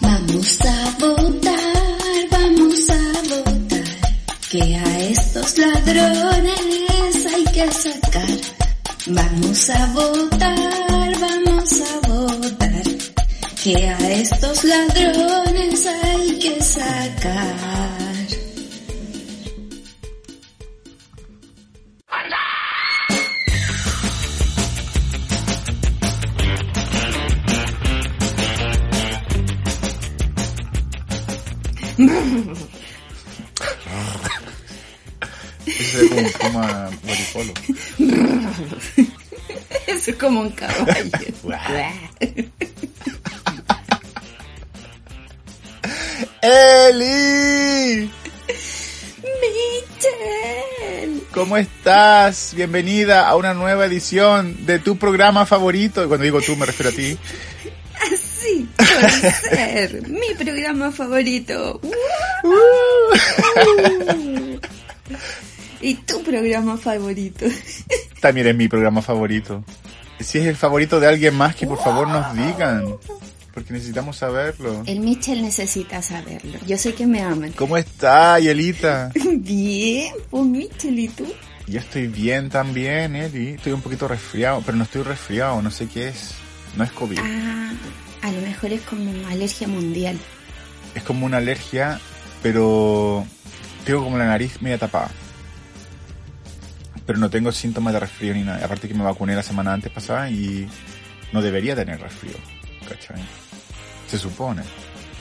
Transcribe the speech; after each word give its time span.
Vamos 0.00 0.58
a 0.62 0.90
votar, 0.98 2.28
vamos 2.30 2.90
a 2.90 3.02
votar, 3.28 3.84
que 4.50 4.76
a 4.76 5.00
estos 5.00 5.58
ladrones 5.58 7.26
hay 7.32 7.44
que 7.44 7.72
sacar. 7.72 8.40
Vamos 9.06 9.70
a 9.70 9.86
votar, 9.92 11.12
vamos 11.20 11.80
a 11.80 12.08
votar, 12.08 12.82
que 13.62 13.88
a 13.88 14.10
estos 14.10 14.64
ladrones 14.64 15.86
hay 15.86 16.38
que 16.38 16.60
sacar. 16.60 17.69
Como 40.30 40.42
un 40.42 40.50
caballo. 40.50 40.84
¡Eli! 46.42 48.08
Michelle. 49.42 51.20
¿Cómo 51.34 51.56
estás? 51.56 52.54
Bienvenida 52.54 53.28
a 53.28 53.34
una 53.34 53.54
nueva 53.54 53.86
edición 53.86 54.66
de 54.66 54.78
tu 54.78 54.96
programa 54.96 55.46
favorito. 55.46 56.04
Y 56.04 56.06
cuando 56.06 56.22
digo 56.22 56.40
tú 56.40 56.54
me 56.54 56.66
refiero 56.66 56.90
a 56.90 56.92
ti. 56.92 57.18
Así 58.00 58.68
por 58.76 58.86
ser 59.10 60.08
mi 60.08 60.32
programa 60.38 60.92
favorito. 60.92 61.80
Y 65.80 65.94
tu 65.94 66.22
programa 66.22 66.76
favorito. 66.76 67.46
También 68.20 68.46
es 68.46 68.54
mi 68.54 68.68
programa 68.68 69.02
favorito. 69.02 69.64
Si 70.20 70.38
es 70.38 70.46
el 70.46 70.56
favorito 70.56 71.00
de 71.00 71.08
alguien 71.08 71.34
más, 71.34 71.56
que 71.56 71.66
por 71.66 71.78
favor 71.78 72.08
nos 72.08 72.34
digan. 72.34 72.96
Porque 73.52 73.72
necesitamos 73.72 74.16
saberlo. 74.16 74.82
El 74.86 75.00
Mitchell 75.00 75.42
necesita 75.42 76.02
saberlo. 76.02 76.58
Yo 76.66 76.78
sé 76.78 76.94
que 76.94 77.06
me 77.06 77.20
aman. 77.20 77.52
¿Cómo 77.52 77.76
está, 77.76 78.38
Yelita? 78.38 79.10
Bien, 79.36 80.14
pues 80.30 80.44
Mitchell, 80.44 80.98
¿y 80.98 81.08
tú? 81.08 81.26
Yo 81.66 81.78
estoy 81.78 82.08
bien 82.08 82.48
también, 82.50 83.14
Eli. 83.14 83.50
Estoy 83.50 83.72
un 83.72 83.80
poquito 83.80 84.08
resfriado, 84.08 84.60
pero 84.64 84.76
no 84.76 84.84
estoy 84.84 85.02
resfriado, 85.02 85.62
no 85.62 85.70
sé 85.70 85.86
qué 85.86 86.08
es. 86.08 86.34
No 86.76 86.82
es 86.82 86.90
COVID. 86.90 87.18
Ah, 87.20 87.72
a 88.22 88.32
lo 88.32 88.40
mejor 88.40 88.72
es 88.72 88.80
como 88.82 89.10
alergia 89.28 89.68
mundial. 89.68 90.18
Es 90.96 91.04
como 91.04 91.26
una 91.26 91.36
alergia, 91.36 92.00
pero 92.42 93.24
tengo 93.84 94.02
como 94.02 94.18
la 94.18 94.26
nariz 94.26 94.60
media 94.60 94.78
tapada. 94.78 95.10
Pero 97.06 97.18
no 97.18 97.30
tengo 97.30 97.50
síntomas 97.52 97.92
de 97.92 98.00
resfrío 98.00 98.34
ni 98.34 98.42
nada. 98.42 98.64
Aparte 98.64 98.88
que 98.88 98.94
me 98.94 99.04
vacuné 99.04 99.34
la 99.34 99.42
semana 99.42 99.72
antes 99.72 99.90
pasada 99.90 100.30
y 100.30 100.68
no 101.32 101.42
debería 101.42 101.74
tener 101.74 102.00
resfrío. 102.00 102.34
¿Cachai? 102.88 103.22
Se 104.08 104.18
supone. 104.18 104.62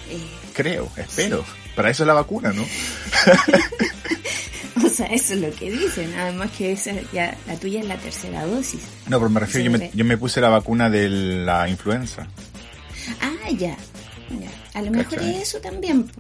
Eh, 0.10 0.20
Creo, 0.54 0.90
espero. 0.98 1.44
Para 1.76 1.90
eso 1.90 2.04
es 2.04 2.08
la 2.08 2.14
vacuna, 2.14 2.52
¿no? 2.52 2.64
o 4.86 4.90
sea, 4.90 5.06
eso 5.08 5.34
es 5.34 5.40
lo 5.40 5.52
que 5.52 5.72
dicen. 5.72 6.14
Además 6.16 6.52
que 6.58 6.74
esa 6.74 6.92
ya, 7.14 7.36
la 7.48 7.56
tuya 7.56 7.80
es 7.80 7.86
la 7.86 7.98
tercera 7.98 8.46
dosis. 8.46 8.82
No, 9.08 9.18
pero 9.20 9.30
me 9.30 9.40
refiero, 9.40 9.72
yo 9.72 9.78
me, 9.78 9.92
yo 9.94 10.06
me 10.06 10.18
puse 10.18 10.42
la 10.42 10.50
vacuna 10.50 10.90
de 10.90 11.10
la 11.10 11.70
influenza. 11.70 12.28
Ah, 13.22 13.50
ya. 13.52 13.78
ya. 14.40 14.50
A 14.74 14.82
lo 14.82 14.92
mejor 14.92 15.20
es 15.20 15.38
eso 15.38 15.60
también. 15.60 16.12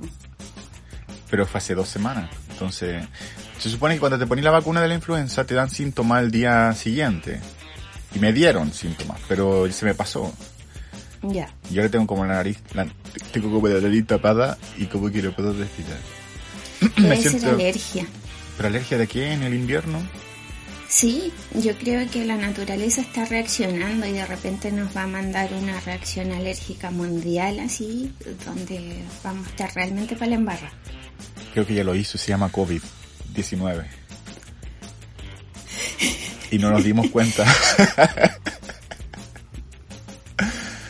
pero 1.29 1.45
fue 1.45 1.57
hace 1.57 1.75
dos 1.75 1.89
semanas. 1.89 2.29
Entonces, 2.51 3.05
se 3.59 3.69
supone 3.69 3.95
que 3.95 3.99
cuando 3.99 4.17
te 4.17 4.25
pones 4.25 4.43
la 4.43 4.51
vacuna 4.51 4.81
de 4.81 4.87
la 4.87 4.95
influenza 4.95 5.43
te 5.45 5.53
dan 5.55 5.69
síntomas 5.69 6.19
al 6.19 6.31
día 6.31 6.73
siguiente. 6.73 7.39
Y 8.15 8.19
me 8.19 8.33
dieron 8.33 8.73
síntomas, 8.73 9.19
pero 9.27 9.71
se 9.71 9.85
me 9.85 9.93
pasó. 9.93 10.33
Ya. 11.21 11.53
Y 11.69 11.77
ahora 11.77 11.89
tengo 11.91 12.07
como 12.07 12.25
la 12.25 12.35
nariz, 12.35 12.57
la- 12.73 12.87
tengo 13.31 13.51
como 13.51 13.67
la 13.67 13.79
nariz 13.81 14.07
tapada 14.07 14.57
y 14.77 14.85
como 14.85 15.11
que 15.11 15.21
no 15.21 15.31
puedo 15.31 15.53
respirar. 15.53 15.97
me 16.97 17.17
siento... 17.17 17.49
alergia. 17.51 18.07
¿Pero 18.57 18.69
alergia 18.69 18.97
de 18.97 19.07
qué? 19.07 19.33
¿En 19.33 19.43
el 19.43 19.53
invierno? 19.53 19.99
Sí, 20.87 21.31
yo 21.53 21.75
creo 21.77 22.09
que 22.09 22.25
la 22.25 22.35
naturaleza 22.35 23.01
está 23.01 23.25
reaccionando 23.25 24.07
y 24.07 24.11
de 24.13 24.25
repente 24.25 24.71
nos 24.71 24.95
va 24.97 25.03
a 25.03 25.07
mandar 25.07 25.53
una 25.53 25.79
reacción 25.81 26.31
alérgica 26.31 26.89
mundial 26.89 27.59
así, 27.59 28.11
donde 28.43 28.97
vamos 29.23 29.45
a 29.45 29.49
estar 29.51 29.75
realmente 29.75 30.15
para 30.15 30.29
la 30.31 30.35
embarra. 30.37 30.71
Creo 31.53 31.67
que 31.67 31.75
ya 31.75 31.83
lo 31.83 31.93
hizo, 31.93 32.17
se 32.17 32.29
llama 32.29 32.49
COVID-19. 33.33 33.83
Y 36.51 36.57
no 36.57 36.71
nos 36.71 36.83
dimos 36.83 37.09
cuenta. 37.09 37.45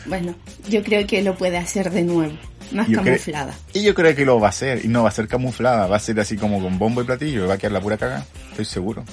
Bueno, 0.06 0.34
yo 0.68 0.82
creo 0.82 1.06
que 1.06 1.22
lo 1.22 1.36
puede 1.36 1.56
hacer 1.56 1.90
de 1.92 2.02
nuevo, 2.02 2.36
más 2.72 2.88
Yo 2.88 3.00
camuflada. 3.00 3.54
Y 3.72 3.82
yo 3.82 3.94
creo 3.94 4.12
que 4.16 4.24
lo 4.24 4.40
va 4.40 4.48
a 4.48 4.50
hacer. 4.50 4.84
Y 4.84 4.88
no 4.88 5.04
va 5.04 5.08
a 5.08 5.12
ser 5.12 5.28
camuflada, 5.28 5.86
va 5.86 5.96
a 5.96 6.00
ser 6.00 6.18
así 6.18 6.36
como 6.36 6.60
con 6.60 6.80
bombo 6.80 7.00
y 7.00 7.04
platillo. 7.04 7.46
Va 7.46 7.54
a 7.54 7.58
quedar 7.58 7.70
la 7.72 7.80
pura 7.80 7.96
caga. 7.96 8.24
Estoy 8.50 8.64
seguro. 8.64 9.04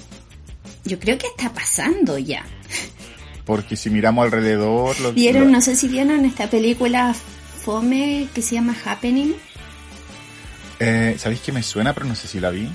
Yo 0.86 0.98
creo 0.98 1.16
que 1.20 1.28
está 1.28 1.54
pasando 1.54 2.18
ya. 2.18 2.44
Porque 3.46 3.76
si 3.76 3.92
miramos 3.92 4.26
alrededor... 4.26 5.00
Lo, 5.00 5.14
Vieron, 5.14 5.44
lo- 5.44 5.50
no 5.52 5.62
sé 5.62 5.76
si 5.76 5.88
vieron 5.88 6.26
esta 6.26 6.50
película 6.50 7.14
Fome 7.64 8.28
que 8.34 8.42
se 8.42 8.56
llama 8.56 8.76
Happening. 8.84 9.36
Eh, 10.80 11.16
¿Sabéis 11.20 11.42
que 11.42 11.52
me 11.52 11.62
suena, 11.62 11.94
pero 11.94 12.08
no 12.08 12.16
sé 12.16 12.28
si 12.28 12.40
la 12.40 12.50
vi? 12.50 12.68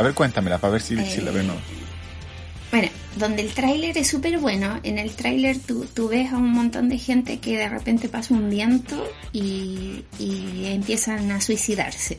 A 0.00 0.02
ver, 0.02 0.14
cuéntamela 0.14 0.58
para 0.58 0.72
ver 0.72 0.80
si, 0.82 0.96
si 1.04 1.20
la 1.20 1.30
veo 1.30 1.42
o 1.42 1.46
no. 1.46 1.54
Bueno, 2.70 2.88
donde 3.16 3.42
el 3.42 3.50
tráiler 3.52 3.98
es 3.98 4.08
súper 4.08 4.38
bueno, 4.38 4.80
en 4.82 4.98
el 4.98 5.10
tráiler 5.10 5.58
tú, 5.58 5.86
tú 5.92 6.08
ves 6.08 6.32
a 6.32 6.36
un 6.36 6.50
montón 6.52 6.88
de 6.88 6.98
gente 6.98 7.38
que 7.38 7.56
de 7.56 7.68
repente 7.68 8.08
pasa 8.08 8.32
un 8.32 8.48
viento 8.48 9.06
y, 9.32 10.04
y 10.18 10.64
empiezan 10.66 11.30
a 11.32 11.40
suicidarse. 11.40 12.18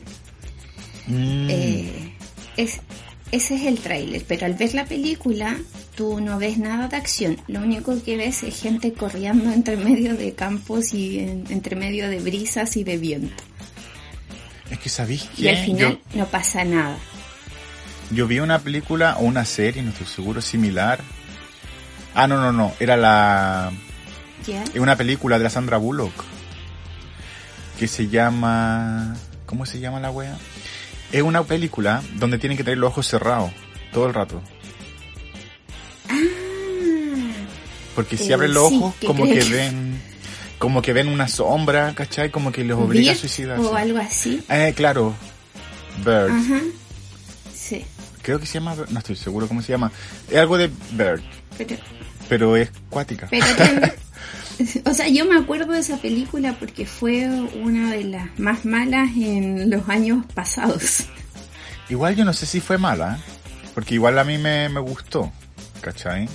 Mm, 1.06 1.48
Eh, 1.50 2.12
es, 2.56 2.80
ese 3.32 3.54
es 3.56 3.62
el 3.62 3.78
tráiler, 3.78 4.24
pero 4.28 4.46
al 4.46 4.54
ver 4.54 4.74
la 4.74 4.84
película 4.84 5.56
tú 5.96 6.20
no 6.20 6.38
ves 6.38 6.58
nada 6.58 6.86
de 6.88 6.96
acción. 6.96 7.38
Lo 7.48 7.60
único 7.60 8.00
que 8.04 8.16
ves 8.16 8.42
es 8.42 8.60
gente 8.60 8.92
corriendo 8.92 9.50
entre 9.52 9.76
medio 9.76 10.14
de 10.14 10.34
campos 10.34 10.92
y 10.94 11.18
en- 11.20 11.44
entre 11.50 11.74
medio 11.76 12.08
de 12.10 12.20
brisas 12.20 12.76
y 12.76 12.84
de 12.84 12.98
viento. 12.98 13.42
es 14.70 14.78
que 14.78 14.88
sabéis 14.88 15.28
Y 15.36 15.48
al 15.48 15.56
que 15.56 15.62
final 15.64 15.98
yo, 16.14 16.18
no 16.18 16.26
pasa 16.26 16.62
nada. 16.64 16.98
Yo 18.12 18.26
vi 18.26 18.38
una 18.40 18.58
película 18.58 19.16
o 19.18 19.22
una 19.24 19.44
serie, 19.44 19.82
no 19.82 19.90
estoy 19.90 20.06
seguro, 20.06 20.40
similar. 20.40 21.00
Ah, 22.14 22.26
no, 22.26 22.40
no, 22.40 22.52
no. 22.52 22.72
Era 22.78 22.96
la... 22.96 23.72
Es 24.46 24.80
una 24.80 24.96
película 24.96 25.38
de 25.38 25.44
la 25.44 25.50
Sandra 25.50 25.76
Bullock. 25.78 26.12
Que 27.78 27.88
se 27.88 28.08
llama... 28.08 29.16
¿Cómo 29.46 29.66
se 29.66 29.80
llama 29.80 30.00
la 30.00 30.10
wea? 30.10 30.36
Es 31.12 31.22
una 31.22 31.42
película 31.42 32.02
donde 32.14 32.38
tienen 32.38 32.56
que 32.56 32.64
tener 32.64 32.78
los 32.78 32.90
ojos 32.90 33.06
cerrados. 33.08 33.50
Todo 33.92 34.06
el 34.06 34.14
rato. 34.14 34.42
Ah, 36.08 36.14
Porque 37.94 38.16
si 38.16 38.30
Eh, 38.30 38.34
abren 38.34 38.54
los 38.54 38.68
sí, 38.70 38.76
ojos, 38.78 38.94
que 38.96 39.06
como 39.06 39.24
que 39.24 39.44
ven... 39.44 40.00
Como 40.58 40.80
que 40.80 40.92
ven 40.92 41.08
una 41.08 41.26
sombra, 41.26 41.92
¿cachai? 41.94 42.30
Como 42.30 42.52
que 42.52 42.62
los 42.62 42.78
obliga 42.78 43.12
a 43.12 43.16
suicidarse. 43.16 43.64
o 43.64 43.74
algo 43.74 43.98
así. 43.98 44.44
Eh, 44.48 44.72
claro. 44.76 45.12
Bird. 46.04 46.30
Creo 48.22 48.38
que 48.40 48.46
se 48.46 48.54
llama... 48.54 48.76
No 48.90 48.98
estoy 48.98 49.16
seguro 49.16 49.48
cómo 49.48 49.62
se 49.62 49.72
llama. 49.72 49.90
Es 50.30 50.38
algo 50.38 50.56
de 50.56 50.70
Bird. 50.92 51.20
Pero, 51.58 51.76
Pero 52.28 52.56
es 52.56 52.70
cuática. 52.88 53.28
pero 53.30 53.44
o 54.84 54.94
sea, 54.94 55.08
yo 55.08 55.24
me 55.26 55.36
acuerdo 55.36 55.72
de 55.72 55.80
esa 55.80 55.96
película 55.98 56.54
porque 56.58 56.86
fue 56.86 57.28
una 57.62 57.90
de 57.92 58.04
las 58.04 58.38
más 58.38 58.64
malas 58.64 59.10
en 59.16 59.70
los 59.70 59.88
años 59.88 60.24
pasados. 60.34 61.04
Igual 61.88 62.16
yo 62.16 62.24
no 62.24 62.32
sé 62.32 62.46
si 62.46 62.60
fue 62.60 62.78
mala, 62.78 63.18
porque 63.74 63.94
igual 63.94 64.18
a 64.18 64.24
mí 64.24 64.38
me, 64.38 64.68
me 64.68 64.80
gustó, 64.80 65.30
¿cachai? 65.80 66.28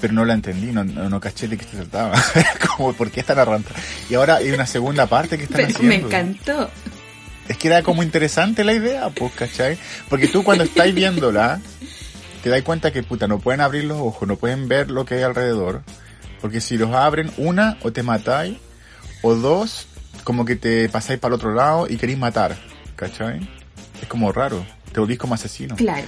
Pero 0.00 0.12
no 0.12 0.24
la 0.26 0.34
entendí, 0.34 0.72
no, 0.72 0.84
no, 0.84 1.08
no 1.08 1.20
caché 1.20 1.48
de 1.48 1.56
qué 1.56 1.64
se 1.64 1.76
trataba. 1.78 2.22
Como, 2.76 2.92
¿por 2.92 3.10
qué 3.10 3.20
están 3.20 3.36
narrando? 3.36 3.68
Y 4.10 4.14
ahora 4.14 4.36
hay 4.36 4.50
una 4.50 4.66
segunda 4.66 5.06
parte 5.06 5.38
que 5.38 5.44
están 5.44 5.62
Pero 5.62 5.68
haciendo. 5.78 5.88
me 5.88 5.96
encantó. 6.04 6.70
Es 7.48 7.58
que 7.58 7.68
era 7.68 7.82
como 7.82 8.02
interesante 8.02 8.64
la 8.64 8.72
idea, 8.72 9.10
pues, 9.10 9.32
¿cachai? 9.32 9.78
Porque 10.08 10.28
tú 10.28 10.42
cuando 10.42 10.64
estáis 10.64 10.94
viéndola, 10.94 11.60
te 12.42 12.50
das 12.50 12.62
cuenta 12.62 12.92
que, 12.92 13.02
puta, 13.02 13.28
no 13.28 13.38
pueden 13.38 13.60
abrir 13.60 13.84
los 13.84 13.98
ojos, 13.98 14.26
no 14.28 14.36
pueden 14.36 14.68
ver 14.68 14.90
lo 14.90 15.04
que 15.04 15.16
hay 15.16 15.22
alrededor. 15.22 15.82
Porque 16.40 16.60
si 16.60 16.76
los 16.76 16.92
abren, 16.92 17.30
una, 17.36 17.78
o 17.82 17.92
te 17.92 18.02
matáis, 18.02 18.58
o 19.22 19.34
dos, 19.34 19.86
como 20.24 20.44
que 20.44 20.56
te 20.56 20.88
pasáis 20.88 21.18
para 21.18 21.34
el 21.34 21.40
otro 21.40 21.54
lado 21.54 21.86
y 21.88 21.96
queréis 21.96 22.18
matar, 22.18 22.56
¿cachai? 22.96 23.48
Es 24.00 24.08
como 24.08 24.32
raro, 24.32 24.64
te 24.92 25.00
volvís 25.00 25.18
como 25.18 25.34
asesino. 25.34 25.76
Claro. 25.76 26.06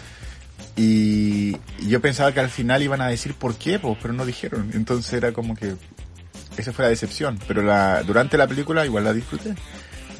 Y 0.77 1.57
yo 1.89 2.01
pensaba 2.01 2.33
que 2.33 2.39
al 2.39 2.51
final 2.51 2.83
iban 2.83 3.01
a 3.01 3.09
decir 3.09 3.35
por 3.35 3.57
qué, 3.57 3.79
pues, 3.81 3.99
pero 4.01 4.15
no 4.15 4.25
dijeron. 4.25 4.71
Entonces 4.75 5.13
era 5.13 5.33
como 5.33 5.57
que 5.57 5.75
esa 6.57 6.73
fue 6.73 6.85
la 6.85 6.91
decepción. 6.91 7.39
Pero 7.49 7.63
la, 7.63 8.03
durante 8.03 8.37
la 8.37 8.47
película 8.47 8.85
igual 8.85 9.05
la 9.05 9.13
disfruté. 9.13 9.55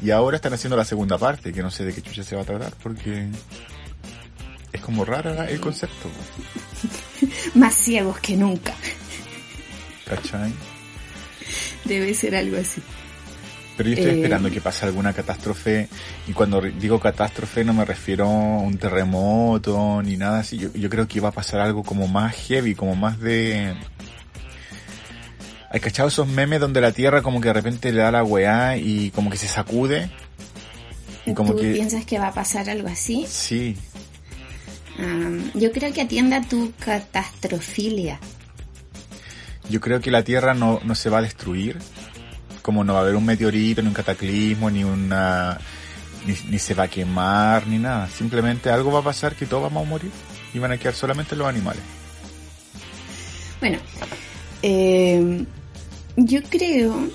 Y 0.01 0.11
ahora 0.11 0.37
están 0.37 0.53
haciendo 0.53 0.77
la 0.77 0.85
segunda 0.85 1.17
parte, 1.17 1.51
que 1.51 1.61
no 1.61 1.69
sé 1.71 1.83
de 1.85 1.93
qué 1.93 2.01
chucha 2.01 2.23
se 2.23 2.35
va 2.35 2.43
a 2.43 2.45
tratar, 2.45 2.73
porque 2.81 3.27
es 4.71 4.81
como 4.81 5.03
rara 5.05 5.49
el 5.49 5.59
concepto. 5.59 6.09
Más 7.55 7.73
ciegos 7.75 8.19
que 8.19 8.37
nunca. 8.37 8.73
¿Cachai? 10.07 10.53
Debe 11.85 12.13
ser 12.13 12.35
algo 12.35 12.57
así. 12.57 12.81
Pero 13.77 13.89
yo 13.89 13.95
estoy 13.95 14.11
Eh, 14.11 14.15
esperando 14.17 14.51
que 14.51 14.61
pase 14.61 14.85
alguna 14.85 15.13
catástrofe. 15.13 15.87
Y 16.27 16.33
cuando 16.33 16.59
digo 16.61 16.99
catástrofe 16.99 17.63
no 17.63 17.73
me 17.73 17.85
refiero 17.85 18.25
a 18.25 18.59
un 18.59 18.77
terremoto 18.77 20.01
ni 20.03 20.17
nada 20.17 20.39
así. 20.39 20.57
Yo, 20.57 20.71
yo 20.73 20.89
creo 20.89 21.07
que 21.07 21.19
va 21.19 21.29
a 21.29 21.33
pasar 21.33 21.61
algo 21.61 21.83
como 21.83 22.07
más 22.07 22.35
heavy, 22.35 22.75
como 22.75 22.95
más 22.95 23.19
de... 23.19 23.73
¿Hay 25.71 25.79
cachado 25.79 26.09
esos 26.09 26.27
memes 26.27 26.59
donde 26.59 26.81
la 26.81 26.91
tierra 26.91 27.21
como 27.21 27.41
que 27.41 27.49
de 27.49 27.53
repente 27.53 27.91
le 27.91 28.01
da 28.01 28.11
la 28.11 28.23
weá 28.23 28.77
y 28.77 29.11
como 29.11 29.29
que 29.29 29.37
se 29.37 29.47
sacude? 29.47 30.09
Y 31.25 31.33
como 31.33 31.53
¿Tú 31.53 31.61
que... 31.61 31.73
piensas 31.73 32.05
que 32.05 32.17
va 32.17 32.27
a 32.27 32.33
pasar 32.33 32.69
algo 32.69 32.87
así? 32.87 33.25
Sí, 33.27 33.77
yo 35.53 35.71
creo 35.71 35.93
que 35.93 36.01
atienda 36.01 36.41
tu 36.41 36.73
catastrofilia. 36.79 38.19
yo 39.69 39.79
creo 39.79 40.01
que 40.01 40.11
la 40.11 40.23
tierra 40.23 40.53
no, 40.53 40.79
no 40.83 40.95
se 40.95 41.09
va 41.09 41.19
a 41.19 41.21
destruir. 41.21 41.77
Como 42.61 42.83
no 42.83 42.93
va 42.93 42.99
a 42.99 43.01
haber 43.03 43.15
un 43.15 43.25
meteorito, 43.25 43.81
ni 43.81 43.87
un 43.87 43.93
cataclismo, 43.93 44.69
ni 44.69 44.83
una... 44.83 45.57
Ni, 46.25 46.35
ni 46.49 46.59
se 46.59 46.73
va 46.73 46.83
a 46.83 46.87
quemar, 46.89 47.65
ni 47.67 47.77
nada. 47.77 48.09
Simplemente 48.09 48.69
algo 48.69 48.91
va 48.91 48.99
a 48.99 49.03
pasar 49.03 49.35
que 49.35 49.45
todos 49.45 49.63
vamos 49.63 49.85
a 49.85 49.89
morir. 49.89 50.11
Y 50.53 50.59
van 50.59 50.71
a 50.73 50.77
quedar 50.77 50.93
solamente 50.93 51.35
los 51.35 51.47
animales. 51.47 51.81
Bueno, 53.61 53.77
eh, 54.61 55.45
yo 56.25 56.41
creo 56.43 57.09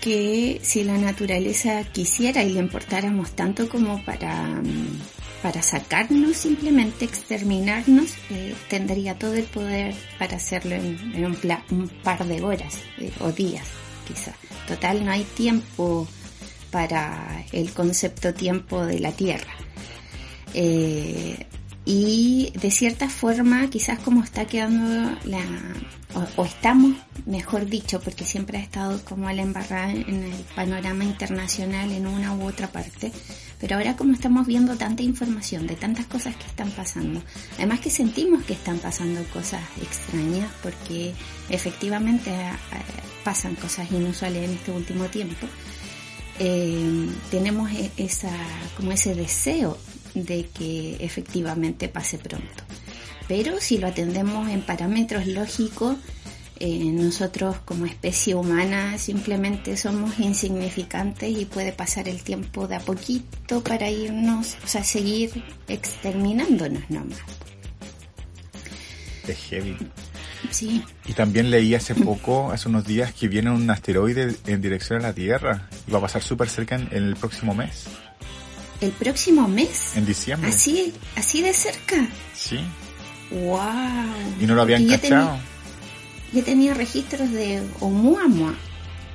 que 0.00 0.58
si 0.62 0.82
la 0.84 0.98
naturaleza 0.98 1.84
quisiera 1.92 2.42
y 2.42 2.52
le 2.52 2.60
importáramos 2.60 3.30
tanto 3.32 3.68
como 3.68 4.04
para, 4.04 4.44
mm, 4.60 4.98
para 5.42 5.62
sacarnos, 5.62 6.36
simplemente 6.36 7.04
exterminarnos, 7.04 8.10
eh, 8.30 8.54
tendría 8.68 9.16
todo 9.18 9.34
el 9.34 9.44
poder 9.44 9.94
para 10.18 10.36
hacerlo 10.36 10.74
en, 10.74 10.98
en 11.14 11.26
un, 11.26 11.34
pla- 11.36 11.64
un 11.70 11.88
par 11.88 12.26
de 12.26 12.42
horas 12.42 12.74
eh, 12.98 13.12
o 13.20 13.30
días, 13.32 13.66
quizá. 14.06 14.32
Total, 14.66 15.04
no 15.04 15.12
hay 15.12 15.22
tiempo 15.24 16.06
para 16.70 17.44
el 17.52 17.70
concepto 17.72 18.34
tiempo 18.34 18.84
de 18.84 18.98
la 19.00 19.12
Tierra. 19.12 19.54
Eh, 20.54 21.46
y 21.88 22.52
de 22.60 22.70
cierta 22.70 23.08
forma, 23.08 23.70
quizás 23.70 23.98
como 24.00 24.22
está 24.22 24.44
quedando 24.44 25.10
la, 25.24 25.40
o, 26.14 26.42
o 26.42 26.44
estamos, 26.44 26.94
mejor 27.24 27.64
dicho, 27.64 27.98
porque 27.98 28.26
siempre 28.26 28.58
ha 28.58 28.60
estado 28.60 29.02
como 29.06 29.30
la 29.30 29.40
embarrada 29.40 29.92
en 29.92 30.24
el 30.24 30.44
panorama 30.54 31.04
internacional 31.04 31.90
en 31.90 32.06
una 32.06 32.34
u 32.34 32.46
otra 32.46 32.70
parte, 32.70 33.10
pero 33.58 33.76
ahora 33.76 33.96
como 33.96 34.12
estamos 34.12 34.46
viendo 34.46 34.76
tanta 34.76 35.02
información 35.02 35.66
de 35.66 35.76
tantas 35.76 36.04
cosas 36.04 36.36
que 36.36 36.44
están 36.44 36.70
pasando, 36.72 37.22
además 37.56 37.80
que 37.80 37.88
sentimos 37.88 38.44
que 38.44 38.52
están 38.52 38.78
pasando 38.80 39.24
cosas 39.32 39.62
extrañas, 39.80 40.50
porque 40.62 41.14
efectivamente 41.48 42.30
eh, 42.30 42.52
pasan 43.24 43.54
cosas 43.54 43.90
inusuales 43.90 44.44
en 44.44 44.56
este 44.56 44.72
último 44.72 45.06
tiempo, 45.06 45.46
eh, 46.38 47.08
tenemos 47.30 47.70
e- 47.72 47.90
esa, 47.96 48.30
como 48.76 48.92
ese 48.92 49.14
deseo 49.14 49.78
de 50.14 50.46
que 50.46 50.96
efectivamente 51.00 51.88
pase 51.88 52.18
pronto. 52.18 52.64
Pero 53.28 53.60
si 53.60 53.78
lo 53.78 53.86
atendemos 53.86 54.48
en 54.48 54.62
parámetros 54.62 55.26
lógicos, 55.26 55.96
eh, 56.60 56.90
nosotros 56.92 57.56
como 57.64 57.86
especie 57.86 58.34
humana 58.34 58.98
simplemente 58.98 59.76
somos 59.76 60.18
insignificantes 60.18 61.30
y 61.30 61.44
puede 61.44 61.72
pasar 61.72 62.08
el 62.08 62.22
tiempo 62.22 62.66
de 62.66 62.76
a 62.76 62.80
poquito 62.80 63.62
para 63.62 63.90
irnos, 63.90 64.56
o 64.64 64.66
sea, 64.66 64.82
seguir 64.82 65.44
exterminándonos 65.68 66.90
nomás. 66.90 67.20
Es 69.28 69.38
heavy. 69.50 69.76
Sí, 70.50 70.82
Y 71.06 71.12
también 71.12 71.50
leí 71.50 71.74
hace 71.74 71.94
poco, 71.94 72.50
hace 72.50 72.68
unos 72.68 72.86
días, 72.86 73.12
que 73.12 73.28
viene 73.28 73.50
un 73.50 73.68
asteroide 73.68 74.34
en 74.46 74.62
dirección 74.62 75.00
a 75.00 75.08
la 75.08 75.12
Tierra. 75.12 75.68
Y 75.86 75.90
va 75.90 75.98
a 75.98 76.02
pasar 76.02 76.22
súper 76.22 76.48
cerca 76.48 76.76
en, 76.76 76.88
en 76.90 77.04
el 77.04 77.16
próximo 77.16 77.54
mes, 77.54 77.86
el 78.80 78.90
próximo 78.92 79.48
mes, 79.48 79.96
en 79.96 80.06
diciembre. 80.06 80.50
así, 80.50 80.92
así 81.16 81.42
de 81.42 81.52
cerca. 81.52 82.06
Sí. 82.34 82.60
¡Wow! 83.30 83.58
Y 84.40 84.46
no 84.46 84.54
lo 84.54 84.62
habían 84.62 84.82
tenía- 84.82 84.98
cachado. 85.00 85.38
Yo 86.32 86.44
tenía 86.44 86.74
registros 86.74 87.30
de 87.32 87.62
Oumuamua, 87.80 88.54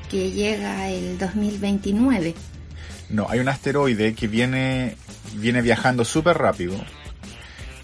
que 0.10 0.32
llega 0.32 0.90
el 0.90 1.18
2029. 1.18 2.34
No, 3.10 3.28
hay 3.30 3.40
un 3.40 3.50
asteroide 3.50 4.16
que 4.16 4.28
viene, 4.28 4.96
viene 5.36 5.62
viajando 5.62 6.04
súper 6.06 6.38
rápido 6.40 6.76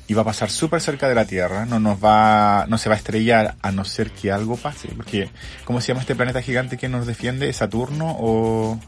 y 0.07 0.13
va 0.15 0.23
a 0.23 0.25
pasar 0.25 0.49
súper 0.49 0.81
cerca 0.81 1.07
de 1.07 1.13
la 1.13 1.25
Tierra. 1.25 1.67
No 1.67 1.79
nos 1.79 2.03
va, 2.03 2.65
no 2.67 2.79
se 2.79 2.89
va 2.89 2.95
a 2.95 2.97
estrellar 2.97 3.55
a 3.61 3.71
no 3.71 3.85
ser 3.85 4.09
que 4.11 4.31
algo 4.31 4.57
pase. 4.57 4.87
Porque, 4.95 5.29
¿cómo 5.65 5.79
se 5.81 5.89
llama 5.89 6.01
este 6.01 6.15
planeta 6.15 6.41
gigante 6.41 6.77
que 6.77 6.89
nos 6.89 7.05
defiende? 7.05 7.53
¿Saturno 7.53 8.15
o 8.19 8.79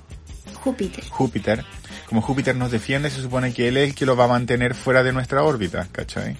Júpiter. 0.61 1.03
Júpiter? 1.09 1.65
Como 2.07 2.21
Júpiter 2.21 2.55
nos 2.55 2.71
defiende, 2.71 3.09
se 3.09 3.21
supone 3.21 3.53
que 3.53 3.67
él 3.67 3.77
es 3.77 3.89
el 3.89 3.95
que 3.95 4.05
lo 4.05 4.15
va 4.15 4.25
a 4.25 4.27
mantener 4.27 4.75
fuera 4.75 5.03
de 5.03 5.11
nuestra 5.13 5.43
órbita, 5.43 5.87
¿cachai? 5.91 6.35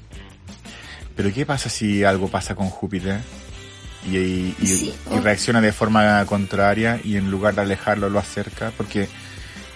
Pero 1.15 1.33
¿qué 1.33 1.45
pasa 1.45 1.69
si 1.69 2.03
algo 2.03 2.27
pasa 2.29 2.55
con 2.55 2.69
Júpiter? 2.69 3.19
Y, 4.05 4.17
y- 4.17 4.55
y- 4.61 4.67
Sí, 4.67 4.93
y 5.11 5.13
o- 5.17 5.21
reacciona 5.21 5.61
de 5.61 5.71
forma 5.71 6.25
contraria 6.25 6.99
y 7.03 7.17
en 7.17 7.29
lugar 7.29 7.53
de 7.55 7.61
alejarlo 7.61 8.09
lo 8.09 8.19
acerca, 8.19 8.71
porque 8.75 9.07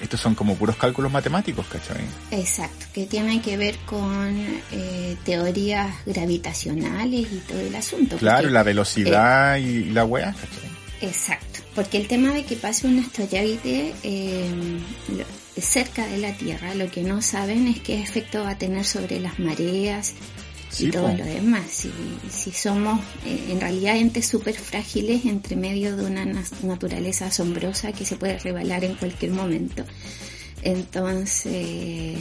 estos 0.02 0.20
son 0.20 0.36
como 0.36 0.56
puros 0.56 0.76
cálculos 0.76 1.12
matemáticos, 1.12 1.66
¿cachai? 1.68 2.02
Exacto, 2.32 2.86
que 2.94 3.06
tiene 3.06 3.42
que 3.42 3.58
ver 3.58 3.78
con 3.86 4.36
eh, 4.72 5.16
teorías 5.26 5.94
gravitacionales 6.06 7.28
y 7.32 7.42
todo 7.48 7.60
el 7.60 7.76
asunto. 7.76 8.18
Claro, 8.18 8.44
porque- 8.44 8.54
la 8.54 8.64
velocidad 8.64 9.58
y, 9.58 9.62
y 9.68 9.90
la 9.92 10.06
weá, 10.06 10.34
¿cachai? 10.34 10.72
Exacto, 11.02 11.55
porque 11.76 11.98
el 11.98 12.08
tema 12.08 12.34
de 12.34 12.44
que 12.46 12.56
pase 12.56 12.88
un 12.88 12.98
asteroide 13.00 13.94
eh, 14.04 14.46
cerca 15.60 16.08
de 16.08 16.18
la 16.18 16.34
Tierra, 16.34 16.74
lo 16.76 16.90
que 16.90 17.04
no 17.04 17.22
saben 17.22 17.68
es 17.68 17.80
qué 17.82 18.02
efecto 18.02 18.44
va 18.44 18.52
a 18.52 18.58
tener 18.58 18.86
sobre 18.86 19.20
las 19.20 19.38
mareas 19.40 20.14
Sí, 20.70 20.88
y 20.88 20.92
todo 20.92 21.10
po. 21.12 21.18
lo 21.18 21.26
demás. 21.26 21.64
Si, 21.70 21.92
si 22.30 22.52
somos 22.52 23.00
eh, 23.26 23.48
en 23.50 23.62
realidad 23.62 23.96
entes 23.98 24.26
súper 24.26 24.56
frágiles 24.56 25.26
entre 25.26 25.56
medio 25.56 25.96
de 25.96 26.06
una 26.06 26.26
na- 26.26 26.44
naturaleza 26.64 27.28
asombrosa 27.28 27.92
que 27.94 28.04
se 28.06 28.16
puede 28.18 28.40
revelar 28.40 28.84
en 28.84 28.96
cualquier 28.96 29.32
momento. 29.32 29.86
Entonces, 30.64 32.18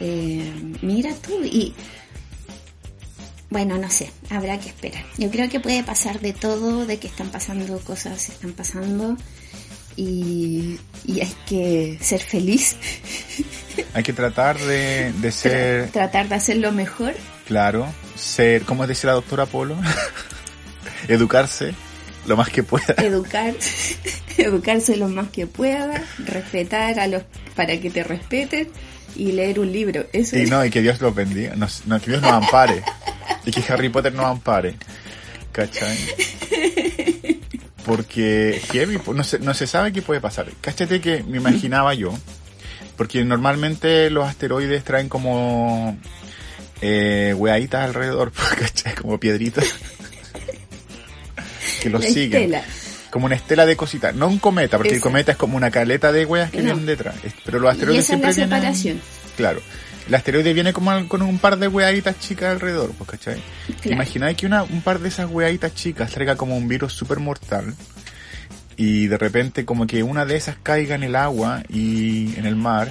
eh, 0.00 0.52
mira 0.82 1.12
tú 1.14 1.42
y... 1.44 1.74
Bueno, 3.50 3.78
no 3.78 3.88
sé, 3.90 4.10
habrá 4.30 4.58
que 4.58 4.68
esperar. 4.68 5.04
Yo 5.16 5.30
creo 5.30 5.48
que 5.48 5.58
puede 5.60 5.82
pasar 5.82 6.20
de 6.20 6.32
todo, 6.34 6.84
de 6.86 6.98
que 6.98 7.06
están 7.08 7.30
pasando 7.30 7.78
cosas, 7.80 8.28
están 8.28 8.52
pasando 8.52 9.16
y, 9.96 10.78
y 11.06 11.20
hay 11.20 11.34
que 11.46 11.98
ser 12.00 12.20
feliz, 12.20 12.76
Hay 13.94 14.02
que 14.02 14.12
tratar 14.12 14.58
de, 14.58 15.12
de 15.12 15.28
tra- 15.28 15.32
ser, 15.32 15.90
tratar 15.90 16.28
de 16.28 16.34
hacerlo 16.34 16.72
mejor. 16.72 17.14
claro, 17.46 17.86
ser, 18.16 18.62
¿cómo 18.62 18.86
decía 18.86 19.08
la 19.08 19.14
doctora 19.14 19.46
Polo? 19.46 19.76
Educarse 21.08 21.74
lo 22.26 22.36
más 22.36 22.50
que 22.50 22.62
pueda. 22.62 22.94
educar, 22.98 23.54
educarse 24.36 24.96
lo 24.96 25.08
más 25.08 25.28
que 25.30 25.46
pueda, 25.46 26.04
respetar 26.18 26.98
a 27.00 27.06
los 27.06 27.22
para 27.56 27.80
que 27.80 27.88
te 27.90 28.04
respeten 28.04 28.68
y 29.18 29.32
leer 29.32 29.58
un 29.60 29.70
libro. 29.70 30.06
Eso 30.12 30.38
Y 30.38 30.42
es- 30.42 30.50
no, 30.50 30.64
y 30.64 30.70
que 30.70 30.80
Dios 30.80 31.00
los 31.00 31.14
bendiga, 31.14 31.54
no, 31.56 31.66
no, 31.86 32.00
que 32.00 32.10
Dios 32.12 32.22
nos 32.22 32.32
ampare. 32.32 32.82
Y 33.44 33.50
que 33.50 33.62
Harry 33.72 33.88
Potter 33.90 34.14
nos 34.14 34.26
ampare. 34.26 34.74
¿Cachai? 35.52 35.96
Porque 37.84 38.60
heavy, 38.72 38.98
no 39.14 39.24
se, 39.24 39.38
no 39.38 39.54
se 39.54 39.66
sabe 39.66 39.92
qué 39.92 40.02
puede 40.02 40.20
pasar. 40.20 40.46
Cáchate 40.60 41.00
que 41.00 41.22
me 41.22 41.38
imaginaba 41.38 41.94
yo, 41.94 42.12
porque 42.96 43.24
normalmente 43.24 44.10
los 44.10 44.28
asteroides 44.28 44.84
traen 44.84 45.08
como 45.08 45.96
eh, 46.82 47.34
weaditas 47.36 47.84
alrededor, 47.84 48.30
¿cachai? 48.58 48.94
Como 48.94 49.18
piedritas. 49.18 49.64
que 51.82 51.88
los 51.90 52.02
la 52.04 52.08
siguen. 52.10 52.42
estela. 52.54 52.64
Como 53.10 53.26
una 53.26 53.34
estela 53.36 53.64
de 53.66 53.76
cositas. 53.76 54.14
No 54.14 54.28
un 54.28 54.38
cometa, 54.38 54.76
porque 54.76 54.94
el 54.94 55.00
cometa 55.00 55.32
es 55.32 55.38
como 55.38 55.56
una 55.56 55.70
caleta 55.70 56.12
de 56.12 56.24
weas 56.26 56.50
que 56.50 56.58
No. 56.58 56.64
vienen 56.64 56.86
detrás. 56.86 57.14
Pero 57.44 57.58
los 57.58 57.70
Y 57.70 57.72
asteroides 57.72 58.04
esa 58.04 58.14
es 58.14 58.20
la 58.20 58.32
siempre 58.32 58.46
vienen... 58.46 58.74
separación. 58.74 59.00
Claro. 59.36 59.60
El 60.08 60.14
asteroide 60.14 60.52
viene 60.54 60.72
como 60.72 61.06
con 61.08 61.20
un 61.22 61.38
par 61.38 61.58
de 61.58 61.68
weaditas 61.68 62.18
chicas 62.18 62.50
alrededor, 62.52 62.92
pues, 62.96 63.10
¿cachai? 63.10 63.42
Claro. 63.80 63.94
Imagináis 63.96 64.36
que 64.38 64.46
una, 64.46 64.62
un 64.62 64.80
par 64.82 65.00
de 65.00 65.08
esas 65.08 65.28
weaditas 65.30 65.74
chicas 65.74 66.10
traiga 66.10 66.34
como 66.36 66.56
un 66.56 66.66
virus 66.66 66.92
súper 66.94 67.18
mortal 67.18 67.74
y 68.76 69.06
de 69.08 69.18
repente 69.18 69.64
como 69.64 69.86
que 69.86 70.02
una 70.02 70.24
de 70.24 70.36
esas 70.36 70.56
caiga 70.62 70.94
en 70.94 71.02
el 71.02 71.16
agua 71.16 71.62
y 71.68 72.34
en 72.38 72.46
el 72.46 72.56
mar 72.56 72.90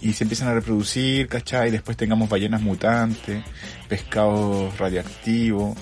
y 0.00 0.14
se 0.14 0.24
empiezan 0.24 0.48
a 0.48 0.54
reproducir, 0.54 1.28
¿cachai? 1.28 1.68
Y 1.68 1.70
después 1.72 1.96
tengamos 1.96 2.28
ballenas 2.28 2.62
mutantes, 2.62 3.44
pescados 3.88 4.76
radioactivos 4.78 5.76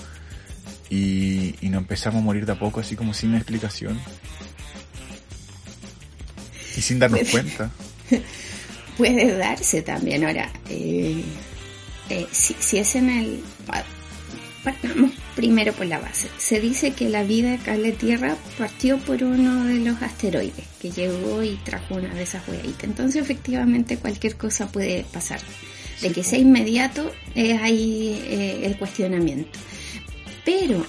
y, 0.89 1.55
y 1.61 1.69
nos 1.69 1.81
empezamos 1.81 2.21
a 2.21 2.23
morir 2.23 2.45
de 2.45 2.51
a 2.51 2.59
poco 2.59 2.79
así 2.79 2.95
como 2.95 3.13
sin 3.13 3.35
explicación. 3.35 3.99
Y 6.77 6.81
sin 6.81 6.99
darnos 6.99 7.21
cuenta. 7.29 7.71
Puede 8.97 9.37
darse 9.37 9.81
también. 9.81 10.23
Ahora, 10.23 10.51
eh, 10.69 11.23
eh, 12.09 12.27
si, 12.31 12.55
si 12.59 12.77
es 12.77 12.95
en 12.95 13.09
el... 13.09 13.43
Partamos 14.63 15.11
primero 15.35 15.73
por 15.73 15.85
la 15.85 15.99
base. 15.99 16.27
Se 16.39 16.59
dice 16.59 16.93
que 16.93 17.07
la 17.07 17.23
vida 17.23 17.53
acá 17.53 17.77
la 17.77 17.91
Tierra 17.91 18.35
partió 18.57 18.97
por 18.97 19.23
uno 19.23 19.63
de 19.65 19.75
los 19.75 20.01
asteroides 20.01 20.65
que 20.81 20.89
llegó 20.89 21.43
y 21.43 21.55
trajo 21.57 21.95
una 21.95 22.11
de 22.15 22.23
esas 22.23 22.47
huellitas. 22.47 22.85
Entonces, 22.85 23.21
efectivamente, 23.21 23.97
cualquier 23.97 24.37
cosa 24.37 24.67
puede 24.67 25.05
pasar. 25.13 25.39
De 26.01 26.11
que 26.11 26.23
sea 26.23 26.39
inmediato 26.39 27.13
es 27.35 27.61
ahí 27.61 28.19
eh, 28.25 28.61
el 28.63 28.75
cuestionamiento. 28.77 29.59
Pero 30.45 30.85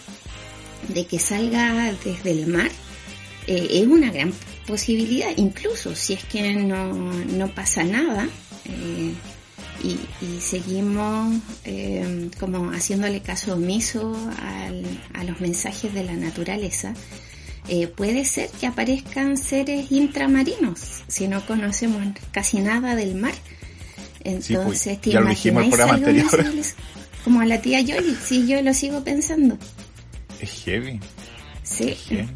de 0.88 1.06
que 1.06 1.18
salga 1.18 1.92
desde 2.04 2.30
el 2.30 2.46
mar 2.46 2.70
eh, 3.46 3.66
es 3.70 3.86
una 3.86 4.10
gran 4.10 4.32
posibilidad, 4.66 5.30
incluso 5.36 5.94
si 5.94 6.12
es 6.12 6.24
que 6.24 6.54
no, 6.54 6.92
no 6.92 7.48
pasa 7.48 7.82
nada. 7.84 8.28
Eh, 8.66 9.12
y, 9.82 9.98
y 10.24 10.40
seguimos 10.40 11.34
eh, 11.64 12.30
como 12.40 12.70
haciéndole 12.70 13.20
caso 13.20 13.54
omiso 13.54 14.16
al, 14.42 14.84
a 15.14 15.24
los 15.24 15.40
mensajes 15.40 15.92
de 15.92 16.02
la 16.02 16.14
naturaleza, 16.14 16.94
eh, 17.68 17.86
puede 17.88 18.24
ser 18.24 18.48
que 18.50 18.66
aparezcan 18.66 19.36
seres 19.36 19.90
intramarinos 19.90 21.02
si 21.08 21.28
no 21.28 21.44
conocemos 21.46 22.02
casi 22.32 22.60
nada 22.60 22.94
del 22.94 23.14
mar. 23.16 23.34
Entonces, 24.24 24.46
Sí, 24.46 24.56
pues, 24.56 25.00
¿te 25.00 25.10
ya 25.10 25.20
lo 25.20 25.28
dijimos 25.28 25.62
el 25.62 25.68
imagináis 25.68 25.68
programa 25.68 25.94
alguna 25.94 26.22
anterior. 26.22 26.64
Como 27.26 27.40
a 27.40 27.44
la 27.44 27.60
tía 27.60 27.80
Yoli, 27.80 28.14
sí, 28.14 28.46
yo 28.46 28.62
lo 28.62 28.72
sigo 28.72 29.02
pensando. 29.02 29.58
Es 30.38 30.62
heavy. 30.64 31.00
Sí. 31.64 31.88
es 31.88 31.98
heavy. 32.06 32.28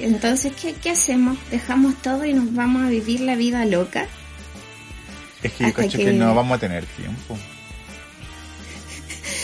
Entonces, 0.00 0.52
¿qué, 0.60 0.72
¿qué 0.72 0.90
hacemos? 0.90 1.38
¿Dejamos 1.52 1.94
todo 2.02 2.24
y 2.24 2.34
nos 2.34 2.52
vamos 2.52 2.82
a 2.82 2.88
vivir 2.88 3.20
la 3.20 3.36
vida 3.36 3.64
loca? 3.66 4.08
Es 5.44 5.52
que 5.52 5.62
yo 5.62 5.68
Hasta 5.68 5.82
cacho 5.84 5.98
que... 5.98 6.06
que- 6.06 6.12
no 6.14 6.34
vamos 6.34 6.56
a 6.56 6.58
tener 6.58 6.84
tiempo. 6.84 7.38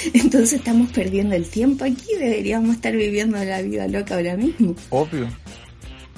Entonces 0.13 0.55
estamos 0.55 0.91
perdiendo 0.91 1.37
el 1.37 1.49
tiempo 1.49 1.85
aquí, 1.85 2.09
deberíamos 2.19 2.75
estar 2.75 2.97
viviendo 2.97 3.39
la 3.45 3.63
vida 3.63 3.87
loca 3.87 4.17
ahora 4.17 4.37
mismo. 4.37 4.75
Obvio. 4.91 5.29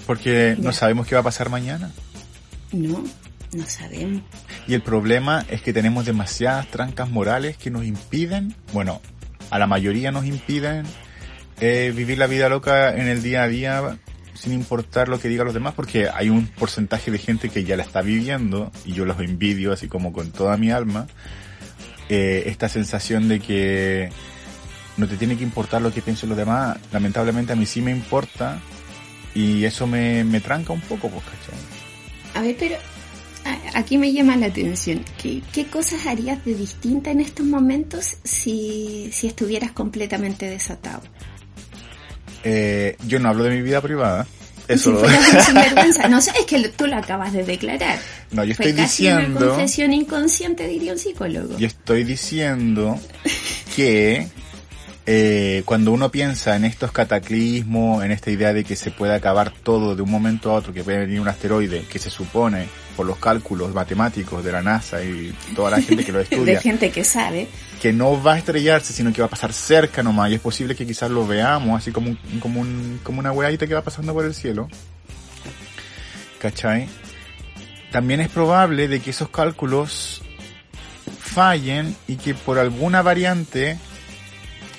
Porque 0.07 0.57
no 0.59 0.73
sabemos 0.73 1.07
qué 1.07 1.15
va 1.15 1.21
a 1.21 1.25
pasar 1.25 1.51
mañana. 1.51 1.93
No, 2.73 3.05
no 3.53 3.67
sabemos. 3.67 4.23
Y 4.67 4.75
el 4.75 4.83
problema 4.83 5.45
es 5.49 5.63
que 5.63 5.73
tenemos 5.73 6.05
demasiadas 6.05 6.69
trancas 6.69 7.11
morales 7.11 7.57
que 7.57 7.71
nos 7.71 7.85
impiden, 7.85 8.55
bueno, 8.73 9.01
a 9.51 9.59
la 9.59 9.67
mayoría 9.67 10.13
nos 10.13 10.27
impiden 10.27 10.85
eh, 11.61 11.93
vivir 11.95 12.19
la 12.19 12.27
vida 12.27 12.49
loca 12.49 12.95
en 12.95 13.09
el 13.09 13.23
día 13.23 13.43
a 13.43 13.49
día 13.49 13.99
sin 14.35 14.53
importar 14.53 15.09
lo 15.09 15.19
que 15.19 15.29
digan 15.29 15.47
los 15.47 15.55
demás, 15.55 15.75
porque 15.75 16.09
hay 16.09 16.31
un 16.31 16.47
porcentaje 16.47 17.11
de 17.11 17.19
gente 17.19 17.49
que 17.49 17.65
ya 17.65 17.77
la 17.77 17.83
está 17.83 18.03
viviendo 18.03 18.71
y 18.85 18.93
yo 18.93 19.05
los 19.05 19.19
envidio 19.21 19.73
así 19.73 19.89
como 19.89 20.13
con 20.13 20.31
toda 20.31 20.57
mi 20.57 20.71
alma. 20.71 21.09
Eh, 22.09 22.45
esta 22.47 22.69
sensación 22.69 23.29
de 23.29 23.41
que 23.41 24.11
no 24.97 25.09
te 25.09 25.17
tiene 25.17 25.37
que 25.37 25.43
importar 25.43 25.83
lo 25.83 25.93
que 25.93 26.03
piensen 26.03 26.29
los 26.29 26.39
demás, 26.39 26.79
lamentablemente 26.93 27.53
a 27.53 27.57
mí 27.57 27.67
sí 27.67 27.83
me 27.83 27.91
importa 27.91 28.61
y 29.35 29.65
eso 29.65 29.87
me, 29.87 30.25
me 30.25 30.41
tranca 30.41 30.73
un 30.73 30.81
poco, 30.81 31.09
pues, 31.11 31.25
¿cachai? 31.25 31.59
A 32.35 32.43
ver, 32.43 32.57
pero 32.59 32.77
aquí 33.75 33.99
me 33.99 34.13
llama 34.13 34.37
la 34.37 34.47
atención. 34.47 35.05
¿Qué, 35.23 35.43
qué 35.53 35.67
cosas 35.67 36.07
harías 36.07 36.45
de 36.45 36.55
distinta 36.55 37.11
en 37.11 37.21
estos 37.21 37.47
momentos 37.47 38.17
si, 38.25 39.11
si 39.13 39.27
estuvieras 39.27 39.73
completamente 39.73 40.47
desatado? 40.49 41.03
Eh, 42.45 42.97
yo 43.07 43.19
no 43.19 43.29
hablo 43.29 43.45
de 43.45 43.51
mi 43.57 43.63
vida 43.63 43.81
privada. 43.81 44.27
Eso 44.69 44.91
si 44.91 44.91
lo- 44.93 44.99
fueras 45.09 45.29
un 45.35 45.41
sinvergüenza. 45.43 46.09
No 46.09 46.21
sé, 46.21 46.33
es 46.39 46.47
que 46.47 46.69
tú 46.69 46.87
lo 46.87 46.97
acabas 46.97 47.33
de 47.33 47.45
declarar. 47.45 47.99
No, 48.31 48.45
yo 48.45 48.55
Fue 48.55 48.67
estoy 48.67 48.83
casi 48.85 49.07
una 49.09 49.17
diciendo, 49.19 49.49
confesión 49.51 49.93
inconsciente, 49.93 50.67
diría 50.69 50.93
un 50.93 50.99
psicólogo. 50.99 51.57
yo 51.59 51.67
estoy 51.67 52.05
diciendo 52.05 52.99
que 53.75 54.29
eh, 55.07 55.63
cuando 55.65 55.93
uno 55.93 56.11
piensa 56.11 56.55
en 56.57 56.67
estos 56.67 56.93
cataclismos, 56.93 58.05
en 58.05 58.13
esta 58.13 58.31
idea 58.31 58.53
de 58.53 58.65
que 58.65 58.77
se 58.77 58.91
puede 58.91 59.15
acabar 59.15 59.51
todo 59.51 59.97
de 59.97 60.03
un 60.03 60.11
momento 60.11 60.51
a 60.51 60.55
otro, 60.55 60.75
que 60.75 60.85
puede 60.85 60.99
venir 60.99 61.21
un 61.21 61.29
asteroide, 61.29 61.85
que 61.91 61.99
se 61.99 62.11
supone 62.11 62.67
por 62.99 63.07
los 63.07 63.19
cálculos 63.19 63.73
matemáticos 63.73 64.43
de 64.43 64.51
la 64.51 64.61
NASA 64.61 65.01
y 65.05 65.33
toda 65.55 65.71
la 65.71 65.81
gente 65.81 66.05
que 66.05 66.11
lo 66.11 66.19
de 66.19 66.25
estudia, 66.25 66.61
gente 66.61 66.91
que 66.91 67.05
sabe. 67.05 67.47
que 67.81 67.93
no 67.93 68.21
va 68.21 68.35
a 68.35 68.39
estrellarse, 68.39 68.93
sino 68.93 69.13
que 69.13 69.21
va 69.23 69.27
a 69.29 69.31
pasar 69.31 69.53
cerca 69.53 70.03
nomás, 70.03 70.33
y 70.33 70.35
es 70.35 70.41
posible 70.41 70.75
que 70.75 70.85
quizás 70.85 71.09
lo 71.09 71.25
veamos, 71.25 71.79
así 71.81 71.93
como, 71.93 72.11
un- 72.11 72.41
como, 72.41 72.61
un, 72.61 72.99
como 73.05 73.21
una 73.21 73.31
weadita 73.31 73.69
que 73.69 73.75
va 73.75 73.83
pasando 73.83 74.13
por 74.13 74.25
el 74.25 74.35
cielo. 74.35 74.69
¿Cachai? 76.41 76.89
También 77.93 78.21
es 78.21 78.29
probable 78.31 78.89
de 78.89 79.01
que 79.01 79.11
esos 79.11 79.29
cálculos 79.29 80.23
fallen 81.21 81.95
y 82.09 82.17
que 82.17 82.35
por 82.35 82.59
alguna 82.59 83.03
variante 83.03 83.79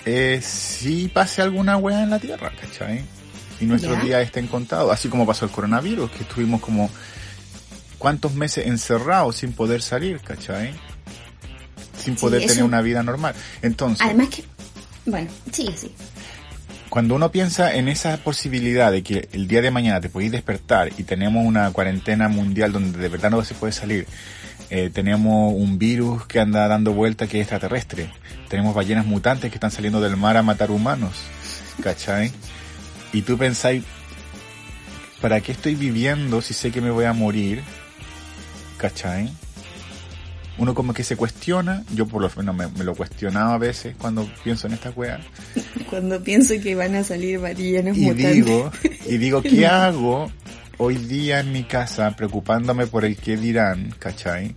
eh, 0.05 0.41
sí 0.43 1.09
pase 1.13 1.41
alguna 1.41 1.77
wea 1.77 2.03
en 2.03 2.09
la 2.09 2.19
Tierra, 2.19 2.51
¿cachai? 2.59 3.01
Y 3.61 3.65
nuestros 3.65 3.97
Ya. 3.97 4.03
días 4.03 4.21
estén 4.23 4.47
contados, 4.47 4.91
así 4.91 5.07
como 5.09 5.25
pasó 5.25 5.45
el 5.45 5.51
coronavirus, 5.51 6.11
que 6.11 6.23
estuvimos 6.23 6.61
como 6.61 6.89
cuántos 7.99 8.33
meses 8.33 8.65
encerrados 8.65 9.35
sin 9.35 9.53
poder 9.53 9.83
salir, 9.83 10.19
¿cachai? 10.21 10.71
Sin 11.97 12.15
poder 12.15 12.45
tener 12.47 12.63
una 12.63 12.81
vida 12.81 13.03
normal. 13.03 13.35
Entonces, 13.61 14.01
Además 14.03 14.29
que, 14.29 14.43
bueno, 15.05 15.29
sí, 15.51 15.69
sí. 15.75 15.91
cuando 16.89 17.13
uno 17.15 17.29
piensa 17.29 17.75
en 17.75 17.89
esa 17.89 18.17
posibilidad 18.17 18.91
de 18.91 19.03
que 19.03 19.29
el 19.33 19.47
día 19.47 19.61
de 19.61 19.69
mañana 19.69 20.01
te 20.01 20.09
podéis 20.09 20.31
despertar 20.31 20.91
y 20.97 21.03
tenemos 21.03 21.45
una 21.45 21.69
cuarentena 21.71 22.29
mundial 22.29 22.71
donde 22.71 22.97
de 22.97 23.09
verdad 23.09 23.29
no 23.29 23.43
se 23.43 23.53
puede 23.53 23.73
salir, 23.73 24.07
eh, 24.69 24.89
tenemos 24.93 25.53
un 25.53 25.77
virus 25.77 26.25
que 26.25 26.39
anda 26.39 26.67
dando 26.67 26.93
vuelta 26.93 27.27
que 27.27 27.39
es 27.39 27.43
extraterrestre, 27.43 28.11
tenemos 28.47 28.73
ballenas 28.73 29.05
mutantes 29.05 29.51
que 29.51 29.55
están 29.57 29.71
saliendo 29.71 29.99
del 29.99 30.15
mar 30.15 30.37
a 30.37 30.41
matar 30.41 30.71
humanos, 30.71 31.13
¿cachai? 31.83 32.31
Y 33.11 33.23
tú 33.23 33.37
pensáis, 33.37 33.83
¿para 35.21 35.41
qué 35.41 35.51
estoy 35.51 35.75
viviendo 35.75 36.41
si 36.41 36.53
sé 36.53 36.71
que 36.71 36.79
me 36.81 36.91
voy 36.91 37.05
a 37.05 37.13
morir? 37.13 37.61
¿Cachai? 38.79 39.29
Uno 40.57 40.74
como 40.74 40.93
que 40.93 41.03
se 41.03 41.15
cuestiona, 41.15 41.83
yo 41.93 42.05
por 42.07 42.21
lo 42.21 42.31
menos 42.36 42.55
me, 42.55 42.67
me 42.67 42.83
lo 42.83 42.95
cuestionaba 42.95 43.53
a 43.53 43.57
veces 43.57 43.95
cuando 43.98 44.29
pienso 44.43 44.67
en 44.67 44.74
esta 44.74 44.89
wea, 44.89 45.19
Cuando 45.89 46.21
pienso 46.24 46.53
que 46.62 46.75
van 46.75 46.95
a 46.95 47.03
salir 47.03 47.39
ballenas 47.39 47.98
y 47.98 48.01
mutantes. 48.01 48.33
digo, 48.36 48.71
y 49.05 49.17
digo, 49.17 49.41
¿qué 49.43 49.67
hago 49.67 50.31
hoy 50.77 50.95
día 50.95 51.41
en 51.41 51.51
mi 51.51 51.63
casa 51.63 52.15
preocupándome 52.15 52.88
por 52.88 53.05
el 53.05 53.17
qué 53.17 53.38
dirán, 53.38 53.93
¿cachai? 54.00 54.55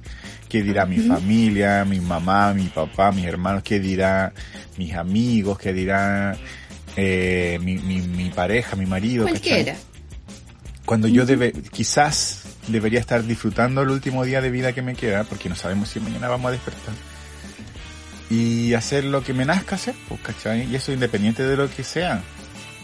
¿Qué 0.49 0.63
dirá 0.63 0.87
mi 0.87 0.99
familia, 0.99 1.85
mi 1.85 2.01
mamá, 2.01 2.53
mi 2.53 2.67
papá, 2.67 3.11
mis 3.11 3.25
hermanos? 3.25 3.63
¿Qué 3.63 3.81
dirá 3.81 4.33
mis 4.77 4.95
amigos? 4.95 5.59
¿Qué 5.59 5.73
dirá 5.73 6.37
eh, 6.97 7.59
mi, 7.63 7.77
mi, 7.79 8.01
mi 8.03 8.31
pareja, 8.31 8.77
mi 8.77 8.87
marido? 8.87 9.25
¿cachai? 9.25 9.41
Cualquiera. 9.41 9.77
Cuando 10.85 11.09
yo 11.09 11.25
debe, 11.25 11.53
quizás 11.53 12.42
debería 12.69 13.01
estar 13.01 13.25
disfrutando 13.25 13.83
el 13.83 13.91
último 13.91 14.25
día 14.25 14.41
de 14.41 14.51
vida 14.51 14.73
que 14.73 14.83
me 14.83 14.95
queda, 14.95 15.25
porque 15.25 15.49
no 15.49 15.57
sabemos 15.57 15.89
si 15.89 16.01
mañana 16.01 16.29
vamos 16.29 16.49
a 16.49 16.53
despertar. 16.53 16.95
Y 18.31 18.75
hacer 18.75 19.05
lo 19.05 19.23
que 19.23 19.35
me 19.35 19.45
nazca 19.45 19.77
hacer, 19.77 19.95
pues, 20.09 20.21
¿cachai? 20.21 20.71
Y 20.71 20.77
eso 20.77 20.93
independiente 20.93 21.43
de 21.43 21.57
lo 21.57 21.71
que 21.71 21.85
sea. 21.85 22.23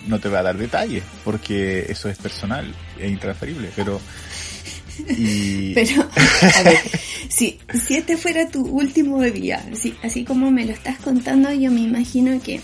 No 0.06 0.20
te 0.20 0.28
voy 0.28 0.38
a 0.38 0.42
dar 0.42 0.56
detalles, 0.56 1.02
porque 1.24 1.86
eso 1.88 2.08
es 2.08 2.18
personal, 2.18 2.74
es 2.98 3.10
intransferible, 3.10 3.70
pero... 3.74 4.00
Y... 5.16 5.74
Pero, 5.74 6.08
a 6.56 6.62
ver, 6.64 6.80
si, 7.28 7.60
si 7.72 7.94
este 7.94 8.16
fuera 8.16 8.48
tu 8.48 8.66
último 8.66 9.22
día, 9.22 9.64
así, 9.72 9.96
así 10.02 10.24
como 10.24 10.50
me 10.50 10.64
lo 10.64 10.72
estás 10.72 10.98
contando, 10.98 11.52
yo 11.52 11.70
me 11.70 11.82
imagino 11.82 12.40
que 12.42 12.60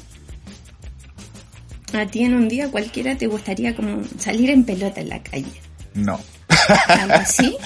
a 1.92 2.06
ti 2.06 2.24
en 2.24 2.34
un 2.34 2.48
día 2.48 2.70
cualquiera 2.70 3.16
te 3.16 3.28
gustaría 3.28 3.76
como 3.76 4.02
salir 4.18 4.50
en 4.50 4.64
pelota 4.64 5.00
en 5.00 5.10
la 5.10 5.22
calle. 5.22 5.52
No. 5.94 6.20
Algo 6.88 7.14
así, 7.14 7.56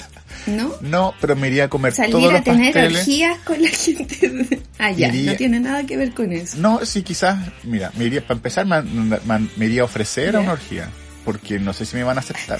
¿no? 0.47 0.73
No, 0.81 1.13
pero 1.21 1.35
me 1.35 1.47
iría 1.47 1.65
a 1.65 1.67
comer 1.69 1.93
Salir 1.93 2.11
todos 2.11 2.29
a 2.29 2.33
los 2.33 2.43
tener 2.43 2.73
pasteles. 2.73 2.99
orgías 2.99 3.37
con 3.39 3.61
la 3.61 3.69
gente. 3.69 4.59
Ah, 4.77 4.91
ya, 4.91 5.07
Iría- 5.09 5.31
no 5.31 5.37
tiene 5.37 5.59
nada 5.59 5.85
que 5.85 5.97
ver 5.97 6.11
con 6.13 6.31
eso. 6.31 6.57
No, 6.57 6.85
sí, 6.85 7.03
quizás, 7.03 7.37
mira, 7.63 7.91
me 7.97 8.05
iría, 8.05 8.21
para 8.21 8.35
empezar, 8.35 8.65
me, 8.65 8.81
me- 8.81 9.49
me 9.55 9.65
iría 9.65 9.81
a 9.81 9.85
ofrecer 9.85 10.29
a 10.29 10.31
Ya. 10.33 10.39
una 10.39 10.53
orgía, 10.53 10.89
porque 11.25 11.59
no 11.59 11.73
sé 11.73 11.85
si 11.85 11.95
me 11.97 12.03
van 12.03 12.17
a 12.17 12.21
aceptar, 12.21 12.59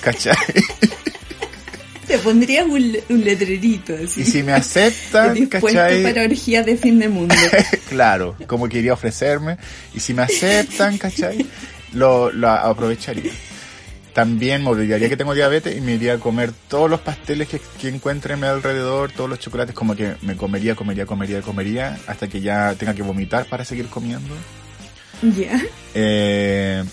¿cachai? 0.00 0.34
Te 2.06 2.18
pondrías 2.18 2.66
un, 2.66 2.96
un 3.08 3.24
letrerito 3.24 3.94
así. 3.94 4.22
Y 4.22 4.24
si 4.24 4.42
me 4.42 4.52
aceptan, 4.52 5.34
dispuesto 5.34 5.78
¿cachai? 5.78 6.02
para 6.02 6.24
orgías 6.24 6.66
de 6.66 6.76
fin 6.76 6.98
de 6.98 7.08
mundo. 7.08 7.34
claro, 7.88 8.36
como 8.46 8.68
que 8.68 8.78
iría 8.80 8.90
a 8.90 8.94
ofrecerme. 8.94 9.56
Y 9.94 10.00
si 10.00 10.12
me 10.12 10.22
aceptan, 10.22 10.98
¿cachai? 10.98 11.46
Lo, 11.92 12.30
lo 12.32 12.50
aprovecharía. 12.50 13.30
También 14.14 14.62
me 14.62 14.70
olvidaría 14.70 15.08
que 15.08 15.16
tengo 15.16 15.34
diabetes 15.34 15.76
y 15.76 15.80
me 15.80 15.94
iría 15.94 16.14
a 16.14 16.18
comer 16.18 16.52
todos 16.68 16.88
los 16.90 17.00
pasteles 17.00 17.48
que, 17.48 17.60
que 17.80 17.88
encuentre 17.88 18.34
alrededor, 18.34 19.12
todos 19.12 19.28
los 19.30 19.38
chocolates, 19.38 19.74
como 19.74 19.94
que 19.96 20.14
me 20.22 20.36
comería, 20.36 20.74
comería, 20.74 21.06
comería, 21.06 21.40
comería, 21.42 21.98
hasta 22.06 22.28
que 22.28 22.40
ya 22.40 22.74
tenga 22.74 22.94
que 22.94 23.02
vomitar 23.02 23.46
para 23.46 23.64
seguir 23.64 23.86
comiendo. 23.86 24.34
Ya. 25.36 25.60
Eh, 25.94 26.84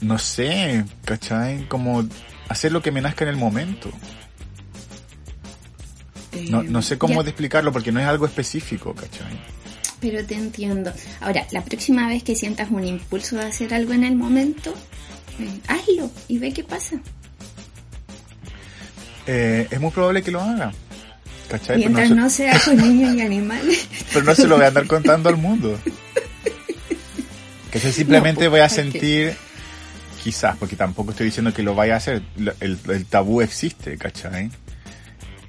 no 0.00 0.18
sé, 0.18 0.84
¿cachai? 1.04 1.66
Como 1.68 2.04
hacer 2.48 2.72
lo 2.72 2.82
que 2.82 2.92
me 2.92 3.00
nazca 3.00 3.24
en 3.24 3.30
el 3.30 3.36
momento. 3.36 3.90
No, 6.50 6.62
no 6.62 6.82
sé 6.82 6.98
cómo 6.98 7.14
Eh, 7.14 7.16
Ya. 7.16 7.22
de 7.24 7.30
explicarlo 7.30 7.72
porque 7.72 7.92
no 7.92 8.00
es 8.00 8.06
algo 8.06 8.26
específico, 8.26 8.94
¿cachai? 8.94 9.40
Pero 10.00 10.24
te 10.26 10.34
entiendo. 10.34 10.92
Ahora, 11.20 11.46
la 11.52 11.62
próxima 11.64 12.06
vez 12.08 12.22
que 12.22 12.34
sientas 12.34 12.70
un 12.70 12.84
impulso 12.84 13.36
de 13.36 13.44
hacer 13.44 13.72
algo 13.72 13.94
en 13.94 14.04
el 14.04 14.14
momento, 14.16 14.74
eh, 15.38 15.60
hazlo 15.68 16.10
y 16.28 16.38
ve 16.38 16.52
qué 16.52 16.64
pasa. 16.64 16.96
Eh, 19.26 19.66
es 19.70 19.80
muy 19.80 19.90
probable 19.90 20.22
que 20.22 20.30
lo 20.30 20.40
haga. 20.40 20.72
No, 21.50 21.76
Mientras 21.76 22.08
se, 22.08 22.14
no 22.14 22.30
sea 22.30 22.60
con 22.64 22.76
niños 22.76 23.14
y 23.14 23.20
animales. 23.20 23.88
pero 24.12 24.24
no 24.24 24.34
se 24.34 24.46
lo 24.46 24.56
voy 24.56 24.64
a 24.64 24.68
andar 24.68 24.86
contando 24.86 25.28
al 25.28 25.36
mundo. 25.36 25.78
¿Cachai? 27.70 27.92
Simplemente 27.92 28.44
No, 28.44 28.50
pues, 28.50 28.50
voy 28.50 28.60
a 28.60 28.68
sentir, 28.68 29.34
quizás, 30.22 30.56
porque 30.56 30.76
tampoco 30.76 31.12
estoy 31.12 31.26
diciendo 31.26 31.52
que 31.54 31.62
lo 31.62 31.74
vaya 31.74 31.94
a 31.94 31.96
hacer, 31.98 32.22
el, 32.60 32.78
el 32.88 33.06
tabú 33.06 33.42
existe, 33.42 33.96
¿cachai? 33.96 34.50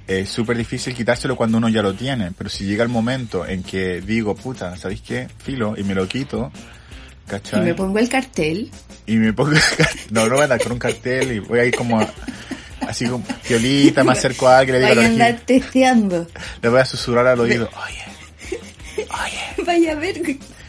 Es 0.06 0.28
súper 0.30 0.56
difícil 0.56 0.94
quitárselo 0.94 1.36
cuando 1.36 1.58
uno 1.58 1.68
ya 1.68 1.82
lo 1.82 1.94
tiene, 1.94 2.32
pero 2.36 2.48
si 2.48 2.64
llega 2.64 2.82
el 2.82 2.88
momento 2.88 3.46
en 3.46 3.62
que 3.62 4.00
digo, 4.00 4.34
puta, 4.34 4.76
¿sabéis 4.76 5.02
qué? 5.02 5.28
Filo, 5.38 5.74
y 5.76 5.82
me 5.82 5.94
lo 5.94 6.06
quito, 6.06 6.52
Y 7.52 7.56
me 7.60 7.74
pongo 7.74 7.98
el 7.98 8.08
cartel. 8.08 8.70
y 9.06 9.16
me 9.16 9.32
pongo 9.32 9.52
no 10.10 10.24
no 10.26 10.30
voy 10.32 10.40
a 10.40 10.44
andar 10.44 10.62
con 10.62 10.72
un 10.72 10.78
cartel 10.78 11.32
y 11.32 11.38
voy 11.40 11.58
a 11.60 11.64
ir 11.64 11.74
como 11.74 12.00
a- 12.00 12.08
así 12.86 13.06
como 13.06 13.24
fiolita 13.42 14.02
me 14.04 14.12
acerco 14.12 14.48
a 14.48 14.58
alguien 14.58 14.80
le 14.80 14.84
digo 14.86 14.94
Vaya 14.96 15.08
a 15.08 15.10
andar 15.12 15.40
testeando. 15.44 16.26
le 16.62 16.68
voy 16.68 16.80
a 16.80 16.84
susurrar 16.84 17.26
al 17.26 17.40
oído 17.40 17.68
oye 17.86 18.04
oye 18.98 19.38
Vaya 19.66 19.92
a 19.92 19.94
ver 19.96 20.20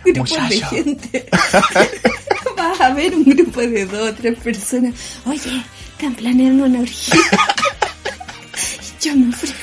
grupos 0.05 0.49
de 0.49 0.61
gente. 0.61 1.25
Vas 2.57 2.81
a 2.81 2.93
ver 2.93 3.13
un 3.15 3.23
grupo 3.23 3.61
de 3.61 3.85
dos 3.85 4.09
o 4.11 4.13
tres 4.13 4.37
personas. 4.39 4.93
Oye, 5.25 5.63
están 5.91 6.13
planeando 6.15 6.65
una 6.65 6.79
orgía. 6.81 7.15
Yo 9.01 9.15
me 9.15 9.29
ofrezco. 9.29 9.57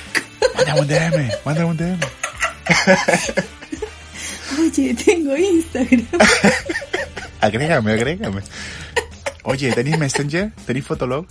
mándame 0.56 0.80
un 0.80 0.86
DM 0.88 1.30
mándame 1.44 1.64
un 1.70 1.76
DM 1.76 1.98
Oye, 4.60 4.94
tengo 4.94 5.36
Instagram. 5.36 6.06
Agrégame 7.40 7.92
agrégame 7.92 8.42
oye 9.44 9.72
¿tenéis 9.72 9.98
Messenger? 9.98 10.52
¿tenéis 10.66 10.86
Fotolog? 10.86 11.26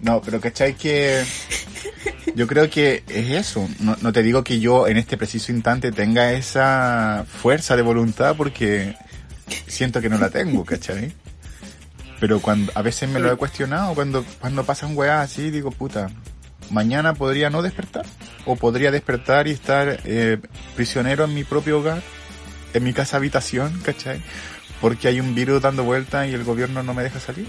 no 0.00 0.20
pero 0.20 0.40
¿cachai 0.40 0.74
que 0.74 1.24
yo 2.34 2.46
creo 2.46 2.70
que 2.70 3.02
es 3.08 3.30
eso 3.30 3.68
no, 3.80 3.96
no 4.00 4.12
te 4.12 4.22
digo 4.22 4.44
que 4.44 4.60
yo 4.60 4.86
en 4.86 4.96
este 4.96 5.16
preciso 5.16 5.52
instante 5.52 5.92
tenga 5.92 6.32
esa 6.32 7.26
fuerza 7.42 7.76
de 7.76 7.82
voluntad 7.82 8.36
porque 8.36 8.96
siento 9.66 10.00
que 10.00 10.08
no 10.08 10.18
la 10.18 10.30
tengo, 10.30 10.64
¿cachai? 10.64 11.12
Pero 12.20 12.40
cuando 12.40 12.72
a 12.74 12.82
veces 12.82 13.08
me 13.08 13.20
lo 13.20 13.32
he 13.32 13.36
cuestionado, 13.36 13.94
cuando, 13.94 14.24
cuando 14.40 14.64
pasan 14.64 14.96
weas 14.96 15.24
así, 15.24 15.50
digo, 15.50 15.70
puta, 15.70 16.10
mañana 16.70 17.14
podría 17.14 17.48
no 17.50 17.62
despertar. 17.62 18.04
O 18.44 18.56
podría 18.56 18.90
despertar 18.90 19.46
y 19.46 19.52
estar 19.52 20.00
eh, 20.04 20.38
prisionero 20.74 21.24
en 21.24 21.34
mi 21.34 21.44
propio 21.44 21.78
hogar, 21.78 22.02
en 22.74 22.82
mi 22.82 22.92
casa 22.92 23.18
habitación, 23.18 23.80
¿cachai? 23.84 24.22
Porque 24.80 25.08
hay 25.08 25.20
un 25.20 25.34
virus 25.34 25.62
dando 25.62 25.84
vuelta 25.84 26.26
y 26.26 26.34
el 26.34 26.44
gobierno 26.44 26.82
no 26.82 26.94
me 26.94 27.02
deja 27.02 27.20
salir. 27.20 27.48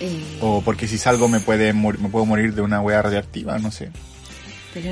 Eh, 0.00 0.38
O 0.40 0.60
porque 0.62 0.88
si 0.88 0.98
salgo 0.98 1.28
me 1.28 1.40
puede 1.40 1.72
me 1.72 2.08
puedo 2.08 2.26
morir 2.26 2.54
de 2.54 2.62
una 2.62 2.80
wea 2.80 3.02
radiactiva, 3.02 3.58
no 3.58 3.70
sé. 3.70 3.90
pero 4.72 4.90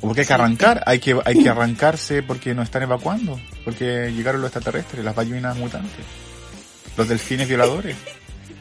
O 0.00 0.06
porque 0.06 0.22
hay 0.22 0.26
que 0.26 0.32
arrancar, 0.32 0.82
hay 0.86 0.98
que, 0.98 1.18
hay 1.24 1.42
que 1.42 1.48
arrancarse 1.48 2.22
porque 2.22 2.54
nos 2.54 2.64
están 2.64 2.82
evacuando, 2.82 3.38
porque 3.64 4.12
llegaron 4.12 4.40
los 4.40 4.48
extraterrestres, 4.48 5.04
las 5.04 5.14
ballenas 5.14 5.56
mutantes, 5.56 6.04
los 6.96 7.08
delfines 7.08 7.48
violadores. 7.48 7.96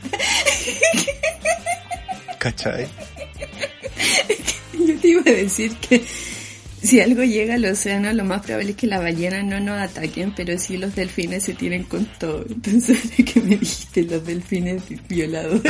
¿Cachai? 2.39 2.88
yo 4.74 5.00
te 5.00 5.08
iba 5.10 5.22
a 5.22 5.32
decir 5.32 5.76
que 5.78 6.06
si 6.82 7.00
algo 7.02 7.24
llega 7.24 7.56
al 7.56 7.65
océano, 7.65 8.12
lo 8.13 8.24
más 8.24 8.42
probable 8.42 8.72
es 8.72 8.78
que 8.78 8.88
las 8.88 9.02
ballenas 9.02 9.44
no 9.46 9.60
nos 9.60 9.80
ataquen, 9.80 10.34
pero 10.36 10.58
sí 10.58 10.78
los 10.78 10.96
delfines 10.96 11.44
se 11.44 11.54
tienen 11.54 11.84
con 11.84 12.06
todo. 12.18 12.46
Entonces, 12.50 13.00
que 13.34 13.39
me 13.42 13.58
dijiste 13.58 14.04
los 14.04 14.26
delfines 14.26 14.84
violadores. 15.08 15.62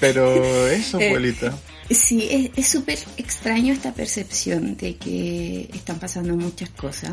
Pero 0.00 0.68
eso, 0.70 1.00
Eh, 1.00 1.08
abuelita. 1.08 1.56
Sí, 1.90 2.28
es- 2.30 2.50
es 2.56 2.68
súper 2.68 2.98
extraño 3.16 3.72
esta 3.72 3.92
percepción 3.94 4.76
de 4.76 4.96
que 4.96 5.68
están 5.72 5.98
pasando 5.98 6.36
muchas 6.36 6.68
cosas 6.70 7.12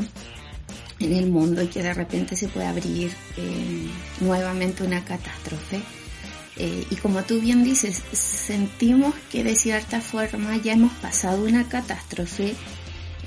en 0.99 1.13
el 1.13 1.27
mundo 1.27 1.61
y 1.63 1.67
que 1.67 1.81
de 1.81 1.93
repente 1.93 2.35
se 2.35 2.47
puede 2.49 2.67
abrir 2.67 3.11
eh, 3.37 3.87
nuevamente 4.19 4.83
una 4.83 5.03
catástrofe. 5.03 5.79
Eh, 6.57 6.85
y 6.89 6.95
como 6.95 7.23
tú 7.23 7.39
bien 7.39 7.63
dices, 7.63 8.01
sentimos 8.13 9.13
que 9.31 9.43
de 9.43 9.55
cierta 9.55 9.99
forma 10.01 10.55
ya 10.57 10.73
hemos 10.73 10.93
pasado 10.93 11.43
una 11.43 11.67
catástrofe 11.67 12.55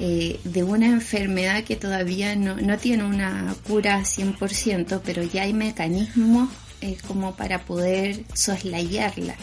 eh, 0.00 0.40
de 0.44 0.62
una 0.64 0.86
enfermedad 0.86 1.64
que 1.64 1.76
todavía 1.76 2.36
no, 2.36 2.56
no 2.56 2.78
tiene 2.78 3.04
una 3.04 3.54
cura 3.66 4.00
100%, 4.00 5.00
pero 5.04 5.22
ya 5.22 5.42
hay 5.42 5.52
mecanismos 5.52 6.48
eh, 6.80 6.96
como 7.06 7.34
para 7.34 7.64
poder 7.64 8.24
soslayarla. 8.34 9.34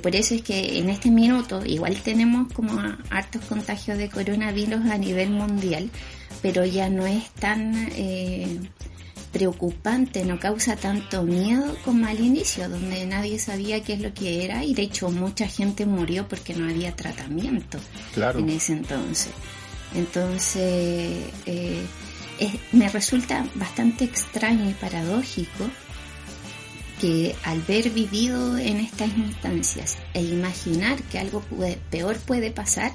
Por 0.00 0.14
eso 0.14 0.36
es 0.36 0.42
que 0.42 0.78
en 0.78 0.90
este 0.90 1.10
minuto 1.10 1.66
igual 1.66 1.96
tenemos 2.04 2.52
como 2.52 2.80
hartos 3.10 3.44
contagios 3.46 3.98
de 3.98 4.08
coronavirus 4.08 4.88
a 4.88 4.96
nivel 4.96 5.30
mundial, 5.30 5.90
pero 6.40 6.64
ya 6.64 6.88
no 6.88 7.06
es 7.06 7.30
tan 7.30 7.88
eh, 7.96 8.58
preocupante, 9.32 10.24
no 10.24 10.38
causa 10.38 10.76
tanto 10.76 11.22
miedo 11.22 11.76
como 11.84 12.06
al 12.06 12.20
inicio, 12.20 12.68
donde 12.68 13.06
nadie 13.06 13.38
sabía 13.38 13.82
qué 13.82 13.94
es 13.94 14.00
lo 14.00 14.12
que 14.12 14.44
era 14.44 14.64
y 14.64 14.74
de 14.74 14.82
hecho 14.82 15.10
mucha 15.10 15.48
gente 15.48 15.86
murió 15.86 16.28
porque 16.28 16.54
no 16.54 16.68
había 16.68 16.94
tratamiento 16.94 17.78
Claro. 18.14 18.38
en 18.40 18.50
ese 18.50 18.74
entonces. 18.74 19.32
Entonces, 19.94 21.24
eh, 21.46 21.82
es- 22.38 22.54
me 22.72 22.88
resulta 22.88 23.46
bastante 23.54 24.04
extraño 24.04 24.68
y 24.68 24.74
paradójico 24.74 25.68
que 27.00 27.34
al 27.44 27.60
ver 27.62 27.90
vivido 27.90 28.56
en 28.58 28.76
estas 28.78 29.08
instancias 29.16 29.96
e 30.14 30.22
imaginar 30.22 31.02
que 31.04 31.18
algo 31.18 31.40
puede- 31.40 31.78
peor 31.90 32.16
puede 32.18 32.50
pasar, 32.50 32.92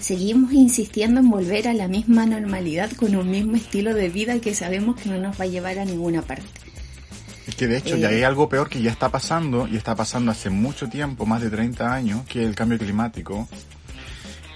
seguimos 0.00 0.52
insistiendo 0.52 1.20
en 1.20 1.30
volver 1.30 1.68
a 1.68 1.74
la 1.74 1.88
misma 1.88 2.26
normalidad 2.26 2.90
con 2.92 3.16
un 3.16 3.30
mismo 3.30 3.56
estilo 3.56 3.94
de 3.94 4.08
vida 4.08 4.38
que 4.40 4.54
sabemos 4.54 4.96
que 4.96 5.08
no 5.08 5.18
nos 5.18 5.38
va 5.38 5.44
a 5.44 5.48
llevar 5.48 5.78
a 5.78 5.84
ninguna 5.84 6.22
parte. 6.22 6.44
Es 7.46 7.54
que 7.54 7.66
de 7.66 7.78
hecho 7.78 7.96
Eh, 7.96 8.00
ya 8.00 8.08
hay 8.08 8.22
algo 8.22 8.48
peor 8.48 8.68
que 8.68 8.82
ya 8.82 8.90
está 8.90 9.08
pasando, 9.08 9.66
y 9.66 9.76
está 9.76 9.94
pasando 9.94 10.30
hace 10.30 10.50
mucho 10.50 10.88
tiempo, 10.88 11.24
más 11.26 11.40
de 11.40 11.50
30 11.50 11.92
años, 11.92 12.22
que 12.28 12.42
es 12.42 12.48
el 12.48 12.54
cambio 12.54 12.78
climático. 12.78 13.48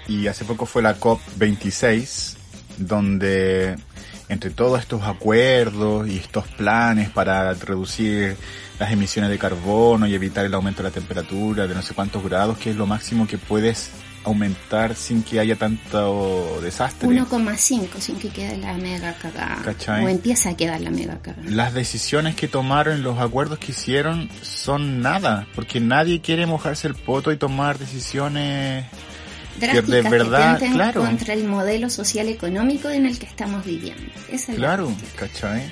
Y 0.07 0.27
hace 0.27 0.45
poco 0.45 0.65
fue 0.65 0.81
la 0.81 0.99
COP26, 0.99 2.35
donde 2.77 3.75
entre 4.29 4.51
todos 4.51 4.79
estos 4.79 5.03
acuerdos 5.03 6.07
y 6.07 6.17
estos 6.17 6.47
planes 6.47 7.09
para 7.09 7.53
reducir 7.53 8.35
las 8.79 8.91
emisiones 8.91 9.29
de 9.29 9.37
carbono 9.37 10.07
y 10.07 10.13
evitar 10.13 10.45
el 10.45 10.53
aumento 10.53 10.81
de 10.83 10.89
la 10.89 10.93
temperatura 10.93 11.67
de 11.67 11.75
no 11.75 11.81
sé 11.81 11.93
cuántos 11.93 12.23
grados, 12.23 12.57
que 12.57 12.71
es 12.71 12.75
lo 12.75 12.85
máximo 12.85 13.27
que 13.27 13.37
puedes 13.37 13.91
aumentar 14.23 14.95
sin 14.95 15.23
que 15.23 15.39
haya 15.39 15.55
tanto 15.55 16.59
desastre. 16.61 17.07
1,5 17.09 17.99
sin 17.99 18.17
que 18.17 18.29
quede 18.29 18.57
la 18.57 18.73
mega 18.73 19.13
cagada. 19.15 19.61
¿Cachai? 19.63 20.05
O 20.05 20.09
empieza 20.09 20.49
a 20.49 20.57
quedar 20.57 20.81
la 20.81 20.89
mega 20.89 21.19
cagada. 21.21 21.49
las 21.49 21.73
decisiones 21.73 22.35
que 22.35 22.47
tomaron, 22.47 23.03
los 23.03 23.19
acuerdos 23.19 23.59
que 23.59 23.71
hicieron 23.71 24.29
son 24.41 25.01
nada, 25.01 25.47
porque 25.55 25.79
nadie 25.79 26.21
quiere 26.21 26.45
mojarse 26.45 26.87
el 26.87 26.95
poto 26.95 27.31
y 27.31 27.37
tomar 27.37 27.77
decisiones 27.77 28.85
drásticas 29.59 29.87
de 29.87 30.01
verdad, 30.09 30.59
que 30.59 30.71
claro. 30.71 31.01
contra 31.01 31.33
el 31.33 31.45
modelo 31.45 31.89
social 31.89 32.27
económico 32.27 32.89
en 32.89 33.05
el 33.05 33.19
que 33.19 33.25
estamos 33.25 33.65
viviendo. 33.65 34.11
Esa 34.29 34.51
es 34.51 34.59
la 34.59 34.67
claro. 34.67 34.91
¿cachai? 35.15 35.71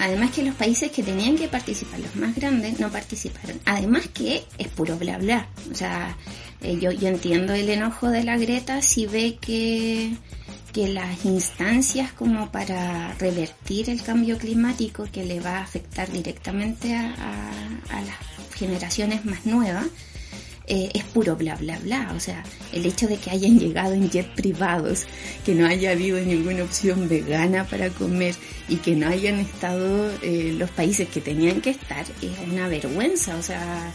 Además 0.00 0.30
que 0.30 0.42
los 0.42 0.54
países 0.54 0.90
que 0.90 1.02
tenían 1.02 1.36
que 1.36 1.46
participar, 1.46 2.00
los 2.00 2.16
más 2.16 2.34
grandes, 2.34 2.80
no 2.80 2.88
participaron. 2.88 3.60
Además 3.66 4.08
que 4.08 4.44
es 4.56 4.68
puro 4.68 4.96
bla 4.96 5.18
bla. 5.18 5.46
O 5.70 5.74
sea, 5.74 6.16
eh, 6.62 6.78
yo, 6.78 6.90
yo 6.90 7.08
entiendo 7.08 7.54
el 7.54 7.70
enojo 7.70 8.08
de 8.08 8.22
la 8.22 8.36
Greta 8.36 8.82
si 8.82 9.06
ve 9.06 9.38
que, 9.40 10.12
que 10.72 10.88
las 10.88 11.24
instancias 11.24 12.12
como 12.12 12.52
para 12.52 13.14
revertir 13.14 13.88
el 13.88 14.02
cambio 14.02 14.36
climático 14.36 15.08
que 15.10 15.24
le 15.24 15.40
va 15.40 15.58
a 15.58 15.62
afectar 15.62 16.10
directamente 16.10 16.94
a, 16.94 17.12
las 17.90 18.56
generaciones 18.56 19.24
más 19.24 19.46
nuevas, 19.46 19.86
eh, 20.66 20.90
es 20.92 21.02
puro 21.04 21.34
bla 21.34 21.56
bla 21.56 21.78
bla. 21.78 22.12
O 22.14 22.20
sea, 22.20 22.44
el 22.72 22.84
hecho 22.84 23.08
de 23.08 23.16
que 23.16 23.30
hayan 23.30 23.58
llegado 23.58 23.94
en 23.94 24.10
jet 24.10 24.28
privados, 24.34 25.06
que 25.46 25.54
no 25.54 25.66
haya 25.66 25.92
habido 25.92 26.20
ninguna 26.20 26.62
opción 26.62 27.08
vegana 27.08 27.64
para 27.64 27.88
comer 27.88 28.34
y 28.68 28.76
que 28.76 28.94
no 28.94 29.08
hayan 29.08 29.40
estado 29.40 30.10
eh, 30.22 30.54
los 30.58 30.70
países 30.70 31.08
que 31.08 31.22
tenían 31.22 31.62
que 31.62 31.70
estar, 31.70 32.04
es 32.20 32.48
una 32.52 32.68
vergüenza. 32.68 33.36
O 33.36 33.42
sea, 33.42 33.92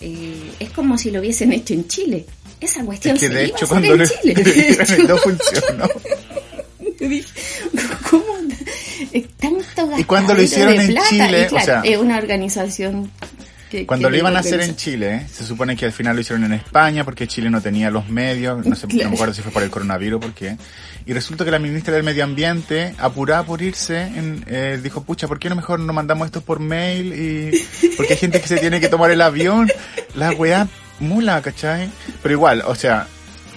eh, 0.00 0.52
es 0.58 0.70
como 0.70 0.96
si 0.98 1.10
lo 1.10 1.20
hubiesen 1.20 1.52
hecho 1.52 1.74
en 1.74 1.86
Chile. 1.88 2.24
Esa 2.60 2.84
cuestión 2.84 3.14
Es 3.16 3.20
que 3.22 3.28
se 3.28 3.34
de 3.34 3.46
iba 3.46 3.54
a 3.54 3.56
hecho 3.56 3.64
hacer 3.64 3.68
cuando 3.68 3.92
en 3.94 3.98
le 4.00 4.08
Chile. 4.08 5.04
no 5.08 5.16
funcionó. 5.18 5.88
¿Cómo? 8.10 8.24
Tanto 9.38 9.92
Y 9.98 10.04
cuando 10.04 10.34
lo 10.34 10.42
hicieron 10.42 10.74
en 10.74 10.88
plata. 10.88 11.08
Chile, 11.08 11.46
claro, 11.48 11.56
o 11.56 11.60
sea, 11.64 11.80
es 11.84 11.96
una 11.98 12.18
organización 12.18 13.10
que... 13.70 13.86
Cuando 13.86 14.08
que 14.08 14.12
lo 14.12 14.18
iban 14.18 14.36
a 14.36 14.40
hacer 14.40 14.60
en 14.60 14.74
Chile, 14.76 15.26
se 15.32 15.44
supone 15.44 15.76
que 15.76 15.86
al 15.86 15.92
final 15.92 16.16
lo 16.16 16.22
hicieron 16.22 16.44
en 16.44 16.54
España 16.54 17.04
porque 17.04 17.26
Chile 17.28 17.50
no 17.50 17.60
tenía 17.60 17.90
los 17.90 18.08
medios, 18.08 18.66
no, 18.66 18.74
sé, 18.74 18.86
no 18.86 18.94
Claro. 18.94 19.10
me 19.10 19.14
acuerdo 19.14 19.34
si 19.34 19.42
fue 19.42 19.52
por 19.52 19.62
el 19.62 19.70
coronavirus 19.70 20.16
o 20.16 20.20
por 20.20 20.32
qué. 20.34 20.56
Y 21.08 21.14
resulta 21.14 21.42
que 21.42 21.50
la 21.50 21.58
ministra 21.58 21.94
del 21.94 22.02
Medio 22.02 22.22
Ambiente, 22.22 22.94
apurada 22.98 23.42
por 23.42 23.62
irse, 23.62 24.02
en- 24.02 24.44
eh, 24.46 24.78
dijo, 24.82 25.02
pucha, 25.02 25.26
¿por 25.26 25.38
qué 25.38 25.48
no 25.48 25.56
mejor 25.56 25.80
no 25.80 25.94
mandamos 25.94 26.26
esto 26.26 26.42
por 26.42 26.60
mail? 26.60 27.14
y 27.14 27.86
Porque 27.96 28.12
hay 28.12 28.18
gente 28.18 28.42
que 28.42 28.46
se 28.46 28.58
tiene 28.58 28.78
que 28.78 28.90
tomar 28.90 29.10
el 29.10 29.22
avión. 29.22 29.70
La 30.14 30.32
weá 30.32 30.68
mula, 31.00 31.40
¿cachai? 31.40 31.88
Pero 32.22 32.34
igual, 32.34 32.62
o 32.66 32.74
sea, 32.74 33.06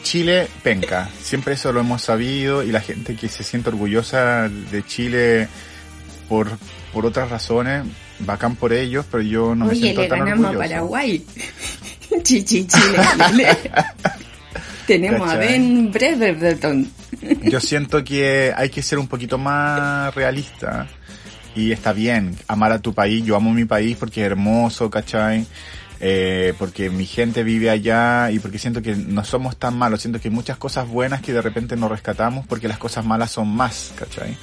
Chile 0.02 0.48
penca, 0.64 1.10
siempre 1.22 1.56
eso 1.56 1.74
lo 1.74 1.82
hemos 1.82 2.02
sabido 2.02 2.64
y 2.64 2.72
la 2.72 2.80
gente 2.80 3.18
que 3.18 3.28
se 3.28 3.44
siente 3.44 3.68
orgullosa 3.68 4.48
de 4.48 4.86
Chile 4.86 5.50
por, 6.30 6.48
por 6.94 7.06
otras 7.06 7.30
razones, 7.30 7.84
bacán 8.20 8.56
por 8.56 8.72
ellos, 8.72 9.06
pero 9.12 9.24
yo 9.24 9.56
no 9.56 9.66
me 9.66 9.76
siento 9.76 10.04
le 10.04 10.08
tan 10.08 10.20
ganamos 10.20 10.46
a 10.46 10.50
orgulloso. 10.52 10.70
Paraguay. 10.74 11.26
Chichi, 12.24 12.66
Chile, 12.66 13.00
Chile. 13.28 13.58
Tenemos 14.88 15.30
a. 15.30 15.36
Ben 15.36 15.92
Breverton. 15.92 16.90
Yo 17.44 17.60
siento 17.60 18.04
que 18.04 18.54
hay 18.56 18.70
que 18.70 18.82
ser 18.82 19.00
un 19.00 19.08
poquito 19.08 19.38
más 19.38 20.14
realista 20.16 20.88
y 21.56 21.72
está 21.72 21.94
bien 21.94 22.36
amar 22.48 22.72
a 22.72 22.80
tu 22.80 22.94
país. 22.94 23.24
Yo 23.26 23.36
amo 23.36 23.52
mi 23.54 23.66
país 23.66 23.98
porque 23.98 24.22
es 24.22 24.28
hermoso, 24.28 24.90
¿cachai? 24.90 25.46
Eh, 26.00 26.54
porque 26.58 26.90
mi 26.90 27.06
gente 27.06 27.44
vive 27.44 27.70
allá 27.70 28.32
y 28.32 28.40
porque 28.40 28.58
siento 28.58 28.82
que 28.82 28.96
no 28.96 29.24
somos 29.24 29.58
tan 29.58 29.78
malos. 29.78 30.02
Siento 30.02 30.20
que 30.20 30.30
hay 30.30 30.34
muchas 30.34 30.58
cosas 30.58 30.88
buenas 30.88 31.22
que 31.22 31.32
de 31.34 31.42
repente 31.42 31.76
no 31.76 31.88
rescatamos 31.90 32.48
porque 32.48 32.68
las 32.68 32.80
cosas 32.80 33.06
malas 33.06 33.32
son 33.32 33.48
más, 33.50 33.94
¿cachai? 33.96 34.36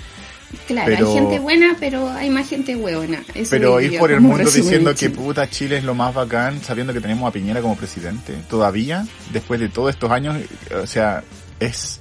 Claro, 0.67 0.87
Pero- 0.87 1.09
hay 1.09 1.15
gente 1.15 1.39
buena, 1.41 1.77
pero 1.79 2.09
hay 2.11 2.31
más 2.31 2.49
gente 2.49 2.75
hueona. 2.77 3.23
Eso 3.35 3.51
Pero 3.51 3.81
ir 3.81 3.99
por 3.99 4.11
el 4.13 4.21
mundo 4.21 4.39
resumen 4.39 4.63
diciendo 4.63 4.95
que 4.95 5.11
puta 5.11 5.49
Chile 5.51 5.79
es 5.79 5.85
lo 5.85 5.95
más 5.95 6.15
bacán, 6.15 6.63
sabiendo 6.63 6.93
que 6.93 7.01
tenemos 7.01 7.29
a 7.29 7.33
Piñera 7.33 7.61
como 7.61 7.77
presidente, 7.77 8.35
todavía, 8.49 9.07
después 9.33 9.61
de 9.61 9.69
todos 9.69 9.91
estos 9.91 10.11
años, 10.11 10.37
o 10.83 10.87
sea, 10.87 11.23
es, 11.61 12.01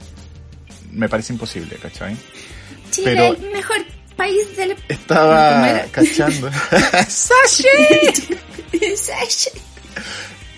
me 0.92 1.10
parece 1.10 1.34
imposible, 1.34 1.76
¿cachai? 1.78 2.16
Chile 2.92 3.12
pero- 3.16 3.34
el 3.36 3.52
mejor 3.52 3.78
país 4.16 4.56
del... 4.58 4.74
¿Cómo 4.76 4.86
Estaba 4.90 5.82
cachando. 5.92 6.50
Sashi. 7.08 7.68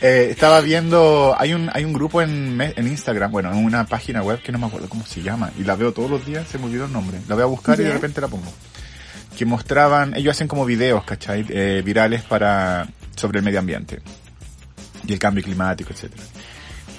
Eh, 0.01 0.27
estaba 0.31 0.61
viendo, 0.61 1.35
hay 1.37 1.53
un, 1.53 1.69
hay 1.73 1.83
un 1.83 1.91
grupo 1.91 2.21
en, 2.21 2.57
en 2.61 2.87
Instagram, 2.87 3.31
bueno, 3.31 3.51
en 3.51 3.57
una 3.57 3.85
página 3.85 4.21
web 4.23 4.41
que 4.41 4.49
no 4.53 4.57
me 4.57 4.67
acuerdo 4.67 4.87
cómo 4.87 5.05
se 5.05 5.21
llama, 5.21 5.51
y 5.59 5.65
la 5.65 5.75
veo 5.75 5.91
todos 5.91 6.09
los 6.09 6.25
días, 6.25 6.47
se 6.47 6.57
me 6.57 6.65
olvidó 6.65 6.85
el 6.85 6.93
nombre, 6.93 7.19
la 7.27 7.35
voy 7.35 7.41
a 7.43 7.47
buscar 7.47 7.77
y 7.81 7.83
de 7.83 7.91
repente 7.91 8.21
la 8.21 8.29
pongo. 8.29 8.49
Que 9.37 9.43
mostraban, 9.45 10.15
ellos 10.15 10.31
hacen 10.37 10.47
como 10.47 10.63
videos, 10.65 11.03
¿cachai? 11.03 11.45
Eh, 11.49 11.81
virales 11.83 12.21
para, 12.23 12.87
sobre 13.17 13.39
el 13.39 13.45
medio 13.45 13.59
ambiente. 13.59 13.99
Y 15.05 15.11
el 15.11 15.19
cambio 15.19 15.43
climático, 15.43 15.91
etcétera. 15.91 16.23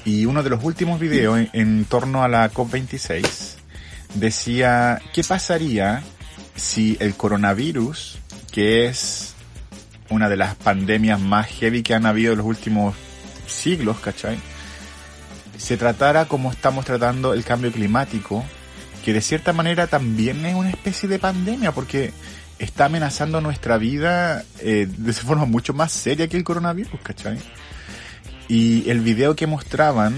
Y 0.04 0.24
uno 0.26 0.42
de 0.42 0.50
los 0.50 0.64
últimos 0.64 0.98
videos 0.98 1.40
en, 1.52 1.84
torno 1.84 2.22
a 2.22 2.28
la 2.28 2.50
COP26 2.52 3.56
decía, 4.14 5.00
¿qué 5.12 5.22
pasaría 5.22 6.02
si 6.56 6.96
el 7.00 7.14
coronavirus, 7.14 8.18
que 8.50 8.86
es 8.86 9.34
una 10.08 10.28
de 10.28 10.36
las 10.36 10.54
pandemias 10.56 11.20
más 11.20 11.48
heavy 11.48 11.82
que 11.82 11.94
han 11.94 12.06
habido 12.06 12.32
en 12.32 12.38
los 12.38 12.46
últimos 12.46 12.96
siglos, 13.46 13.98
¿cachai? 14.00 14.38
Se 15.58 15.76
tratara 15.76 16.24
como 16.24 16.50
estamos 16.50 16.84
tratando 16.84 17.34
el 17.34 17.44
cambio 17.44 17.70
climático, 17.70 18.44
que 19.04 19.12
de 19.12 19.20
cierta 19.20 19.52
manera 19.52 19.86
también 19.86 20.44
es 20.46 20.54
una 20.54 20.70
especie 20.70 21.08
de 21.08 21.18
pandemia, 21.18 21.72
porque 21.72 22.12
está 22.58 22.86
amenazando 22.86 23.40
nuestra 23.40 23.78
vida 23.78 24.44
eh, 24.60 24.86
de 24.88 25.12
forma 25.12 25.46
mucho 25.46 25.72
más 25.72 25.92
seria 25.92 26.28
que 26.28 26.36
el 26.36 26.44
coronavirus, 26.44 27.00
¿cachai? 27.02 27.38
Y 28.50 28.90
el 28.90 29.00
video 29.00 29.36
que 29.36 29.46
mostraban, 29.46 30.14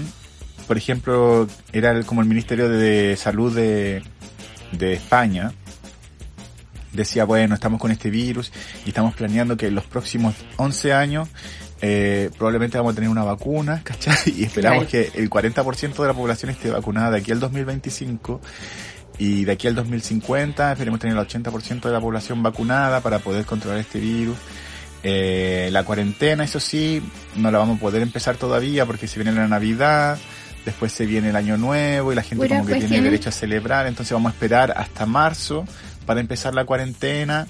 por 0.67 0.75
ejemplo, 0.77 1.47
era 1.71 1.91
el- 1.91 2.05
como 2.05 2.21
el 2.21 2.27
Ministerio 2.27 2.67
de 2.67 3.15
Salud 3.15 3.55
de, 3.55 4.01
de 4.71 4.93
España, 4.93 5.51
decía, 6.91 7.25
bueno, 7.25 7.55
estamos 7.55 7.79
con 7.79 7.91
este 7.91 8.09
virus 8.09 8.51
y 8.85 8.89
estamos 8.89 9.13
planeando 9.15 9.57
que 9.57 9.67
en 9.67 9.75
los 9.75 9.85
próximos 9.85 10.35
11 10.57 10.93
años 10.93 11.27
eh, 11.81 12.29
probablemente 12.37 12.77
vamos 12.77 12.93
a 12.93 12.95
tener 12.95 13.09
una 13.09 13.23
vacuna, 13.23 13.81
¿cachai? 13.83 14.15
Y 14.35 14.43
esperamos 14.45 14.87
Claro. 14.87 15.11
que 15.11 15.19
el 15.19 15.29
40% 15.29 16.01
de 16.01 16.07
la 16.07 16.13
población 16.13 16.49
esté 16.51 16.69
vacunada 16.71 17.11
de 17.11 17.17
aquí 17.19 17.31
al 17.31 17.39
2025 17.39 18.39
y 19.19 19.45
de 19.45 19.51
aquí 19.51 19.67
al 19.67 19.75
2050 19.75 20.71
esperemos 20.71 20.99
tener 20.99 21.15
el 21.17 21.23
80% 21.27 21.81
de 21.81 21.91
la 21.91 21.99
población 22.01 22.41
vacunada 22.41 23.01
para 23.01 23.19
poder 23.19 23.45
controlar 23.45 23.79
este 23.79 23.99
virus. 23.99 24.37
Eh, 25.03 25.69
la 25.71 25.83
cuarentena, 25.83 26.45
eso 26.45 26.61
sí, 26.61 27.01
no 27.35 27.51
la 27.51 27.57
vamos 27.57 27.77
a 27.77 27.81
poder 27.81 28.01
empezar 28.01 28.37
todavía 28.37 28.85
porque 28.85 29.07
se 29.07 29.19
viene 29.19 29.37
la 29.37 29.49
Navidad, 29.49 30.17
después 30.65 30.93
se 30.93 31.05
viene 31.05 31.29
el 31.29 31.35
Año 31.35 31.57
Nuevo 31.57 32.13
y 32.13 32.15
la 32.15 32.23
gente 32.23 32.47
como 32.47 32.65
que 32.65 32.75
tiene 32.75 33.01
derecho 33.01 33.27
a 33.27 33.33
celebrar, 33.33 33.85
entonces 33.85 34.13
vamos 34.13 34.31
a 34.31 34.33
esperar 34.33 34.73
hasta 34.77 35.05
marzo 35.05 35.65
para 36.05 36.21
empezar 36.21 36.53
la 36.53 36.63
cuarentena, 36.65 37.47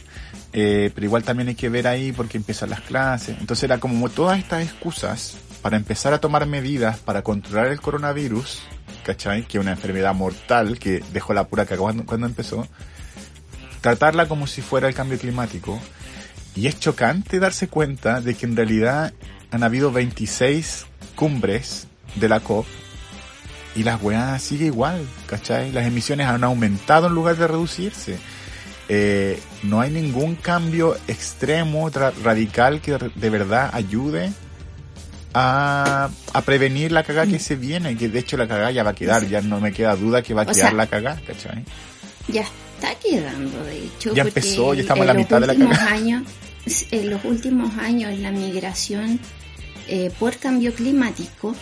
eh, 0.52 0.92
pero 0.96 1.06
igual 1.06 1.24
también 1.24 1.50
hay 1.50 1.56
que 1.56 1.70
ver 1.70 1.88
ahí 1.88 2.12
porque 2.12 2.38
empiezan 2.38 2.72
las 2.72 2.82
clases. 2.82 3.38
Entonces 3.40 3.64
era 3.64 3.80
como 3.80 4.10
todas 4.10 4.40
estas 4.40 4.64
excusas 4.64 5.36
para 5.62 5.78
empezar 5.78 6.14
a 6.14 6.20
tomar 6.20 6.46
medidas 6.46 6.98
para 6.98 7.22
controlar 7.22 7.68
el 7.68 7.80
coronavirus, 7.80 8.64
¿cachai? 9.04 9.44
Que 9.44 9.58
es 9.58 9.62
una 9.62 9.72
enfermedad 9.72 10.14
mortal 10.14 10.78
que 10.80 11.04
dejó 11.14 11.34
la 11.34 11.46
pura 11.48 11.66
cagada 11.66 11.84
cuando, 11.84 12.06
cuando 12.06 12.28
empezó. 12.28 12.68
Tratarla 13.82 14.28
como 14.28 14.48
si 14.48 14.62
fuera 14.62 14.88
el 14.88 14.94
cambio 14.94 15.18
climático. 15.20 15.80
Y 16.56 16.68
es 16.68 16.80
chocante 16.80 17.40
darse 17.40 17.68
cuenta 17.68 18.22
de 18.22 18.36
que 18.36 18.46
en 18.46 18.56
realidad 18.56 19.14
han 19.52 19.64
habido 19.64 19.92
26 19.92 20.86
cumbres 21.16 21.88
de 22.16 22.30
la 22.30 22.40
COP 22.42 22.66
y 23.76 23.84
la 23.84 23.98
weá 23.98 24.38
sigue 24.40 24.66
igual, 24.68 25.02
¿cachai? 25.26 25.72
Las 25.72 25.88
emisiones 25.88 26.28
han 26.28 26.44
aumentado 26.44 27.08
en 27.08 27.14
lugar 27.16 27.38
de 27.38 27.48
reducirse. 27.48 28.20
Eh, 28.88 29.40
no 29.64 29.82
hay 29.82 29.90
ningún 29.90 30.36
cambio 30.36 30.96
extremo, 31.08 31.90
radical 31.90 32.82
que 32.82 32.92
de- 33.00 33.12
de 33.16 33.30
verdad 33.32 33.72
ayude 33.74 34.32
a, 35.34 36.10
a 36.34 36.42
prevenir 36.42 36.92
la 36.92 37.04
cagada 37.04 37.26
que 37.26 37.40
se 37.40 37.56
viene, 37.56 37.98
que 37.98 38.10
de 38.10 38.20
hecho 38.20 38.38
la 38.38 38.48
cagada 38.48 38.70
ya 38.72 38.84
va 38.84 38.92
a 38.92 38.96
quedar, 38.96 39.28
ya 39.28 39.42
no 39.42 39.60
me 39.60 39.72
queda 39.74 39.96
duda 39.96 40.22
que 40.22 40.34
va 40.36 40.42
a 40.42 40.46
O 40.46 40.48
quedar 40.48 40.70
sea, 40.70 40.74
la 40.74 40.88
cagada, 40.88 41.20
¿cachai? 41.26 41.64
Ya 42.28 42.46
está 42.84 43.00
quedando, 43.00 43.64
de 43.64 43.86
hecho. 43.86 44.14
Ya 44.14 44.24
empezó, 44.24 44.74
ya 44.74 44.82
estamos 44.82 45.02
en 45.02 45.08
la 45.08 45.14
mitad 45.14 45.40
de 45.42 45.48
la 45.48 45.54
años, 45.90 46.24
En 46.92 47.10
los 47.10 47.24
últimos 47.26 47.78
años 47.78 48.18
la 48.20 48.32
migración 48.32 49.20
eh, 49.88 50.12
por 50.20 50.38
cambio 50.38 50.74
climático 50.74 51.56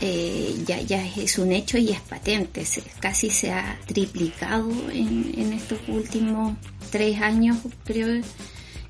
eh, 0.00 0.54
ya, 0.66 0.80
ya 0.80 1.04
es 1.06 1.38
un 1.38 1.52
hecho 1.52 1.78
y 1.78 1.90
es 1.90 2.00
patente. 2.00 2.64
Se- 2.64 2.82
casi 3.00 3.30
se 3.30 3.52
ha 3.52 3.78
triplicado 3.86 4.70
en, 4.92 5.32
en 5.36 5.52
estos 5.52 5.78
últimos 5.88 6.56
tres 6.90 7.20
años, 7.20 7.56
creo, 7.84 8.20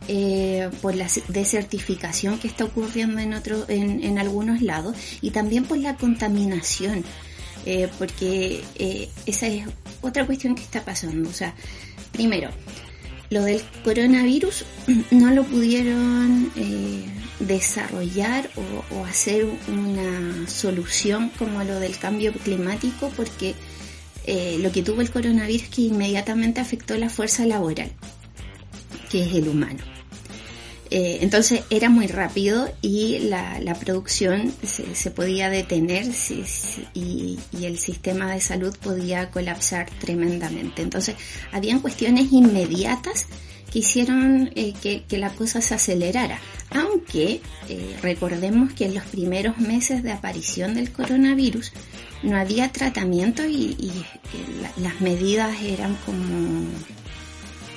eh, 0.09 0.69
por 0.83 0.95
la 0.95 1.07
desertificación 1.29 2.39
que 2.39 2.49
está 2.49 2.65
ocurriendo 2.65 3.21
en, 3.21 3.33
otro, 3.35 3.65
en, 3.69 4.03
en 4.05 4.19
algunos 4.19 4.61
lados 4.61 4.97
y 5.23 5.31
también 5.31 5.65
por 5.65 5.79
la 5.79 5.97
contaminación. 5.97 7.05
Eh, 7.67 7.89
porque 7.99 8.63
eh, 8.75 9.09
esa 9.27 9.47
es 9.47 9.67
otra 10.03 10.27
cuestión 10.27 10.55
que 10.55 10.63
está 10.63 10.85
pasando. 10.85 11.29
O 11.29 11.33
sea, 11.33 11.55
primero, 12.13 12.51
lo 13.31 13.43
del 13.43 13.63
coronavirus 13.83 14.65
no 15.11 15.31
lo 15.31 15.45
pudieron 15.45 16.53
eh, 16.57 17.05
desarrollar 17.41 18.51
o, 18.57 18.97
o 18.97 19.05
hacer 19.05 19.47
una 19.69 20.47
solución 20.49 21.31
como 21.39 21.65
lo 21.65 21.81
del 21.81 21.99
cambio 21.99 22.33
climático 22.33 23.11
porque 23.17 23.55
lo 24.59 24.73
que 24.73 24.83
tuvo 24.83 25.03
el 25.03 25.11
coronavirus 25.11 25.65
es 25.65 25.69
que 25.69 25.83
inmediatamente 25.83 26.59
afectó 26.59 26.97
la 26.97 27.11
fuerza 27.11 27.45
laboral, 27.45 27.93
que 29.11 29.23
es 29.23 29.35
el 29.35 29.49
humano. 29.49 29.94
Eh, 30.97 31.19
entonces 31.23 31.65
era 31.71 31.91
muy 31.91 32.07
rápido 32.07 32.73
y 32.81 33.19
la, 33.19 33.77
producción 33.81 34.55
se, 34.63 35.11
podía 35.11 35.51
detener 35.51 36.07
y, 36.95 37.37
el 37.61 37.79
sistema 37.81 38.33
de 38.33 38.41
salud 38.41 38.73
podía 38.81 39.33
colapsar 39.33 39.91
tremendamente. 39.99 40.83
Entonces 40.83 41.17
habían 41.51 41.81
cuestiones 41.81 42.31
inmediatas 42.31 43.27
que 43.73 43.81
hicieron 43.81 44.53
eh, 44.55 44.73
que, 44.81 45.19
la 45.19 45.31
cosa 45.31 45.61
se 45.61 45.75
acelerara. 45.75 46.39
Aunque 46.71 47.41
eh, 47.69 47.97
recordemos 48.01 48.73
que 48.73 48.85
en 48.85 48.95
los 48.95 49.05
primeros 49.07 49.59
meses 49.59 50.05
de 50.05 50.13
aparición 50.13 50.75
del 50.75 50.93
coronavirus 50.93 51.73
no 52.23 52.37
había 52.37 52.71
tratamiento 52.71 53.45
y, 53.45 53.77
y 53.81 53.91
la, 54.63 54.71
las 54.77 55.01
medidas 55.01 55.61
eran 55.61 55.97
como... 56.07 56.69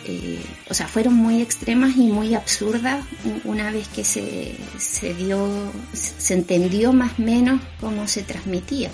Eh, 0.08 0.40
o 0.70 0.74
sea, 0.74 0.88
fueron 0.88 1.16
muy 1.16 1.42
extremas 1.42 1.98
y 1.98 2.08
muy 2.08 2.34
absurdas 2.34 3.04
una 3.44 3.72
vez 3.72 3.90
que 3.90 4.06
se, 4.06 4.56
se 4.78 5.14
dio, 5.14 5.50
se 5.94 6.34
entendió 6.34 6.94
más 6.94 7.20
o 7.20 7.24
menos 7.24 7.62
cómo 7.82 8.08
se 8.08 8.24
transmitía 8.24 8.90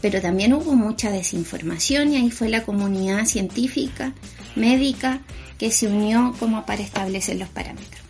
pero 0.00 0.20
también 0.20 0.52
hubo 0.52 0.74
mucha 0.74 1.10
desinformación 1.10 2.12
y 2.12 2.16
ahí 2.16 2.30
fue 2.30 2.48
la 2.48 2.62
comunidad 2.62 3.24
científica, 3.24 4.12
médica, 4.54 5.20
que 5.58 5.72
se 5.72 5.88
unió 5.88 6.34
como 6.38 6.64
para 6.66 6.82
establecer 6.82 7.36
los 7.38 7.48
parámetros. 7.48 8.02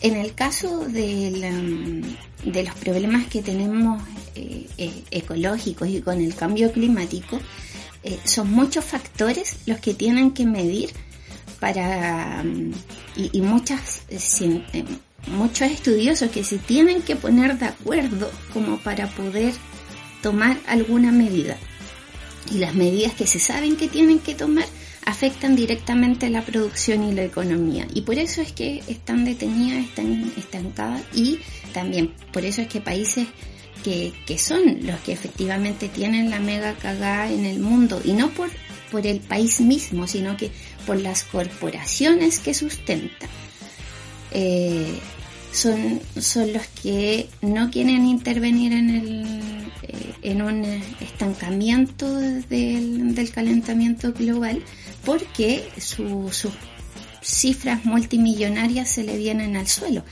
En 0.00 0.16
el 0.16 0.34
caso 0.34 0.86
de 0.86 2.02
los 2.44 2.74
problemas 2.74 3.28
que 3.28 3.40
tenemos 3.40 4.02
eh, 4.34 4.66
eh, 4.78 5.04
ecológicos 5.10 5.88
y 5.88 6.02
con 6.02 6.20
el 6.20 6.34
cambio 6.34 6.70
climático, 6.70 7.40
son 8.24 8.50
muchos 8.50 8.84
factores 8.84 9.56
los 9.66 9.78
que 9.80 9.92
tienen 9.92 10.32
que 10.32 10.46
medir 10.46 10.90
para 11.60 12.42
um, 12.44 12.72
y, 13.16 13.38
y, 13.38 13.40
muchas 13.42 14.02
sin, 14.16 14.64
eh, 14.72 14.84
muchos 15.26 15.70
estudiosos 15.70 16.30
que 16.30 16.44
se 16.44 16.58
tienen 16.58 17.02
que 17.02 17.16
poner 17.16 17.58
de 17.58 17.66
acuerdo 17.66 18.30
como 18.52 18.78
para 18.78 19.08
poder 19.08 19.52
tomar 20.22 20.58
alguna 20.66 21.12
medida. 21.12 21.56
Y 22.50 22.58
las 22.58 22.74
medidas 22.74 23.14
que 23.14 23.26
se 23.26 23.38
saben 23.38 23.76
que 23.76 23.88
tienen 23.88 24.20
que 24.20 24.34
tomar 24.34 24.64
afectan 25.04 25.56
directamente 25.56 26.28
la 26.28 26.42
producción 26.42 27.02
y 27.02 27.12
la 27.12 27.24
economía. 27.24 27.86
Y 27.94 28.02
por 28.02 28.18
eso 28.18 28.42
es 28.42 28.52
que 28.52 28.82
están 28.88 29.24
detenidas, 29.24 29.84
están 29.86 30.32
estancadas 30.36 31.02
y 31.14 31.40
también 31.72 32.12
por 32.32 32.44
eso 32.44 32.60
es 32.60 32.68
que 32.68 32.80
países 32.80 33.26
que, 33.82 34.12
que 34.26 34.38
son 34.38 34.86
los 34.86 35.00
que 35.00 35.12
efectivamente 35.12 35.88
tienen 35.88 36.30
la 36.30 36.40
mega 36.40 36.74
cagada 36.74 37.30
en 37.30 37.46
el 37.46 37.58
mundo 37.58 38.00
y 38.04 38.12
no 38.12 38.28
por, 38.30 38.50
por 38.90 39.06
el 39.06 39.20
país 39.20 39.60
mismo, 39.60 40.06
sino 40.06 40.36
que 40.36 40.50
por 40.86 41.00
las 41.00 41.24
corporaciones 41.24 42.38
que 42.38 42.54
sustentan. 42.54 43.28
Eh, 44.30 44.98
son, 45.52 46.00
son 46.18 46.52
los 46.52 46.66
que 46.82 47.28
no 47.40 47.70
quieren 47.70 48.06
intervenir 48.06 48.72
en, 48.72 48.90
el, 48.90 49.24
eh, 49.82 50.14
en 50.22 50.42
un 50.42 50.64
estancamiento 51.00 52.14
del, 52.14 53.14
del 53.14 53.30
calentamiento 53.30 54.12
global 54.12 54.62
porque 55.04 55.68
su, 55.78 56.28
sus 56.32 56.52
cifras 57.22 57.84
multimillonarias 57.84 58.90
se 58.90 59.04
le 59.04 59.16
vienen 59.16 59.56
al 59.56 59.66
suelo. 59.66 60.04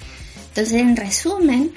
Entonces, 0.49 0.81
en 0.81 0.97
resumen, 0.97 1.73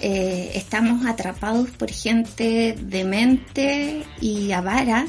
eh, 0.00 0.52
estamos 0.54 1.06
atrapados 1.06 1.70
por 1.70 1.90
gente 1.90 2.76
demente 2.80 4.04
y 4.20 4.52
avara 4.52 5.06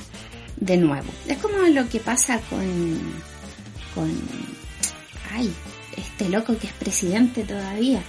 de 0.65 0.77
nuevo. 0.77 1.11
Es 1.27 1.37
como 1.37 1.57
lo 1.67 1.87
que 1.89 1.99
pasa 1.99 2.39
con, 2.49 2.63
con, 3.93 4.09
ay, 5.33 5.53
este 5.97 6.29
loco 6.29 6.57
que 6.57 6.67
es 6.67 6.73
presidente 6.73 7.43
todavía. 7.43 8.01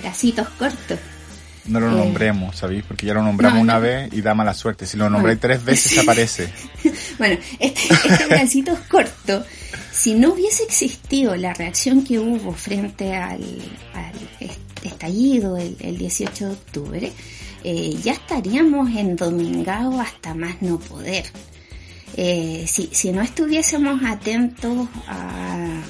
Bracitos 0.00 0.48
cortos. 0.50 0.98
No 1.66 1.80
lo 1.80 1.88
eh, 1.88 1.92
nombremos, 1.92 2.56
¿sabéis? 2.56 2.84
Porque 2.86 3.06
ya 3.06 3.14
lo 3.14 3.22
nombramos 3.22 3.56
no, 3.56 3.62
una 3.62 3.74
no. 3.74 3.80
vez 3.80 4.12
y 4.12 4.20
da 4.20 4.34
mala 4.34 4.52
suerte. 4.52 4.86
Si 4.86 4.96
lo 4.96 5.08
nombré 5.08 5.32
bueno. 5.32 5.40
tres 5.40 5.64
veces 5.64 5.96
aparece. 5.98 6.52
bueno, 7.18 7.38
este, 7.58 7.94
este 8.08 8.26
bracitos 8.26 8.78
corto, 8.80 9.44
si 9.92 10.14
no 10.14 10.32
hubiese 10.32 10.64
existido 10.64 11.34
la 11.36 11.54
reacción 11.54 12.04
que 12.04 12.18
hubo 12.18 12.52
frente 12.52 13.14
al, 13.14 13.42
al 13.94 14.12
estallido 14.82 15.56
el, 15.56 15.76
el, 15.80 15.96
18 15.96 16.46
de 16.46 16.52
octubre, 16.52 17.12
eh, 17.64 17.96
ya 18.02 18.12
estaríamos 18.12 18.90
endomingados 18.94 19.98
hasta 19.98 20.34
más 20.34 20.60
no 20.60 20.78
poder. 20.78 21.24
Eh, 22.16 22.66
si, 22.68 22.90
si, 22.92 23.10
no 23.10 23.22
estuviésemos 23.22 24.04
atentos 24.04 24.86
a, 25.08 25.80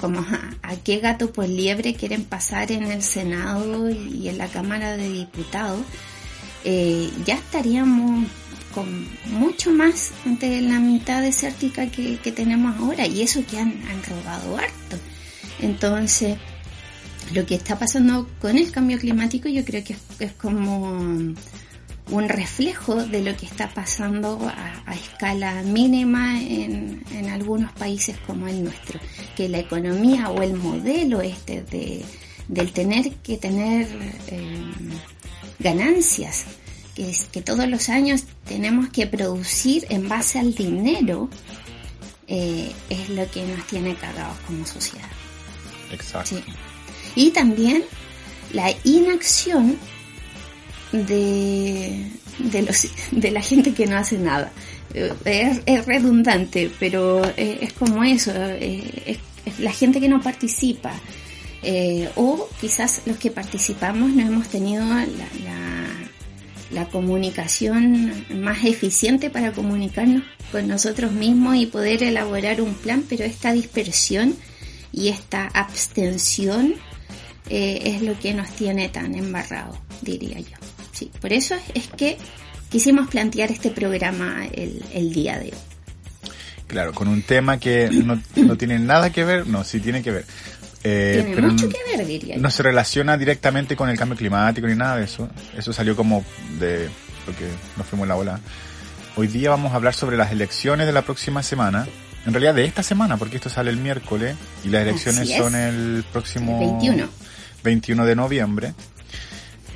como 0.00 0.20
a, 0.20 0.76
qué 0.84 0.98
gato 0.98 1.32
por 1.32 1.48
liebre 1.48 1.94
quieren 1.94 2.24
pasar 2.24 2.70
en 2.70 2.84
el 2.84 3.02
Senado 3.02 3.90
y 3.90 4.28
en 4.28 4.38
la 4.38 4.46
Cámara 4.48 4.96
de 4.96 5.08
Diputados, 5.08 5.80
eh, 6.62 7.10
ya 7.24 7.34
estaríamos 7.34 8.26
con 8.72 9.08
mucho 9.32 9.72
más 9.72 10.12
de 10.24 10.60
la 10.60 10.78
mitad 10.78 11.22
desértica 11.22 11.90
que, 11.90 12.18
que 12.18 12.32
tenemos 12.32 12.76
ahora 12.76 13.06
y 13.06 13.22
eso 13.22 13.44
que 13.44 13.58
han, 13.58 13.82
han 13.88 14.02
robado 14.04 14.56
harto. 14.56 14.96
Entonces, 15.60 16.36
lo 17.32 17.46
que 17.46 17.54
está 17.54 17.78
pasando 17.78 18.28
con 18.40 18.58
el 18.58 18.70
cambio 18.70 18.98
climático 18.98 19.48
yo 19.48 19.64
creo 19.64 19.82
que 19.82 19.94
es, 19.94 20.00
es 20.18 20.32
como 20.32 21.34
un 22.10 22.28
reflejo 22.28 22.96
de 22.96 23.22
lo 23.22 23.36
que 23.36 23.46
está 23.46 23.70
pasando 23.72 24.38
a, 24.46 24.82
a 24.84 24.94
escala 24.94 25.62
mínima 25.62 26.40
en, 26.40 27.02
en, 27.12 27.30
algunos 27.30 27.72
países 27.72 28.16
como 28.26 28.46
el 28.46 28.62
nuestro, 28.62 29.00
que 29.36 29.48
la 29.48 29.58
economía 29.58 30.28
o 30.28 30.42
el 30.42 30.54
modelo 30.54 31.22
este 31.22 31.62
de, 31.62 32.04
del 32.48 32.72
tener 32.72 33.10
que 33.16 33.38
tener 33.38 33.88
eh, 34.28 34.72
ganancias, 35.58 36.44
que, 36.94 37.10
es, 37.10 37.24
que 37.24 37.40
todos 37.40 37.66
los 37.68 37.88
años 37.88 38.24
tenemos 38.44 38.90
que 38.90 39.06
producir 39.06 39.86
en 39.88 40.08
base 40.08 40.38
al 40.38 40.54
dinero, 40.54 41.30
eh, 42.26 42.70
es 42.90 43.08
lo 43.08 43.30
que 43.30 43.46
nos 43.46 43.66
tiene 43.66 43.94
cagados 43.94 44.38
como 44.46 44.66
sociedad. 44.66 45.08
Exacto. 45.90 46.36
Sí. 46.36 46.44
Y 47.16 47.30
también 47.30 47.84
la 48.52 48.72
inacción 48.84 49.76
de, 50.92 52.10
de, 52.38 52.62
los, 52.62 52.86
de 53.10 53.30
la 53.30 53.40
gente 53.40 53.74
que 53.74 53.86
no 53.86 53.96
hace 53.96 54.18
nada. 54.18 54.52
Es, 55.24 55.60
es 55.66 55.86
redundante, 55.86 56.70
pero 56.78 57.24
es, 57.36 57.62
es 57.62 57.72
como 57.72 58.04
eso, 58.04 58.32
es, 58.32 58.84
es, 59.06 59.58
la 59.58 59.72
gente 59.72 60.00
que 60.00 60.08
no 60.08 60.22
participa. 60.22 60.92
Eh, 61.66 62.10
o 62.16 62.48
quizás 62.60 63.02
los 63.06 63.16
que 63.16 63.30
participamos 63.30 64.10
no 64.10 64.20
hemos 64.20 64.48
tenido 64.48 64.84
la, 64.84 65.06
la, 66.70 66.88
comunicación 66.90 68.26
más 68.42 68.64
eficiente 68.64 69.30
para 69.30 69.52
comunicarnos 69.52 70.24
con 70.52 70.68
nosotros 70.68 71.12
mismos 71.12 71.56
y 71.56 71.64
poder 71.64 72.02
elaborar 72.02 72.60
un 72.60 72.74
plan, 72.74 73.02
pero 73.08 73.24
esta 73.24 73.52
dispersión 73.52 74.36
y 74.92 75.08
esta 75.08 75.46
abstención 75.46 76.74
eh, 77.48 77.82
es 77.84 78.02
lo 78.02 78.18
que 78.18 78.34
nos 78.34 78.50
tiene 78.50 78.88
tan 78.88 79.14
embarrados, 79.14 79.76
diría 80.02 80.38
yo. 80.40 80.56
Sí, 80.92 81.10
por 81.20 81.32
eso 81.32 81.56
es 81.74 81.88
que 81.88 82.16
quisimos 82.70 83.08
plantear 83.08 83.50
este 83.50 83.70
programa 83.70 84.46
el, 84.52 84.82
el 84.92 85.12
día 85.12 85.38
de 85.38 85.46
hoy. 85.46 85.58
Claro, 86.66 86.92
con 86.92 87.08
un 87.08 87.22
tema 87.22 87.58
que 87.58 87.90
no, 87.90 88.20
no, 88.36 88.56
tiene 88.56 88.78
nada 88.78 89.10
que 89.10 89.24
ver, 89.24 89.46
no, 89.46 89.64
sí 89.64 89.80
tiene 89.80 90.02
que 90.02 90.10
ver. 90.10 90.24
Eh, 90.82 91.20
tiene 91.20 91.34
pero 91.36 91.48
mucho 91.48 91.68
que 91.68 91.78
ver, 91.96 92.06
diría 92.06 92.36
yo. 92.36 92.42
No 92.42 92.50
se 92.50 92.62
relaciona 92.62 93.16
directamente 93.16 93.76
con 93.76 93.88
el 93.88 93.98
cambio 93.98 94.16
climático 94.16 94.66
ni 94.66 94.74
nada 94.74 94.96
de 94.96 95.04
eso. 95.04 95.28
Eso 95.56 95.72
salió 95.72 95.94
como 95.94 96.24
de 96.58 96.88
porque 97.24 97.48
nos 97.76 97.86
fuimos 97.86 98.08
la 98.08 98.16
ola. 98.16 98.40
Hoy 99.16 99.28
día 99.28 99.50
vamos 99.50 99.72
a 99.72 99.76
hablar 99.76 99.94
sobre 99.94 100.16
las 100.16 100.32
elecciones 100.32 100.86
de 100.86 100.92
la 100.92 101.02
próxima 101.02 101.42
semana. 101.42 101.86
En 102.26 102.32
realidad 102.32 102.54
de 102.54 102.64
esta 102.64 102.82
semana, 102.82 103.18
porque 103.18 103.36
esto 103.36 103.50
sale 103.50 103.70
el 103.70 103.76
miércoles 103.76 104.34
y 104.64 104.68
las 104.68 104.82
elecciones 104.82 105.30
son 105.30 105.54
el 105.54 106.04
próximo 106.10 106.60
el 106.60 106.70
21. 106.70 107.08
21 107.64 108.06
de 108.06 108.14
noviembre. 108.14 108.74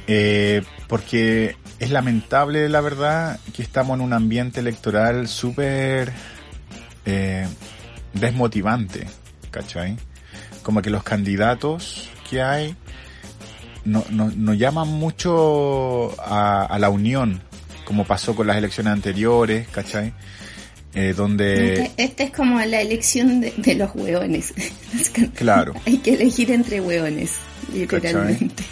Eh, 0.06 0.62
porque 0.86 1.56
es 1.80 1.90
lamentable, 1.90 2.68
la 2.68 2.80
verdad, 2.80 3.40
que 3.54 3.62
estamos 3.62 3.98
en 3.98 4.04
un 4.04 4.12
ambiente 4.12 4.60
electoral 4.60 5.28
súper 5.28 6.12
eh, 7.04 7.46
desmotivante, 8.14 9.06
¿cachai? 9.50 9.96
Como 10.62 10.80
que 10.82 10.90
los 10.90 11.02
candidatos 11.02 12.08
que 12.28 12.42
hay 12.42 12.76
no, 13.84 14.04
no, 14.10 14.30
no 14.34 14.54
llaman 14.54 14.88
mucho 14.88 16.14
a, 16.20 16.64
a, 16.64 16.78
la 16.78 16.90
unión, 16.90 17.42
como 17.84 18.04
pasó 18.04 18.34
con 18.34 18.46
las 18.46 18.56
elecciones 18.56 18.92
anteriores, 18.92 19.68
¿cachai? 19.68 20.12
Eh, 20.94 21.14
donde... 21.16 21.82
Este, 21.84 22.02
este, 22.02 22.22
es 22.24 22.32
como 22.32 22.58
la 22.60 22.80
elección 22.80 23.40
de, 23.40 23.52
de 23.56 23.74
los 23.74 23.94
hueones. 23.94 24.54
claro. 25.34 25.74
Hay 25.86 25.98
que 25.98 26.14
elegir 26.14 26.50
entre 26.50 26.80
hueones, 26.80 27.34
literalmente. 27.74 28.64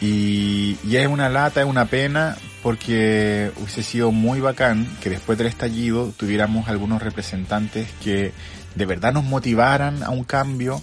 Y, 0.00 0.76
y, 0.84 0.96
es 0.96 1.06
una 1.06 1.28
lata, 1.28 1.62
es 1.62 1.66
una 1.66 1.86
pena, 1.86 2.36
porque 2.62 3.50
hubiese 3.58 3.82
sido 3.82 4.10
muy 4.12 4.40
bacán 4.40 4.86
que 5.02 5.10
después 5.10 5.38
del 5.38 5.46
estallido 5.46 6.12
tuviéramos 6.16 6.68
algunos 6.68 7.02
representantes 7.02 7.88
que 8.02 8.32
de 8.74 8.86
verdad 8.86 9.12
nos 9.12 9.24
motivaran 9.24 10.02
a 10.02 10.10
un 10.10 10.24
cambio, 10.24 10.82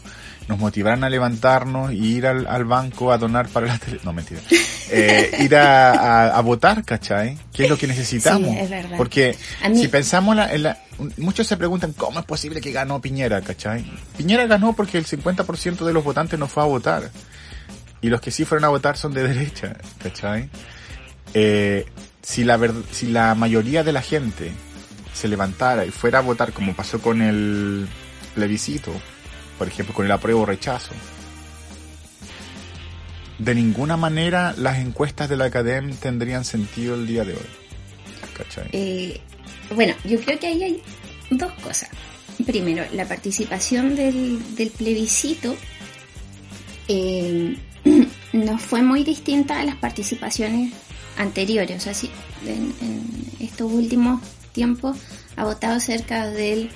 nos 0.52 0.60
motivaran 0.60 1.02
a 1.06 1.10
levantarnos 1.10 1.94
y 1.94 2.18
ir 2.18 2.28
al, 2.28 2.46
al 2.46 2.66
banco 2.66 3.14
a 3.14 3.18
donar 3.18 3.48
para 3.48 3.68
la 3.68 3.78
tele. 3.80 4.00
No, 4.04 4.12
mentira. 4.12 4.42
eh, 4.90 5.32
ir 5.40 5.56
a, 5.56 6.36
a, 6.36 6.42
votar, 6.42 6.84
¿cachai? 6.84 7.38
¿Qué 7.54 7.64
es 7.64 7.70
lo 7.70 7.78
que 7.78 7.88
necesitamos? 7.88 8.50
Sí, 8.50 8.58
es 8.60 8.70
verdad. 8.70 8.98
Porque 8.98 9.38
mí- 9.70 9.78
si 9.80 9.88
pensamos, 9.88 10.36
la- 10.36 10.54
en 10.54 10.64
la- 10.64 10.78
muchos 11.18 11.48
se 11.48 11.56
preguntan 11.56 11.94
cómo 11.94 12.20
es 12.20 12.26
posible 12.26 12.60
que 12.60 12.74
ganó 12.74 13.00
Piñera, 13.00 13.40
¿cachai? 13.42 13.86
Piñera 14.18 14.46
ganó 14.46 14.74
porque 14.74 14.98
el 14.98 15.06
50% 15.06 15.86
de 15.86 15.94
los 15.94 16.04
votantes 16.04 16.38
no 16.38 16.48
fue 16.50 16.64
a 16.64 16.66
votar. 16.66 17.10
Y 18.02 18.10
los 18.10 18.20
que 18.20 18.30
sí 18.32 18.44
fueron 18.44 18.66
a 18.66 18.70
votar 18.70 18.98
son 18.98 19.14
de 19.14 19.26
derecha, 19.26 19.78
¿cachai? 20.04 20.50
Eh, 21.34 21.86
si 22.22 22.44
la 22.44 22.58
verd- 22.58 22.84
si 22.92 23.08
la 23.08 23.34
mayoría 23.36 23.84
de 23.86 23.94
la 23.94 24.02
gente 24.02 24.52
se 25.14 25.30
levantara 25.30 25.86
y 25.86 25.92
fuera 25.92 26.20
a 26.20 26.22
votar 26.22 26.52
como 26.52 26.74
pasó 26.76 27.00
con 27.02 27.22
el 27.22 27.88
plebiscito, 28.36 28.92
por 29.62 29.68
ejemplo, 29.68 29.94
con 29.94 30.08
el 30.08 30.12
apruebo 30.12 30.42
o 30.42 30.46
rechazo, 30.48 30.90
de 33.38 33.54
ninguna 33.54 33.96
manera 33.96 34.56
las 34.58 34.80
encuestas 34.80 35.30
de 35.30 35.38
la 35.38 35.46
academia 35.46 35.96
tendrían 36.02 36.44
sentido 36.44 36.96
el 36.96 37.06
día 37.06 37.24
de 37.24 37.34
hoy. 37.34 37.46
¿Cachai? 38.36 38.70
Eh, 38.72 39.22
bueno, 39.76 39.94
yo 40.04 40.20
creo 40.20 40.40
que 40.40 40.48
ahí 40.48 40.64
hay 40.64 40.82
dos 41.30 41.52
cosas. 41.62 41.92
Primero, 42.44 42.84
la 42.94 43.06
participación 43.06 43.96
del, 43.96 44.42
plebiscito 44.76 45.56
eh, 46.88 47.56
no 48.34 48.58
fue 48.58 48.82
muy 48.82 49.04
distinta 49.04 49.60
a 49.60 49.64
las 49.64 49.76
participaciones 49.76 50.74
anteriores. 51.18 51.78
O 51.78 51.80
sea, 51.82 51.94
sí, 51.94 52.10
en, 52.48 52.74
en 52.82 53.06
estos 53.40 53.72
últimos 53.72 54.22
tiempos 54.54 54.98
ha 55.36 55.44
votado 55.44 55.80
cerca 55.80 56.26
del 56.32 56.72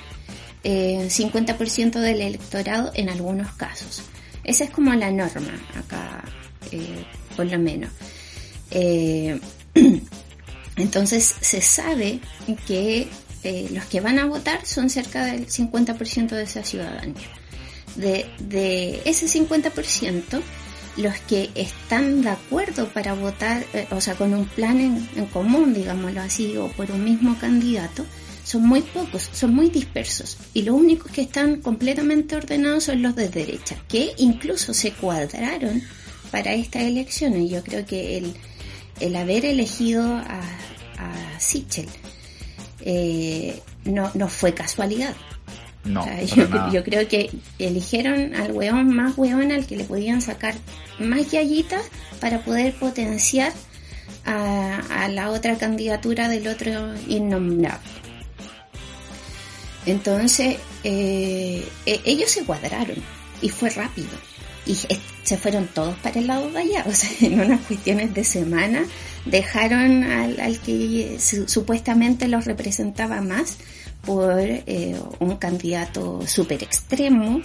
eh, 0.66 1.08
50% 1.10 2.00
del 2.00 2.22
electorado 2.22 2.92
en 2.96 3.10
algunos 3.10 3.54
casos. 3.54 4.02
Esa 4.44 4.64
es 4.64 4.72
como 4.72 4.94
la 4.96 5.12
norma 5.12 5.54
acá, 5.78 6.24
eh, 6.72 7.06
por 7.36 7.46
lo 7.46 7.60
menos. 7.60 7.92
Eh, 8.72 9.40
entonces 10.76 11.36
se 11.40 11.62
sabe 11.62 12.20
que 12.68 13.08
eh, 13.44 13.70
los 13.72 13.86
que 13.86 14.02
van 14.02 14.18
a 14.18 14.26
votar 14.26 14.66
son 14.66 14.90
cerca 14.90 15.26
del 15.26 15.46
50% 15.46 16.30
de 16.30 16.44
esa 16.44 16.64
ciudadanía. 16.64 17.30
De, 17.96 19.02
ese 19.06 19.28
50%, 19.28 20.42
los 20.98 21.16
que 21.28 21.52
están 21.54 22.24
de 22.24 22.30
acuerdo 22.30 22.90
para 22.90 23.14
votar, 23.14 23.64
eh, 23.74 23.88
o 23.92 24.02
sea, 24.02 24.16
con 24.16 24.34
un 24.34 24.46
plan 24.48 24.82
en, 24.82 25.08
en 25.16 25.28
común, 25.28 25.76
digámoslo 25.76 26.22
así, 26.22 26.58
o 26.58 26.70
por 26.70 26.90
un 26.90 27.04
mismo 27.04 27.38
candidato, 27.38 28.04
son 28.46 28.68
muy 28.68 28.82
pocos, 28.82 29.28
son 29.34 29.56
muy 29.56 29.70
dispersos. 29.70 30.38
Y 30.54 30.62
los 30.62 30.76
únicos 30.76 31.12
que 31.12 31.22
están 31.22 31.62
completamente 31.62 32.36
ordenados 32.36 32.86
son 32.86 33.02
los 33.02 33.16
de 33.16 33.28
derecha, 33.28 33.76
que 33.88 34.14
incluso 34.18 34.74
se 34.74 34.92
cuadraron 34.92 35.82
para 36.32 36.54
estas 36.54 36.84
elecciones. 36.84 37.50
Yo 37.50 37.64
creo 37.64 37.86
que 37.88 38.20
el, 38.20 38.36
el 39.00 39.16
haber 39.16 39.46
elegido 39.46 40.04
a, 40.06 40.42
a 41.00 41.40
Sichel 41.40 41.88
eh, 42.82 43.60
no, 43.84 44.12
no 44.14 44.28
fue 44.28 44.54
casualidad. 44.54 45.16
No, 45.84 46.02
O 46.02 46.04
sea, 46.04 46.70
yo, 46.72 46.84
creo 46.84 47.08
que 47.08 47.32
eligieron 47.58 48.36
al 48.36 48.52
weón 48.52 48.96
más 48.96 49.18
weón 49.18 49.52
al 49.52 49.66
que 49.66 49.76
le 49.76 49.86
podían 49.86 50.22
sacar 50.22 50.54
más 51.00 51.32
yayitas 51.32 51.90
para 52.20 52.42
poder 52.42 52.76
potenciar 52.76 53.54
a, 54.24 54.82
a 55.04 55.08
la 55.10 55.32
otra 55.32 55.58
candidatura 55.58 56.30
del 56.30 56.48
otro 56.48 56.94
innombrable. 57.08 58.05
Entonces, 59.86 60.58
eh, 60.84 61.68
e- 61.86 62.02
ellos 62.06 62.32
se 62.32 62.44
cuadraron 62.44 62.98
y 63.42 63.50
fue 63.50 63.70
rápido. 63.70 64.10
Y 64.68 64.74
se 65.24 65.38
fueron 65.38 65.68
todos 65.68 65.96
para 66.00 66.20
el 66.20 66.26
lado 66.28 66.50
de 66.52 66.60
allá. 66.60 66.84
O 66.90 66.92
sea, 66.94 67.10
en 67.22 67.40
unas 67.40 67.62
cuestiones 67.62 68.14
de 68.14 68.24
semana 68.24 68.84
dejaron 69.26 70.04
al, 70.04 70.40
al 70.40 70.60
que 70.60 71.18
su- 71.20 71.48
supuestamente 71.48 72.28
los 72.28 72.46
representaba 72.46 73.22
más 73.22 73.58
por 74.04 74.40
eh, 74.40 74.96
un 75.20 75.38
candidato 75.38 76.26
súper 76.28 76.64
extremo, 76.64 77.42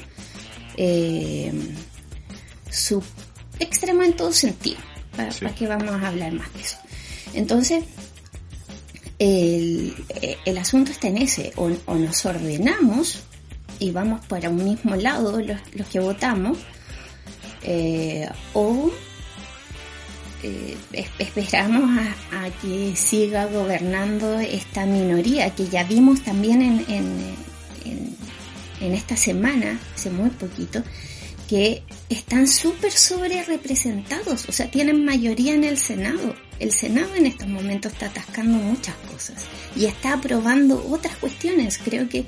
eh, 0.77 1.53
su- 2.71 3.03
extremo 3.59 4.03
en 4.03 4.15
todo 4.15 4.33
sentido. 4.33 4.79
¿Para, 5.17 5.31
Sí. 5.33 5.41
para 5.45 5.55
qué 5.55 5.67
vamos 5.67 5.91
a 5.91 6.09
hablar 6.09 6.33
más 6.33 6.53
de 6.55 6.61
eso? 6.61 6.77
Entonces, 7.35 7.85
el, 9.21 9.95
eh, 10.21 10.37
el 10.45 10.59
asunto 10.59 10.91
está 10.91 11.07
en 11.09 11.19
ese, 11.19 11.53
o, 11.57 11.71
nos 11.95 12.25
ordenamos 12.27 13.21
y 13.79 13.93
vamos 13.93 14.25
para 14.27 14.51
un 14.51 14.65
mismo 14.65 14.97
lado 14.97 15.41
los, 15.41 15.61
los 15.75 15.87
que 15.89 16.01
votamos, 16.01 16.59
eh, 17.63 18.29
o 18.55 18.91
eh, 20.43 20.77
es- 20.93 21.09
esperamos 21.19 21.91
a, 22.33 22.49
que 22.63 22.97
siga 22.97 23.45
gobernando 23.47 24.41
esta 24.41 24.87
minoría 24.87 25.55
que 25.55 25.69
ya 25.69 25.85
vimos 25.85 26.23
también 26.23 26.63
en, 26.63 26.79
en, 26.89 27.35
en, 27.85 28.17
en 28.81 28.95
esta 28.95 29.17
semana, 29.17 29.79
hace 29.95 30.11
muy 30.11 30.31
poquito, 30.31 30.83
que 31.49 31.83
están 32.09 32.47
súper 32.49 32.93
sobre 32.93 33.43
representados, 33.45 34.49
o 34.49 34.53
sea, 34.53 34.71
tienen 34.71 35.05
mayoría 35.05 35.53
en 35.53 35.65
el 35.65 35.77
Senado. 35.77 36.35
El 36.61 36.73
Senado 36.73 37.15
en 37.17 37.27
estos 37.27 37.49
momentos 37.49 37.93
está 37.93 38.07
atascando 38.07 38.59
muchas 38.59 38.95
cosas 39.11 39.43
y 39.75 39.87
está 39.87 40.13
aprobando 40.15 40.87
otras 40.91 41.17
cuestiones. 41.17 41.79
Creo 41.79 42.09
que 42.09 42.27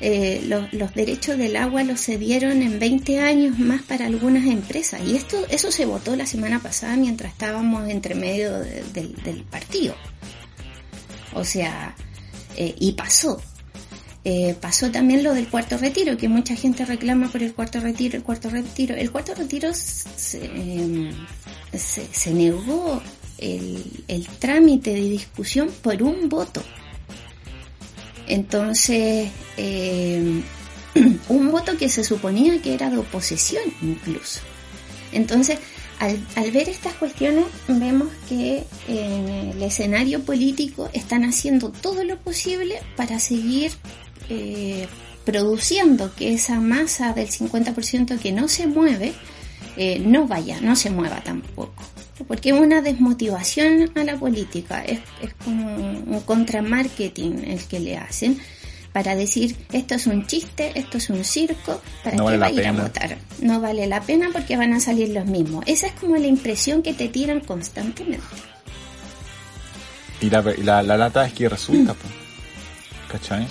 eh, 0.00 0.44
lo- 0.46 0.68
los 0.72 0.94
derechos 0.94 1.38
del 1.38 1.56
agua 1.56 1.82
los 1.84 2.00
cedieron 2.00 2.62
en 2.62 2.78
20 2.78 3.20
años 3.20 3.58
más 3.58 3.82
para 3.82 4.06
algunas 4.06 4.46
empresas 4.46 5.00
y 5.06 5.16
esto 5.16 5.44
eso 5.50 5.72
se 5.72 5.86
votó 5.86 6.14
la 6.14 6.26
semana 6.26 6.60
pasada 6.60 6.96
mientras 6.96 7.32
estábamos 7.32 7.88
entre 7.88 8.14
medio 8.14 8.58
de- 8.60 8.84
del, 9.24 9.44
partido. 9.50 9.94
O 11.34 11.44
sea, 11.44 11.94
eh, 12.56 12.74
y 12.78 12.92
pasó. 12.92 13.40
Eh, 14.24 14.54
pasó 14.60 14.90
también 14.90 15.22
lo 15.22 15.32
del 15.34 15.48
cuarto 15.48 15.78
retiro, 15.78 16.16
que 16.16 16.28
mucha 16.28 16.54
gente 16.56 16.84
reclama 16.84 17.28
por 17.30 17.42
el 17.42 17.54
cuarto 17.54 17.80
retiro, 17.80 18.16
el 18.16 18.22
cuarto 18.24 18.50
retiro. 18.50 18.94
El 18.94 19.10
cuarto 19.10 19.34
retiro 19.34 19.72
se, 19.72 20.08
se, 21.76 22.06
se 22.12 22.34
negó 22.34 23.00
el, 23.38 24.26
trámite 24.38 24.94
de 24.94 25.00
discusión 25.00 25.70
por 25.82 26.02
un 26.02 26.28
voto. 26.28 26.62
Entonces, 28.26 29.30
eh, 29.56 30.42
un 31.28 31.50
voto 31.50 31.76
que 31.76 31.88
se 31.88 32.04
suponía 32.04 32.60
que 32.60 32.74
era 32.74 32.90
de 32.90 32.98
oposición 32.98 33.62
incluso. 33.82 34.40
Entonces, 35.12 35.58
al, 35.98 36.18
al 36.36 36.50
ver 36.50 36.68
estas 36.68 36.94
cuestiones, 36.94 37.46
vemos 37.66 38.08
que 38.28 38.64
en 38.86 39.28
el 39.28 39.62
escenario 39.62 40.22
político 40.22 40.90
están 40.92 41.24
haciendo 41.24 41.70
todo 41.70 42.04
lo 42.04 42.18
posible 42.18 42.80
para 42.96 43.18
seguir 43.18 43.72
eh, 44.28 44.86
produciendo 45.24 46.14
que 46.14 46.32
esa 46.32 46.58
masa 46.58 47.12
del 47.12 47.28
50% 47.28 48.18
que 48.18 48.32
no 48.32 48.48
se 48.48 48.66
mueve, 48.66 49.12
eh, 49.76 49.98
no 49.98 50.26
vaya, 50.26 50.58
no 50.62 50.74
se 50.74 50.88
mueva 50.88 51.22
tampoco. 51.22 51.82
Porque 52.26 52.50
es 52.50 52.56
una 52.58 52.82
desmotivación 52.82 53.90
a 53.94 54.04
la 54.04 54.16
política, 54.16 54.82
es, 54.84 55.00
es 55.22 55.34
como 55.44 55.76
un 55.76 56.20
contramarketing 56.26 57.44
el 57.44 57.62
que 57.64 57.80
le 57.80 57.96
hacen 57.96 58.38
para 58.92 59.14
decir 59.14 59.54
esto 59.72 59.94
es 59.94 60.06
un 60.06 60.26
chiste, 60.26 60.72
esto 60.74 60.98
es 60.98 61.10
un 61.10 61.22
circo, 61.24 61.80
¿para 62.02 62.16
No 62.16 62.26
qué 62.26 62.36
vale 62.36 62.38
va 62.38 62.46
a 62.46 62.50
ir 62.50 62.66
a 62.66 62.72
pena. 62.72 62.82
votar? 62.82 63.18
No 63.40 63.60
vale 63.60 63.86
la 63.86 64.00
pena 64.00 64.30
porque 64.32 64.56
van 64.56 64.72
a 64.72 64.80
salir 64.80 65.10
los 65.10 65.26
mismos. 65.26 65.62
Esa 65.66 65.86
es 65.86 65.92
como 65.92 66.16
la 66.16 66.26
impresión 66.26 66.82
que 66.82 66.94
te 66.94 67.08
tiran 67.08 67.40
constantemente. 67.40 68.24
Y 70.20 70.30
la, 70.30 70.42
la, 70.64 70.82
la 70.82 70.96
lata 70.96 71.24
es 71.26 71.32
que 71.32 71.48
resulta, 71.48 71.94
po. 71.94 72.08
¿cachai? 73.08 73.46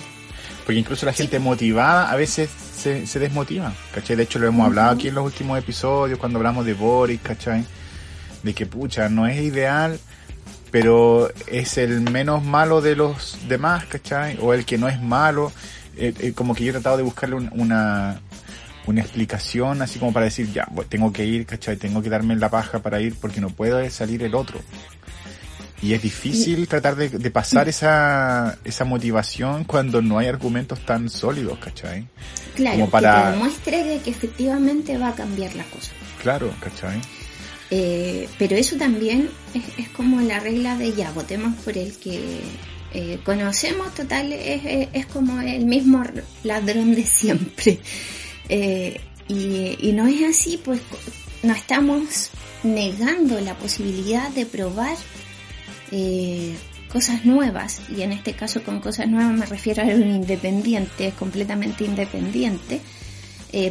Porque 0.66 0.80
incluso 0.80 1.06
la 1.06 1.12
gente 1.14 1.38
motivada 1.38 2.10
a 2.10 2.16
veces 2.16 2.50
se, 2.76 3.06
se 3.06 3.18
desmotiva, 3.18 3.72
¿cachai? 3.94 4.16
De 4.16 4.24
hecho 4.24 4.38
lo 4.38 4.48
hemos 4.48 4.66
hablado 4.66 4.90
aquí 4.90 5.08
en 5.08 5.14
los 5.14 5.24
últimos 5.24 5.58
episodios 5.58 6.18
cuando 6.18 6.38
hablamos 6.38 6.66
de 6.66 6.74
Boris, 6.74 7.20
¿cachai? 7.22 7.64
De 8.42 8.54
que 8.54 8.66
pucha, 8.66 9.08
no 9.08 9.26
es 9.26 9.40
ideal, 9.40 9.98
pero 10.70 11.30
es 11.46 11.78
el 11.78 12.00
menos 12.10 12.44
malo 12.44 12.80
de 12.80 12.94
los 12.96 13.38
demás, 13.48 13.84
¿cachai? 13.86 14.38
O 14.40 14.54
el 14.54 14.64
que 14.64 14.78
no 14.78 14.88
es 14.88 15.00
malo. 15.00 15.50
Eh, 15.96 16.14
eh, 16.20 16.32
como 16.34 16.54
que 16.54 16.64
yo 16.64 16.70
he 16.70 16.72
tratado 16.72 16.96
de 16.96 17.02
buscarle 17.02 17.34
un- 17.36 17.50
una, 17.52 18.20
una 18.86 19.00
explicación 19.00 19.82
así 19.82 19.98
como 19.98 20.12
para 20.12 20.26
decir, 20.26 20.52
ya, 20.52 20.68
tengo 20.88 21.12
que 21.12 21.24
ir, 21.24 21.44
¿cachai? 21.46 21.76
Tengo 21.76 22.00
que 22.02 22.08
darme 22.10 22.36
la 22.36 22.48
paja 22.50 22.78
para 22.80 23.00
ir 23.00 23.14
porque 23.20 23.40
no 23.40 23.50
puede 23.50 23.90
salir 23.90 24.22
el 24.22 24.34
otro. 24.34 24.60
Y 25.80 25.94
es 25.94 26.02
difícil 26.02 26.66
tratar 26.66 26.96
de, 26.96 27.08
de 27.08 27.30
pasar 27.30 27.68
esa, 27.68 28.58
esa 28.64 28.84
motivación 28.84 29.62
cuando 29.64 30.02
no 30.02 30.18
hay 30.18 30.26
argumentos 30.26 30.84
tan 30.84 31.08
sólidos, 31.08 31.58
¿cachai? 31.58 32.06
Claro, 32.56 32.78
Como 32.78 32.90
para- 32.90 33.14
que 33.14 33.20
te 33.22 33.30
demuestre 33.32 33.84
de 33.84 34.00
que 34.00 34.10
efectivamente 34.10 34.98
va 34.98 35.08
a 35.10 35.14
cambiar 35.14 35.54
la 35.54 35.62
cosa. 35.64 35.92
Claro, 36.20 36.52
¿cachai? 36.60 37.00
Eh, 37.70 38.28
pero 38.38 38.56
eso 38.56 38.76
también 38.76 39.28
es, 39.52 39.64
es 39.78 39.88
como 39.90 40.20
la 40.20 40.40
regla 40.40 40.76
de 40.76 40.94
ya, 40.94 41.10
votemos 41.12 41.54
por 41.62 41.76
el 41.76 41.96
que 41.98 42.40
eh, 42.92 43.20
conocemos, 43.22 43.94
total, 43.94 44.32
es, 44.32 44.88
es, 44.92 45.06
como 45.06 45.40
el 45.42 45.66
mismo 45.66 46.02
ladrón 46.44 46.94
de 46.94 47.04
siempre. 47.04 47.80
Eh, 48.50 48.98
y, 49.28 49.92
no 49.92 50.06
es 50.06 50.22
así, 50.22 50.58
pues 50.64 50.80
no 51.42 51.52
estamos 51.52 52.30
negando 52.62 53.38
la 53.40 53.54
posibilidad 53.58 54.30
de 54.30 54.46
probar 54.46 54.96
eh, 55.92 56.54
cosas 56.90 57.26
nuevas, 57.26 57.82
y 57.94 58.00
en 58.00 58.12
este 58.12 58.32
caso 58.32 58.62
con 58.62 58.80
cosas 58.80 59.06
nuevas 59.06 59.36
me 59.36 59.44
refiero 59.44 59.82
a 59.82 59.86
un 59.88 60.08
independiente, 60.08 61.12
completamente 61.18 61.84
independiente, 61.84 62.80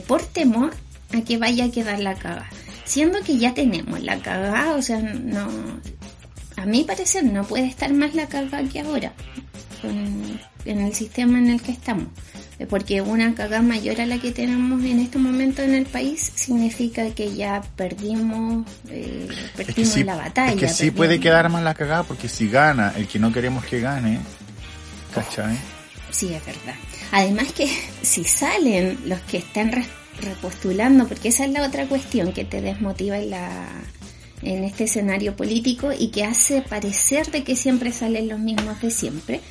por 0.05 0.21
temor 0.21 0.75
a 1.11 1.21
que 1.21 1.39
vaya 1.39 1.65
a 1.65 1.71
quedar 1.71 1.97
la 1.97 2.13
caga. 2.13 2.47
Siendo 2.88 3.21
que 3.21 3.38
ya 3.38 3.53
tenemos 3.53 4.01
la 4.01 4.17
caga, 4.19 4.73
o 4.75 4.81
sea, 4.81 4.99
no, 4.99 5.47
a 6.55 6.65
mi 6.65 6.83
parecer 6.85 7.23
no 7.25 7.43
puede 7.43 7.67
estar 7.67 7.93
más 7.93 8.15
la 8.15 8.27
caga 8.27 8.63
que 8.63 8.79
ahora, 8.79 9.11
en 10.65 10.79
el 10.81 10.93
sistema 10.95 11.38
en 11.38 11.49
el 11.49 11.61
que 11.61 11.71
estamos. 11.73 12.07
Eh, 12.59 12.65
Porque 12.65 13.01
una 13.01 13.35
caga 13.35 13.61
mayor 13.61 14.01
a 14.01 14.05
la 14.07 14.17
que 14.19 14.31
tenemos 14.31 14.83
en 14.83 14.99
este 14.99 15.19
momento 15.19 15.61
en 15.61 15.75
el 15.75 15.85
país 15.85 16.31
significa 16.35 17.09
que 17.11 17.35
ya 17.35 17.61
perdimos, 17.75 18.65
eh, 18.89 19.27
Es 19.29 19.53
que 19.57 19.63
perdimos 19.65 19.93
sí, 19.93 20.03
la 20.03 20.15
batalla. 20.15 20.53
es 20.53 20.59
que 20.59 20.67
sí 20.67 20.73
perdimos- 20.85 20.95
puede 20.97 21.19
quedar 21.19 21.49
más 21.49 21.63
la 21.63 21.73
cagada 21.75 22.03
porque 22.03 22.27
si 22.27 22.49
gana 22.49 22.93
el 22.95 23.07
que 23.07 23.19
no 23.19 23.31
queremos 23.31 23.63
que 23.65 23.79
gane, 23.79 24.19
¿cachai? 25.13 25.55
Sí, 26.09 26.33
es 26.33 26.43
verdad. 26.45 26.75
Además 27.11 27.51
que 27.53 27.67
si 28.01 28.23
salen 28.23 28.97
los 29.05 29.19
que 29.21 29.38
están 29.38 29.71
repostulando, 30.22 31.07
porque 31.07 31.30
esa 31.30 31.45
es 31.45 31.51
la 31.51 31.65
otra 31.65 31.88
cuestión 31.88 32.34
que 32.34 32.45
te 32.45 32.61
desmotiva 32.61 33.18
en, 33.18 33.30
la, 33.30 33.68
en 34.41 34.63
este 34.63 34.86
escenario 34.86 35.36
político 35.36 35.91
y 35.97 36.09
que 36.09 36.24
hace 36.24 36.61
parecer 36.61 37.32
de 37.32 37.43
que 37.43 37.55
siempre 37.55 37.91
salen 37.91 38.28
los 38.28 38.39
mismos 38.39 38.82
de 38.82 38.91
siempre, 38.91 39.41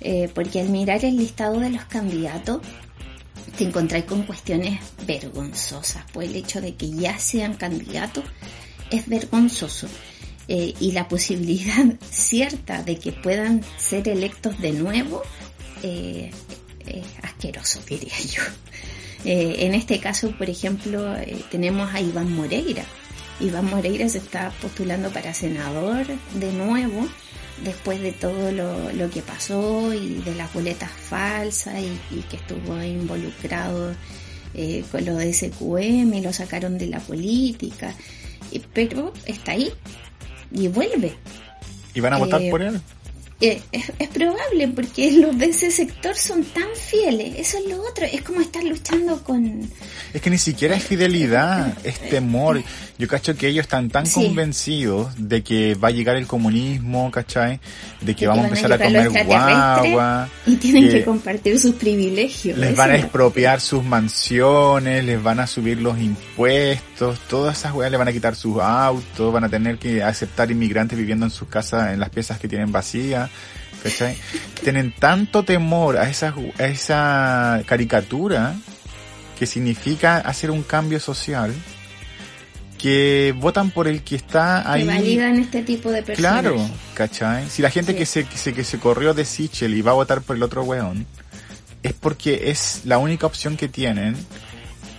eh, 0.00 0.30
porque 0.34 0.60
al 0.60 0.68
mirar 0.68 1.04
el 1.04 1.16
listado 1.16 1.60
de 1.60 1.70
los 1.70 1.84
candidatos 1.84 2.60
te 3.56 3.64
encontráis 3.64 4.04
con 4.04 4.22
cuestiones 4.22 4.80
vergonzosas, 5.06 6.04
pues 6.12 6.28
el 6.28 6.36
hecho 6.36 6.60
de 6.60 6.74
que 6.74 6.90
ya 6.90 7.18
sean 7.18 7.54
candidatos 7.54 8.24
es 8.90 9.06
vergonzoso. 9.08 9.88
Eh, 10.52 10.74
y 10.80 10.90
la 10.92 11.06
posibilidad 11.06 11.84
cierta 12.10 12.82
de 12.82 12.98
que 12.98 13.12
puedan 13.12 13.62
ser 13.78 14.08
electos 14.08 14.58
de 14.58 14.72
nuevo 14.72 15.22
eh, 15.84 16.32
es 16.86 17.06
asqueroso, 17.22 17.80
diría 17.88 18.18
yo. 18.18 18.42
Eh, 19.24 19.56
en 19.60 19.74
este 19.74 20.00
caso, 20.00 20.30
por 20.32 20.48
ejemplo, 20.48 21.16
eh, 21.16 21.36
tenemos 21.50 21.92
a 21.92 22.00
Iván 22.00 22.32
Moreira. 22.34 22.84
Iván 23.40 23.66
Moreira 23.70 24.08
se 24.08 24.18
está 24.18 24.50
postulando 24.60 25.10
para 25.10 25.32
senador 25.34 26.06
de 26.34 26.52
nuevo 26.52 27.06
después 27.64 28.00
de 28.00 28.12
todo 28.12 28.52
lo, 28.52 28.92
lo 28.92 29.10
que 29.10 29.22
pasó 29.22 29.92
y 29.92 30.14
de 30.22 30.34
las 30.34 30.52
boletas 30.52 30.90
falsas 30.90 31.78
y, 31.78 32.16
y 32.16 32.22
que 32.22 32.36
estuvo 32.36 32.82
involucrado 32.82 33.94
eh, 34.52 34.82
con 34.90 35.04
lo 35.04 35.16
de 35.16 35.32
SQM 35.32 36.12
y 36.14 36.20
lo 36.22 36.32
sacaron 36.32 36.76
de 36.76 36.88
la 36.88 36.98
política. 36.98 37.94
Eh, 38.52 38.60
pero 38.72 39.12
está 39.26 39.52
ahí 39.52 39.72
y 40.50 40.68
vuelve. 40.68 41.14
¿Y 41.94 42.00
van 42.00 42.14
a 42.14 42.18
votar 42.18 42.42
por 42.50 42.62
él? 42.62 42.80
Eh, 43.42 43.62
es, 43.72 43.90
es 43.98 44.08
probable 44.08 44.68
porque 44.68 45.12
los 45.12 45.38
de 45.38 45.46
ese 45.46 45.70
sector 45.70 46.14
son 46.14 46.44
tan 46.44 46.68
fieles. 46.74 47.34
Eso 47.38 47.56
es 47.58 47.70
lo 47.70 47.82
otro. 47.82 48.04
Es 48.04 48.20
como 48.22 48.40
estar 48.40 48.62
luchando 48.62 49.22
con... 49.24 49.62
Es 50.12 50.20
que 50.20 50.28
ni 50.28 50.36
siquiera 50.38 50.76
es 50.76 50.84
fidelidad, 50.84 51.72
es 51.84 51.98
temor. 52.10 52.62
Yo 52.98 53.08
cacho 53.08 53.34
que 53.36 53.48
ellos 53.48 53.62
están 53.62 53.88
tan 53.88 54.04
Sí. 54.06 54.24
convencidos 54.26 55.08
de 55.16 55.42
que 55.42 55.74
va 55.74 55.88
a 55.88 55.90
llegar 55.90 56.16
el 56.16 56.26
comunismo, 56.26 57.10
¿cachai? 57.10 57.60
De 58.02 58.14
que 58.14 58.26
vamos 58.26 58.44
a 58.44 58.48
empezar 58.48 58.72
a 58.72 58.76
los 58.76 58.86
comer 59.06 59.24
guagua. 59.26 60.28
Y 60.46 60.56
tienen 60.56 60.84
que 60.88 60.90
que 60.98 61.04
compartir 61.04 61.58
sus 61.58 61.76
privilegios. 61.76 62.58
Les 62.58 62.76
van 62.76 62.90
a 62.90 62.96
expropiar 62.96 63.60
sus 63.60 63.82
mansiones, 63.84 65.04
les 65.04 65.22
van 65.22 65.40
a 65.40 65.46
subir 65.46 65.80
los 65.80 65.98
impuestos, 65.98 67.18
todas 67.28 67.58
esas 67.58 67.72
weas 67.72 67.90
le 67.90 67.96
van 67.96 68.08
a 68.08 68.12
quitar 68.12 68.34
sus 68.36 68.60
autos, 68.60 69.32
van 69.32 69.44
a 69.44 69.48
tener 69.48 69.78
que 69.78 70.02
aceptar 70.02 70.50
inmigrantes 70.50 70.98
viviendo 70.98 71.24
en 71.26 71.30
sus 71.30 71.48
casas, 71.48 71.92
en 71.92 72.00
las 72.00 72.10
piezas 72.10 72.38
que 72.38 72.48
tienen 72.48 72.72
vacías, 72.72 73.29
¿cachai? 73.82 74.16
Tienen 74.62 74.92
tanto 74.92 75.44
temor 75.44 75.96
a 75.96 76.08
esa, 76.08 76.32
ju- 76.32 76.52
a 76.58 76.66
esa 76.66 77.62
caricatura 77.66 78.54
que 79.38 79.46
significa 79.46 80.18
hacer 80.18 80.50
un 80.50 80.62
cambio 80.62 81.00
social 81.00 81.52
que 82.78 83.34
votan 83.38 83.70
por 83.70 83.88
el 83.88 84.02
que 84.02 84.16
está 84.16 84.62
que 84.64 84.70
ahí. 84.70 84.86
validan 84.86 85.38
este 85.38 85.62
tipo 85.62 85.90
de 85.90 86.02
personas. 86.02 86.40
Claro, 86.42 86.70
¿cachai? 86.94 87.48
Si 87.50 87.60
la 87.60 87.70
gente 87.70 87.92
Sí. 87.92 87.98
que, 87.98 88.06
se, 88.06 88.24
que, 88.24 88.36
se, 88.38 88.54
que 88.54 88.64
se 88.64 88.78
corrió 88.78 89.12
de 89.12 89.24
Sichel 89.26 89.74
y 89.74 89.82
va 89.82 89.90
a 89.90 89.94
votar 89.94 90.22
por 90.22 90.36
el 90.36 90.42
otro 90.42 90.62
weón, 90.62 91.06
es 91.82 91.92
porque 91.92 92.50
es 92.50 92.82
la 92.84 92.96
única 92.98 93.26
opción 93.26 93.56
que 93.58 93.68
tienen, 93.68 94.16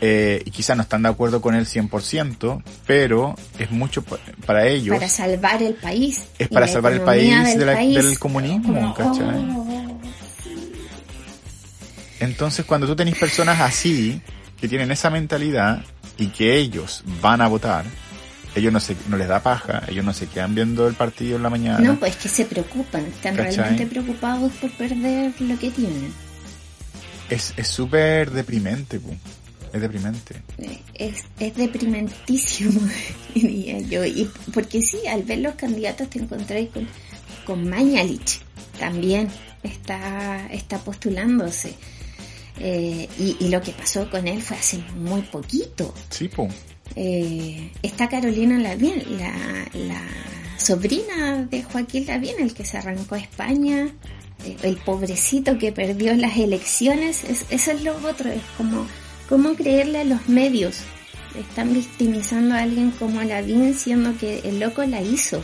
eh, 0.02 0.42
y 0.46 0.52
quizás 0.52 0.76
no 0.76 0.84
están 0.84 1.04
de 1.04 1.10
acuerdo 1.10 1.42
con 1.42 1.54
él 1.56 1.66
100%, 1.68 2.64
pero 2.88 3.36
es 3.60 3.70
mucho 3.72 4.02
pa- 4.02 4.18
para 4.46 4.68
ellos, 4.68 4.96
Para 4.96 5.08
salvar 5.08 5.62
el 5.62 5.76
país. 5.76 6.24
es 6.40 6.48
para 6.50 6.68
salvar 6.68 6.94
el 6.94 7.02
país, 7.02 7.32
del 7.50 7.60
de 7.60 7.66
la- 7.66 7.74
país. 7.74 7.96
del 7.96 8.18
comunismo, 8.20 8.74
Como, 8.74 8.94
¿cachai? 8.96 9.46
oh, 9.56 10.00
Entonces 12.20 12.66
cuando 12.66 12.88
tú 12.88 12.96
tenés 12.96 13.18
personas 13.18 13.60
así, 13.60 14.22
que 14.60 14.68
tienen 14.68 14.92
esa 14.92 15.10
mentalidad, 15.10 15.84
y 16.18 16.28
que 16.28 16.56
ellos 16.58 17.04
van 17.22 17.42
a 17.42 17.48
votar, 17.48 17.84
ellos 18.54 18.72
no, 18.72 18.80
se, 18.80 18.96
no 19.08 19.18
les 19.18 19.28
da 19.28 19.42
paja, 19.42 19.82
ellos 19.88 20.06
no 20.06 20.14
se 20.14 20.28
quedan 20.28 20.54
viendo 20.54 20.88
el 20.88 20.94
partido 20.94 21.38
en 21.38 21.44
la 21.44 21.50
mañana. 21.50 21.80
No, 21.80 21.96
pues 21.98 22.16
que 22.18 22.28
se 22.30 22.46
preocupan. 22.46 23.06
Están 23.06 23.36
¿Cachai? 23.36 23.56
realmente 23.56 23.88
preocupados 23.88 24.52
por 24.54 24.70
perder 24.72 25.34
lo 25.40 25.58
que 25.58 25.72
tienen. 25.72 26.14
Es 27.30 27.54
es 27.56 27.68
súper 27.70 28.30
deprimente, 28.30 29.00
pu. 29.00 29.16
Es 29.74 29.82
deprimente. 29.82 30.36
Es, 30.94 31.24
es 31.40 31.56
deprimentísimo, 31.56 32.80
diría 33.36 33.80
yo. 33.80 34.06
Y 34.06 34.30
porque 34.54 34.82
sí, 34.82 35.08
al 35.08 35.24
ver 35.24 35.40
los 35.40 35.56
candidatos 35.56 36.10
te 36.10 36.20
encontráis 36.20 36.70
con, 36.70 36.88
con 37.46 37.70
Mañalich. 37.70 38.42
También 38.80 39.30
está, 39.64 40.48
está 40.52 40.80
postulándose. 40.80 41.74
Eh, 42.60 43.08
y, 43.18 43.38
y 43.40 43.50
lo 43.50 43.62
que 43.62 43.72
pasó 43.72 44.10
con 44.10 44.28
él 44.28 44.42
fue 44.42 44.58
hace 44.58 44.78
muy 44.96 45.22
poquito. 45.22 45.94
Sí, 46.10 46.28
pu. 46.28 46.48
Eh, 46.96 47.72
está 47.82 48.10
Carolina 48.10 48.58
Lavín, 48.60 49.02
la, 49.18 49.34
la 49.74 50.02
sobrina 50.58 51.48
de 51.50 51.64
Joaquín 51.64 52.06
Lavín, 52.06 52.36
el 52.40 52.54
que 52.54 52.66
se 52.66 52.78
arrancó 52.78 53.16
a 53.16 53.20
España, 53.20 53.88
eh, 54.46 54.58
el 54.64 54.78
pobrecito 54.78 55.58
que 55.58 55.72
perdió 55.72 56.14
las 56.16 56.38
elecciones, 56.38 57.24
es, 57.24 57.46
eso 57.50 57.72
es 57.72 57.84
lo 57.84 57.96
otro, 58.08 58.30
es 58.30 58.42
como, 58.58 58.86
cómo 59.32 59.56
creerle 59.56 60.02
a 60.02 60.04
los 60.04 60.28
medios. 60.28 60.82
Están 61.40 61.74
victimizando 61.74 62.54
a 62.54 62.64
alguien 62.64 62.92
como 62.92 63.24
Lavín 63.24 63.74
siendo 63.74 64.18
que 64.18 64.40
el 64.40 64.60
loco 64.60 64.84
la 64.84 65.02
hizo, 65.02 65.42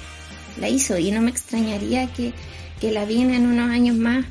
la 0.60 0.68
hizo, 0.68 0.98
y 0.98 1.10
no 1.10 1.22
me 1.22 1.32
extrañaría 1.32 2.12
que, 2.12 2.34
que 2.82 2.92
Lavín 2.92 3.34
en 3.34 3.48
unos 3.48 3.72
años 3.72 3.96
más 3.96 4.26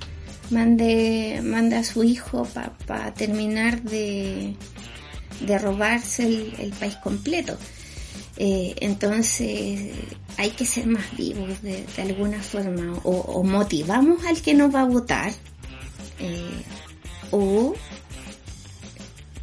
mande, 0.50 1.40
mande 1.42 1.76
a 1.76 1.84
su 1.84 2.04
hijo 2.04 2.46
para 2.86 3.14
terminar 3.14 3.80
de, 3.80 4.54
de 5.40 5.58
robarse 5.58 6.24
el, 6.58 6.72
país 6.78 6.96
completo. 6.96 7.56
Eh, 8.36 8.74
entonces 8.80 9.92
hay 10.36 10.50
que 10.50 10.66
ser 10.66 10.86
más 10.86 11.16
vivos 11.16 11.62
de, 11.62 11.86
alguna 11.96 12.42
forma 12.42 13.00
o, 13.04 13.42
motivamos 13.42 14.22
al 14.26 14.42
que 14.42 14.52
no 14.52 14.70
va 14.70 14.82
a 14.82 14.84
votar 14.84 15.32
eh, 16.18 16.62
o 17.30 17.74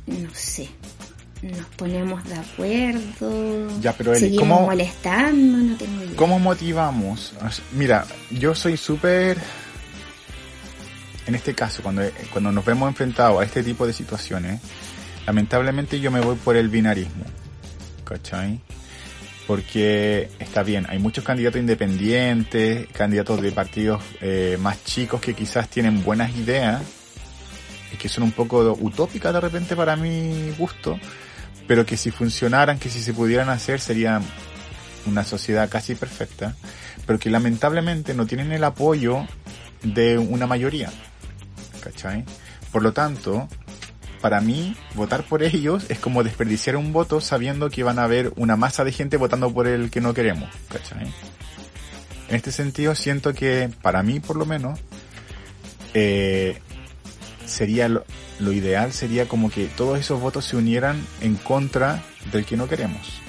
no 0.07 0.29
sé 0.33 0.69
nos 1.41 1.65
ponemos 1.75 2.23
de 2.23 2.35
acuerdo 2.35 3.81
Ya, 3.81 3.91
pero 3.93 4.11
Eli, 4.13 4.19
seguimos 4.21 4.47
¿cómo- 4.47 4.65
molestando 4.67 5.57
no 5.57 5.75
tengo 5.77 6.03
idea 6.03 6.15
¿Cómo 6.15 6.39
motivamos? 6.39 7.33
Mira, 7.73 8.05
yo 8.31 8.55
soy 8.55 8.77
súper... 8.77 9.37
En 11.25 11.35
este 11.35 11.53
caso, 11.53 11.81
cuando, 11.81 12.01
cuando 12.31 12.51
nos 12.51 12.63
vemos 12.65 12.87
enfrentados 12.89 13.41
a 13.41 13.45
este 13.45 13.63
tipo 13.63 13.85
de 13.87 13.93
situaciones, 13.93 14.61
lamentablemente 15.25 15.99
yo 15.99 16.11
me 16.11 16.19
voy 16.21 16.35
por 16.35 16.55
el 16.57 16.67
binarismo. 16.69 17.23
¿Cachai? 18.05 18.59
Porque 19.47 20.29
está 20.39 20.63
bien, 20.63 20.85
hay 20.89 20.99
muchos 20.99 21.23
candidatos 21.25 21.59
independientes, 21.59 22.87
candidatos 22.93 23.41
de 23.41 23.51
partidos 23.51 24.01
eh, 24.21 24.57
más 24.61 24.83
chicos 24.85 25.19
que 25.21 25.33
quizás 25.33 25.67
tienen 25.69 26.03
buenas 26.03 26.35
ideas 26.35 26.81
que 27.97 28.09
son 28.09 28.23
un 28.23 28.31
poco 28.31 28.77
utópicas 28.79 29.33
de 29.33 29.41
repente 29.41 29.75
para 29.75 29.95
mi 29.95 30.51
gusto, 30.57 30.99
pero 31.67 31.85
que 31.85 31.97
si 31.97 32.11
funcionaran, 32.11 32.79
que 32.79 32.89
si 32.89 33.01
se 33.01 33.13
pudieran 33.13 33.49
hacer, 33.49 33.79
sería 33.79 34.21
una 35.05 35.23
sociedad 35.23 35.69
casi 35.69 35.95
perfecta, 35.95 36.55
pero 37.05 37.19
que 37.19 37.29
lamentablemente 37.29 38.13
no 38.13 38.25
tienen 38.25 38.51
el 38.51 38.63
apoyo 38.63 39.27
de 39.83 40.17
una 40.17 40.47
mayoría. 40.47 40.91
¿Cachai? 41.81 42.23
Por 42.71 42.81
lo 42.81 42.93
tanto, 42.93 43.47
para 44.21 44.39
mí, 44.39 44.75
votar 44.95 45.23
por 45.23 45.43
ellos 45.43 45.85
es 45.89 45.99
como 45.99 46.23
desperdiciar 46.23 46.77
un 46.77 46.93
voto 46.93 47.19
sabiendo 47.19 47.69
que 47.69 47.83
van 47.83 47.99
a 47.99 48.05
haber 48.05 48.31
una 48.37 48.55
masa 48.55 48.83
de 48.83 48.93
gente 48.93 49.17
votando 49.17 49.53
por 49.53 49.67
el 49.67 49.91
que 49.91 50.01
no 50.01 50.13
queremos. 50.13 50.49
¿Cachai? 50.69 51.13
En 52.29 52.35
este 52.35 52.51
sentido, 52.51 52.95
siento 52.95 53.33
que, 53.33 53.69
para 53.81 54.01
mí 54.01 54.19
por 54.19 54.37
lo 54.37 54.45
menos, 54.45 54.79
eh, 55.93 56.61
sería 57.53 57.87
lo, 57.87 58.05
lo 58.39 58.51
ideal 58.51 58.91
sería 58.93 59.27
como 59.27 59.49
que 59.49 59.67
todos 59.67 59.99
esos 59.99 60.19
votos 60.19 60.45
se 60.45 60.57
unieran 60.57 61.05
en 61.21 61.35
contra 61.35 62.03
del 62.31 62.45
que 62.45 62.57
no 62.57 62.67
queremos. 62.67 63.21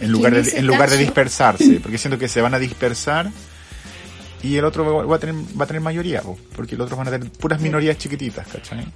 En 0.00 0.10
lugar, 0.10 0.34
en 0.34 0.44
de, 0.44 0.58
en 0.58 0.66
lugar 0.66 0.90
de 0.90 0.96
dispersarse, 0.96 1.80
porque 1.82 1.98
siento 1.98 2.18
que 2.18 2.28
se 2.28 2.40
van 2.40 2.54
a 2.54 2.58
dispersar 2.58 3.30
y 4.42 4.56
el 4.56 4.64
otro 4.64 5.06
va 5.06 5.16
a 5.16 5.18
tener, 5.18 5.36
va 5.58 5.64
a 5.64 5.66
tener 5.66 5.82
mayoría, 5.82 6.22
po, 6.22 6.38
porque 6.56 6.76
los 6.76 6.86
otros 6.86 6.98
van 6.98 7.08
a 7.08 7.10
tener 7.10 7.30
puras 7.30 7.60
minorías 7.60 7.98
chiquititas, 7.98 8.46
¿cachai? 8.48 8.86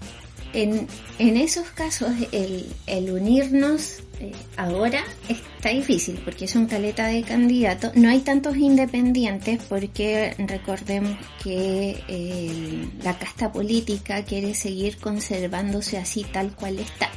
En, 0.53 0.89
en 1.19 1.37
esos 1.37 1.69
casos, 1.69 2.11
el, 2.33 2.67
el 2.87 3.11
unirnos 3.11 4.03
eh, 4.19 4.33
ahora 4.57 5.05
está 5.29 5.69
difícil 5.69 6.19
porque 6.25 6.49
son 6.49 6.67
caleta 6.67 7.07
de 7.07 7.23
candidatos. 7.23 7.95
No 7.97 8.09
hay 8.09 8.21
tantos 8.21 8.57
independientes 8.57 9.63
porque 9.69 10.35
recordemos 10.39 11.19
que 11.43 12.03
eh, 12.09 12.89
la 13.03 13.19
casta 13.19 13.53
política 13.53 14.25
quiere 14.25 14.55
seguir 14.55 14.97
conservándose 14.97 15.99
así 15.99 16.25
tal 16.25 16.55
cual 16.55 16.79
está 16.79 17.11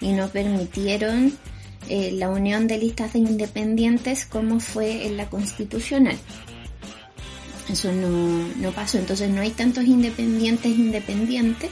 y 0.00 0.12
no 0.12 0.28
permitieron 0.28 1.32
eh, 1.88 2.10
la 2.12 2.28
unión 2.28 2.66
de 2.66 2.78
listas 2.78 3.12
de 3.12 3.20
independientes 3.20 4.24
como 4.26 4.58
fue 4.58 5.06
en 5.06 5.16
la 5.16 5.30
constitucional. 5.30 6.18
Eso 7.70 7.92
no, 7.92 8.48
no 8.56 8.72
pasó, 8.72 8.98
entonces 8.98 9.30
no 9.30 9.40
hay 9.40 9.50
tantos 9.50 9.84
independientes 9.84 10.72
independientes. 10.72 11.70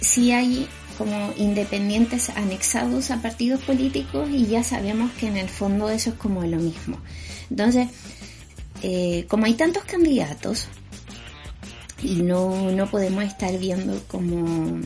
Sí 0.00 0.30
hay 0.30 0.68
como 0.98 1.32
independientes 1.36 2.28
anexados 2.30 3.12
a 3.12 3.22
partidos 3.22 3.62
políticos 3.62 4.28
y 4.30 4.46
ya 4.46 4.64
sabemos 4.64 5.12
que 5.12 5.28
en 5.28 5.36
el 5.36 5.48
fondo 5.48 5.88
eso 5.88 6.10
es 6.10 6.16
como 6.16 6.42
lo 6.42 6.56
mismo. 6.56 6.98
Entonces, 7.48 7.88
eh, 8.82 9.24
como 9.28 9.46
hay 9.46 9.54
tantos 9.54 9.84
candidatos 9.84 10.66
y 12.02 12.16
no, 12.16 12.72
no 12.72 12.90
podemos 12.90 13.22
estar 13.22 13.56
viendo 13.58 14.02
como 14.08 14.80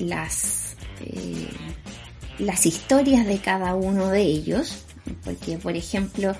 las, 0.00 0.74
eh, 1.00 1.48
las 2.38 2.66
historias 2.66 3.24
de 3.24 3.38
cada 3.38 3.76
uno 3.76 4.08
de 4.08 4.22
ellos, 4.22 4.84
porque 5.24 5.56
por 5.56 5.76
ejemplo, 5.76 6.34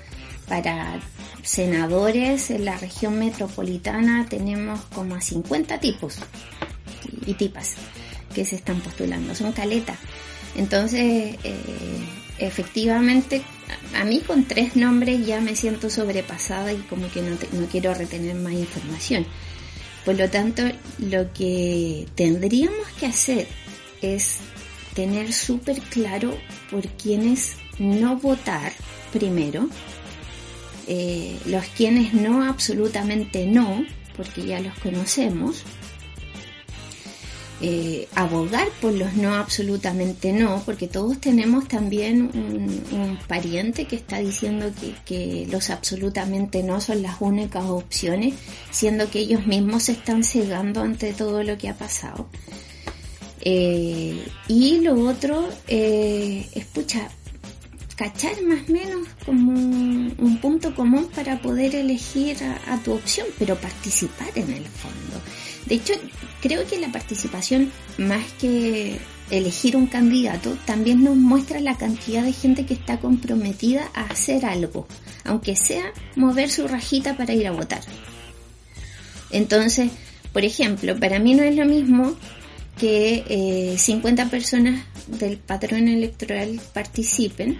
para 0.49 0.99
senadores 1.41 2.51
en 2.51 2.65
la 2.65 2.77
región 2.77 3.17
metropolitana 3.17 4.27
tenemos 4.29 4.81
como 4.93 5.15
a 5.15 5.21
50 5.21 5.79
tipos 5.79 6.17
y 7.25 7.33
tipas 7.33 7.75
que 8.35 8.45
se 8.45 8.57
están 8.57 8.81
postulando, 8.81 9.33
son 9.33 9.51
caletas. 9.53 9.97
Entonces, 10.55 11.35
eh, 11.43 12.05
efectivamente, 12.37 13.41
a 13.95 14.03
mí 14.05 14.19
con 14.19 14.45
tres 14.45 14.75
nombres 14.75 15.25
ya 15.25 15.41
me 15.41 15.55
siento 15.55 15.89
sobrepasada 15.89 16.71
y 16.73 16.77
como 16.89 17.09
que 17.09 17.21
no, 17.21 17.37
no 17.53 17.65
quiero 17.67 17.93
retener 17.93 18.35
más 18.35 18.53
información. 18.53 19.25
Por 20.05 20.15
lo 20.15 20.29
tanto, 20.29 20.61
lo 20.99 21.33
que 21.33 22.05
tendríamos 22.13 22.87
que 22.99 23.07
hacer 23.07 23.47
es 24.01 24.37
tener 24.93 25.33
súper 25.33 25.79
claro 25.81 26.37
por 26.69 26.87
quiénes 26.89 27.55
no 27.79 28.17
votar 28.17 28.71
primero, 29.11 29.67
eh, 30.87 31.37
los 31.45 31.65
quienes 31.65 32.13
no 32.13 32.43
absolutamente 32.43 33.47
no, 33.47 33.83
porque 34.15 34.45
ya 34.45 34.59
los 34.59 34.77
conocemos, 34.79 35.63
eh, 37.61 38.09
abogar 38.15 38.67
por 38.81 38.91
los 38.91 39.13
no 39.13 39.33
absolutamente 39.33 40.33
no, 40.33 40.61
porque 40.65 40.87
todos 40.89 41.21
tenemos 41.21 41.67
también 41.69 42.29
un, 42.33 43.17
pariente 43.27 43.85
que 43.85 43.95
está 43.95 44.19
diciendo 44.19 44.71
que, 45.05 45.47
los 45.49 45.69
absolutamente 45.69 46.63
no 46.63 46.81
son 46.81 47.01
las 47.01 47.15
únicas 47.21 47.63
opciones, 47.65 48.33
siendo 48.71 49.09
que 49.09 49.19
ellos 49.19 49.47
mismos 49.47 49.83
se 49.83 49.93
están 49.93 50.23
cegando 50.23 50.81
ante 50.81 51.13
todo 51.13 51.43
lo 51.43 51.57
que 51.57 51.69
ha 51.69 51.75
pasado. 51.75 52.27
Eh, 53.41 54.27
y 54.49 54.81
lo 54.81 55.07
otro 55.07 55.47
eh, 55.67 56.45
es, 56.53 56.65
pucha, 56.65 57.09
cachar 57.95 58.41
más 58.41 58.67
o 58.67 58.73
menos 58.73 59.07
como 59.25 59.53
un, 59.53 60.13
un 60.17 60.37
punto 60.41 60.75
común 60.75 61.07
para 61.15 61.41
poder 61.41 61.73
elegir 61.75 62.37
a, 62.43 62.73
a 62.73 62.83
tu 62.83 62.93
opción, 62.93 63.27
pero 63.39 63.55
participar 63.55 64.27
en 64.35 64.51
el 64.51 64.65
fondo. 64.65 65.21
De 65.65 65.75
hecho, 65.75 65.93
creo 66.41 66.65
que 66.67 66.79
la 66.79 66.91
participación, 66.91 67.71
más 67.97 68.23
que 68.39 68.99
elegir 69.31 69.75
un 69.75 69.87
candidato, 69.87 70.55
también 70.65 71.03
nos 71.03 71.15
muestra 71.15 71.59
la 71.59 71.77
cantidad 71.77 72.23
de 72.23 72.33
gente 72.33 72.65
que 72.65 72.75
está 72.75 72.99
comprometida 72.99 73.89
a 73.93 74.03
hacer 74.03 74.45
algo, 74.45 74.87
aunque 75.23 75.55
sea 75.55 75.91
mover 76.15 76.51
su 76.51 76.67
rajita 76.67 77.17
para 77.17 77.33
ir 77.33 77.47
a 77.47 77.51
votar. 77.51 77.81
Entonces, 79.31 79.89
por 80.31 80.45
ejemplo, 80.45 80.99
para 80.99 81.19
mí 81.19 81.33
no 81.33 81.43
es 81.43 81.55
lo 81.55 81.65
mismo 81.65 82.15
que 82.77 83.23
eh, 83.27 83.77
50 83.77 84.29
personas 84.29 84.83
del 85.07 85.37
patrón 85.37 85.87
electoral 85.87 86.59
participen 86.73 87.57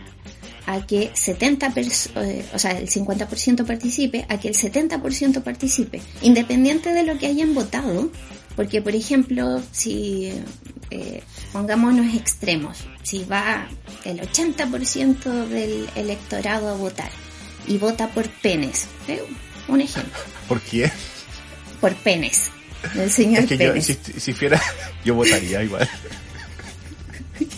a 0.67 0.85
que 0.85 1.11
70 1.13 1.73
pers- 1.73 2.09
eh, 2.15 2.45
o 2.53 2.59
sea, 2.59 2.71
el 2.71 2.89
50% 2.89 3.65
participe, 3.65 4.25
a 4.29 4.39
que 4.39 4.47
el 4.49 4.55
70% 4.55 5.41
participe, 5.43 6.01
independiente 6.21 6.91
de 6.93 7.03
lo 7.03 7.17
que 7.17 7.27
hayan 7.27 7.53
votado, 7.53 8.09
porque 8.55 8.81
por 8.81 8.95
ejemplo, 8.95 9.61
si 9.71 10.31
eh, 10.89 11.21
pongámonos 11.53 12.13
extremos, 12.15 12.77
si 13.03 13.23
va 13.25 13.67
el 14.05 14.19
80% 14.21 15.47
del 15.47 15.87
electorado 15.95 16.69
a 16.69 16.73
votar 16.73 17.09
y 17.67 17.77
vota 17.77 18.07
por 18.09 18.27
penes, 18.29 18.87
¿eh? 19.07 19.21
un 19.67 19.81
ejemplo, 19.81 20.13
¿Por 20.47 20.61
qué? 20.61 20.91
por 21.81 21.93
penes, 21.95 22.49
el 22.95 23.11
señor 23.11 23.43
Es 23.43 23.49
que 23.49 23.57
yo, 23.57 23.69
Penes. 23.73 23.85
si, 23.85 23.95
si 24.19 24.33
fuera, 24.33 24.61
yo 25.03 25.13
votaría 25.15 25.61
igual. 25.63 25.87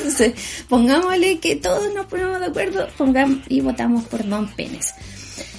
Entonces, 0.00 0.32
pongámosle 0.68 1.38
que 1.38 1.56
todos 1.56 1.92
nos 1.94 2.06
ponemos 2.06 2.40
de 2.40 2.46
acuerdo 2.46 2.88
pongamos, 2.96 3.40
y 3.48 3.60
votamos 3.60 4.04
por 4.04 4.26
Don 4.26 4.48
Penes. 4.54 4.94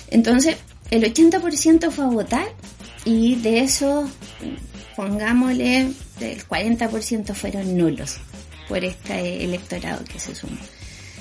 Entonces, 0.10 0.58
el 0.90 1.04
80% 1.04 1.92
fue 1.92 2.06
a 2.06 2.08
votar 2.08 2.48
y 3.06 3.36
de 3.36 3.60
eso, 3.60 4.10
pongámosle, 4.96 5.92
el 6.20 6.48
40% 6.48 7.34
fueron 7.34 7.78
nulos 7.78 8.18
por 8.68 8.84
este 8.84 9.44
electorado 9.44 10.04
que 10.06 10.20
se 10.20 10.34
sumó. 10.36 10.58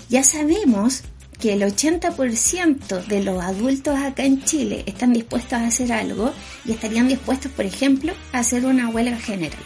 Ya 0.09 0.25
sabemos 0.25 1.03
que 1.39 1.53
el 1.53 1.63
80% 1.63 3.07
de 3.07 3.23
los 3.23 3.43
adultos 3.43 3.99
acá 3.99 4.25
en 4.25 4.45
Chile 4.45 4.83
están 4.87 5.13
dispuestos 5.13 5.55
a 5.55 5.67
hacer 5.67 5.93
algo 5.93 6.33
y 6.65 6.73
estarían 6.73 7.09
dispuestos, 7.09 7.53
por 7.53 7.65
ejemplo, 7.65 8.13
a 8.33 8.41
hacer 8.41 8.67
una 8.67 8.89
huelga 8.89 9.19
general. 9.19 9.63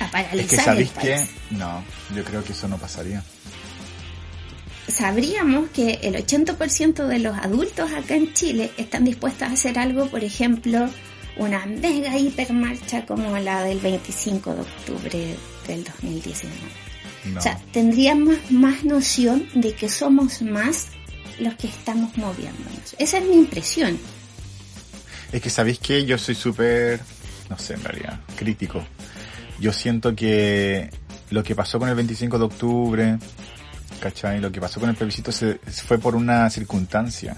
A 0.00 0.10
paralizar 0.10 0.40
Es 0.40 0.48
que 0.48 0.56
el 0.56 0.62
sabéis 0.62 0.90
país. 0.90 1.30
que, 1.50 1.54
no, 1.56 1.82
yo 2.14 2.24
creo 2.24 2.44
que 2.44 2.52
eso 2.52 2.68
no 2.68 2.78
pasaría. 2.78 3.22
sabríamos 4.88 5.68
que 5.70 6.00
el 6.02 6.14
80% 6.14 7.06
de 7.06 7.18
los 7.18 7.36
adultos 7.36 7.90
acá 7.92 8.14
en 8.14 8.32
Chile 8.34 8.70
están 8.76 9.04
dispuestos 9.04 9.48
a 9.48 9.52
hacer 9.52 9.78
algo, 9.78 10.06
por 10.08 10.22
ejemplo, 10.24 10.88
una 11.36 11.66
mega 11.66 12.16
hipermarcha 12.16 13.04
como 13.04 13.36
la 13.38 13.62
del 13.62 13.78
25 13.80 14.54
de 14.54 14.60
octubre 14.60 15.36
del 15.66 15.84
2019. 15.84 16.56
No. 17.26 17.38
O 17.40 17.42
sea, 17.42 17.58
tendríamos 17.72 18.36
más 18.50 18.84
noción 18.84 19.48
de 19.54 19.74
que 19.74 19.88
somos 19.88 20.40
más 20.42 20.86
los 21.40 21.54
que 21.56 21.66
estamos 21.66 22.16
moviéndonos. 22.16 22.94
Esa 22.98 23.18
es 23.18 23.24
mi 23.26 23.34
impresión. 23.36 23.98
Es 25.32 25.42
que 25.42 25.50
sabéis 25.50 25.80
que 25.80 26.06
yo 26.06 26.16
soy 26.16 26.36
súper, 26.36 27.00
no 27.50 27.58
sé, 27.58 27.74
en 27.74 27.82
realidad, 27.82 28.20
crítico. 28.36 28.82
Yo 29.58 29.72
siento 29.72 30.14
que 30.14 30.90
lo 31.30 31.42
que 31.42 31.54
pasó 31.54 31.78
con 31.78 31.88
el 31.88 31.94
25 31.94 32.38
de 32.38 32.44
octubre, 32.44 33.18
¿cachai? 34.00 34.40
Lo 34.40 34.52
que 34.52 34.60
pasó 34.60 34.80
con 34.80 34.90
el 34.90 34.96
plebiscito 34.96 35.32
se, 35.32 35.54
fue 35.54 35.98
por 35.98 36.14
una 36.14 36.48
circunstancia 36.50 37.36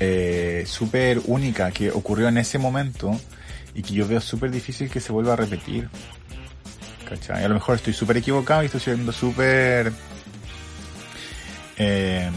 eh, 0.00 0.64
súper 0.66 1.20
única 1.26 1.70
que 1.70 1.90
ocurrió 1.90 2.28
en 2.28 2.38
ese 2.38 2.58
momento 2.58 3.18
y 3.74 3.82
que 3.82 3.94
yo 3.94 4.06
veo 4.06 4.20
súper 4.20 4.50
difícil 4.50 4.90
que 4.90 5.00
se 5.00 5.12
vuelva 5.12 5.34
a 5.34 5.36
repetir. 5.36 5.88
¿Cachai? 7.08 7.44
A 7.44 7.48
lo 7.48 7.54
mejor 7.54 7.76
estoy 7.76 7.92
súper 7.92 8.16
equivocado 8.16 8.62
y 8.62 8.66
estoy 8.66 8.80
siendo 8.80 9.12
súper... 9.12 9.92
Eh, 11.76 12.30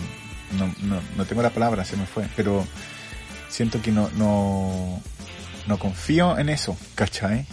no, 0.58 0.74
no, 0.84 1.02
no 1.16 1.26
tengo 1.26 1.42
la 1.42 1.50
palabra, 1.50 1.86
se 1.86 1.98
me 1.98 2.06
fue, 2.06 2.28
pero 2.36 2.66
siento 3.50 3.82
que 3.82 3.92
no, 3.92 4.10
no, 4.16 5.02
no 5.68 5.80
confío 5.80 6.38
en 6.38 6.50
eso, 6.50 6.78
¿cachai? 6.96 7.46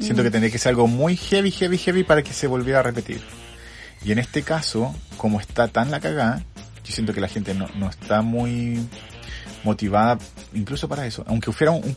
Siento 0.00 0.22
Mm. 0.22 0.24
que 0.24 0.30
tendría 0.30 0.50
que 0.52 0.58
ser 0.58 0.70
algo 0.70 0.86
muy 0.86 1.16
heavy, 1.16 1.50
heavy, 1.50 1.78
heavy 1.78 2.04
para 2.04 2.22
que 2.22 2.32
se 2.32 2.46
volviera 2.46 2.80
a 2.80 2.82
repetir. 2.82 3.20
Y 4.04 4.12
en 4.12 4.18
este 4.18 4.42
caso, 4.42 4.94
como 5.16 5.40
está 5.40 5.68
tan 5.68 5.90
la 5.90 6.00
cagada, 6.00 6.42
yo 6.84 6.92
siento 6.92 7.12
que 7.12 7.20
la 7.20 7.28
gente 7.28 7.54
no, 7.54 7.68
no 7.76 7.88
está 7.90 8.22
muy 8.22 8.80
motivada 9.62 10.18
incluso 10.54 10.88
para 10.88 11.06
eso. 11.06 11.22
Aunque 11.26 11.52
fuera 11.52 11.70
un, 11.72 11.84
un- 11.84 11.94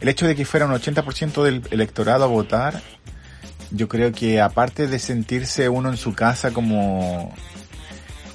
el 0.00 0.08
hecho 0.08 0.26
de 0.26 0.34
que 0.34 0.44
fuera 0.44 0.66
un 0.66 0.72
80% 0.72 1.42
del 1.44 1.62
electorado 1.70 2.24
a 2.24 2.26
votar, 2.26 2.82
yo 3.70 3.88
creo 3.88 4.10
que 4.12 4.40
aparte 4.40 4.88
de 4.88 4.98
sentirse 4.98 5.68
uno 5.68 5.88
en 5.90 5.96
su 5.96 6.14
casa 6.14 6.50
como 6.52 7.32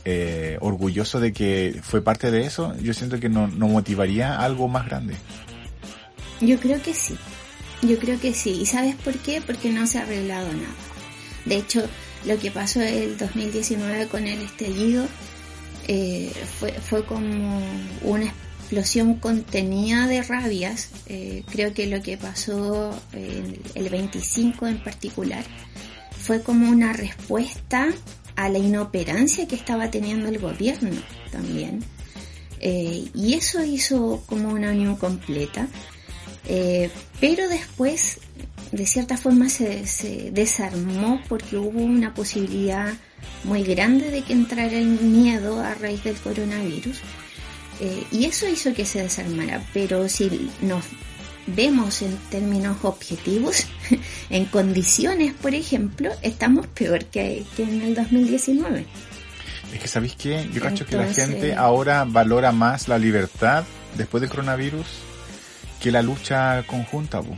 eh, 0.06 0.58
orgulloso 0.62 1.20
de 1.20 1.32
que 1.34 1.80
fue 1.84 2.02
parte 2.02 2.32
de 2.32 2.46
eso, 2.46 2.74
yo 2.82 2.94
siento 2.94 3.20
que 3.20 3.30
no, 3.30 3.48
no 3.48 3.68
motivaría 3.68 4.40
algo 4.40 4.68
más 4.68 4.86
grande. 4.88 5.16
Yo 6.40 6.58
creo 6.60 6.82
que 6.82 6.94
sí. 6.94 7.18
Yo 7.82 7.98
creo 7.98 8.20
que 8.20 8.34
sí. 8.34 8.62
¿Y 8.62 8.66
sabes 8.66 8.96
por 8.96 9.18
qué? 9.18 9.42
Porque 9.42 9.72
no 9.72 9.88
se 9.88 10.00
ha 10.00 10.04
arreglado 10.04 10.52
nada. 10.54 10.76
De 11.46 11.56
hecho, 11.56 11.84
lo 12.26 12.38
que 12.38 12.52
pasó 12.52 12.82
el 12.82 13.18
2019 13.18 14.08
con 14.08 14.28
el 14.28 14.42
estallido 14.42 15.08
eh, 15.88 16.32
fue, 16.88 17.06
como 17.06 17.62
una 18.04 18.26
explosión 18.26 19.16
contenida 19.16 20.08
de 20.08 20.22
rabias. 20.22 20.90
Eh, 21.08 21.44
creo 21.52 21.74
que 21.74 21.88
lo 21.88 22.02
que 22.02 22.18
pasó 22.18 22.92
el, 23.14 23.60
el 23.74 23.90
25 23.90 24.68
en 24.68 24.84
particular 24.84 25.44
fue 26.12 26.44
como 26.44 26.70
una 26.70 26.94
respuesta 26.94 27.90
a 28.36 28.50
la 28.50 28.60
inoperancia 28.60 29.48
que 29.48 29.56
estaba 29.56 29.90
teniendo 29.92 30.28
el 30.30 30.40
gobierno 30.40 30.92
también. 31.32 31.84
Eh, 32.60 33.10
y 33.16 33.34
eso 33.34 33.64
hizo 33.64 34.24
como 34.28 34.50
una 34.50 34.72
unión 34.72 34.96
completa. 34.96 35.68
Eh, 36.48 36.90
pero 37.20 37.48
después, 37.48 38.20
de 38.72 38.86
cierta 38.86 39.18
forma, 39.18 39.50
se, 39.50 39.86
se, 39.86 40.32
desarmó 40.32 41.22
porque 41.28 41.58
hubo 41.58 41.80
una 41.80 42.14
posibilidad 42.14 42.94
muy 43.44 43.64
grande 43.64 44.10
de 44.10 44.24
que 44.24 44.34
entrara 44.34 44.74
el 44.74 44.88
miedo 44.88 45.62
a 45.62 45.74
raíz 45.76 46.04
del 46.04 46.16
coronavirus. 46.16 47.00
Eh, 47.80 48.04
y 48.12 48.26
eso 48.26 48.48
hizo 48.48 48.74
que 48.74 48.86
se 48.86 49.02
desarmara. 49.02 49.64
Pero 49.74 50.08
si 50.10 50.52
nos 50.62 50.86
vemos 51.48 52.02
en 52.02 52.16
términos 52.30 52.78
objetivos, 52.84 53.66
en 54.30 54.46
condiciones, 54.46 55.34
por 55.34 55.56
ejemplo, 55.56 56.12
estamos 56.22 56.68
peor 56.68 57.06
que, 57.06 57.44
que 57.56 57.64
en 57.64 57.82
el 57.82 57.96
2019. 57.96 58.86
Es 59.74 59.80
que, 59.80 59.88
¿sabéis 59.88 60.16
qué? 60.16 60.50
Yo 60.54 60.62
cacho 60.62 60.86
que 60.86 60.98
la 60.98 61.12
gente 61.14 61.56
ahora 61.56 62.04
valora 62.06 62.52
más 62.52 62.88
la 62.88 62.98
libertad 62.98 63.64
después 63.98 64.22
del 64.22 64.30
coronavirus 64.30 64.86
que 65.82 65.92
la 65.92 66.02
lucha 66.02 66.64
conjunta. 66.68 67.22
Po. 67.22 67.36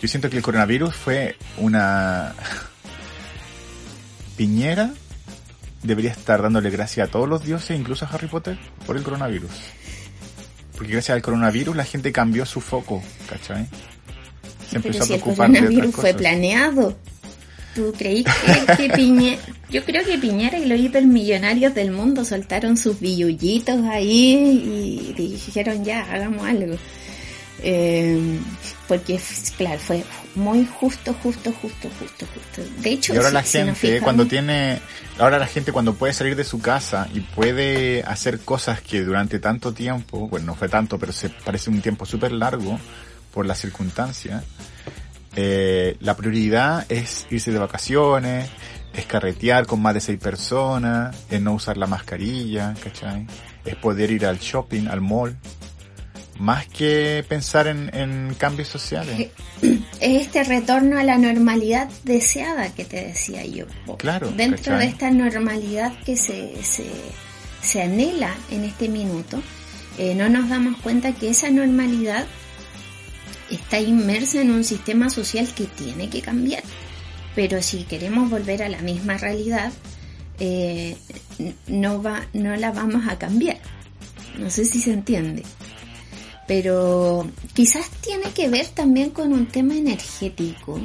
Yo 0.00 0.08
siento 0.08 0.30
que 0.30 0.36
el 0.36 0.42
coronavirus 0.42 0.94
fue 0.94 1.36
una 1.56 2.34
piñera. 4.36 4.90
Debería 5.82 6.12
estar 6.12 6.42
dándole 6.42 6.70
gracias 6.70 7.08
a 7.08 7.10
todos 7.10 7.28
los 7.28 7.44
dioses, 7.44 7.78
incluso 7.78 8.04
a 8.04 8.08
Harry 8.08 8.28
Potter, 8.28 8.58
por 8.86 8.96
el 8.96 9.02
coronavirus. 9.02 9.50
Porque 10.76 10.92
gracias 10.92 11.16
al 11.16 11.22
coronavirus 11.22 11.76
la 11.76 11.84
gente 11.84 12.12
cambió 12.12 12.46
su 12.46 12.60
foco, 12.60 13.02
¿cachai? 13.28 13.68
Se 14.68 14.76
empezó 14.76 15.00
Pero 15.00 15.04
a 15.04 15.06
preocupar 15.06 15.50
el 15.50 15.56
coronavirus 15.56 15.94
fue 15.94 16.14
planeado. 16.14 16.96
¿Tú 17.78 17.94
creí 17.96 18.24
que, 18.24 18.76
que 18.76 18.90
Piñera... 18.90 19.38
Yo 19.70 19.84
creo 19.84 20.04
que 20.04 20.18
Piñera 20.18 20.58
y 20.58 20.66
los 20.66 20.80
hipermillonarios 20.80 21.72
del 21.76 21.92
mundo 21.92 22.24
soltaron 22.24 22.76
sus 22.76 22.98
billullitos 22.98 23.84
ahí 23.84 25.14
y 25.14 25.14
dijeron 25.14 25.84
ya, 25.84 26.00
hagamos 26.12 26.44
algo. 26.44 26.76
Eh, 27.62 28.40
porque, 28.88 29.20
claro, 29.56 29.78
fue 29.78 30.02
muy 30.34 30.66
justo, 30.66 31.14
justo, 31.22 31.52
justo, 31.52 31.88
justo, 32.00 32.26
justo. 32.34 32.82
De 32.82 32.90
hecho, 32.90 33.14
y 33.14 33.18
ahora 33.18 33.28
si, 33.28 33.34
la 33.34 33.44
si 33.44 33.58
gente, 33.58 33.74
fijamos, 33.74 34.02
cuando 34.02 34.26
tiene, 34.26 34.80
ahora 35.20 35.38
la 35.38 35.46
gente 35.46 35.70
cuando 35.70 35.94
puede 35.94 36.12
salir 36.14 36.34
de 36.34 36.42
su 36.42 36.58
casa 36.60 37.06
y 37.14 37.20
puede 37.20 38.02
hacer 38.02 38.40
cosas 38.40 38.80
que 38.80 39.02
durante 39.02 39.38
tanto 39.38 39.72
tiempo, 39.72 40.26
bueno, 40.26 40.46
no 40.46 40.54
fue 40.56 40.68
tanto, 40.68 40.98
pero 40.98 41.12
se 41.12 41.28
parece 41.30 41.70
un 41.70 41.80
tiempo 41.80 42.06
súper 42.06 42.32
largo 42.32 42.80
por 43.32 43.46
las 43.46 43.60
circunstancias, 43.60 44.42
eh, 45.36 45.96
la 46.00 46.16
prioridad 46.16 46.90
es 46.90 47.26
irse 47.30 47.52
de 47.52 47.58
vacaciones, 47.58 48.50
es 48.94 49.06
carretear 49.06 49.66
con 49.66 49.80
más 49.80 49.94
de 49.94 50.00
seis 50.00 50.18
personas, 50.18 51.16
es 51.30 51.40
no 51.40 51.54
usar 51.54 51.76
la 51.76 51.86
mascarilla, 51.86 52.74
¿cachai? 52.82 53.26
Es 53.64 53.76
poder 53.76 54.10
ir 54.10 54.26
al 54.26 54.38
shopping, 54.38 54.88
al 54.88 55.00
mall, 55.00 55.36
más 56.38 56.66
que 56.68 57.24
pensar 57.28 57.66
en, 57.66 57.94
en 57.94 58.34
cambios 58.38 58.68
sociales. 58.68 59.30
Es 60.00 60.22
este 60.22 60.44
retorno 60.44 61.00
a 61.00 61.02
la 61.02 61.18
normalidad 61.18 61.88
deseada 62.04 62.72
que 62.72 62.84
te 62.84 63.06
decía 63.06 63.44
yo. 63.44 63.66
Claro. 63.98 64.30
Dentro 64.30 64.74
¿cachai? 64.74 64.78
de 64.78 64.84
esta 64.84 65.10
normalidad 65.10 65.92
que 66.04 66.16
se, 66.16 66.62
se, 66.62 66.86
se 67.60 67.82
anhela 67.82 68.32
en 68.52 68.62
este 68.62 68.88
minuto, 68.88 69.42
eh, 69.98 70.14
no 70.14 70.28
nos 70.28 70.48
damos 70.48 70.80
cuenta 70.80 71.12
que 71.12 71.30
esa 71.30 71.50
normalidad 71.50 72.24
está 73.50 73.80
inmersa 73.80 74.40
en 74.40 74.50
un 74.50 74.64
sistema 74.64 75.10
social 75.10 75.48
que 75.54 75.64
tiene 75.64 76.08
que 76.08 76.20
cambiar. 76.20 76.62
Pero 77.34 77.62
si 77.62 77.84
queremos 77.84 78.30
volver 78.30 78.62
a 78.62 78.68
la 78.68 78.80
misma 78.80 79.16
realidad, 79.16 79.72
eh, 80.40 80.96
no, 81.66 82.02
va, 82.02 82.26
no 82.32 82.56
la 82.56 82.72
vamos 82.72 83.06
a 83.08 83.18
cambiar. 83.18 83.58
No 84.38 84.50
sé 84.50 84.64
si 84.64 84.80
se 84.80 84.92
entiende. 84.92 85.42
Pero 86.46 87.30
quizás 87.54 87.90
tiene 88.00 88.30
que 88.34 88.48
ver 88.48 88.66
también 88.68 89.10
con 89.10 89.32
un 89.32 89.46
tema 89.46 89.76
energético, 89.76 90.80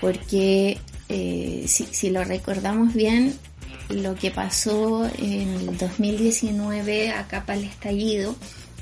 porque 0.00 0.78
eh, 1.08 1.64
si, 1.68 1.84
si 1.84 2.10
lo 2.10 2.24
recordamos 2.24 2.92
bien, 2.92 3.38
lo 3.88 4.16
que 4.16 4.30
pasó 4.30 5.08
en 5.18 5.48
el 5.54 5.78
2019 5.78 7.10
acá 7.10 7.44
para 7.46 7.58
el 7.58 7.66
estallido, 7.66 8.34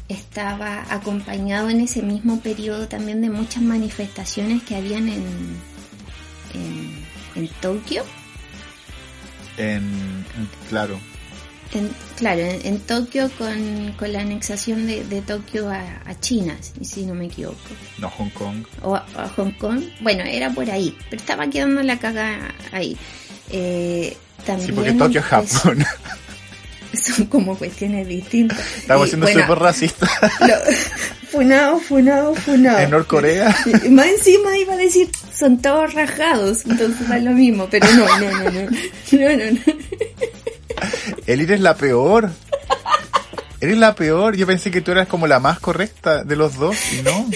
estaba 0.09 0.85
acompañado 0.91 1.71
en 1.71 1.81
ese 1.81 2.03
mismo 2.03 2.41
periodo 2.41 2.89
también 2.89 3.21
de 3.23 3.31
muchas 3.31 3.63
manifestaciones 3.63 4.63
que 4.63 4.77
habían 4.77 5.09
en, 5.09 5.25
en, 6.55 7.05
en 7.37 7.49
Tokio. 7.61 8.05
En, 9.57 9.83
en- 10.37 10.49
claro. 10.69 10.99
En, 11.73 11.91
claro, 12.17 12.41
en, 12.43 12.79
Tokio 12.81 13.29
con, 13.37 13.93
con 13.99 14.13
la 14.13 14.21
anexación 14.21 14.87
de, 14.87 15.03
de 15.05 15.23
Tokio 15.23 15.71
a, 15.71 15.81
a 16.05 16.21
China, 16.21 16.57
si, 16.83 17.05
no 17.05 17.15
me 17.15 17.27
equivoco. 17.27 17.57
No, 17.99 18.09
Hong 18.11 18.29
Kong. 18.31 18.65
O 18.83 18.95
a, 18.95 19.05
a 19.17 19.29
Hong 19.31 19.51
Kong. 19.53 19.83
Bueno, 20.01 20.23
era 20.23 20.51
por 20.51 20.71
ahí, 20.71 20.97
pero 21.11 21.21
estaba 21.21 21.49
quedando 21.49 21.83
la 21.83 21.99
caga 21.99 22.55
ahí. 22.71 22.97
Eh, 23.51 24.17
también 24.47 24.69
Sí, 24.69 24.73
porque 24.73 24.93
Tokio 24.93 25.21
es 25.21 25.27
Japón. 25.27 25.85
Son 26.97 27.27
como 27.27 27.57
cuestiones 27.57 28.07
distintas. 28.09 28.59
Estamos 28.79 29.07
Y, 29.07 29.11
siendo 29.11 29.27
bueno, 29.27 29.41
súper 29.43 29.59
racistas. 29.59 30.11
funado, 31.31 31.79
funado, 31.81 32.35
funado. 32.35 32.79
En 32.79 32.91
Norcorea. 32.91 33.57
Más 33.91 34.07
encima 34.07 34.57
iba 34.57 34.75
a 34.75 34.77
decir, 34.77 35.11
son 35.33 35.61
todos 35.61 35.95
rajados, 35.95 36.65
entonces 36.67 37.09
da 37.09 37.19
lo 37.19 37.33
mismo, 37.33 37.69
pero 37.71 37.87
no, 37.93 38.07
no, 38.19 38.31
no, 38.31 38.51
no, 38.51 38.51
no, 39.13 39.37
no, 39.37 39.51
no. 39.51 39.61
Elir 41.27 41.53
es 41.53 41.61
la 41.61 41.77
peor. 41.77 42.31
Eres 43.61 43.79
la 43.79 43.95
peor. 43.95 44.37
Yo 44.37 44.47
pensé 44.47 44.71
que 44.71 44.83
tú 44.83 44.93
eras 44.93 45.09
como 45.09 45.27
la 45.27 45.41
más 45.41 45.59
correcta 45.59 46.23
de 46.23 46.37
los 46.37 46.57
dos. 46.57 46.77
Y 46.93 47.03
no. 47.03 47.31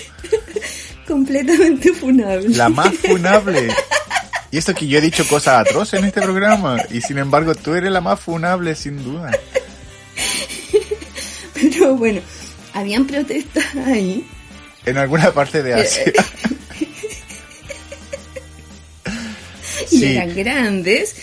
completamente 1.08 1.92
funable. 1.94 2.50
La 2.50 2.68
más 2.68 2.92
funable. 2.94 3.68
Y 4.50 4.58
eso 4.58 4.74
que 4.74 4.86
yo 4.86 4.98
he 4.98 5.00
dicho 5.02 5.26
cosas 5.28 5.66
atroces 5.66 6.00
en 6.00 6.06
este 6.06 6.22
programa. 6.22 6.78
Y 6.90 7.00
sin 7.02 7.18
embargo, 7.18 7.54
tú 7.54 7.74
eres 7.74 7.90
la 7.92 8.00
más 8.00 8.18
funable, 8.18 8.74
sin 8.74 9.02
duda. 9.04 9.30
Pero 11.54 11.94
bueno, 11.96 12.20
habían 12.72 13.06
protestas 13.06 13.64
ahí. 13.86 14.26
En 14.86 14.96
alguna 14.96 15.30
parte 15.32 15.62
de 15.62 15.74
Asia. 15.74 16.04
y 19.90 19.98
Sí. 19.98 20.04
eran 20.16 20.34
grandes. 20.34 21.14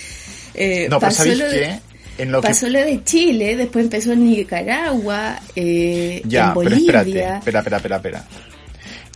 Eh, 0.54 0.88
No, 0.90 1.00
pero 1.00 1.10
pasó, 1.10 1.18
¿sabéis 1.24 1.38
lo 1.40 1.50
de, 1.50 1.60
qué? 1.60 1.80
En 2.18 2.32
lo 2.32 2.42
que 2.42 2.48
pasó 2.48 2.70
lo 2.70 2.80
de 2.80 3.04
Chile, 3.04 3.56
después 3.58 3.86
empezó 3.86 4.14
en 4.14 4.24
Nicaragua, 4.30 5.40
eh, 5.56 6.22
Ya, 6.26 6.42
en 6.48 6.54
pero 6.54 6.54
Bolivia. 6.56 6.78
espérate, 7.02 7.10
espera, 7.40 7.60
espera, 7.60 7.78
espera, 7.78 7.96
espera. 7.98 8.26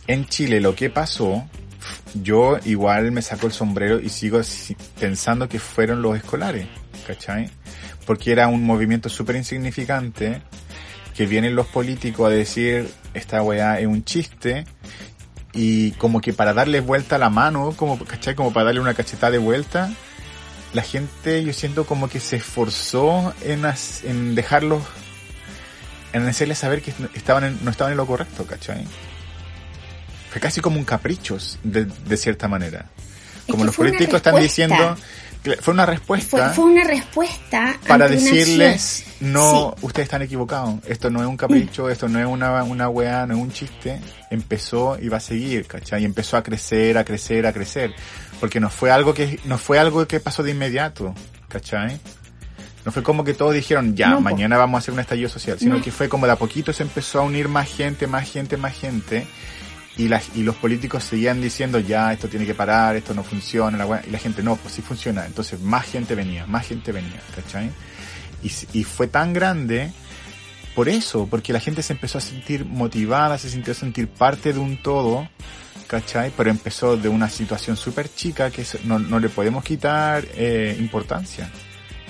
En 0.06 0.26
Chile 0.26 0.60
lo 0.60 0.74
que 0.74 0.90
pasó, 0.90 1.44
yo 2.14 2.58
igual 2.64 3.12
me 3.12 3.22
saco 3.22 3.46
el 3.46 3.52
sombrero 3.52 4.00
y 4.00 4.08
sigo 4.08 4.42
si- 4.42 4.76
pensando 4.98 5.48
que 5.48 5.58
fueron 5.58 6.02
los 6.02 6.16
escolares, 6.16 6.66
¿cachai? 7.06 7.50
Porque 8.06 8.32
era 8.32 8.48
un 8.48 8.64
movimiento 8.64 9.08
súper 9.08 9.36
insignificante, 9.36 10.42
que 11.14 11.26
vienen 11.26 11.54
los 11.54 11.66
políticos 11.66 12.26
a 12.26 12.30
decir, 12.30 12.88
esta 13.14 13.42
weá 13.42 13.78
es 13.80 13.86
un 13.86 14.04
chiste, 14.04 14.64
y 15.52 15.90
como 15.92 16.20
que 16.20 16.32
para 16.32 16.52
darle 16.54 16.80
vuelta 16.80 17.16
a 17.16 17.18
la 17.18 17.30
mano, 17.30 17.72
como, 17.76 17.98
¿cachai? 17.98 18.34
Como 18.34 18.52
para 18.52 18.66
darle 18.66 18.80
una 18.80 18.94
cachetada 18.94 19.32
de 19.32 19.38
vuelta, 19.38 19.90
la 20.72 20.82
gente 20.82 21.42
yo 21.44 21.52
siento 21.52 21.84
como 21.84 22.08
que 22.08 22.20
se 22.20 22.36
esforzó 22.36 23.34
en, 23.42 23.64
en 24.04 24.34
dejarlos 24.36 24.82
en 26.12 26.26
hacerles 26.26 26.58
saber 26.58 26.82
que 26.82 26.92
estaban 27.14 27.44
en- 27.44 27.58
no 27.64 27.70
estaban 27.70 27.92
en 27.92 27.96
lo 27.96 28.06
correcto, 28.06 28.44
¿cachai? 28.44 28.84
Fue 30.30 30.40
casi 30.40 30.60
como 30.60 30.78
un 30.78 30.84
caprichos, 30.84 31.58
de, 31.62 31.84
de 31.84 32.16
cierta 32.16 32.48
manera. 32.48 32.86
Como 33.48 33.64
los 33.64 33.74
políticos 33.76 34.14
están 34.16 34.40
diciendo, 34.40 34.96
fue 35.60 35.74
una 35.74 35.86
respuesta 35.86 36.50
fue 36.50 36.64
una 36.66 36.84
respuesta 36.84 37.74
para 37.88 38.06
decirles, 38.06 39.04
no, 39.20 39.74
Sí. 39.78 39.86
ustedes 39.86 40.06
están 40.06 40.22
equivocados, 40.22 40.74
esto 40.86 41.10
no 41.10 41.20
es 41.22 41.26
un 41.26 41.36
capricho, 41.36 41.88
esto 41.90 42.08
no 42.08 42.20
es 42.20 42.26
una, 42.26 42.62
una 42.62 42.88
weá, 42.88 43.26
no 43.26 43.34
es 43.34 43.40
un 43.40 43.50
chiste, 43.50 44.00
empezó 44.30 44.98
y 45.00 45.08
va 45.08 45.16
a 45.16 45.20
seguir, 45.20 45.66
¿cachai? 45.66 46.02
Y 46.02 46.04
empezó 46.04 46.36
a 46.36 46.42
crecer, 46.42 46.96
a 46.98 47.04
crecer, 47.04 47.46
a 47.46 47.52
crecer, 47.52 47.92
porque 48.38 48.60
no 48.60 48.70
fue 48.70 48.90
algo 48.92 49.14
que, 49.14 49.40
no 49.46 49.58
fue 49.58 49.78
algo 49.78 50.06
que 50.06 50.20
pasó 50.20 50.42
de 50.42 50.50
inmediato, 50.52 51.14
¿cachai? 51.48 51.98
No 52.84 52.92
fue 52.92 53.02
como 53.02 53.24
que 53.24 53.34
todos 53.34 53.52
dijeron, 53.54 53.96
ya, 53.96 54.10
No, 54.10 54.20
mañana 54.20 54.56
vamos 54.58 54.76
a 54.76 54.80
hacer 54.80 54.94
un 54.94 55.00
estallido 55.00 55.28
social, 55.28 55.58
sino 55.58 55.76
No. 55.78 55.82
que 55.82 55.90
fue 55.90 56.08
como 56.08 56.26
de 56.26 56.32
a 56.32 56.36
poquito 56.36 56.72
se 56.72 56.82
empezó 56.82 57.18
a 57.20 57.22
unir 57.22 57.48
más 57.48 57.68
gente, 57.68 58.06
más 58.06 58.30
gente, 58.30 58.56
más 58.56 58.74
gente, 58.78 59.26
y, 60.04 60.08
la- 60.08 60.22
y 60.34 60.42
los 60.42 60.56
políticos 60.56 61.04
seguían 61.04 61.40
diciendo 61.40 61.78
ya 61.78 62.12
esto 62.12 62.28
tiene 62.28 62.46
que 62.46 62.54
parar, 62.54 62.96
esto 62.96 63.14
no 63.14 63.22
funciona, 63.22 63.76
la 63.78 63.86
wea", 63.86 64.02
y 64.06 64.10
la 64.10 64.18
gente 64.18 64.42
no, 64.42 64.56
pues 64.56 64.74
sí 64.74 64.82
funciona. 64.82 65.26
Entonces 65.26 65.60
más 65.60 65.86
gente 65.86 66.14
venía, 66.14 66.46
más 66.46 66.66
gente 66.66 66.92
venía, 66.92 67.20
¿cachai? 67.34 67.70
Y, 68.42 68.84
fue 68.84 69.06
tan 69.06 69.32
grande 69.32 69.92
por 70.74 70.88
eso, 70.88 71.26
porque 71.30 71.52
la 71.52 71.60
gente 71.60 71.82
se 71.82 71.92
empezó 71.92 72.18
a 72.18 72.20
sentir 72.20 72.64
motivada, 72.64 73.36
se 73.38 73.50
sintió 73.50 73.72
a 73.72 73.76
sentir 73.76 74.08
parte 74.08 74.52
de 74.52 74.58
un 74.58 74.82
todo, 74.82 75.28
¿cachai? 75.86 76.32
Pero 76.36 76.48
empezó 76.50 76.96
de 76.96 77.08
una 77.08 77.28
situación 77.28 77.76
súper 77.76 78.08
chica 78.14 78.50
que 78.50 78.64
no, 78.84 78.98
no 78.98 79.18
le 79.20 79.28
podemos 79.28 79.62
quitar 79.64 80.24
eh, 80.34 80.76
importancia. 80.78 81.50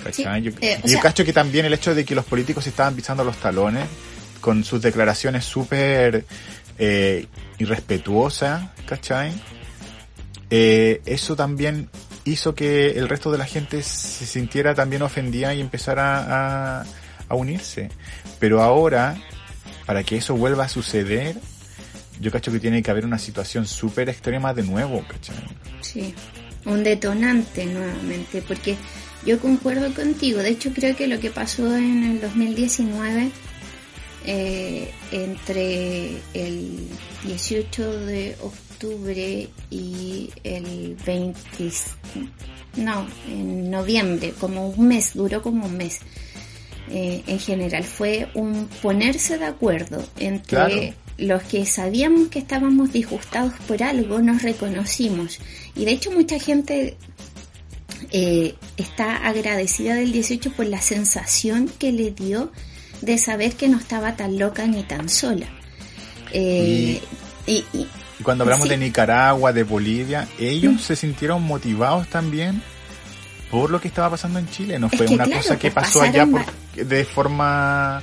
¿Cachai? 0.05 0.41
Sí, 0.43 0.51
yo, 0.51 0.53
eh, 0.61 0.78
o 0.82 0.86
yo 0.86 0.93
sea- 0.93 1.03
cacho 1.03 1.24
que 1.24 1.32
también 1.32 1.66
el 1.66 1.72
hecho 1.74 1.95
de 1.95 2.05
que 2.05 2.14
los 2.14 2.24
políticos 2.24 2.66
estaban 2.66 2.95
pisando 2.95 3.24
los 3.24 3.36
talones 3.38 3.86
con 4.41 4.62
sus 4.64 4.80
declaraciones 4.80 5.45
súper 5.45 6.24
eh, 6.81 7.26
irrespetuosas, 7.59 8.70
¿cachai? 8.87 9.33
Eh, 10.49 11.03
eso 11.05 11.37
también 11.37 11.91
hizo 12.24 12.55
que 12.55 12.93
el 12.93 13.09
resto 13.09 13.31
de 13.31 13.39
la 13.39 13.45
gente 13.45 13.83
se 13.83 14.24
sintiera 14.26 14.74
también 14.74 15.03
ofendida 15.03 15.55
y 15.55 15.61
empezara 15.61 16.81
a, 16.81 16.87
a 17.28 17.35
unirse. 17.35 17.91
Pero 18.39 18.62
ahora, 18.62 19.16
para 19.85 20.03
que 20.03 20.16
eso 20.16 20.35
vuelva 20.35 20.64
a 20.64 20.68
suceder, 20.68 21.37
yo 22.18 22.31
cacho 22.31 22.51
que 22.51 22.61
tiene 22.61 22.83
que 22.83 22.91
haber 22.91 23.05
una 23.05 23.18
situación 23.18 23.66
súper 23.66 24.09
extrema 24.09 24.55
de 24.55 24.62
nuevo, 24.62 25.05
¿cachai? 25.07 25.37
Sí, 25.83 26.14
un 26.64 26.83
detonante 26.83 27.66
nuevamente, 27.66 28.43
porque 28.43 28.76
yo 29.26 29.39
concuerdo 29.39 29.93
contigo. 29.95 30.41
De 30.41 30.49
hecho, 30.49 30.72
creo 30.72 30.97
que 30.97 31.07
lo 31.07 31.20
que 31.20 31.31
pasó 31.31 31.76
en 31.76 32.05
el 32.05 32.20
2019, 32.22 33.31
eh, 34.27 34.91
entre 35.12 36.16
el 36.35 36.89
18 37.25 38.01
de 38.07 38.37
octubre 38.43 39.49
y 39.71 40.31
el 40.45 40.97
20, 41.07 41.73
no, 42.77 43.07
en 43.29 43.71
noviembre, 43.71 44.33
como 44.39 44.68
un 44.68 44.89
mes, 44.89 45.12
duró 45.14 45.43
como 45.43 45.66
un 45.66 45.77
mes. 45.77 46.01
eh, 46.93 47.23
en 47.29 47.39
general 47.39 47.85
fue 47.85 48.29
un 48.35 48.66
ponerse 48.83 49.39
de 49.39 49.45
acuerdo 49.45 50.05
entre 50.18 50.41
Claro. 50.41 50.95
los 51.18 51.43
que 51.45 51.64
sabíamos 51.64 52.29
que 52.29 52.41
estábamos 52.41 52.93
disgustados 52.93 53.53
por 53.68 53.81
algo, 53.85 54.18
nos 54.21 54.43
reconocimos. 54.43 55.39
Y 55.77 55.85
de 55.85 55.93
hecho 55.93 56.11
mucha 56.11 56.41
gente 56.41 56.97
eh, 58.11 58.55
está 58.77 59.16
agradecida 59.18 59.95
del 59.95 60.11
18 60.11 60.53
por 60.53 60.66
la 60.66 60.81
sensación 60.81 61.71
que 61.79 61.93
le 61.93 62.11
dio 62.11 62.51
de 63.03 63.19
saber 63.19 63.55
que 63.57 63.69
no 63.69 63.79
estaba 63.79 64.17
tan 64.17 64.39
loca 64.39 64.67
ni 64.67 64.83
tan 64.83 65.09
sola. 65.09 65.47
Eh, 66.33 67.01
y, 67.47 67.53
y- 67.73 67.87
Y 68.19 68.23
cuando 68.23 68.45
hablamos 68.45 68.65
Sí. 68.65 68.71
de 68.71 68.77
Nicaragua, 68.77 69.53
de 69.53 69.63
Bolivia, 69.65 70.29
ellos 70.39 70.75
Mm. 70.75 70.79
se 70.79 70.95
sintieron 70.97 71.43
motivados 71.43 72.07
también 72.09 72.63
por 73.51 73.71
lo 73.71 73.81
que 73.81 73.89
estaba 73.89 74.11
pasando 74.11 74.39
en 74.39 74.49
Chile. 74.51 74.79
No 74.79 74.89
Es 74.93 74.97
fue 74.99 75.07
una 75.07 75.25
claro, 75.25 75.41
cosa 75.43 75.59
que 75.59 75.71
pues 75.71 75.87
pasó 75.87 76.03
allá 76.03 76.27
por- 76.27 76.45
de 76.75 77.05
forma 77.07 78.03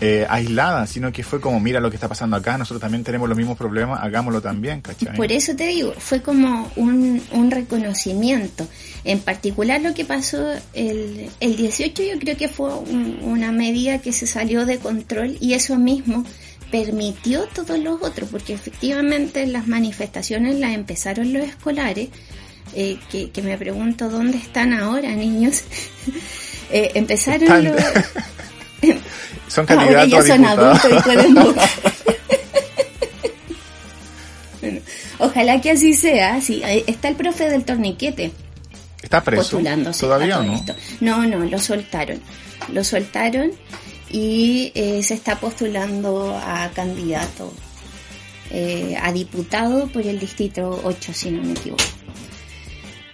eh, 0.00 0.26
aislada, 0.28 0.86
sino 0.86 1.10
que 1.12 1.22
fue 1.22 1.40
como, 1.40 1.58
mira 1.60 1.80
lo 1.80 1.88
que 1.90 1.96
está 1.96 2.08
pasando 2.08 2.36
acá, 2.36 2.58
nosotros 2.58 2.80
también 2.80 3.02
tenemos 3.04 3.28
los 3.28 3.36
mismos 3.38 3.56
problemas, 3.56 4.00
hagámoslo 4.02 4.40
también, 4.42 4.80
¿cachai? 4.82 5.16
Por 5.16 5.32
eso 5.32 5.56
te 5.56 5.66
digo, 5.68 5.94
fue 5.98 6.20
como 6.22 6.70
un, 6.76 7.22
un 7.32 7.50
reconocimiento. 7.50 8.68
En 9.04 9.20
particular 9.20 9.80
lo 9.80 9.94
que 9.94 10.04
pasó 10.04 10.52
el, 10.74 11.30
el 11.40 11.56
18 11.56 12.02
yo 12.02 12.18
creo 12.18 12.36
que 12.36 12.48
fue 12.48 12.74
un- 12.74 13.18
una 13.22 13.52
medida 13.52 13.98
que 14.00 14.12
se 14.12 14.26
salió 14.26 14.66
de 14.66 14.78
control 14.78 15.36
y 15.40 15.54
eso 15.54 15.76
mismo 15.76 16.24
permitió 16.70 17.44
todos 17.54 17.78
los 17.78 18.02
otros, 18.02 18.28
porque 18.30 18.52
efectivamente 18.52 19.46
las 19.46 19.66
manifestaciones 19.68 20.58
las 20.58 20.74
empezaron 20.74 21.32
los 21.32 21.44
escolares, 21.46 22.08
eh, 22.74 22.98
que, 23.10 23.30
que 23.30 23.40
me 23.42 23.56
pregunto 23.56 24.10
dónde 24.10 24.36
están 24.38 24.72
ahora 24.74 25.12
niños. 25.14 25.62
Eh, 26.68 26.90
empezaron 26.94 27.44
Están- 27.44 27.64
los... 27.64 27.74
Son 29.56 29.66
Ahora 29.70 30.04
ya 30.04 30.22
son 30.22 30.44
adultos 30.44 30.90
y 30.92 31.02
pueden 31.02 31.34
votar. 31.42 31.68
Bueno, 34.60 34.80
Ojalá 35.18 35.60
que 35.60 35.70
así 35.70 35.94
sea. 35.94 36.40
Sí, 36.40 36.62
está 36.86 37.08
el 37.08 37.14
profe 37.16 37.48
del 37.48 37.64
torniquete 37.64 38.32
¿Está 39.02 39.22
preso 39.22 39.42
postulándose. 39.42 40.00
todavía 40.00 40.40
o 40.40 40.42
no? 40.42 40.54
esto. 40.54 40.74
No, 41.00 41.24
no, 41.26 41.38
lo 41.38 41.58
soltaron. 41.58 42.20
Lo 42.72 42.82
soltaron 42.84 43.52
y 44.10 44.72
eh, 44.74 45.02
se 45.02 45.14
está 45.14 45.38
postulando 45.38 46.36
a 46.36 46.70
candidato, 46.74 47.52
eh, 48.50 48.96
a 49.00 49.12
diputado 49.12 49.86
por 49.88 50.02
el 50.06 50.18
distrito 50.18 50.80
8, 50.84 51.12
si 51.14 51.30
no 51.30 51.42
me 51.42 51.52
equivoco. 51.52 51.82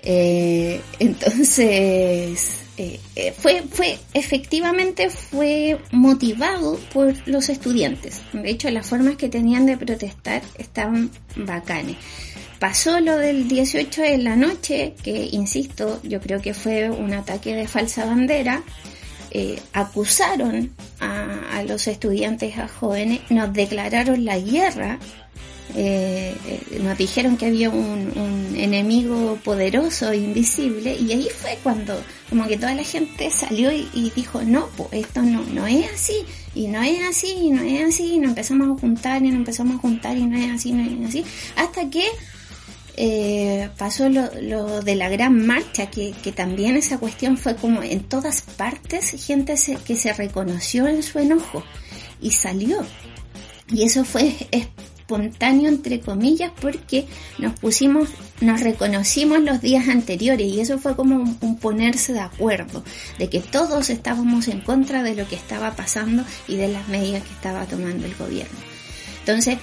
Eh, 0.02 0.80
entonces, 0.98 2.61
eh, 2.82 2.98
eh, 3.14 3.32
fue, 3.32 3.62
fue, 3.70 3.96
efectivamente 4.12 5.08
fue 5.08 5.78
motivado 5.92 6.80
por 6.92 7.14
los 7.28 7.48
estudiantes. 7.48 8.22
De 8.32 8.50
hecho, 8.50 8.68
las 8.70 8.88
formas 8.88 9.14
que 9.14 9.28
tenían 9.28 9.66
de 9.66 9.76
protestar 9.76 10.42
estaban 10.58 11.08
bacanes. 11.36 11.96
Pasó 12.58 12.98
lo 12.98 13.16
del 13.18 13.46
18 13.46 14.02
de 14.02 14.18
la 14.18 14.34
noche, 14.34 14.94
que 15.00 15.28
insisto, 15.30 16.00
yo 16.02 16.20
creo 16.20 16.40
que 16.42 16.54
fue 16.54 16.90
un 16.90 17.14
ataque 17.14 17.54
de 17.54 17.68
falsa 17.68 18.04
bandera. 18.04 18.64
Eh, 19.30 19.60
acusaron 19.72 20.72
a, 20.98 21.58
a 21.58 21.62
los 21.62 21.86
estudiantes, 21.86 22.58
a 22.58 22.66
jóvenes, 22.66 23.20
nos 23.30 23.52
declararon 23.52 24.24
la 24.24 24.40
guerra 24.40 24.98
eh, 25.74 26.34
nos 26.82 26.96
dijeron 26.98 27.36
que 27.36 27.46
había 27.46 27.70
un, 27.70 28.52
enemigo 28.56 29.38
poderoso, 29.42 30.12
invisible, 30.12 30.94
y 30.94 31.10
ahí 31.12 31.28
fue 31.36 31.58
cuando 31.62 32.00
como 32.28 32.46
que 32.46 32.56
toda 32.56 32.74
la 32.74 32.84
gente 32.84 33.30
salió 33.30 33.72
y, 33.72 34.12
dijo, 34.14 34.42
no, 34.42 34.68
pues 34.76 34.88
esto 34.92 35.22
no, 35.22 35.42
no 35.44 35.66
es 35.66 35.90
así, 35.92 36.14
y 36.54 36.68
no 36.68 36.82
es 36.82 37.00
así, 37.02 37.32
y 37.42 37.50
no 37.50 37.62
es 37.62 37.88
así, 37.88 38.14
y 38.14 38.18
nos 38.18 38.30
empezamos 38.30 38.76
a 38.76 38.80
juntar, 38.80 39.22
y 39.22 39.28
nos 39.28 39.36
empezamos 39.36 39.76
a 39.76 39.80
juntar, 39.80 40.16
y 40.16 40.26
no 40.26 40.36
es 40.36 40.50
así, 40.50 40.72
no 40.72 40.82
es 41.02 41.08
así, 41.08 41.24
hasta 41.56 41.90
que 41.90 42.04
eh, 42.96 43.70
pasó 43.78 44.08
lo, 44.08 44.30
lo 44.40 44.82
de 44.82 44.94
la 44.94 45.08
gran 45.08 45.44
marcha, 45.46 45.86
que, 45.90 46.12
que 46.22 46.30
también 46.30 46.76
esa 46.76 46.98
cuestión 46.98 47.36
fue 47.38 47.56
como 47.56 47.82
en 47.82 48.00
todas 48.04 48.42
partes 48.42 49.10
gente 49.26 49.56
se- 49.56 49.76
que 49.76 49.96
se 49.96 50.12
reconoció 50.12 50.86
en 50.86 51.02
su 51.02 51.18
enojo 51.18 51.64
y 52.20 52.30
salió. 52.32 52.84
Y 53.72 53.84
eso 53.84 54.04
fue 54.04 54.34
espontáneo, 55.02 55.68
entre 55.68 56.00
comillas, 56.00 56.52
porque 56.60 57.06
nos 57.38 57.58
pusimos, 57.58 58.08
nos 58.40 58.60
reconocimos 58.60 59.40
los 59.40 59.60
días 59.60 59.88
anteriores 59.88 60.46
y 60.46 60.60
eso 60.60 60.78
fue 60.78 60.96
como 60.96 61.16
un, 61.16 61.58
ponerse 61.58 62.12
de 62.12 62.20
acuerdo, 62.20 62.82
de 63.18 63.28
que 63.28 63.40
todos 63.40 63.90
estábamos 63.90 64.48
en 64.48 64.60
contra 64.60 65.02
de 65.02 65.14
lo 65.14 65.28
que 65.28 65.36
estaba 65.36 65.72
pasando 65.76 66.24
y 66.48 66.56
de 66.56 66.68
las 66.68 66.88
medidas 66.88 67.22
que 67.22 67.32
estaba 67.32 67.66
tomando 67.66 68.06
el 68.06 68.14
gobierno. 68.14 68.58
Entonces, 69.20 69.58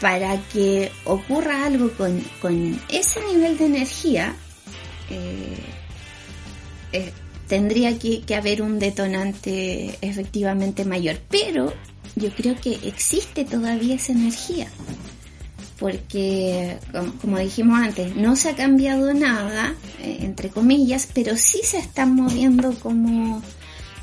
para 0.00 0.36
que 0.52 0.90
ocurra 1.04 1.64
algo 1.64 1.90
con, 1.92 2.20
con 2.40 2.80
ese 2.88 3.20
nivel 3.32 3.56
de 3.56 3.66
energía, 3.66 4.34
eh, 5.10 5.56
eh, 6.92 7.12
tendría 7.46 7.98
que, 7.98 8.22
que 8.22 8.34
haber 8.34 8.62
un 8.62 8.78
detonante 8.78 9.96
efectivamente 10.00 10.84
mayor. 10.84 11.18
Pero 11.28 11.72
yo 12.16 12.30
creo 12.34 12.56
que 12.60 12.78
existe 12.84 13.44
todavía 13.44 13.94
esa 13.94 14.12
energía. 14.12 14.68
Porque, 15.78 16.78
como, 17.20 17.38
dijimos 17.38 17.80
antes, 17.80 18.14
no 18.14 18.36
se 18.36 18.50
ha 18.50 18.54
cambiado 18.54 19.12
nada, 19.14 19.74
eh, 20.00 20.18
entre 20.20 20.48
comillas, 20.48 21.08
pero 21.12 21.36
sí 21.36 21.60
se 21.64 21.78
están 21.78 22.14
moviendo 22.14 22.72
como 22.74 23.42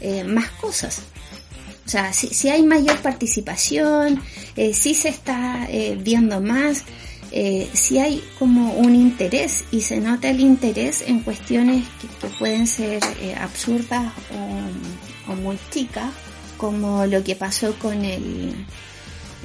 eh, 0.01 0.25
más 0.25 0.49
cosas. 0.51 0.99
O 1.85 1.89
sea, 1.89 2.11
sí, 2.13 2.27
sí 2.31 2.49
hay 2.49 2.63
mayor 2.63 2.97
participación, 2.97 4.21
eh, 4.55 4.73
sí 4.73 4.93
se 4.93 5.09
está 5.09 5.67
eh, 5.69 5.97
viendo 5.99 6.39
más, 6.41 6.83
sí 7.73 7.99
hay 7.99 8.23
como 8.39 8.73
un 8.73 8.95
interés 8.95 9.63
y 9.71 9.81
se 9.81 9.99
nota 9.99 10.31
el 10.31 10.39
interés 10.39 11.03
en 11.05 11.19
cuestiones 11.19 11.85
que, 12.01 12.27
pueden 12.39 12.65
ser 12.65 13.03
absurdas 13.39 14.11
o 15.27 15.35
muy 15.35 15.59
chicas, 15.69 16.11
como 16.59 17.05
lo 17.05 17.23
que 17.23 17.35
pasó 17.35 17.73
con 17.79 18.03
el 18.05 18.53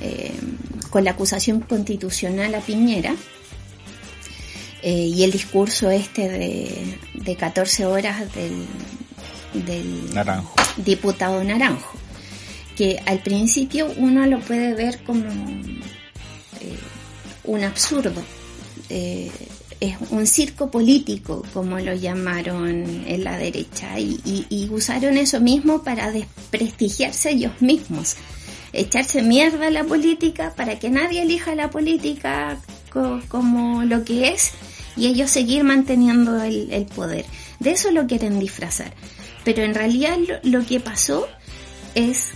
eh, 0.02 0.34
con 0.90 1.04
la 1.04 1.12
acusación 1.12 1.60
constitucional 1.60 2.54
a 2.54 2.60
Piñera 2.60 3.14
eh, 4.82 4.92
y 4.92 5.22
el 5.22 5.30
discurso 5.30 5.88
este 5.90 6.28
de, 6.28 6.98
de 7.14 7.36
14 7.36 7.86
horas 7.86 8.34
del, 8.34 8.66
del 9.64 10.12
Naranjo. 10.12 10.56
diputado 10.76 11.42
Naranjo, 11.42 11.96
que 12.76 13.00
al 13.06 13.20
principio 13.20 13.90
uno 13.96 14.26
lo 14.26 14.40
puede 14.40 14.74
ver 14.74 15.02
como 15.04 15.24
eh, 16.60 16.78
un 17.44 17.62
absurdo. 17.62 18.22
Es 19.84 19.96
un 20.10 20.26
circo 20.26 20.70
político, 20.70 21.44
como 21.52 21.78
lo 21.78 21.92
llamaron 21.94 23.04
en 23.06 23.22
la 23.22 23.36
derecha, 23.36 23.98
y, 23.98 24.66
usaron 24.72 25.18
eso 25.18 25.40
mismo 25.40 25.82
para 25.82 26.10
desprestigiarse 26.10 27.32
ellos 27.32 27.60
mismos. 27.60 28.16
echarse 28.72 29.20
mierda 29.20 29.66
a 29.66 29.70
la 29.70 29.84
política 29.84 30.54
para 30.56 30.78
que 30.78 30.88
nadie 30.88 31.20
elija 31.20 31.54
la 31.54 31.68
política 31.68 32.58
como 33.28 33.84
lo 33.84 34.04
que 34.04 34.28
es 34.28 34.52
y 34.96 35.08
ellos 35.08 35.30
seguir 35.30 35.64
manteniendo 35.64 36.42
el, 36.42 36.86
poder. 36.86 37.26
De 37.60 37.72
eso 37.72 37.90
lo 37.90 38.06
quieren 38.06 38.40
disfrazar. 38.40 38.94
Pero 39.44 39.64
en 39.64 39.74
realidad 39.74 40.16
lo, 40.44 40.64
que 40.64 40.80
pasó 40.80 41.28
es 41.94 42.30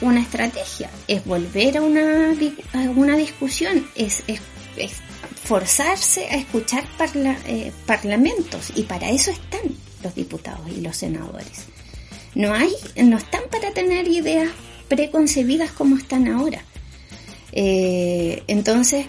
una 0.00 0.20
estrategia, 0.20 0.88
es 1.06 1.22
volver 1.26 1.76
a 1.76 1.82
una, 1.82 2.34
una 2.96 3.16
discusión, 3.18 3.86
es, 3.94 4.22
es, 4.26 4.40
forzarse 5.48 6.26
a 6.26 6.36
escuchar 6.36 6.84
eh, 7.46 7.72
parlamentos 7.86 8.70
y 8.76 8.82
para 8.82 9.08
eso 9.08 9.30
están 9.30 9.62
los 10.02 10.14
diputados 10.14 10.68
y 10.68 10.82
los 10.82 10.94
senadores. 10.94 11.64
No 12.34 12.52
hay, 12.52 12.70
no 13.02 13.16
están 13.16 13.40
para 13.50 13.72
tener 13.72 14.06
ideas 14.08 14.50
preconcebidas 14.88 15.70
como 15.70 15.96
están 15.96 16.28
ahora. 16.28 16.62
Eh, 17.52 18.42
entonces, 18.46 19.06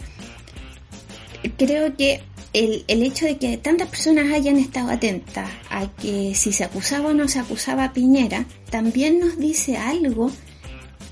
creo 1.57 1.97
que 1.97 2.21
el, 2.53 2.85
el, 2.87 3.03
hecho 3.03 3.25
de 3.25 3.37
que 3.37 3.57
tantas 3.57 3.89
personas 3.89 4.31
hayan 4.31 4.55
estado 4.55 4.91
atentas 4.91 5.49
a 5.69 5.87
que 5.87 6.33
si 6.35 6.53
se 6.53 6.63
acusaba 6.63 7.09
o 7.09 7.13
no 7.13 7.27
se 7.27 7.39
acusaba 7.39 7.83
a 7.83 7.91
Piñera, 7.91 8.45
también 8.69 9.19
nos 9.19 9.37
dice 9.37 9.75
algo 9.75 10.31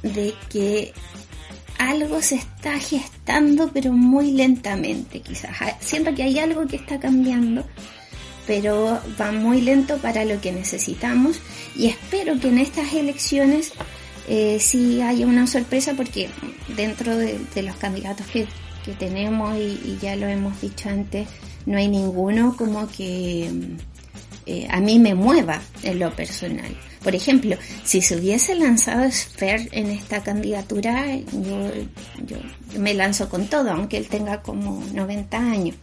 de 0.04 0.34
que 0.50 0.94
algo 1.78 2.22
se 2.22 2.36
está 2.36 2.80
gestando, 2.80 3.70
pero 3.74 3.92
muy 3.92 4.32
lentamente, 4.32 5.22
quizás. 5.22 5.56
Ah, 5.62 5.78
siento 5.80 6.14
que 6.16 6.24
hay 6.24 6.40
algo 6.40 6.66
que 6.68 6.78
está 6.78 7.00
cambiando, 7.00 7.66
pero 8.46 9.00
va 9.20 9.32
muy 9.32 9.62
lento 9.62 9.98
para 9.98 10.26
lo 10.26 10.40
que 10.42 10.52
necesitamos 10.52 11.40
y 11.76 11.88
espero 11.88 12.40
que 12.40 12.48
en 12.48 12.60
estas 12.60 12.94
elecciones 12.94 13.74
eh, 14.30 14.58
sí 14.60 15.02
haya 15.02 15.28
una 15.28 15.48
sorpresa 15.48 15.94
porque 15.96 16.30
dentro 16.76 17.16
de, 17.16 17.40
los 17.62 17.76
candidatos 17.76 18.26
que, 18.28 18.48
tenemos 18.98 19.58
y, 19.58 19.98
ya 20.02 20.16
lo 20.16 20.28
hemos 20.28 20.62
dicho 20.62 20.88
antes, 20.88 21.28
no 21.66 21.78
hay 21.78 21.90
ninguno 21.90 22.56
como 22.56 22.88
que 22.88 23.52
eh, 24.50 24.66
a 24.70 24.80
mí 24.80 24.98
me 24.98 25.14
mueva 25.14 25.62
en 25.84 26.00
lo 26.00 26.16
personal. 26.16 26.74
Por 27.04 27.14
ejemplo, 27.14 27.58
si 27.84 28.02
se 28.02 28.16
hubiese 28.16 28.56
lanzado 28.56 29.04
Sfer 29.12 29.68
en 29.74 29.88
esta 29.88 30.24
candidatura, 30.24 31.06
yo, 31.18 31.72
yo 32.26 32.38
me 32.80 32.94
lanzo 32.94 33.28
con 33.28 33.48
todo, 33.48 33.72
aunque 33.72 33.98
él 33.98 34.08
tenga 34.08 34.42
como 34.42 34.82
90 34.94 35.38
años. 35.38 35.76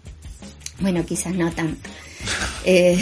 Bueno, 0.81 1.05
quizás 1.05 1.35
no 1.35 1.51
tanto. 1.53 1.89
Eh, 2.67 2.99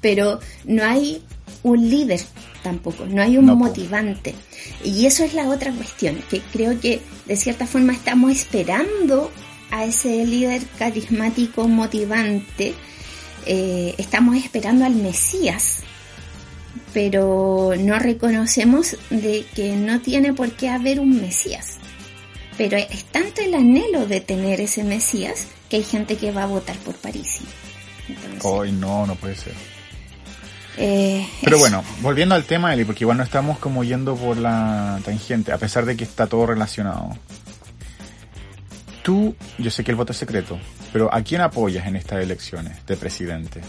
pero 0.00 0.40
no 0.64 0.82
hay 0.82 1.22
un 1.62 1.90
líder 1.90 2.22
tampoco, 2.62 3.04
no 3.04 3.20
hay 3.20 3.36
un 3.36 3.44
motivante. 3.44 4.34
Y 4.82 5.04
eso 5.04 5.24
es 5.24 5.34
la 5.34 5.50
otra 5.50 5.70
cuestión, 5.72 6.16
que 6.30 6.40
creo 6.40 6.80
que 6.80 7.02
de 7.26 7.36
cierta 7.36 7.66
forma 7.66 7.92
estamos 7.92 8.32
esperando 8.32 9.30
a 9.70 9.84
ese 9.84 10.24
líder 10.24 10.62
carismático 10.78 11.68
motivante, 11.68 12.74
eh, 13.46 13.94
estamos 13.98 14.36
esperando 14.36 14.84
al 14.84 14.94
Mesías, 14.94 15.80
pero 16.92 17.72
no 17.78 17.98
reconocemos 17.98 18.96
de 19.10 19.44
que 19.54 19.76
no 19.76 20.00
tiene 20.00 20.32
por 20.32 20.52
qué 20.52 20.68
haber 20.68 21.00
un 21.00 21.20
Mesías. 21.20 21.78
Pero 22.58 22.76
es 22.76 23.04
tanto 23.04 23.40
el 23.40 23.54
anhelo 23.54 24.06
de 24.06 24.20
tener 24.20 24.60
ese 24.60 24.84
Mesías 24.84 25.46
que 25.68 25.76
hay 25.76 25.84
gente 25.84 26.16
que 26.16 26.32
va 26.32 26.42
a 26.42 26.46
votar 26.46 26.76
por 26.78 26.94
París. 26.96 27.40
Hoy 28.42 28.72
no, 28.72 29.06
no 29.06 29.14
puede 29.14 29.36
ser. 29.36 29.54
Eh, 30.76 31.26
pero 31.42 31.58
bueno, 31.58 31.84
volviendo 32.00 32.34
al 32.34 32.44
tema, 32.44 32.72
Eli, 32.72 32.84
porque 32.84 33.04
igual 33.04 33.18
no 33.18 33.22
estamos 33.22 33.58
como 33.58 33.84
yendo 33.84 34.14
por 34.16 34.36
la 34.36 35.00
tangente, 35.04 35.52
a 35.52 35.58
pesar 35.58 35.84
de 35.84 35.96
que 35.96 36.04
está 36.04 36.26
todo 36.26 36.46
relacionado. 36.46 37.16
Tú, 39.02 39.34
yo 39.58 39.70
sé 39.70 39.84
que 39.84 39.90
el 39.90 39.96
voto 39.96 40.12
es 40.12 40.18
secreto, 40.18 40.58
pero 40.92 41.12
¿a 41.12 41.22
quién 41.22 41.40
apoyas 41.40 41.86
en 41.86 41.96
estas 41.96 42.22
elecciones 42.22 42.84
de 42.86 42.96
presidente? 42.96 43.60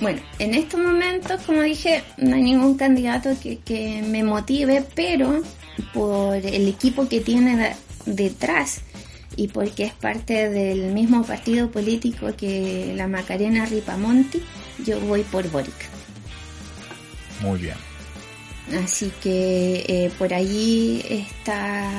Bueno, 0.00 0.20
en 0.38 0.54
estos 0.54 0.80
momentos, 0.80 1.40
como 1.42 1.62
dije, 1.62 2.04
no 2.18 2.36
hay 2.36 2.42
ningún 2.42 2.76
candidato 2.76 3.30
que, 3.40 4.02
me 4.06 4.22
motive, 4.22 4.84
pero 4.94 5.42
por 5.92 6.36
el 6.36 6.68
equipo 6.68 7.08
que 7.08 7.20
tiene 7.20 7.74
detrás 8.06 8.80
y 9.36 9.48
porque 9.48 9.84
es 9.84 9.92
parte 9.92 10.48
del 10.50 10.92
mismo 10.92 11.22
partido 11.24 11.70
político 11.70 12.28
que 12.36 12.92
la 12.96 13.08
Macarena 13.08 13.66
Ripamonti, 13.66 14.40
yo 14.84 15.00
voy 15.00 15.22
por 15.22 15.48
Boric. 15.50 15.74
Muy 17.40 17.58
bien. 17.60 17.76
Así 18.84 19.10
que 19.22 19.84
eh, 19.88 20.10
por 20.18 20.34
allí 20.34 21.02
está, 21.08 21.90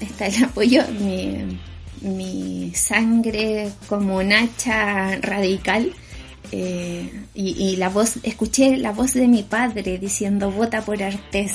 está 0.00 0.26
el 0.26 0.44
apoyo, 0.44 0.82
mi, 1.00 1.58
mi 2.02 2.72
sangre 2.74 3.70
como 3.88 4.22
Nacha 4.22 5.16
radical 5.20 5.94
eh, 6.50 7.10
y, 7.34 7.76
la 7.76 7.88
voz, 7.88 8.18
escuché 8.22 8.76
la 8.76 8.92
voz 8.92 9.14
de 9.14 9.26
mi 9.26 9.42
padre 9.42 9.96
diciendo 9.98 10.50
vota 10.50 10.82
por 10.82 11.02
Artés, 11.02 11.52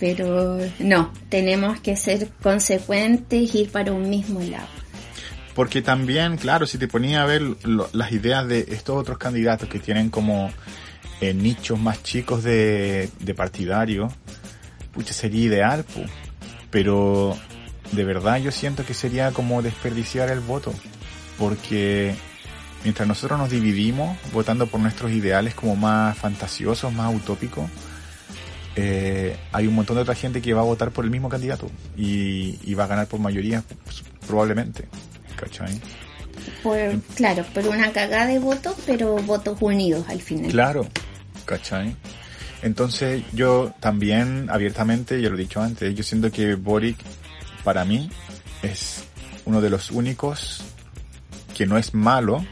pero 0.00 0.58
no, 0.78 1.12
tenemos 1.28 1.80
que 1.80 1.96
ser 1.96 2.28
consecuentes 2.42 3.54
y 3.54 3.58
ir 3.58 3.70
para 3.70 3.92
un 3.92 4.08
mismo 4.08 4.40
lado. 4.40 4.68
Porque 5.54 5.82
también, 5.82 6.38
claro, 6.38 6.66
si 6.66 6.78
te 6.78 6.88
ponía 6.88 7.22
a 7.22 7.26
ver 7.26 7.42
las 7.92 8.12
ideas 8.12 8.46
de 8.48 8.60
estos 8.68 8.96
otros 8.96 9.18
candidatos 9.18 9.68
que 9.68 9.78
tienen 9.78 10.08
como 10.08 10.50
eh, 11.20 11.34
nichos 11.34 11.78
más 11.78 12.02
chicos 12.02 12.42
de, 12.42 13.10
de 13.20 13.34
partidario, 13.34 14.10
pucha, 14.92 15.12
sería 15.12 15.44
ideal, 15.44 15.84
pero 16.70 17.36
de 17.92 18.04
verdad 18.04 18.38
yo 18.38 18.50
siento 18.50 18.84
que 18.84 18.94
sería 18.94 19.32
como 19.32 19.62
desperdiciar 19.62 20.30
el 20.30 20.40
voto, 20.40 20.72
porque 21.38 22.14
mientras 22.84 23.06
nosotros 23.08 23.38
nos 23.38 23.50
dividimos 23.50 24.16
votando 24.32 24.66
por 24.66 24.80
nuestros 24.80 25.10
ideales 25.12 25.54
como 25.54 25.76
más 25.76 26.16
fantasiosos, 26.16 26.92
más 26.92 27.14
utópicos, 27.14 27.70
eh, 28.76 29.36
hay 29.52 29.66
un 29.66 29.74
montón 29.74 29.96
de 29.96 30.02
otra 30.02 30.14
gente 30.14 30.42
que 30.42 30.52
va 30.52 30.60
a 30.60 30.64
votar 30.64 30.90
por 30.90 31.04
el 31.04 31.10
mismo 31.10 31.28
candidato 31.28 31.70
y, 31.96 32.74
va 32.74 32.84
a 32.84 32.86
ganar 32.86 33.06
por 33.06 33.20
mayoría 33.20 33.62
pues, 33.84 34.02
probablemente. 34.26 34.86
¿Cachai? 35.36 35.80
claro, 37.14 37.44
por 37.54 37.66
una 37.68 37.92
cagada 37.92 38.26
de 38.26 38.38
votos, 38.38 38.76
pero 38.86 39.16
votos 39.16 39.56
unidos 39.60 40.04
al 40.08 40.20
final. 40.20 40.50
Claro, 40.50 40.86
¿cachai? 41.44 41.96
Entonces 42.62 43.22
yo 43.32 43.72
también 43.80 44.48
abiertamente, 44.50 45.20
ya 45.20 45.28
lo 45.28 45.36
he 45.36 45.40
dicho 45.40 45.60
antes, 45.60 45.94
yo 45.94 46.02
siento 46.02 46.30
que 46.30 46.54
Boric 46.54 46.98
para 47.66 47.84
mí 47.84 48.08
es 48.62 49.02
uno 49.44 49.60
de 49.60 49.70
los 49.70 49.90
únicos 49.90 50.62
que 51.52 51.66
no 51.66 51.78
es 51.78 51.94
malo, 51.94 52.44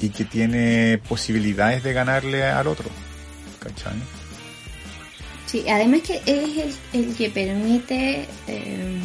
y 0.00 0.08
que 0.10 0.24
tiene 0.24 0.98
posibilidades 1.08 1.82
de 1.82 1.92
ganarle 1.92 2.44
al 2.44 2.66
otro. 2.66 2.90
¿Cachai? 3.60 3.94
Sí, 5.46 5.64
además 5.68 6.00
que 6.02 6.20
es 6.26 6.76
el, 6.92 7.14
que 7.14 7.30
permite 7.30 8.26
eh, 8.48 8.98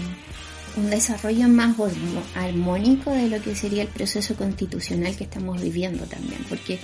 un 0.75 0.89
desarrollo 0.89 1.47
más 1.47 1.75
armónico 2.35 3.11
de 3.11 3.29
lo 3.29 3.41
que 3.41 3.55
sería 3.55 3.83
el 3.83 3.89
proceso 3.89 4.35
constitucional 4.35 5.15
que 5.15 5.25
estamos 5.25 5.61
viviendo 5.61 6.03
también, 6.05 6.43
porque 6.49 6.79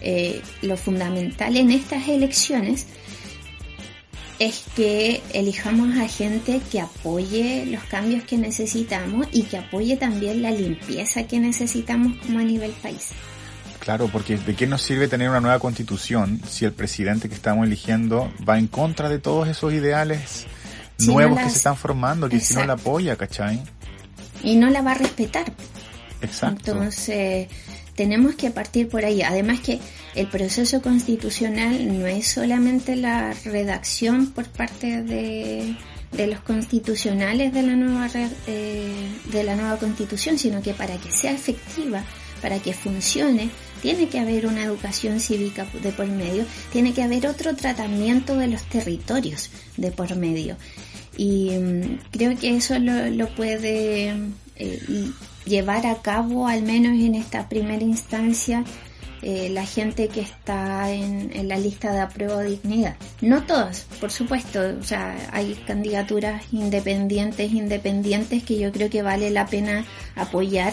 eh, 0.00 0.40
lo 0.62 0.76
fundamental 0.76 1.56
en 1.56 1.70
estas 1.70 2.08
elecciones 2.08 2.86
es 4.38 4.64
que 4.74 5.22
elijamos 5.32 5.96
a 5.98 6.08
gente 6.08 6.60
que 6.70 6.80
apoye 6.80 7.66
los 7.66 7.82
cambios 7.84 8.24
que 8.24 8.36
necesitamos 8.36 9.26
y 9.32 9.44
que 9.44 9.58
apoye 9.58 9.96
también 9.96 10.42
la 10.42 10.50
limpieza 10.50 11.24
que 11.24 11.40
necesitamos 11.40 12.16
como 12.18 12.38
a 12.38 12.42
nivel 12.42 12.72
país. 12.82 13.10
Claro, 13.78 14.08
porque 14.12 14.36
¿de 14.36 14.54
qué 14.56 14.66
nos 14.66 14.82
sirve 14.82 15.06
tener 15.06 15.30
una 15.30 15.40
nueva 15.40 15.58
constitución 15.60 16.40
si 16.48 16.64
el 16.64 16.72
presidente 16.72 17.28
que 17.28 17.34
estamos 17.34 17.66
eligiendo 17.66 18.32
va 18.46 18.58
en 18.58 18.66
contra 18.66 19.08
de 19.08 19.18
todos 19.18 19.48
esos 19.48 19.72
ideales 19.72 20.46
nuevos 20.98 21.38
que 21.38 21.50
se 21.50 21.56
están 21.58 21.76
formando, 21.76 22.28
que 22.28 22.40
si 22.40 22.54
no 22.54 22.64
la 22.64 22.72
apoya, 22.74 23.16
¿cachai? 23.16 23.62
Y 24.42 24.56
no 24.56 24.70
la 24.70 24.82
va 24.82 24.92
a 24.92 24.94
respetar. 24.94 25.52
Exacto. 26.20 26.72
Entonces, 26.72 27.48
tenemos 27.96 28.36
que 28.36 28.50
partir 28.50 28.88
por 28.88 29.04
ahí. 29.04 29.22
Además 29.22 29.60
que 29.60 29.80
el 30.14 30.28
proceso 30.28 30.80
constitucional 30.80 31.98
no 31.98 32.06
es 32.06 32.28
solamente 32.28 32.94
la 32.94 33.34
redacción 33.44 34.28
por 34.28 34.46
parte 34.46 35.02
de, 35.02 35.74
de 36.12 36.26
los 36.26 36.40
constitucionales 36.40 37.52
de 37.52 37.62
la 37.62 37.74
nueva 37.74 38.08
eh, 38.46 39.08
de 39.32 39.44
la 39.44 39.56
nueva 39.56 39.78
constitución, 39.78 40.38
sino 40.38 40.62
que 40.62 40.74
para 40.74 40.96
que 40.98 41.10
sea 41.10 41.32
efectiva, 41.32 42.04
para 42.40 42.58
que 42.60 42.72
funcione, 42.72 43.50
tiene 43.82 44.08
que 44.08 44.18
haber 44.18 44.46
una 44.46 44.64
educación 44.64 45.20
cívica 45.20 45.66
de 45.82 45.92
por 45.92 46.06
medio, 46.06 46.44
tiene 46.72 46.92
que 46.92 47.02
haber 47.02 47.26
otro 47.26 47.54
tratamiento 47.56 48.36
de 48.36 48.48
los 48.48 48.62
territorios 48.64 49.50
de 49.76 49.90
por 49.90 50.14
medio. 50.16 50.56
Y 51.16 51.50
mm, 51.50 51.98
creo 52.10 52.36
que 52.38 52.56
eso 52.56 52.78
lo, 52.78 53.28
puede 53.34 54.14
eh, 54.56 55.10
llevar 55.46 55.86
a 55.86 56.02
cabo, 56.02 56.46
al 56.46 56.62
menos 56.62 56.92
en 56.92 57.14
esta 57.14 57.48
primera 57.48 57.82
instancia, 57.82 58.64
eh, 59.22 59.48
la 59.50 59.64
gente 59.64 60.08
que 60.08 60.20
está 60.20 60.92
en, 60.92 61.48
la 61.48 61.58
lista 61.58 61.90
de 61.92 62.00
apruebo 62.00 62.40
dignidad. 62.40 62.96
No 63.22 63.44
todas, 63.44 63.86
por 63.98 64.10
supuesto, 64.10 64.60
o 64.78 64.84
sea, 64.84 65.16
hay 65.32 65.54
candidaturas 65.66 66.42
independientes, 66.52 67.52
independientes 67.52 68.42
que 68.42 68.58
yo 68.58 68.70
creo 68.72 68.90
que 68.90 69.02
vale 69.02 69.30
la 69.30 69.46
pena 69.46 69.84
apoyar. 70.14 70.72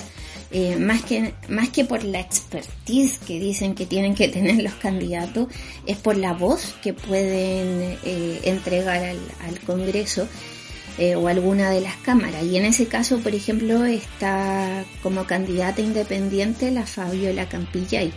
Eh, 0.51 0.75
más 0.75 1.01
que 1.01 1.33
más 1.49 1.69
que 1.69 1.83
por 1.83 2.03
la 2.03 2.19
expertise 2.19 3.17
que 3.17 3.39
dicen 3.39 3.73
que 3.73 3.87
tienen 3.87 4.13
que 4.13 4.27
tener 4.27 4.61
los 4.61 4.73
candidatos 4.75 5.47
es 5.87 5.97
por 5.97 6.15
la 6.15 6.33
voz 6.33 6.75
que 6.83 6.93
pueden 6.93 7.97
eh, 8.03 8.39
entregar 8.43 9.03
al 9.03 9.59
Congreso 9.65 10.27
eh, 10.97 11.15
o 11.15 11.27
alguna 11.27 11.69
de 11.69 11.81
las 11.81 11.95
cámaras. 11.97 12.43
Y 12.43 12.57
en 12.57 12.65
ese 12.65 12.87
caso, 12.87 13.19
por 13.19 13.33
ejemplo, 13.33 13.83
está 13.85 14.85
como 15.01 15.25
candidata 15.25 15.81
independiente 15.81 16.71
la 16.71 16.85
Fabiola 16.85 17.47
Campillay. 17.49 18.13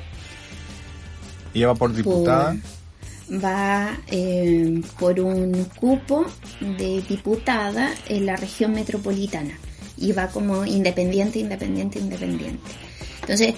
¿Y 1.55 1.63
va 1.63 1.75
por 1.75 1.95
diputada? 1.95 2.57
Por, 3.29 3.45
va 3.45 3.99
eh, 4.09 4.83
por 4.99 5.21
un 5.21 5.65
cupo 5.79 6.27
de 6.61 7.03
diputada 7.09 7.95
en 8.09 8.27
la 8.27 8.37
región 8.37 8.73
metropolitana. 8.73 9.59
Y 9.97 10.13
va 10.13 10.29
como 10.29 10.67
independiente, 10.67 11.39
independiente, 11.39 11.99
independiente. 11.99 12.71
Entonces, 13.23 13.55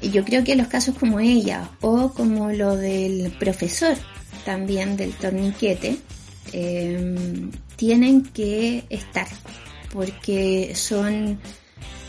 yo 0.00 0.24
creo 0.24 0.42
que 0.42 0.56
los 0.56 0.68
casos 0.68 0.96
como 0.98 1.20
ella 1.20 1.70
o 1.80 2.12
como 2.12 2.50
lo 2.50 2.76
del 2.76 3.30
profesor 3.38 3.96
también 4.44 4.96
del 4.96 5.12
torniquete, 5.12 5.98
eh, 6.52 7.14
tienen 7.76 8.24
que 8.24 8.84
estar 8.90 9.28
porque 9.92 10.72
son 10.74 11.38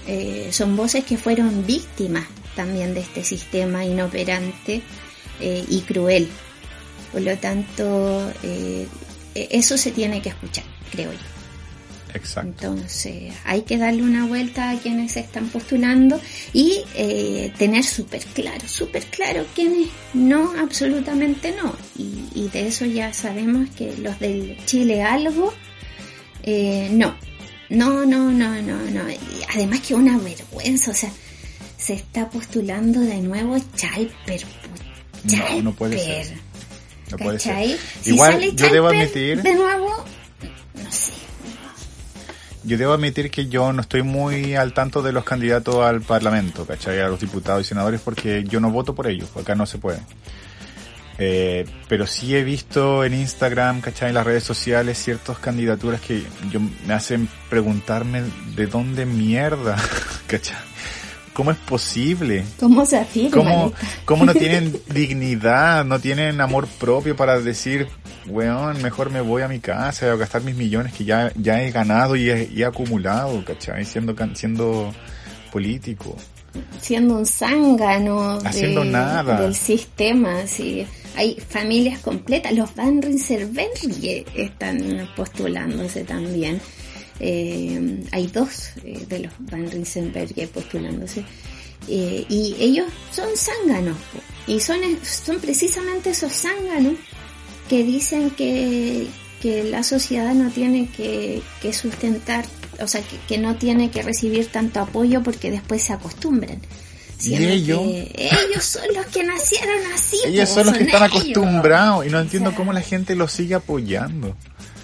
eh, 0.08 0.50
son 0.52 0.76
voces 0.76 1.06
que 1.06 1.18
fueron 1.18 1.66
víctimas 1.66 2.26
también 2.56 2.94
de 2.94 3.00
este 3.02 3.24
sistema 3.24 3.86
inoperante 3.86 4.82
eh, 5.40 5.66
y 5.68 5.82
cruel. 5.82 6.28
Por 7.12 7.22
lo 7.22 7.38
tanto 7.38 8.32
eh, 8.44 8.88
eso 9.36 9.78
se 9.78 9.92
tiene 9.92 10.22
que 10.22 10.30
escuchar 10.30 10.66
creo 10.92 11.12
yo 11.12 11.33
Exacto. 12.14 12.68
Entonces 12.68 13.34
hay 13.44 13.62
que 13.64 13.78
darle 13.78 14.04
una 14.04 14.26
vuelta 14.26 14.70
a 14.70 14.78
quienes 14.78 15.14
se 15.14 15.22
están 15.22 15.48
postulando 15.50 16.20
y 16.54 16.82
eh, 16.96 17.52
tener 17.58 17.84
súper 17.84 18.24
claro, 18.26 18.68
súper 18.68 19.04
claro 19.06 19.46
quiénes 19.56 19.90
no, 20.14 20.54
absolutamente 20.60 21.54
no. 21.56 21.76
Y, 21.98 22.26
y, 22.36 22.50
de 22.50 22.68
eso 22.68 22.86
ya 22.86 23.14
sabemos 23.14 23.70
que 23.72 23.98
los 23.98 24.20
del 24.20 24.58
Chile 24.66 25.02
algo, 25.04 25.54
eh, 26.44 26.90
no. 26.92 27.16
No, 27.70 28.06
no, 28.06 28.32
no, 28.32 28.62
no, 28.62 28.78
no. 28.92 29.10
Y 29.10 29.18
además 29.56 29.80
que 29.80 29.96
una 29.96 30.18
vergüenza, 30.20 30.92
o 30.92 30.94
sea, 30.94 31.10
se 31.78 31.94
está 31.94 32.30
postulando 32.30 33.00
de 33.00 33.20
nuevo 33.22 33.58
Chalper. 33.76 34.44
No, 35.24 35.62
no 35.64 35.74
puede 35.74 35.98
ser. 35.98 36.38
No 37.10 37.18
puede 37.18 37.40
ser. 37.40 37.80
Si 38.02 38.12
Igual 38.12 38.34
sale 38.34 38.54
yo 38.54 38.70
debo 38.70 38.90
Chalper 38.90 39.02
admitir, 39.02 39.42
De 39.42 39.56
nuevo, 39.56 40.06
no 40.76 40.92
sé. 40.92 41.23
Yo 42.64 42.78
debo 42.78 42.94
admitir 42.94 43.30
que 43.30 43.48
yo 43.48 43.74
no 43.74 43.82
estoy 43.82 44.04
muy 44.04 44.56
al 44.56 44.74
tanto 44.74 45.02
de 45.02 45.12
los 45.12 45.24
candidatos 45.24 45.76
al 45.84 46.02
parlamento, 46.02 46.66
¿cachai? 46.66 47.00
A 47.00 47.08
los 47.08 47.20
diputados 47.20 47.62
y 47.62 47.70
senadores 47.70 48.02
porque 48.02 48.44
yo 48.44 48.60
no 48.60 48.72
voto 48.72 48.96
por 48.96 49.08
ellos, 49.08 49.30
acá 49.36 49.56
no 49.56 49.66
se 49.66 49.78
puede. 49.78 50.00
Eh, 51.20 51.66
pero 51.88 52.08
sí 52.08 52.36
he 52.36 52.44
visto 52.44 53.04
en 53.04 53.14
Instagram, 53.14 53.82
¿cachai? 53.82 54.10
En 54.10 54.16
las 54.16 54.26
redes 54.26 54.44
sociales 54.44 54.98
ciertas 54.98 55.38
candidaturas 55.38 56.02
que 56.02 56.24
yo, 56.52 56.60
me 56.88 56.94
hacen 56.94 57.30
preguntarme 57.50 58.24
de 58.56 58.66
dónde 58.68 59.06
mierda, 59.06 59.78
¿cachai? 60.28 60.58
¿Cómo 61.34 61.52
es 61.52 61.58
posible? 61.58 62.44
¿Cómo 62.60 62.86
se 62.86 62.98
afirma? 62.98 63.32
¿Cómo, 63.32 63.74
¿Cómo 64.06 64.26
no 64.26 64.34
tienen 64.34 64.80
dignidad, 64.94 65.84
no 65.86 66.00
tienen 66.00 66.42
amor 66.42 66.68
propio 66.68 67.16
para 67.16 67.40
decir, 67.40 67.88
weón, 68.28 68.82
mejor 68.82 69.10
me 69.10 69.22
voy 69.22 69.42
a 69.42 69.48
mi 69.48 69.60
casa 69.60 70.12
a 70.12 70.16
gastar 70.16 70.44
mis 70.44 70.56
millones 70.56 70.94
que 70.94 71.06
ya, 71.06 71.32
ya 71.36 71.62
he 71.62 71.72
ganado 71.72 72.16
y 72.16 72.30
he, 72.30 72.66
acumulado, 72.66 73.44
¿cachai? 73.46 73.86
Siendo, 73.86 74.16
siendo 74.34 74.94
político. 75.52 76.16
siendo 76.80 77.16
un 77.18 77.26
zángano 77.26 78.40
Haciendo 78.44 78.84
nada. 78.84 79.42
del 79.42 79.56
sistema. 79.56 80.48
Sí. 80.48 80.86
Hay 81.16 81.36
familias 81.36 82.00
completas. 82.00 82.54
Los 82.54 82.74
Van 82.76 83.02
Rieselberg 83.02 83.72
están 84.36 85.10
postulándose 85.16 86.04
también. 86.04 86.60
Eh, 87.20 88.04
hay 88.12 88.28
dos 88.28 88.72
eh, 88.84 89.06
de 89.08 89.20
los 89.20 89.34
Van 89.40 89.70
Rieselberg 89.70 90.50
postulándose. 90.50 91.24
Eh, 91.88 92.26
y 92.30 92.56
ellos 92.60 92.88
son 93.12 93.30
zánganos. 93.36 93.98
Y 94.48 94.60
son, 94.60 94.80
son 95.04 95.40
precisamente 95.40 96.12
esos 96.12 96.34
zánganos 96.34 96.96
que 97.74 97.84
dicen 97.84 98.30
que, 98.30 99.08
que 99.42 99.64
la 99.64 99.82
sociedad 99.82 100.36
no 100.36 100.52
tiene 100.52 100.90
que, 100.96 101.42
que 101.60 101.74
sustentar, 101.74 102.46
o 102.80 102.88
sea, 102.88 103.02
que, 103.02 103.18
que 103.28 103.40
no 103.40 103.56
tiene 103.56 103.90
que 103.90 104.04
recibir 104.04 104.46
tanto 104.46 104.80
apoyo 104.80 105.24
porque 105.24 105.50
después 105.50 105.82
se 105.82 105.92
acostumbran. 105.92 106.60
Siendo 107.18 107.50
ellos? 107.50 107.80
que 107.80 108.12
ellos 108.16 108.64
son 108.64 108.84
los 108.96 109.08
que 109.08 109.24
nacieron 109.24 109.92
así. 109.92 110.20
Ellos 110.24 110.50
po, 110.50 110.56
son 110.58 110.68
los 110.68 110.78
que 110.78 110.84
están 110.84 111.02
ellos. 111.02 111.16
acostumbrados 111.20 112.06
y 112.06 112.10
no 112.10 112.20
entiendo 112.20 112.50
O 112.50 112.52
sea, 112.52 112.58
cómo 112.58 112.74
la 112.74 112.82
gente 112.82 113.16
los 113.16 113.32
sigue 113.32 113.56
apoyando. 113.56 114.38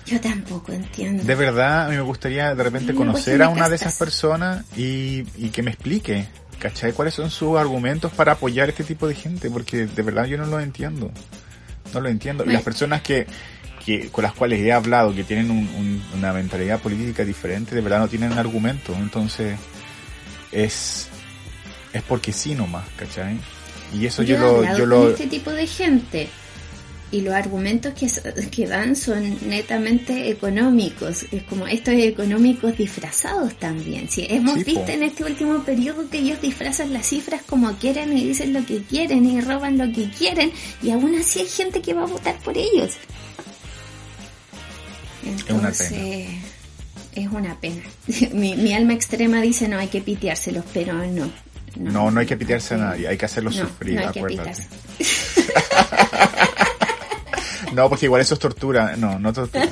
Yo 0.08 0.20
tampoco 0.20 0.72
entiendo. 0.72 1.24
De 1.24 1.36
verdad, 1.36 1.86
a 1.86 1.90
mí 1.90 1.96
me 1.96 2.02
gustaría 2.02 2.56
de 2.56 2.64
repente 2.64 2.92
Me 2.94 2.98
conocer 2.98 3.44
a 3.44 3.50
una 3.50 3.70
de 3.70 3.76
esas 3.76 3.94
personas 3.98 4.66
y, 4.76 5.26
y 5.38 5.50
que 5.52 5.62
me 5.62 5.70
explique, 5.70 6.26
¿cachai? 6.58 6.94
¿Cuáles 6.94 7.14
son 7.14 7.30
sus 7.30 7.56
argumentos 7.56 8.12
para 8.14 8.32
apoyar 8.32 8.66
a 8.66 8.72
este 8.72 8.84
tipo 8.84 9.08
de 9.08 9.14
gente? 9.14 9.52
Porque 9.52 9.86
de 9.86 10.02
verdad 10.02 10.26
yo 10.26 10.40
no 10.40 10.48
lo 10.48 10.60
entiendo. 10.60 11.12
No 11.94 12.00
lo 12.02 12.10
entiendo. 12.10 12.44
Y 12.46 12.50
las 12.52 12.62
personas 12.64 13.02
que, 13.02 13.26
que 13.86 14.10
con 14.10 14.24
las 14.24 14.34
cuales 14.34 14.60
he 14.62 14.72
hablado, 14.72 15.14
que 15.16 15.24
tienen 15.24 15.50
un- 15.52 15.68
un- 15.78 16.04
una 16.18 16.34
mentalidad 16.34 16.80
política 16.80 17.24
diferente, 17.26 17.74
de 17.76 17.82
verdad 17.82 18.00
no 18.00 18.08
tienen 18.08 18.34
argumentos. 18.34 18.96
Entonces, 18.98 19.58
es, 20.52 21.08
es 21.94 22.02
porque 22.04 22.32
sí 22.32 22.56
nomás, 22.56 22.86
¿cachai? 22.96 23.38
Y 23.94 24.06
eso 24.06 24.22
yo, 24.24 24.38
lo, 24.38 24.64
yo 24.64 24.80
con 24.80 24.90
lo, 24.90 25.10
este 25.12 25.28
tipo 25.28 25.52
de 25.52 25.66
gente 25.68 26.30
y 27.12 27.22
los 27.22 27.34
argumentos 27.34 27.94
que, 27.94 28.08
que 28.52 28.68
dan 28.68 28.96
son 28.96 29.38
netamente 29.50 30.30
económicos. 30.30 31.26
Es 31.32 31.44
como 31.44 31.66
estos 31.68 31.96
económicos 31.96 32.78
disfrazados 32.78 33.54
también. 33.58 34.10
Sí, 34.10 34.28
hemos 34.30 34.56
Sí, 34.60 34.64
po. 34.64 34.72
visto 34.80 34.92
en 34.92 35.04
este 35.04 35.24
último 35.24 35.64
periodo 35.64 36.10
que 36.10 36.20
ellos 36.20 36.42
disfrazan 36.42 36.94
las 36.94 37.08
cifras 37.08 37.42
como 37.48 37.74
quieren 37.78 38.16
y 38.18 38.24
dicen 38.26 38.54
lo 38.54 38.66
que 38.66 38.82
quieren 38.84 39.26
y 39.26 39.42
roban 39.42 39.78
lo 39.78 39.86
que 39.94 40.10
quieren 40.12 40.52
y 40.84 40.92
aún 40.92 41.16
así 41.16 41.40
hay 41.40 41.48
gente 41.48 41.82
que 41.82 41.94
va 41.94 42.04
a 42.04 42.08
votar 42.08 42.36
por 42.40 42.58
ellos. 42.58 42.92
una 45.24 45.32
Entonces, 45.32 46.28
es 47.16 47.28
una 47.28 47.60
pena. 47.60 47.82
mi, 48.34 48.56
mi 48.56 48.74
alma 48.74 48.94
extrema 48.94 49.42
dice 49.42 49.68
no 49.68 49.78
hay 49.80 49.88
que 49.88 50.02
piteárselos, 50.02 50.64
pero 50.74 50.94
no. 50.94 51.32
no, 51.76 52.12
no 52.12 52.20
hay 52.20 52.26
que 52.26 52.38
pitearse 52.38 52.76
a 52.76 52.78
nadie, 52.78 53.08
hay 53.08 53.18
que 53.18 53.26
hacerlo 53.26 53.50
No, 53.50 53.58
sufrir, 53.58 53.96
no 53.96 54.02
hay 54.02 54.08
acuérdate. 54.08 54.68
No, 57.74 57.90
porque 57.90 58.06
igual 58.06 58.22
eso 58.22 58.34
es 58.34 58.40
tortura. 58.40 58.96
No, 58.98 59.20
no 59.20 59.34
tortura. 59.34 59.70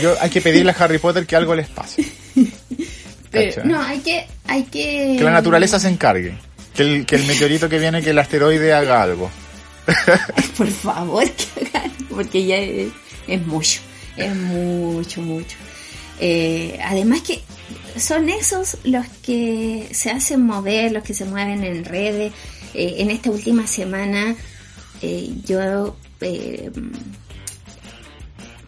Yo, 0.00 0.14
hay 0.20 0.30
que 0.30 0.40
pedirle 0.40 0.72
a 0.72 0.74
Harry 0.78 0.98
Potter 0.98 1.26
que 1.26 1.36
algo 1.36 1.54
les 1.54 1.68
pase. 1.68 2.04
No, 3.62 3.80
hay 3.80 4.00
que, 4.00 4.26
hay 4.48 4.64
que... 4.64 5.14
Que 5.16 5.22
la 5.22 5.30
naturaleza 5.30 5.78
se 5.78 5.88
encargue. 5.88 6.36
Que 6.74 6.82
el, 6.82 7.06
que 7.06 7.14
el 7.14 7.26
meteorito 7.26 7.68
que 7.68 7.78
viene, 7.78 8.02
que 8.02 8.10
el 8.10 8.18
asteroide 8.18 8.72
haga 8.72 9.02
algo. 9.02 9.30
Por 10.56 10.68
favor, 10.68 11.30
que 11.30 11.68
hagan, 11.68 11.92
porque 12.10 12.44
ya 12.44 12.56
es, 12.56 12.88
es 13.28 13.46
mucho, 13.46 13.80
es 14.16 14.34
mucho, 14.34 15.22
mucho. 15.22 15.56
Eh, 16.18 16.78
además 16.84 17.22
que 17.22 17.40
son 17.96 18.28
esos 18.28 18.76
los 18.84 19.06
que 19.22 19.88
se 19.92 20.10
hacen 20.10 20.44
mover, 20.44 20.92
los 20.92 21.02
que 21.02 21.14
se 21.14 21.24
mueven 21.24 21.64
en 21.64 21.84
redes. 21.84 22.32
Eh, 22.74 22.96
en 22.98 23.10
esta 23.10 23.30
última 23.30 23.66
semana 23.66 24.36
eh, 25.02 25.30
yo 25.44 25.96
eh, 26.20 26.70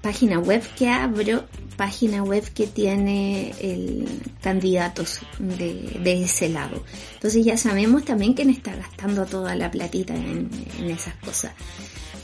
página 0.00 0.38
web 0.38 0.62
que 0.76 0.88
abro, 0.88 1.44
página 1.76 2.22
web 2.22 2.44
que 2.52 2.66
tiene 2.66 3.54
el 3.60 4.06
candidatos 4.42 5.20
de, 5.38 5.98
de 6.02 6.24
ese 6.24 6.48
lado. 6.48 6.84
Entonces 7.14 7.44
ya 7.44 7.56
sabemos 7.56 8.04
también 8.04 8.34
quién 8.34 8.50
está 8.50 8.74
gastando 8.74 9.24
toda 9.26 9.54
la 9.54 9.70
platita 9.70 10.14
en, 10.14 10.50
esas 10.88 11.14
cosas. 11.16 11.52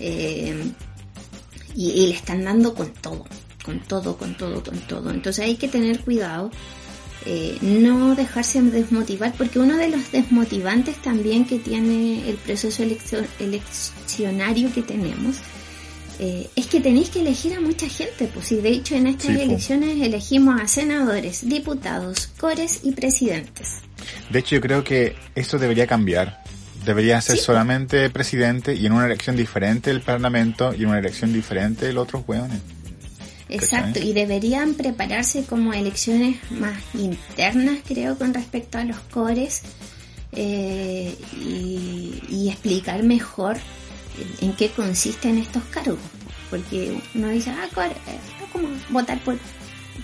Eh, 0.00 0.72
y, 1.74 1.90
y 1.90 2.06
le 2.08 2.14
están 2.14 2.44
dando 2.44 2.74
con 2.74 2.92
todo, 2.92 3.24
con 3.64 3.80
todo, 3.80 4.16
con 4.16 4.36
todo, 4.36 4.62
con 4.62 4.78
todo. 4.80 5.10
Entonces 5.10 5.44
hay 5.44 5.56
que 5.56 5.68
tener 5.68 6.00
cuidado. 6.00 6.50
Eh, 7.26 7.58
no 7.60 8.14
dejarse 8.14 8.62
desmotivar, 8.62 9.32
porque 9.36 9.58
uno 9.58 9.76
de 9.76 9.88
los 9.88 10.10
desmotivantes 10.12 10.96
también 11.02 11.44
que 11.44 11.58
tiene 11.58 12.28
el 12.28 12.36
proceso 12.36 12.82
eleccio- 12.82 13.26
eleccionario 13.38 14.72
que 14.72 14.82
tenemos 14.82 15.36
eh, 16.20 16.48
es 16.56 16.66
que 16.66 16.80
tenéis 16.80 17.10
que 17.10 17.20
elegir 17.20 17.54
a 17.54 17.60
mucha 17.60 17.88
gente, 17.88 18.28
pues 18.34 18.50
y 18.50 18.56
de 18.56 18.70
hecho 18.70 18.96
en 18.96 19.06
estas 19.06 19.36
Sí, 19.36 19.40
elecciones 19.40 20.00
elegimos 20.00 20.60
a 20.60 20.66
senadores, 20.66 21.48
diputados, 21.48 22.28
cores 22.40 22.80
y 22.82 22.90
presidentes. 22.92 23.74
De 24.30 24.40
hecho, 24.40 24.56
yo 24.56 24.60
creo 24.60 24.82
que 24.82 25.14
eso 25.36 25.58
debería 25.58 25.86
cambiar. 25.86 26.42
Debería 26.84 27.20
ser 27.20 27.36
Sí. 27.36 27.44
solamente 27.44 28.08
presidente 28.10 28.74
y 28.74 28.86
en 28.86 28.92
una 28.92 29.06
elección 29.06 29.36
diferente 29.36 29.90
el 29.90 30.00
parlamento 30.00 30.74
y 30.76 30.82
en 30.82 30.88
una 30.88 30.98
elección 30.98 31.32
diferente 31.32 31.88
el 31.88 31.98
otros 31.98 32.22
hueones. 32.26 32.58
Exacto, 33.48 33.98
y 34.00 34.12
deberían 34.12 34.74
prepararse 34.74 35.44
como 35.44 35.72
elecciones 35.72 36.38
más 36.50 36.78
internas, 36.94 37.78
creo, 37.86 38.18
con 38.18 38.34
respecto 38.34 38.78
a 38.78 38.84
los 38.84 38.98
cores 39.10 39.62
eh, 40.32 41.16
y, 41.40 42.22
y 42.28 42.48
explicar 42.50 43.02
mejor 43.02 43.56
en, 44.40 44.50
en 44.50 44.56
qué 44.56 44.70
consisten 44.70 45.38
estos 45.38 45.62
cargos. 45.64 45.98
Porque 46.50 46.98
uno 47.14 47.28
dice, 47.28 47.50
ah, 47.50 47.68
core, 47.74 47.90
eh, 47.90 48.18
es 48.42 48.50
como 48.52 48.68
votar 48.90 49.18
por 49.20 49.38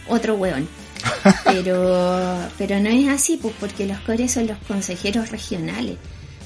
otro 0.08 0.34
hueón. 0.36 0.68
Pero, 1.44 2.48
pero 2.56 2.80
no 2.80 2.88
es 2.88 3.08
así, 3.08 3.36
pues 3.36 3.54
porque 3.60 3.86
los 3.86 3.98
cores 4.00 4.32
son 4.32 4.46
los 4.46 4.56
consejeros 4.66 5.30
regionales. 5.30 5.98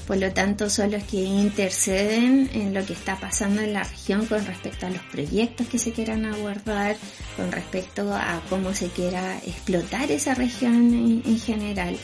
Por 0.09 0.17
lo 0.17 0.33
tanto, 0.33 0.71
son 0.71 0.89
los 0.89 1.03
que 1.03 1.17
interceden 1.17 2.49
en 2.55 2.73
lo 2.73 2.83
que 2.83 2.93
está 2.93 3.19
pasando 3.19 3.61
en 3.61 3.73
la 3.73 3.83
región 3.83 4.25
con 4.25 4.43
respecto 4.43 4.87
a 4.87 4.89
los 4.89 5.03
proyectos 5.03 5.67
que 5.67 5.77
se 5.77 5.91
quieran 5.91 6.25
abordar, 6.25 6.97
con 7.37 7.51
respecto 7.51 8.11
a 8.11 8.41
cómo 8.49 8.73
se 8.73 8.87
quiera 8.87 9.37
explotar 9.45 10.09
esa 10.09 10.33
región 10.33 10.95
en, 10.95 11.21
en 11.23 11.39
general. 11.39 11.95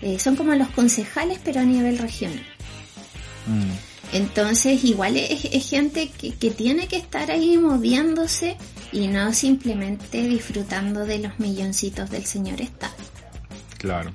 Eh, 0.00 0.18
son 0.18 0.36
como 0.36 0.54
los 0.54 0.68
concejales, 0.68 1.38
pero 1.44 1.60
a 1.60 1.64
nivel 1.64 1.98
regional. 1.98 2.46
Mm. 3.46 4.14
Entonces, 4.16 4.82
igual 4.82 5.18
es, 5.18 5.44
es 5.44 5.68
gente 5.68 6.10
que, 6.18 6.32
que 6.32 6.50
tiene 6.50 6.88
que 6.88 6.96
estar 6.96 7.30
ahí 7.30 7.58
moviéndose 7.58 8.56
y 8.90 9.08
no 9.08 9.34
simplemente 9.34 10.22
disfrutando 10.22 11.04
de 11.04 11.18
los 11.18 11.38
milloncitos 11.38 12.08
del 12.08 12.24
señor 12.24 12.62
Estado. 12.62 12.94
Claro. 13.76 14.12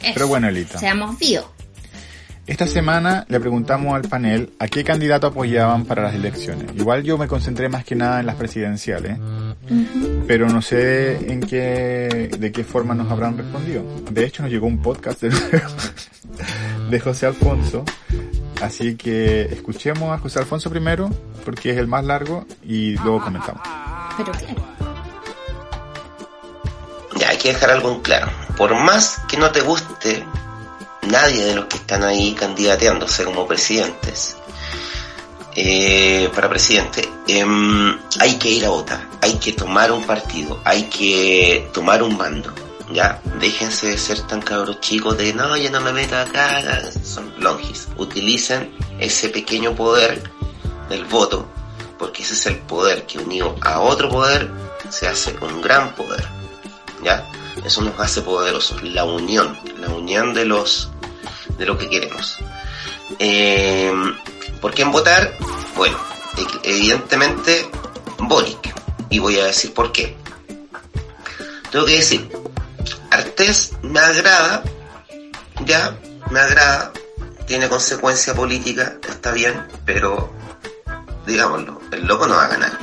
Eso. 0.00 0.12
Pero 0.14 0.28
bueno, 0.28 0.48
Elita. 0.48 0.78
Seamos 0.78 1.18
vivos. 1.18 1.46
Esta 2.44 2.66
semana 2.66 3.24
le 3.28 3.38
preguntamos 3.38 3.94
al 3.94 4.02
panel 4.02 4.52
a 4.58 4.66
qué 4.66 4.82
candidato 4.82 5.28
apoyaban 5.28 5.84
para 5.84 6.02
las 6.02 6.14
elecciones. 6.14 6.74
Igual 6.74 7.04
yo 7.04 7.16
me 7.16 7.28
concentré 7.28 7.68
más 7.68 7.84
que 7.84 7.94
nada 7.94 8.18
en 8.18 8.26
las 8.26 8.34
presidenciales, 8.34 9.16
pero 10.26 10.48
no 10.48 10.60
sé 10.60 11.32
en 11.32 11.40
qué, 11.40 12.30
de 12.36 12.50
qué 12.50 12.64
forma 12.64 12.94
nos 12.94 13.12
habrán 13.12 13.38
respondido. 13.38 13.84
De 14.10 14.24
hecho, 14.24 14.42
nos 14.42 14.50
llegó 14.50 14.66
un 14.66 14.82
podcast 14.82 15.22
de, 15.22 15.30
de 16.90 17.00
José 17.00 17.26
Alfonso, 17.26 17.84
así 18.60 18.96
que 18.96 19.42
escuchemos 19.42 20.12
a 20.12 20.18
José 20.18 20.40
Alfonso 20.40 20.68
primero, 20.68 21.10
porque 21.44 21.70
es 21.70 21.78
el 21.78 21.86
más 21.86 22.04
largo, 22.04 22.44
y 22.64 22.96
luego 22.98 23.20
comentamos. 23.20 23.62
Pero 24.16 24.32
claro. 24.32 24.66
Ya, 27.20 27.28
hay 27.28 27.38
que 27.38 27.52
dejar 27.52 27.70
algo 27.70 27.92
en 27.92 28.00
claro. 28.00 28.32
Por 28.56 28.74
más 28.74 29.20
que 29.28 29.36
no 29.36 29.52
te 29.52 29.60
guste 29.60 30.24
nadie 31.02 31.44
de 31.44 31.54
los 31.54 31.66
que 31.66 31.76
están 31.76 32.02
ahí 32.04 32.32
candidateándose 32.34 33.24
como 33.24 33.46
presidentes, 33.46 34.36
eh, 35.54 36.30
para 36.34 36.48
presidente, 36.48 37.08
em, 37.26 37.98
hay 38.20 38.36
que 38.38 38.48
ir 38.48 38.64
a 38.64 38.70
votar, 38.70 39.06
hay 39.20 39.34
que 39.34 39.52
tomar 39.52 39.92
un 39.92 40.02
partido, 40.04 40.60
hay 40.64 40.84
que 40.84 41.68
tomar 41.72 42.02
un 42.02 42.16
bando. 42.16 42.52
Ya, 42.92 43.20
déjense 43.38 43.88
de 43.88 43.98
ser 43.98 44.20
tan 44.22 44.42
cabros 44.42 44.80
chicos 44.80 45.16
de 45.16 45.32
no, 45.32 45.56
yo 45.56 45.70
no 45.70 45.80
me 45.80 45.92
meto 45.92 46.16
acá, 46.16 46.62
son 47.02 47.32
longis. 47.38 47.88
Utilicen 47.96 48.74
ese 48.98 49.28
pequeño 49.30 49.74
poder 49.74 50.22
del 50.88 51.04
voto, 51.06 51.46
porque 51.98 52.22
ese 52.22 52.34
es 52.34 52.46
el 52.46 52.58
poder 52.58 53.06
que 53.06 53.18
unido 53.18 53.56
a 53.62 53.80
otro 53.80 54.10
poder 54.10 54.50
se 54.90 55.08
hace 55.08 55.34
un 55.40 55.62
gran 55.62 55.94
poder. 55.94 56.26
¿ya? 57.02 57.24
Eso 57.64 57.82
nos 57.82 57.98
hace 58.00 58.22
poderosos, 58.22 58.82
la 58.82 59.04
unión, 59.04 59.58
la 59.78 59.88
unión 59.88 60.34
de 60.34 60.44
los 60.44 60.90
de 61.58 61.66
lo 61.66 61.78
que 61.78 61.88
queremos. 61.88 62.38
Eh, 63.18 63.92
¿Por 64.60 64.74
votar? 64.86 65.36
Bueno, 65.76 65.98
e- 66.36 66.70
evidentemente 66.70 67.70
Boric. 68.18 68.74
Y 69.10 69.18
voy 69.18 69.38
a 69.38 69.44
decir 69.44 69.74
por 69.74 69.92
qué. 69.92 70.16
Tengo 71.70 71.84
que 71.84 71.96
decir, 71.96 72.30
Artés 73.10 73.72
me 73.82 74.00
agrada, 74.00 74.62
ya, 75.64 75.98
me 76.30 76.40
agrada, 76.40 76.92
tiene 77.46 77.68
consecuencia 77.68 78.34
política, 78.34 78.96
está 79.08 79.32
bien, 79.32 79.66
pero 79.84 80.32
digámoslo, 81.26 81.80
el 81.90 82.06
loco 82.06 82.26
no 82.26 82.36
va 82.36 82.46
a 82.46 82.48
ganar. 82.48 82.78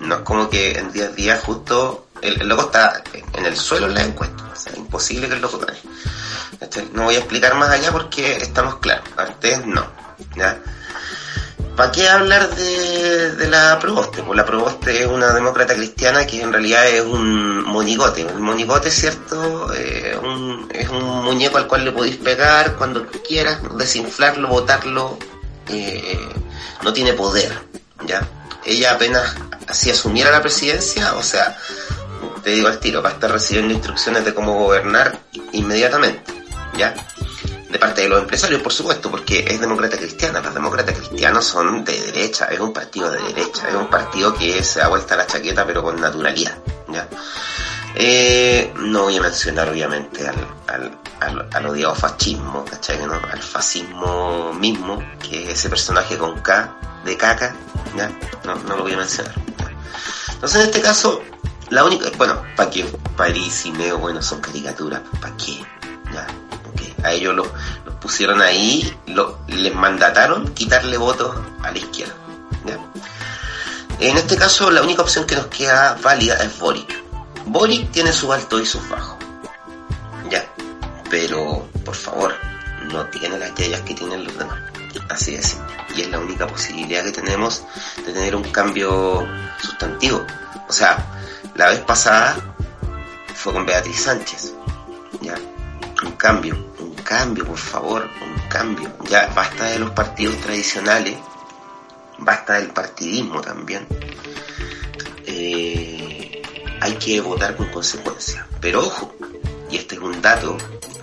No 0.00 0.16
es 0.16 0.20
como 0.22 0.48
que 0.48 0.78
en 0.78 0.92
10 0.92 1.14
días 1.14 1.42
justo 1.42 2.05
el, 2.22 2.48
loco 2.48 2.62
está 2.62 3.02
en 3.34 3.46
el 3.46 3.56
suelo 3.56 3.86
en 3.86 3.94
la 3.94 4.02
encuesta. 4.04 4.44
O 4.52 4.56
sea, 4.56 4.74
imposible 4.76 5.28
que 5.28 5.34
el 5.34 5.40
loco 5.40 5.58
gane. 5.58 5.78
No 6.92 7.04
voy 7.04 7.16
a 7.16 7.18
explicar 7.18 7.54
más 7.54 7.70
allá 7.70 7.92
porque 7.92 8.36
estamos 8.36 8.76
claros. 8.78 9.04
Artés 9.16 9.66
no. 9.66 9.86
¿ya? 10.36 10.58
¿Para 11.76 11.92
qué 11.92 12.08
hablar 12.08 12.48
de, 12.56 13.48
la 13.50 13.78
Proboste? 13.78 14.22
Pues 14.22 14.34
la 14.36 14.46
Proboste 14.46 15.02
es 15.02 15.06
una 15.06 15.32
demócrata 15.34 15.74
cristiana 15.74 16.26
que 16.26 16.40
en 16.40 16.50
realidad 16.50 16.86
es 16.88 17.02
un 17.02 17.62
monigote. 17.64 18.22
El 18.22 18.38
monigote, 18.40 18.90
¿cierto? 18.90 19.72
Eh, 19.74 20.18
un- 20.22 20.68
es 20.72 20.88
un 20.88 21.04
muñeco 21.24 21.58
al 21.58 21.66
cual 21.66 21.84
le 21.84 21.92
podéis 21.92 22.16
pegar 22.16 22.76
cuando 22.76 23.06
quieras, 23.26 23.58
desinflarlo, 23.76 24.48
botarlo. 24.48 25.18
eh, 25.68 26.18
no 26.82 26.92
tiene 26.92 27.12
poder, 27.12 27.52
¿ya? 28.06 28.26
Ella 28.64 28.92
apenas 28.92 29.34
así 29.68 29.90
asumiera 29.90 30.30
la 30.30 30.40
presidencia, 30.40 31.14
o 31.14 31.22
sea, 31.22 31.56
te 32.46 32.52
digo 32.52 32.68
al 32.68 32.78
tiro, 32.78 33.02
va 33.02 33.08
a 33.08 33.12
estar 33.14 33.32
recibiendo 33.32 33.74
instrucciones 33.74 34.24
de 34.24 34.32
cómo 34.32 34.54
gobernar 34.54 35.18
inmediatamente, 35.50 36.32
¿ya? 36.78 36.94
De 37.68 37.76
parte 37.76 38.02
de 38.02 38.08
los 38.08 38.20
empresarios, 38.20 38.62
por 38.62 38.72
supuesto, 38.72 39.10
porque 39.10 39.44
es 39.48 39.60
demócrata 39.60 39.96
cristiana. 39.96 40.40
Los 40.40 40.54
demócratas 40.54 40.96
cristianos 40.96 41.44
son 41.44 41.84
de 41.84 42.00
derecha, 42.00 42.44
es 42.44 42.60
un 42.60 42.72
partido 42.72 43.10
de 43.10 43.20
derecha, 43.20 43.68
es 43.68 43.74
un 43.74 43.88
partido 43.90 44.32
que 44.32 44.62
se 44.62 44.78
da 44.78 44.86
vuelta 44.86 45.16
la 45.16 45.26
chaqueta 45.26 45.66
pero 45.66 45.82
con 45.82 46.00
naturalidad, 46.00 46.56
¿ya? 46.86 47.08
Eh, 47.96 48.72
no 48.76 49.02
voy 49.02 49.16
a 49.16 49.22
mencionar 49.22 49.68
obviamente 49.68 50.28
al, 50.28 50.46
al, 51.18 51.48
al, 51.52 51.66
odiado 51.66 51.96
fascismo, 51.96 52.64
¿cachai? 52.64 53.04
¿no? 53.04 53.14
Al 53.14 53.42
fascismo 53.42 54.52
mismo, 54.52 55.02
que 55.18 55.50
es 55.50 55.58
ese 55.58 55.68
personaje 55.68 56.16
con 56.16 56.40
K 56.42 56.76
de 57.04 57.16
caca, 57.16 57.56
¿ya? 57.96 58.08
No, 58.44 58.54
no 58.54 58.76
lo 58.76 58.82
voy 58.84 58.92
a 58.92 58.98
mencionar. 58.98 59.34
Entonces 60.32 60.60
en 60.60 60.66
este 60.66 60.80
caso, 60.80 61.22
la 61.70 61.84
única, 61.84 62.10
bueno, 62.16 62.42
¿para 62.56 62.70
qué? 62.70 62.84
París 63.16 63.66
y 63.66 63.72
Neo, 63.72 63.98
bueno, 63.98 64.22
son 64.22 64.40
caricaturas, 64.40 65.02
¿para 65.20 65.36
qué? 65.36 65.64
¿Ya? 66.12 66.26
ok. 66.68 67.04
A 67.04 67.12
ellos 67.12 67.34
los, 67.34 67.48
pusieron 68.00 68.40
ahí, 68.40 68.96
lo, 69.06 69.38
les 69.48 69.74
mandataron 69.74 70.54
quitarle 70.54 70.96
votos 70.96 71.34
a 71.62 71.70
la 71.70 71.78
izquierda, 71.78 72.14
¿ya? 72.64 72.78
En 73.98 74.16
este 74.16 74.36
caso, 74.36 74.70
la 74.70 74.82
única 74.82 75.02
opción 75.02 75.26
que 75.26 75.36
nos 75.36 75.46
queda 75.46 75.98
válida 76.02 76.34
es 76.42 76.58
Boric. 76.58 77.02
Boric 77.46 77.90
tiene 77.92 78.12
sus 78.12 78.30
altos 78.30 78.60
y 78.60 78.66
sus 78.66 78.86
bajos. 78.88 79.16
Ya. 80.30 80.44
Pero, 81.08 81.66
por 81.84 81.94
favor, 81.94 82.34
no 82.92 83.06
tiene 83.06 83.38
las 83.38 83.54
yayas 83.54 83.80
que 83.82 83.94
tienen 83.94 84.24
los 84.24 84.36
demás. 84.36 84.58
Así 85.08 85.40
simple. 85.42 85.74
Y 85.94 86.02
es 86.02 86.10
la 86.10 86.18
única 86.18 86.46
posibilidad 86.46 87.04
que 87.04 87.12
tenemos 87.12 87.62
de 88.04 88.12
tener 88.12 88.36
un 88.36 88.42
cambio 88.44 89.26
sustantivo. 89.62 90.26
O 90.68 90.72
sea, 90.72 90.98
la 91.56 91.68
vez 91.68 91.80
pasada 91.80 92.36
fue 93.34 93.52
con 93.52 93.64
Beatriz 93.64 94.02
Sánchez. 94.02 94.54
Ya. 95.20 95.34
Un 96.04 96.12
cambio. 96.12 96.54
Un 96.78 96.94
cambio, 96.96 97.46
por 97.46 97.58
favor. 97.58 98.08
Un 98.20 98.48
cambio. 98.48 98.92
Ya 99.08 99.26
basta 99.28 99.64
de 99.64 99.78
los 99.78 99.90
partidos 99.90 100.36
tradicionales. 100.40 101.16
Basta 102.18 102.54
del 102.54 102.68
partidismo 102.68 103.40
también. 103.40 103.86
Eh, 105.26 106.42
hay 106.80 106.94
que 106.94 107.20
votar 107.20 107.56
con 107.56 107.68
consecuencia. 107.68 108.46
Pero 108.60 108.80
ojo, 108.80 109.14
y 109.70 109.76
este 109.76 109.94
es 109.94 110.00
un 110.00 110.20
dato 110.20 110.56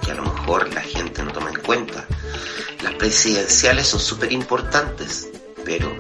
que 0.03 0.11
a 0.11 0.15
lo 0.15 0.23
mejor 0.23 0.71
la 0.73 0.81
gente 0.81 1.23
no 1.23 1.31
toma 1.31 1.49
en 1.49 1.59
cuenta, 1.61 2.05
las 2.81 2.93
presidenciales 2.95 3.87
son 3.87 3.99
súper 3.99 4.31
importantes, 4.33 5.29
pero 5.63 5.93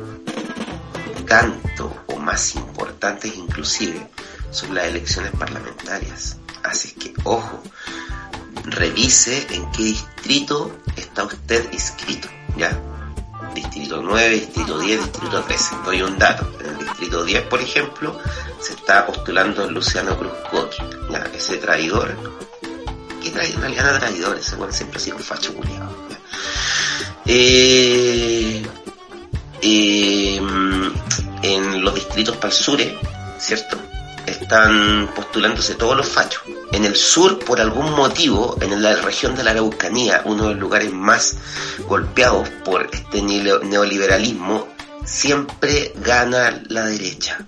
tanto 1.27 2.03
o 2.07 2.17
más 2.17 2.55
importantes 2.55 3.35
inclusive 3.35 4.09
son 4.53 4.75
las 4.75 4.85
elecciones 4.85 5.31
parlamentarias. 5.31 6.37
Así 6.63 6.91
que 6.93 7.13
ojo, 7.23 7.61
revise 8.63 9.47
en 9.49 9.69
qué 9.71 9.83
distrito 9.83 10.77
está 10.95 11.23
usted 11.23 11.71
inscrito, 11.73 12.29
¿ya? 12.55 12.79
Distrito 13.53 14.01
9, 14.01 14.29
Distrito 14.39 14.79
10, 14.79 14.99
Distrito 15.03 15.41
13. 15.41 15.75
Doy 15.85 16.01
un 16.01 16.17
dato. 16.17 16.49
En 16.59 16.67
el 16.67 16.77
Distrito 16.79 17.23
10, 17.23 17.43
por 17.43 17.61
ejemplo, 17.61 18.19
se 18.59 18.73
está 18.73 19.05
postulando 19.05 19.69
Luciano 19.69 20.17
Cruz 20.17 20.33
¿ya? 21.11 21.19
Ese 21.35 21.57
traidor. 21.57 22.15
Que 23.21 23.29
traidor, 23.29 23.55
en 23.55 23.61
realidad 23.61 23.99
traidor, 23.99 24.37
ese 24.37 24.55
bueno 24.55 24.73
siempre 24.73 24.97
ha 24.97 25.01
sido 25.01 25.17
un 25.17 25.23
facho 25.23 25.53
culiado. 25.53 25.95
Eh, 27.25 28.65
eh, 29.61 30.41
en 31.41 31.83
los 31.83 31.95
distritos 31.95 32.35
para 32.37 32.49
el 32.49 32.53
sur, 32.53 32.79
¿cierto? 33.37 33.77
Están 34.43 35.09
postulándose 35.15 35.75
todos 35.75 35.95
los 35.95 36.09
fachos, 36.09 36.43
en 36.73 36.83
el 36.83 36.97
sur, 36.97 37.39
por 37.39 37.61
algún 37.61 37.93
motivo, 37.93 38.57
en 38.59 38.83
la 38.83 38.93
región 38.97 39.35
de 39.35 39.43
la 39.43 39.51
Araucanía, 39.51 40.21
uno 40.25 40.49
de 40.49 40.49
los 40.51 40.59
lugares 40.59 40.91
más 40.91 41.37
golpeados 41.87 42.49
por 42.65 42.89
este 42.91 43.21
neoliberalismo, 43.21 44.67
siempre 45.05 45.93
gana 45.95 46.61
la 46.67 46.85
derecha. 46.87 47.39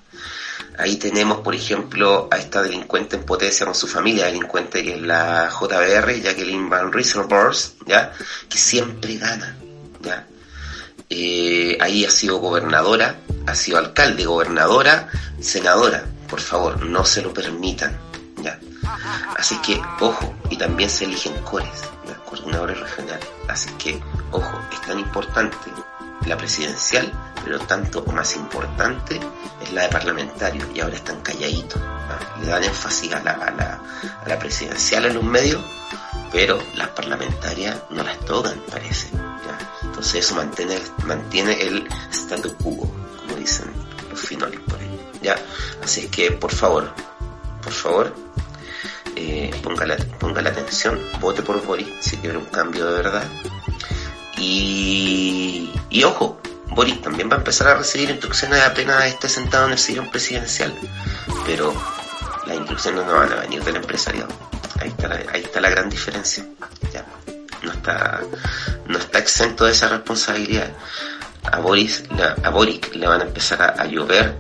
Ahí 0.78 0.96
tenemos, 0.96 1.42
por 1.42 1.54
ejemplo, 1.54 2.30
a 2.32 2.38
esta 2.38 2.62
delincuente 2.64 3.18
en 3.18 3.24
potencia 3.24 3.66
con 3.66 3.76
su 3.76 3.88
familia 3.88 4.28
delincuente, 4.28 4.82
que 4.82 4.96
es 4.96 5.02
la 5.02 5.50
JBR, 5.50 6.22
Jacqueline 6.22 6.70
Van 6.70 6.94
Rieselborst, 6.94 7.82
¿ya? 7.86 8.14
Que 8.48 8.58
siempre 8.58 9.18
gana, 9.18 9.58
¿ya? 10.02 10.26
Eh, 11.10 11.78
ahí 11.82 12.06
ha 12.06 12.10
sido 12.10 12.38
gobernadora, 12.38 13.20
ha 13.46 13.54
sido 13.54 13.80
alcalde, 13.80 14.26
gobernadora, 14.26 15.10
senadora. 15.42 16.06
Por 16.30 16.40
favor, 16.40 16.84
no 16.86 17.06
se 17.06 17.22
lo 17.22 17.34
permitan, 17.34 17.98
¿ya? 18.42 18.60
Así 19.38 19.58
que, 19.62 19.82
ojo, 20.00 20.34
y 20.50 20.58
también 20.58 20.90
se 20.90 21.06
eligen 21.06 21.34
cores, 21.44 21.84
¿ya? 22.08 22.16
coordinadores 22.26 22.80
regionales. 22.80 23.28
Así 23.48 23.70
que, 23.78 24.02
ojo, 24.32 24.60
es 24.72 24.82
tan 24.82 25.00
importante 25.00 25.58
la 26.26 26.38
presidencial, 26.38 27.12
pero 27.44 27.60
tanto 27.60 28.04
o 28.06 28.12
más 28.12 28.36
importante 28.36 29.20
es 29.62 29.74
la 29.74 29.84
de 29.84 29.90
parlamentario 29.90 30.66
y 30.74 30.80
ahora 30.80 30.96
están 30.96 31.22
calladitos. 31.22 31.82
Le 32.42 32.48
dan 32.48 32.64
énfasis 32.64 33.14
a 33.14 33.20
la, 33.22 33.32
a, 33.32 33.52
la, 33.52 33.80
la 34.26 34.40
presidencial 34.40 35.06
en 35.06 35.16
los 35.16 35.24
medios, 35.24 35.62
pero 36.32 36.60
las 36.76 36.90
parlamentarias 36.90 37.78
no 37.92 38.04
las 38.04 38.20
tocan, 38.22 38.60
parece. 38.72 39.10
Entonces 39.84 40.26
eso 40.26 40.36
mantiene, 40.36 40.78
mantiene 41.06 41.54
el 41.62 41.88
status 42.12 42.54
quo, 42.62 42.92
como 43.20 43.36
dicen 43.38 43.72
los 44.10 44.20
finolis 44.20 44.60
por 44.62 44.80
ahí. 44.80 45.05
¿Ya? 45.26 45.36
Así 45.84 46.08
que, 46.08 46.32
por 46.32 46.52
favor, 46.52 46.94
por 47.64 47.74
favor, 47.74 48.16
eh, 49.16 49.52
ponga, 49.64 49.86
la, 49.86 49.98
ponga 50.20 50.42
la 50.42 50.52
atención, 50.52 51.02
vote 51.20 51.42
por 51.42 51.66
Boris 51.66 51.88
si 52.00 52.18
quiere 52.18 52.38
un 52.38 52.46
cambio 52.46 52.86
de 52.86 52.94
verdad 53.02 53.24
y, 54.38 55.72
y 55.90 56.04
ojo, 56.04 56.40
Boris 56.68 57.02
también 57.02 57.30
va 57.30 57.36
a 57.36 57.38
empezar 57.38 57.68
a 57.70 57.76
recibir 57.76 58.10
instrucciones 58.10 58.62
apenas 58.62 59.06
esté 59.06 59.30
sentado 59.30 59.66
en 59.66 59.74
el 59.74 59.80
sillón 59.80 60.10
presidencial. 60.12 60.74
Pero 61.46 61.74
las 62.46 62.58
instrucciones 62.58 63.06
no 63.06 63.14
van 63.14 63.32
a 63.32 63.36
venir 63.36 63.64
del 63.64 63.78
empresariado. 63.78 64.30
Ahí 64.80 64.90
está 64.90 65.08
la, 65.08 65.16
ahí 65.32 65.42
está 65.42 65.62
la 65.62 65.70
gran 65.70 65.90
diferencia. 65.90 66.46
Ya. 66.94 67.06
No 67.64 67.72
está, 67.72 68.22
no 68.88 68.98
está 68.98 69.20
exento 69.20 69.66
de 69.66 69.72
esa 69.72 69.88
responsabilidad. 69.88 70.72
A 71.44 71.60
Boris, 71.60 72.04
a 72.44 72.50
Boric 72.50 72.94
le 72.96 73.08
van 73.08 73.22
a 73.22 73.24
empezar 73.24 73.76
a 73.78 73.86
llover 73.86 74.36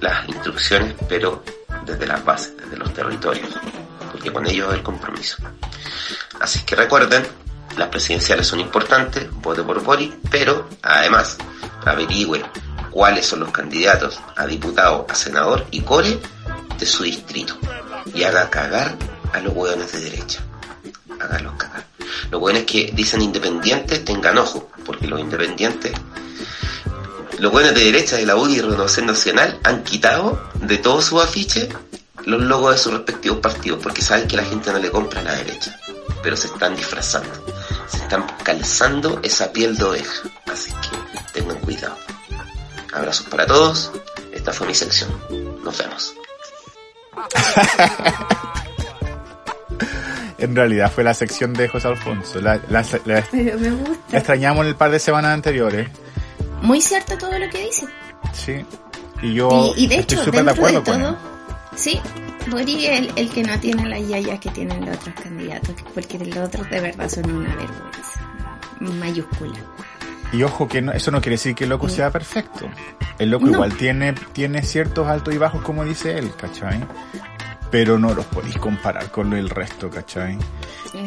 las 0.00 0.28
instrucciones, 0.28 0.94
pero 1.08 1.42
desde 1.84 2.06
las 2.06 2.24
bases, 2.24 2.56
desde 2.56 2.76
los 2.76 2.92
territorios, 2.92 3.50
porque 4.12 4.32
con 4.32 4.46
ellos 4.46 4.68
es 4.70 4.74
el 4.76 4.82
compromiso. 4.82 5.36
Así 6.40 6.60
que 6.60 6.76
recuerden, 6.76 7.26
las 7.76 7.88
presidenciales 7.88 8.46
son 8.46 8.60
importantes, 8.60 9.30
vote 9.30 9.62
por 9.62 9.82
Boric, 9.82 10.14
pero 10.30 10.68
además 10.82 11.38
averigüe 11.84 12.42
cuáles 12.90 13.26
son 13.26 13.40
los 13.40 13.50
candidatos 13.50 14.20
a 14.36 14.46
diputado, 14.46 15.06
a 15.08 15.14
senador 15.14 15.66
y 15.70 15.80
core 15.82 16.18
de 16.78 16.86
su 16.86 17.04
distrito 17.04 17.56
y 18.14 18.24
haga 18.24 18.50
cagar 18.50 18.96
a 19.32 19.40
los 19.40 19.54
hueones 19.54 19.92
de 19.92 20.00
derecha. 20.00 20.40
Hágalos 21.20 21.54
cagar. 21.54 21.84
Los 22.30 22.40
hueones 22.40 22.64
que 22.64 22.90
dicen 22.92 23.22
independientes 23.22 24.04
tengan 24.04 24.38
ojo, 24.38 24.70
porque 24.84 25.06
los 25.06 25.20
independientes, 25.20 25.92
los 27.40 27.52
hueones 27.52 27.74
de 27.74 27.84
derecha 27.84 28.16
de 28.16 28.26
la 28.26 28.36
UDI 28.36 28.56
y 28.56 28.60
Renovación 28.60 29.06
Nacional 29.06 29.58
han 29.64 29.82
quitado 29.82 30.40
de 30.54 30.78
todos 30.78 31.04
sus 31.06 31.22
afiches 31.22 31.68
los 32.24 32.42
logos 32.42 32.72
de 32.74 32.78
sus 32.78 32.92
respectivos 32.92 33.38
partidos, 33.38 33.80
porque 33.82 34.02
saben 34.02 34.28
que 34.28 34.36
la 34.36 34.44
gente 34.44 34.70
no 34.70 34.78
le 34.78 34.90
compra 34.90 35.20
a 35.20 35.24
la 35.24 35.34
derecha, 35.36 35.74
pero 36.22 36.36
se 36.36 36.48
están 36.48 36.76
disfrazando, 36.76 37.30
se 37.88 37.96
están 37.96 38.26
calzando 38.42 39.20
esa 39.22 39.52
piel 39.52 39.76
de 39.76 39.84
oveja, 39.84 40.28
así 40.52 40.70
que 40.70 41.40
tengan 41.40 41.56
cuidado. 41.60 41.96
Abrazos 42.92 43.26
para 43.26 43.46
todos, 43.46 43.90
esta 44.32 44.52
fue 44.52 44.66
mi 44.66 44.74
sección, 44.74 45.10
nos 45.64 45.78
vemos. 45.78 46.14
En 50.38 50.56
realidad 50.56 50.90
fue 50.90 51.04
la 51.04 51.12
sección 51.12 51.52
de 51.52 51.68
José 51.68 51.88
Alfonso. 51.88 52.40
La, 52.40 52.58
la- 52.70 52.82
la- 53.04 53.22
Pero 53.30 53.58
me 53.58 53.68
la 53.70 53.74
gusta. 53.76 54.16
extrañamos 54.16 54.64
el 54.66 54.74
par 54.74 54.90
de 54.90 54.98
semanas 54.98 55.32
anteriores. 55.34 55.88
Muy 56.62 56.80
cierto 56.80 57.16
todo 57.18 57.38
lo 57.38 57.48
que 57.50 57.64
dice. 57.66 57.86
Sí. 58.32 58.64
Y 59.22 59.34
yo 59.34 59.72
y, 59.76 59.84
y 59.84 59.86
de 59.88 59.96
estoy 59.96 60.16
hecho, 60.16 60.24
súper 60.24 60.40
de 60.40 60.44
de 60.46 60.50
acuerdo 60.52 60.84
con 60.84 61.00
todo, 61.00 61.10
él. 61.10 61.16
sí, 61.76 62.00
Bori 62.50 62.86
es 62.86 63.00
el, 63.00 63.12
el 63.16 63.30
que 63.30 63.42
no 63.42 63.58
tiene 63.60 63.86
las 63.88 64.06
yayas 64.08 64.40
que 64.40 64.50
tienen 64.50 64.84
los 64.86 64.96
otros 64.96 65.14
candidatos, 65.22 65.74
porque 65.94 66.18
los 66.18 66.36
otros 66.48 66.70
de 66.70 66.80
verdad 66.80 67.08
son 67.08 67.30
una 67.30 67.54
vergüenza 67.54 68.20
mayúscula. 68.80 69.58
Y 70.32 70.42
ojo 70.42 70.68
que 70.68 70.80
no- 70.80 70.92
eso 70.92 71.10
no 71.10 71.20
quiere 71.20 71.34
decir 71.34 71.54
que 71.54 71.64
el 71.64 71.70
loco 71.70 71.88
sea 71.88 72.10
perfecto. 72.10 72.66
El 73.18 73.30
loco 73.30 73.46
No. 73.46 73.52
igual 73.52 73.76
tiene, 73.76 74.14
tiene 74.32 74.62
ciertos 74.62 75.06
altos 75.08 75.34
y 75.34 75.38
bajos 75.38 75.60
como 75.62 75.84
dice 75.84 76.16
él, 76.18 76.30
¿cachai? 76.36 76.80
Pero 77.70 77.98
no 77.98 78.12
los 78.14 78.24
podéis 78.26 78.56
comparar 78.58 79.10
con 79.10 79.32
el 79.32 79.48
resto, 79.48 79.88
¿cachai? 79.90 80.36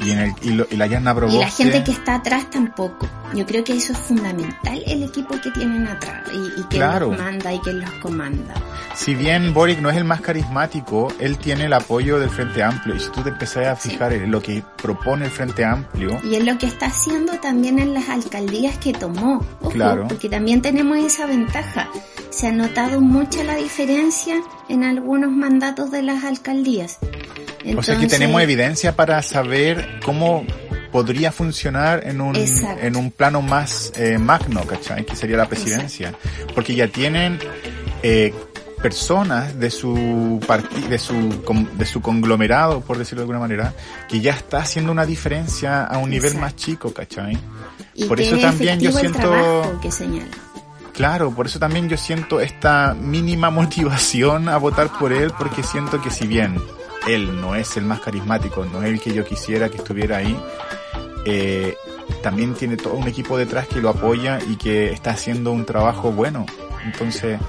Y, 0.02 0.12
en 0.12 0.20
el, 0.20 0.34
y, 0.42 0.50
lo- 0.52 0.66
y 0.72 0.78
la 0.78 0.88
Yana 0.88 1.12
Y 1.12 1.16
Proboste, 1.16 1.40
la 1.42 1.50
gente 1.50 1.84
que 1.84 1.92
está 1.92 2.16
atrás 2.16 2.50
tampoco. 2.50 3.06
Yo 3.34 3.46
creo 3.46 3.64
que 3.66 3.74
eso 3.76 3.92
es 3.92 4.00
fundamental, 4.00 4.82
el 4.88 5.04
equipo 5.04 5.36
que 5.42 5.52
tienen 5.52 5.86
atrás 5.88 6.24
y, 6.34 6.62
y 6.62 6.64
que 6.66 6.78
Claro. 6.78 7.10
los 7.10 7.18
manda 7.20 7.52
y 7.54 7.60
que 7.60 7.74
los 7.74 7.90
comanda. 8.02 8.54
si 8.96 9.14
bien 9.16 9.54
Boric 9.54 9.80
no 9.82 9.90
es 9.90 9.98
el 9.98 10.06
más 10.06 10.22
carismático, 10.22 11.12
él 11.20 11.38
tiene 11.38 11.66
el 11.66 11.74
apoyo 11.74 12.18
del 12.20 12.30
Frente 12.30 12.64
Amplio. 12.64 12.96
Y 12.96 13.00
si 13.02 13.10
tú 13.10 13.22
te 13.24 13.30
empezás 13.30 13.68
a 13.68 13.76
fijar 13.76 14.14
en 14.14 14.32
lo 14.32 14.42
que 14.42 14.64
propone 14.82 15.26
el 15.26 15.32
Frente 15.32 15.66
Amplio, 15.66 16.18
Y 16.24 16.36
es 16.36 16.46
lo 16.46 16.58
que 16.58 16.68
está 16.68 16.86
haciendo 16.86 17.34
también 17.40 17.80
en 17.80 17.94
las 17.94 18.08
alcaldías 18.08 18.78
que 18.78 18.94
tomó. 18.94 19.44
Ojo, 19.62 19.72
Claro. 19.72 20.08
Porque 20.08 20.30
también 20.30 20.62
tenemos 20.62 20.98
esa 21.00 21.26
ventaja. 21.26 21.90
Se 22.30 22.48
ha 22.48 22.52
notado 22.52 23.02
mucha 23.02 23.44
la 23.44 23.56
diferencia 23.56 24.36
en 24.70 24.84
algunos 24.84 25.32
mandatos 25.32 25.92
de 25.92 26.02
las 26.04 26.24
alcaldías. 26.24 26.53
O 27.78 27.84
sea 27.84 27.98
que 27.98 28.08
tenemos 28.08 28.42
evidencia 28.42 28.96
para 28.96 29.22
saber 29.22 30.00
cómo 30.06 30.46
podría 30.92 31.32
funcionar 31.32 32.06
en 32.08 32.22
un, 32.22 32.36
Exacto. 32.36 32.84
en 32.86 32.96
un 32.96 33.10
plano 33.12 33.42
más 33.42 33.92
eh, 33.96 34.18
magno, 34.20 34.64
¿cachai? 34.66 35.06
Que 35.06 35.16
sería 35.16 35.38
la 35.38 35.48
presidencia. 35.50 36.14
Porque 36.54 36.76
ya 36.76 36.88
tienen 36.88 37.40
eh, 38.04 38.32
personas 38.82 39.58
de 39.60 39.72
su 39.72 40.40
de 40.90 41.00
su 41.00 41.16
de 41.78 41.86
su 41.86 42.02
conglomerado, 42.02 42.82
por 42.82 42.98
decirlo 42.98 43.22
de 43.22 43.24
alguna 43.24 43.40
manera, 43.40 43.74
que 44.10 44.20
ya 44.22 44.34
está 44.34 44.58
haciendo 44.60 44.92
una 44.92 45.06
diferencia 45.06 45.84
a 45.84 45.98
un 45.98 46.10
nivel 46.10 46.34
Exacto. 46.34 46.42
más 46.42 46.56
chico, 46.58 46.94
¿cachai? 46.94 47.38
y 47.96 48.06
por 48.06 48.20
eso 48.20 48.36
es 48.36 48.42
también 48.42 48.80
yo 48.80 48.92
siento- 48.92 49.20
trabajo 49.20 49.80
que 49.82 49.92
señala. 49.92 50.28
Claro, 50.94 51.32
por 51.32 51.48
eso 51.48 51.58
también 51.58 51.90
yo 51.90 51.98
siento 51.98 52.40
esta 52.40 52.94
mínima 52.94 53.50
motivación 53.50 54.48
a 54.48 54.58
votar 54.58 54.92
por 55.00 55.12
él, 55.12 55.32
porque 55.38 55.64
siento 55.64 56.00
que 56.00 56.12
si 56.12 56.28
bien 56.28 56.56
él 57.08 57.42
no 57.42 57.56
es 57.56 57.76
el 57.78 57.86
más 57.86 58.00
carismático, 58.00 58.64
no 58.66 58.84
es 58.84 58.90
el 58.90 59.00
que 59.00 59.12
yo 59.12 59.26
quisiera 59.26 59.70
que 59.70 59.78
estuviera 59.78 60.18
ahí, 60.18 60.40
eh, 61.26 61.76
también 62.22 62.54
tiene 62.54 62.78
todo 62.78 62.94
un 62.94 63.08
equipo 63.08 63.38
detrás 63.38 63.68
que 63.68 63.82
lo 63.82 63.90
apoya 63.90 64.40
y 64.48 64.56
que 64.56 64.92
está 64.92 65.12
haciendo 65.12 65.52
un 65.52 65.66
trabajo 65.66 66.12
bueno. 66.12 66.46
Entonces, 66.86 67.40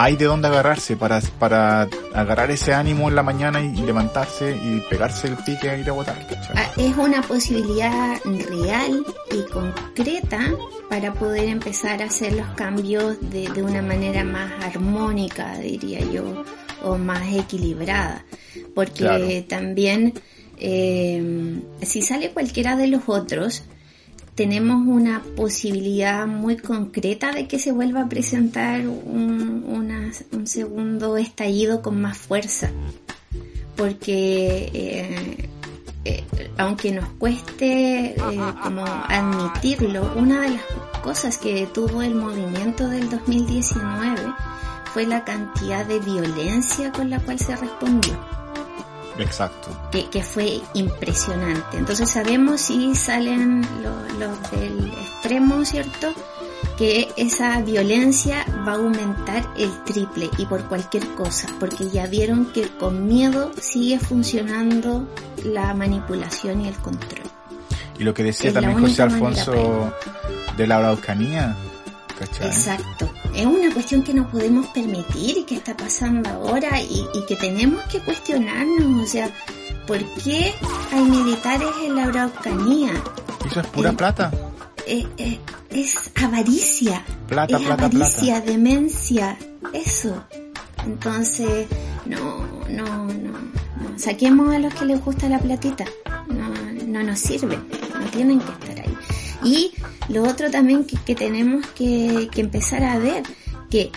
hay 0.00 0.14
de 0.16 0.26
dónde 0.26 0.46
agarrarse 0.46 0.96
para, 0.96 1.20
para 1.40 1.88
agarrar 2.14 2.52
ese 2.52 2.72
ánimo 2.72 3.08
en 3.08 3.16
la 3.16 3.24
mañana 3.24 3.60
y, 3.60 3.74
levantarse 3.82 4.52
y 4.56 4.80
pegarse 4.88 5.26
el 5.26 5.36
pique 5.38 5.68
e 5.68 5.80
ir 5.80 5.90
a 5.90 5.92
votar. 5.92 6.16
Ah, 6.54 6.70
Es 6.76 6.96
una 6.96 7.20
posibilidad 7.20 8.16
real 8.24 9.04
y 9.32 9.50
concreta 9.50 10.38
para 10.88 11.12
poder 11.12 11.48
empezar 11.48 12.00
a 12.00 12.06
hacer 12.06 12.34
los 12.34 12.46
cambios 12.50 13.16
de, 13.28 13.48
de 13.48 13.62
una 13.64 13.82
manera 13.82 14.22
más 14.22 14.52
armónica, 14.64 15.58
diría 15.58 15.98
yo, 16.00 16.44
o 16.84 16.96
más 16.96 17.22
equilibrada. 17.34 18.24
Porque 18.76 18.98
Claro. 18.98 19.26
también, 19.48 20.14
eh, 20.58 21.60
si 21.82 22.02
sale 22.02 22.30
cualquiera 22.30 22.76
de 22.76 22.86
los 22.86 23.02
otros, 23.08 23.64
tenemos 24.38 24.86
una 24.86 25.20
posibilidad 25.34 26.24
muy 26.28 26.56
concreta 26.56 27.32
de 27.32 27.48
que 27.48 27.58
se 27.58 27.72
vuelva 27.72 28.02
a 28.02 28.08
presentar 28.08 28.86
un, 28.86 30.12
segundo 30.44 31.16
estallido 31.16 31.82
con 31.82 32.00
más 32.00 32.16
fuerza. 32.16 32.70
Porque 33.76 34.70
eh, 34.72 35.48
eh, 36.04 36.24
aunque 36.56 36.92
nos 36.92 37.08
cueste 37.18 38.10
eh, 38.10 38.16
como 38.62 38.84
admitirlo, 38.86 40.12
una 40.14 40.42
de 40.42 40.50
las 40.50 40.62
cosas 41.02 41.36
que 41.36 41.54
detuvo 41.54 42.00
el 42.02 42.14
movimiento 42.14 42.88
del 42.88 43.10
2019 43.10 44.20
fue 44.94 45.04
la 45.04 45.24
cantidad 45.24 45.84
de 45.84 45.98
violencia 45.98 46.92
con 46.92 47.10
la 47.10 47.18
cual 47.18 47.40
se 47.40 47.56
respondió 47.56 48.37
Exacto. 49.18 49.68
que, 49.90 50.08
que 50.08 50.22
fue 50.22 50.60
impresionante. 50.74 51.76
Entonces 51.76 52.10
sabemos 52.10 52.60
si 52.60 52.94
salen 52.94 53.62
lo- 53.82 54.18
los 54.26 54.50
del 54.52 54.88
extremo, 54.88 55.64
¿cierto? 55.64 56.12
que 56.76 57.08
esa 57.16 57.60
violencia 57.60 58.44
va 58.66 58.72
a 58.72 58.76
aumentar 58.76 59.48
el 59.56 59.70
triple 59.84 60.30
y 60.38 60.46
por 60.46 60.64
cualquier 60.68 61.06
cosa, 61.14 61.48
porque 61.58 61.88
ya 61.90 62.06
vieron 62.06 62.46
que 62.52 62.68
con 62.68 63.06
miedo 63.08 63.50
sigue 63.60 63.98
funcionando 63.98 65.08
la 65.44 65.74
manipulación 65.74 66.60
y 66.60 66.68
el 66.68 66.74
control. 66.76 67.22
Y 67.98 68.04
lo 68.04 68.14
que 68.14 68.22
decía 68.24 68.48
Es 68.48 68.54
también 68.54 68.80
José 68.80 69.02
Alfonso 69.02 69.92
de 70.56 70.66
la 70.68 70.76
Araucanía, 70.78 71.56
¿cachai? 72.16 72.46
Exacto. 72.48 73.10
Es 73.34 73.46
una 73.46 73.72
cuestión 73.72 74.02
que 74.02 74.12
no 74.14 74.28
podemos 74.28 74.66
permitir 74.68 75.38
y 75.38 75.42
que 75.44 75.56
está 75.56 75.76
pasando 75.76 76.28
ahora 76.30 76.80
y, 76.80 77.04
y 77.14 77.24
que 77.26 77.36
tenemos 77.36 77.82
que 77.84 78.00
cuestionarnos. 78.00 79.02
O 79.02 79.06
sea, 79.06 79.30
¿por 79.86 79.98
qué 80.22 80.54
hay 80.92 81.02
militares 81.04 81.68
en 81.84 81.94
la 81.96 82.04
Araucanía? 82.04 82.90
Eso 83.48 83.60
es 83.60 83.66
pura 83.68 83.90
El- 83.90 83.96
plata. 83.96 84.32
Eh, 84.86 85.06
eh, 85.18 85.38
es 85.70 85.94
avaricia. 86.22 87.04
Plata, 87.28 87.56
es 87.58 87.62
plata, 87.62 87.84
avaricia, 87.86 88.40
demencia, 88.40 89.36
eso. 89.74 90.24
Entonces, 90.86 91.66
no, 92.06 92.46
no, 92.70 92.84
no, 93.06 93.06
no. 93.12 93.98
Saquemos 93.98 94.54
a 94.54 94.58
los 94.58 94.72
que 94.74 94.84
les 94.86 95.04
gusta 95.04 95.28
la 95.28 95.38
platita. 95.38 95.84
No, 96.28 96.48
no 96.86 97.02
nos 97.02 97.18
sirve. 97.18 97.56
No 97.58 98.06
tienen 98.10 98.40
que 98.40 98.50
estar 98.52 98.80
ahí. 98.86 98.96
Y 99.44 99.72
lo 100.08 100.22
otro 100.24 100.50
también 100.50 100.84
que, 100.84 100.96
que 100.96 101.14
tenemos 101.14 101.66
que, 101.68 102.28
que 102.32 102.40
empezar 102.40 102.82
a 102.84 102.98
ver, 102.98 103.22
que 103.70 103.90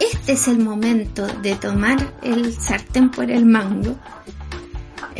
este 0.00 0.32
es 0.32 0.48
el 0.48 0.58
momento 0.58 1.26
de 1.42 1.56
tomar 1.56 2.14
el 2.22 2.52
sartén 2.54 3.10
por 3.10 3.30
el 3.30 3.44
mango 3.46 3.96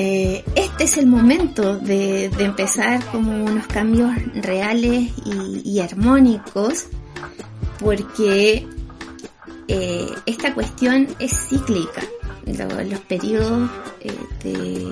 eh, 0.00 0.44
este 0.54 0.84
es 0.84 0.96
el 0.96 1.08
momento 1.08 1.76
de, 1.76 2.28
de 2.28 2.44
empezar 2.44 3.04
como 3.06 3.44
unos 3.44 3.66
cambios 3.66 4.12
reales 4.34 5.10
y, 5.24 5.62
y 5.68 5.80
armónicos 5.80 6.86
porque 7.80 8.64
eh, 9.66 10.06
esta 10.26 10.54
cuestión 10.54 11.08
es 11.18 11.32
cíclica. 11.48 12.02
Lo- 12.46 12.84
los 12.84 13.00
periodos 13.00 13.68
eh, 14.00 14.12
de 14.44 14.86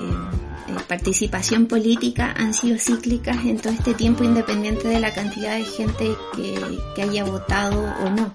eh, 0.67 0.71
participación 0.87 1.65
política 1.67 2.33
han 2.37 2.53
sido 2.53 2.77
cíclicas 2.79 3.37
en 3.45 3.57
todo 3.57 3.73
este 3.73 3.93
tiempo 3.93 4.23
independiente 4.23 4.87
de 4.87 4.99
la 4.99 5.13
cantidad 5.13 5.55
de 5.57 5.65
gente 5.65 6.15
que, 6.35 7.01
haya 7.01 7.23
votado 7.23 7.81
o 8.05 8.09
no. 8.09 8.33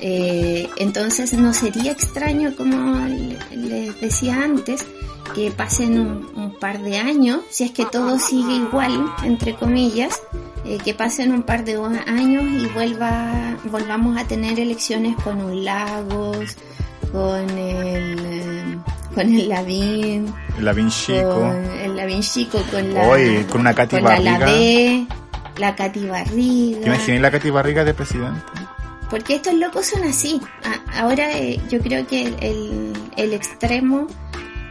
Eh, 0.00 0.68
entonces 0.78 1.32
no 1.34 1.52
sería 1.54 1.92
extraño, 1.92 2.54
como 2.56 3.06
le- 3.06 3.38
les 3.56 4.00
decía 4.00 4.42
antes, 4.42 4.84
que 5.34 5.50
pasen 5.50 5.98
un, 6.00 6.30
un 6.34 6.58
par 6.58 6.82
de 6.82 6.98
años, 6.98 7.40
si 7.50 7.64
es 7.64 7.70
que 7.70 7.86
todo 7.86 8.18
sigue 8.18 8.54
igual, 8.56 9.06
entre 9.24 9.54
comillas, 9.54 10.20
eh, 10.64 10.78
que 10.84 10.92
pasen 10.94 11.32
un 11.32 11.42
par 11.44 11.64
de 11.64 11.76
años 12.06 12.44
y 12.44 12.66
vuelva, 12.74 13.56
volvamos 13.70 14.16
a 14.18 14.24
tener 14.26 14.58
elecciones 14.60 15.16
con 15.22 15.40
un 15.40 15.64
Lagos, 15.64 16.56
con 17.12 17.50
el, 17.50 18.18
eh, 18.24 18.78
con 19.14 19.34
el 19.34 19.48
Lavín, 19.48 20.34
La 20.60 20.72
Vinchico. 20.72 21.34
con 21.40 21.64
el 21.80 21.96
Lavín 21.96 22.22
Chico, 22.22 22.62
con 22.70 22.92
la, 22.94 23.08
Oye, 23.08 23.46
con 23.46 23.60
una 23.60 23.74
Katy 23.74 23.96
con 23.96 24.04
la. 24.04 24.18
Lavé, 24.18 25.06
la 25.58 25.74
Katy 25.76 26.06
Barriga. 26.06 26.80
¿Te 26.80 26.86
imaginas 26.86 27.20
la 27.20 27.30
Katy 27.30 27.50
Barriga 27.50 27.84
de 27.84 27.94
presidente? 27.94 28.40
Porque 29.10 29.34
estos 29.36 29.52
locos 29.54 29.84
son 29.86 30.04
así. 30.04 30.40
Ahora 30.94 31.30
eh, 31.36 31.60
yo 31.68 31.80
creo 31.80 32.06
que 32.06 32.22
el, 32.26 32.36
el- 32.40 32.92
el 33.18 33.34
extremo 33.34 34.06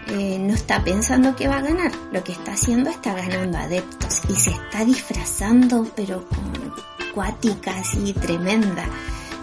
eh, 0.08 0.38
no 0.40 0.56
está 0.56 0.84
pensando 0.84 1.36
que 1.36 1.48
va 1.48 1.58
a 1.58 1.62
ganar. 1.62 1.92
Lo 2.12 2.24
que 2.24 2.32
está 2.32 2.54
haciendo 2.54 2.90
está 2.90 3.14
ganando 3.14 3.60
adeptos 3.60 4.22
y 4.28 4.34
se 4.34 4.50
está 4.50 4.84
disfrazando, 4.84 5.86
pero 5.96 6.26
con 6.28 6.74
cuática 7.14 7.78
así 7.78 8.14
tremenda. 8.14 8.86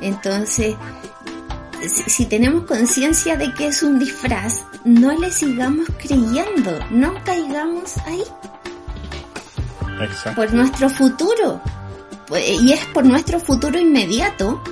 Entonces, 0.01 0.75
si, 1.87 2.03
si 2.11 2.27
tenemos 2.27 2.65
conciencia 2.65 3.37
de 3.37 3.53
que 3.55 3.69
es 3.69 3.83
un 3.83 3.99
disfraz, 3.99 4.63
no 4.85 5.19
le 5.19 5.31
sigamos 5.31 5.87
creyendo, 5.99 6.79
no 6.91 7.15
caigamos 7.25 7.97
ahí 8.07 8.23
Exacto. 10.01 10.41
por 10.43 10.53
nuestro 10.53 10.89
futuro. 10.91 11.61
Pues, 12.27 12.61
Y 12.61 12.73
es 12.73 12.85
por 12.87 13.05
nuestro 13.05 13.41
futuro 13.41 13.79
inmediato 13.79 14.63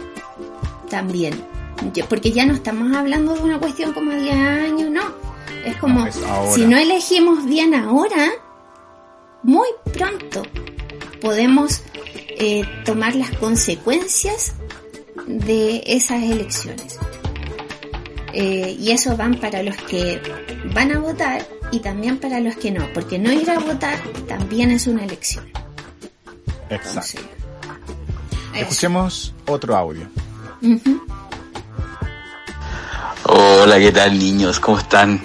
también. 0.91 1.35
Porque 2.09 2.33
ya 2.33 2.47
no 2.47 2.55
estamos 2.55 2.95
hablando 2.97 3.35
de 3.35 3.41
una 3.41 3.59
cuestión 3.59 3.93
como 3.93 4.11
de 4.11 4.31
años, 4.31 4.91
no. 4.91 5.03
Es 5.65 5.77
como, 5.77 6.01
No, 6.01 6.07
es 6.07 6.17
ahora. 6.23 6.53
si 6.53 6.65
no 6.67 6.77
elegimos 6.77 7.45
bien 7.47 7.75
ahora, 7.75 8.31
muy 9.43 9.69
pronto 9.93 10.43
podemos 11.21 11.83
eh, 12.39 12.65
tomar 12.85 13.15
las 13.15 13.31
consecuencias 13.33 14.55
de 15.27 15.83
esas 15.87 16.23
elecciones. 16.23 16.99
Eh, 18.33 18.77
y 18.79 18.91
eso 18.91 19.17
van 19.17 19.41
para 19.41 19.63
los 19.63 19.77
que 19.77 20.21
van 20.75 20.93
a 20.93 20.99
votar 20.99 21.47
y 21.73 21.81
también 21.81 22.19
para 22.19 22.39
los 22.41 22.57
que 22.57 22.71
no, 22.71 22.87
porque 22.93 23.19
no 23.19 23.33
ir 23.33 23.51
a 23.51 23.59
votar 23.59 23.99
también 24.29 24.71
es 24.71 24.87
una 24.87 25.05
elección. 25.05 25.47
Exacto. 26.69 26.89
Entonces. 26.89 27.21
Escuchemos 28.55 29.35
otro 29.47 29.77
audio. 29.77 30.09
Hola, 33.25 33.79
¿qué 33.79 33.93
tal 33.93 34.19
niños? 34.19 34.61
¿Cómo 34.61 34.79
están? 34.79 35.21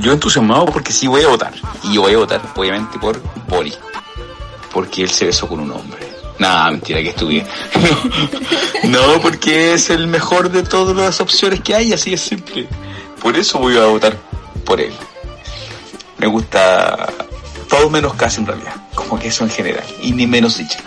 Yo 0.00 0.12
entusiasmado 0.12 0.66
porque 0.66 0.92
sí 0.92 1.06
voy 1.06 1.22
a 1.22 1.28
votar. 1.28 1.52
Y 1.82 1.94
yo 1.94 2.02
voy 2.02 2.14
a 2.14 2.18
votar, 2.18 2.40
obviamente, 2.56 2.98
por 2.98 3.20
Boris. 3.48 3.78
Porque 4.72 5.02
él 5.02 5.10
se 5.10 5.26
besó 5.26 5.46
con 5.46 5.60
un 5.60 5.70
hombre. 5.70 6.03
Nada, 6.38 6.70
mentira, 6.70 7.00
que 7.02 7.10
estudié. 7.10 7.46
no, 8.84 9.20
porque 9.22 9.74
es 9.74 9.90
el 9.90 10.06
mejor 10.06 10.50
de 10.50 10.62
todas 10.62 10.96
las 10.96 11.20
opciones 11.20 11.60
que 11.60 11.74
hay, 11.74 11.92
así 11.92 12.12
es 12.12 12.20
simple. 12.20 12.66
Por 13.20 13.36
eso 13.36 13.58
voy 13.58 13.76
a 13.76 13.86
votar 13.86 14.16
por 14.64 14.80
él. 14.80 14.92
Me 16.18 16.26
gusta 16.26 17.12
todo 17.68 17.90
menos 17.90 18.14
casi 18.14 18.40
en 18.40 18.46
realidad, 18.46 18.74
como 18.94 19.18
que 19.18 19.28
eso 19.28 19.44
en 19.44 19.50
general, 19.50 19.84
y 20.02 20.12
ni 20.12 20.26
menos 20.26 20.58
dicha. 20.58 20.80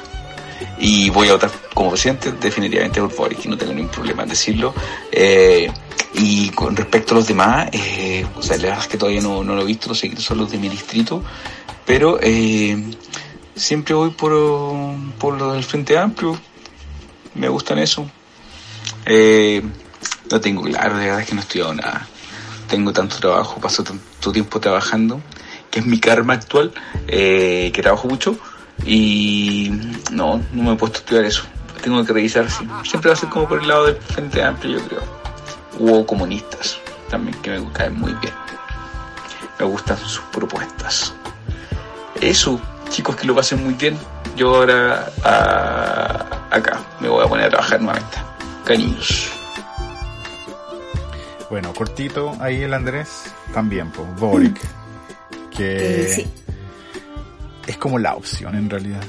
Y 0.80 1.10
voy 1.10 1.30
a 1.30 1.34
votar 1.34 1.52
como 1.74 1.92
presidente 1.92 2.32
definitivamente 2.34 3.02
por 3.02 3.16
Boric, 3.16 3.46
no 3.46 3.58
tengo 3.58 3.74
ningún 3.74 3.92
problema 3.92 4.24
en 4.24 4.30
decirlo. 4.30 4.74
Eh, 5.12 5.72
y 6.14 6.50
con 6.50 6.76
respecto 6.76 7.14
a 7.14 7.18
los 7.18 7.28
demás, 7.28 7.70
eh, 7.72 8.26
o 8.36 8.42
sea, 8.42 8.58
la 8.58 8.64
verdad 8.64 8.80
es 8.82 8.88
que 8.88 8.98
todavía 8.98 9.22
no, 9.22 9.44
no 9.44 9.56
lo 9.56 9.62
he 9.62 9.66
visto, 9.66 9.90
los 9.90 10.00
seguidores 10.00 10.26
son 10.26 10.40
los 10.40 10.52
de 10.52 10.58
mi 10.58 10.70
distrito, 10.70 11.24
pero 11.86 12.20
eh, 12.22 12.76
siempre 13.58 13.94
voy 13.94 14.12
por, 14.12 14.32
por 15.20 15.38
lo 15.38 15.54
del 15.54 15.64
Frente 15.64 15.98
Amplio, 15.98 16.40
me 17.36 17.50
gustan 17.50 17.80
eso. 17.80 18.10
Eh, 19.06 19.64
no 20.32 20.42
tengo 20.42 20.64
claro, 20.64 20.98
de 20.98 21.06
verdad 21.06 21.22
es 21.22 21.28
que 21.28 21.36
no 21.36 21.42
he 21.42 21.44
estudiado 21.44 21.74
nada. 21.74 22.08
Tengo 22.68 22.92
tanto 22.94 23.18
trabajo, 23.18 23.60
paso 23.60 23.84
tanto 23.84 24.32
tiempo 24.32 24.60
trabajando, 24.60 25.22
que 25.72 25.80
es 25.80 25.86
mi 25.86 26.00
karma 26.00 26.34
actual, 26.34 26.74
eh, 27.08 27.72
que 27.74 27.82
trabajo 27.82 28.08
mucho, 28.08 28.38
y 28.86 29.72
no, 30.12 30.42
no 30.52 30.64
me 30.64 30.74
he 30.74 30.76
puesto 30.76 30.98
a 30.98 31.02
estudiar 31.02 31.26
eso. 31.26 31.44
Tengo 31.82 32.04
que 32.04 32.14
revisar, 32.14 32.48
siempre 32.84 33.10
va 33.10 33.14
a 33.14 33.18
ser 33.18 33.30
como 33.30 33.48
por 33.48 33.62
el 33.62 33.68
lado 33.68 33.86
del 33.86 33.96
Frente 33.96 34.44
Amplio, 34.44 34.80
yo 34.80 34.88
creo. 34.88 35.04
O 35.80 36.06
comunistas, 36.06 36.80
también, 37.10 37.38
que 37.42 37.52
me 37.52 37.72
caen 37.72 37.98
muy 37.98 38.14
bien. 38.16 38.34
Me 39.60 39.66
gustan 39.66 39.98
sus 39.98 40.20
propuestas. 40.32 41.14
Eso, 42.20 42.60
chicos, 42.90 43.16
que 43.16 43.26
lo 43.28 43.36
pasen 43.36 43.64
muy 43.64 43.74
bien. 43.76 43.98
Yo 44.36 44.56
ahora 44.56 45.12
a- 45.24 46.26
acá 46.56 46.80
me 47.00 47.08
voy 47.10 47.26
a 47.26 47.28
poner 47.28 47.46
a 47.46 47.50
trabajar 47.50 47.82
nuevamente. 47.82 48.18
Cariños. 48.66 49.32
Bueno, 51.50 51.74
cortito 51.74 52.36
ahí 52.42 52.64
el 52.64 52.74
Andrés 52.74 53.24
también, 53.54 53.90
pues, 53.92 54.08
Boric. 54.20 54.60
Que 55.56 56.04
Eh, 56.04 56.08
sí. 56.14 56.28
es 57.66 57.78
como 57.78 57.98
la 58.00 58.16
opción 58.16 58.56
en 58.56 58.70
realidad. 58.70 59.02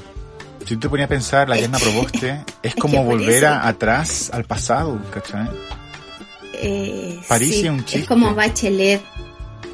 Si 0.65 0.75
tú 0.75 0.81
te 0.81 0.89
ponías 0.89 1.07
a 1.07 1.09
pensar, 1.09 1.49
la 1.49 1.55
Es 1.55 1.61
Yerna 1.61 1.79
Proboste 1.79 2.29
es 2.29 2.45
es 2.63 2.75
que 2.75 2.81
como 2.81 3.03
volver 3.03 3.45
a- 3.45 3.67
atrás 3.67 4.29
al 4.33 4.45
pasado, 4.45 4.99
¿cachai? 5.11 5.49
Eh, 6.53 7.19
París 7.27 7.55
sí, 7.55 7.65
es 7.65 7.69
un 7.71 7.79
Es 7.79 7.85
chiste. 7.85 8.07
como 8.07 8.33
Bachelet. 8.33 9.01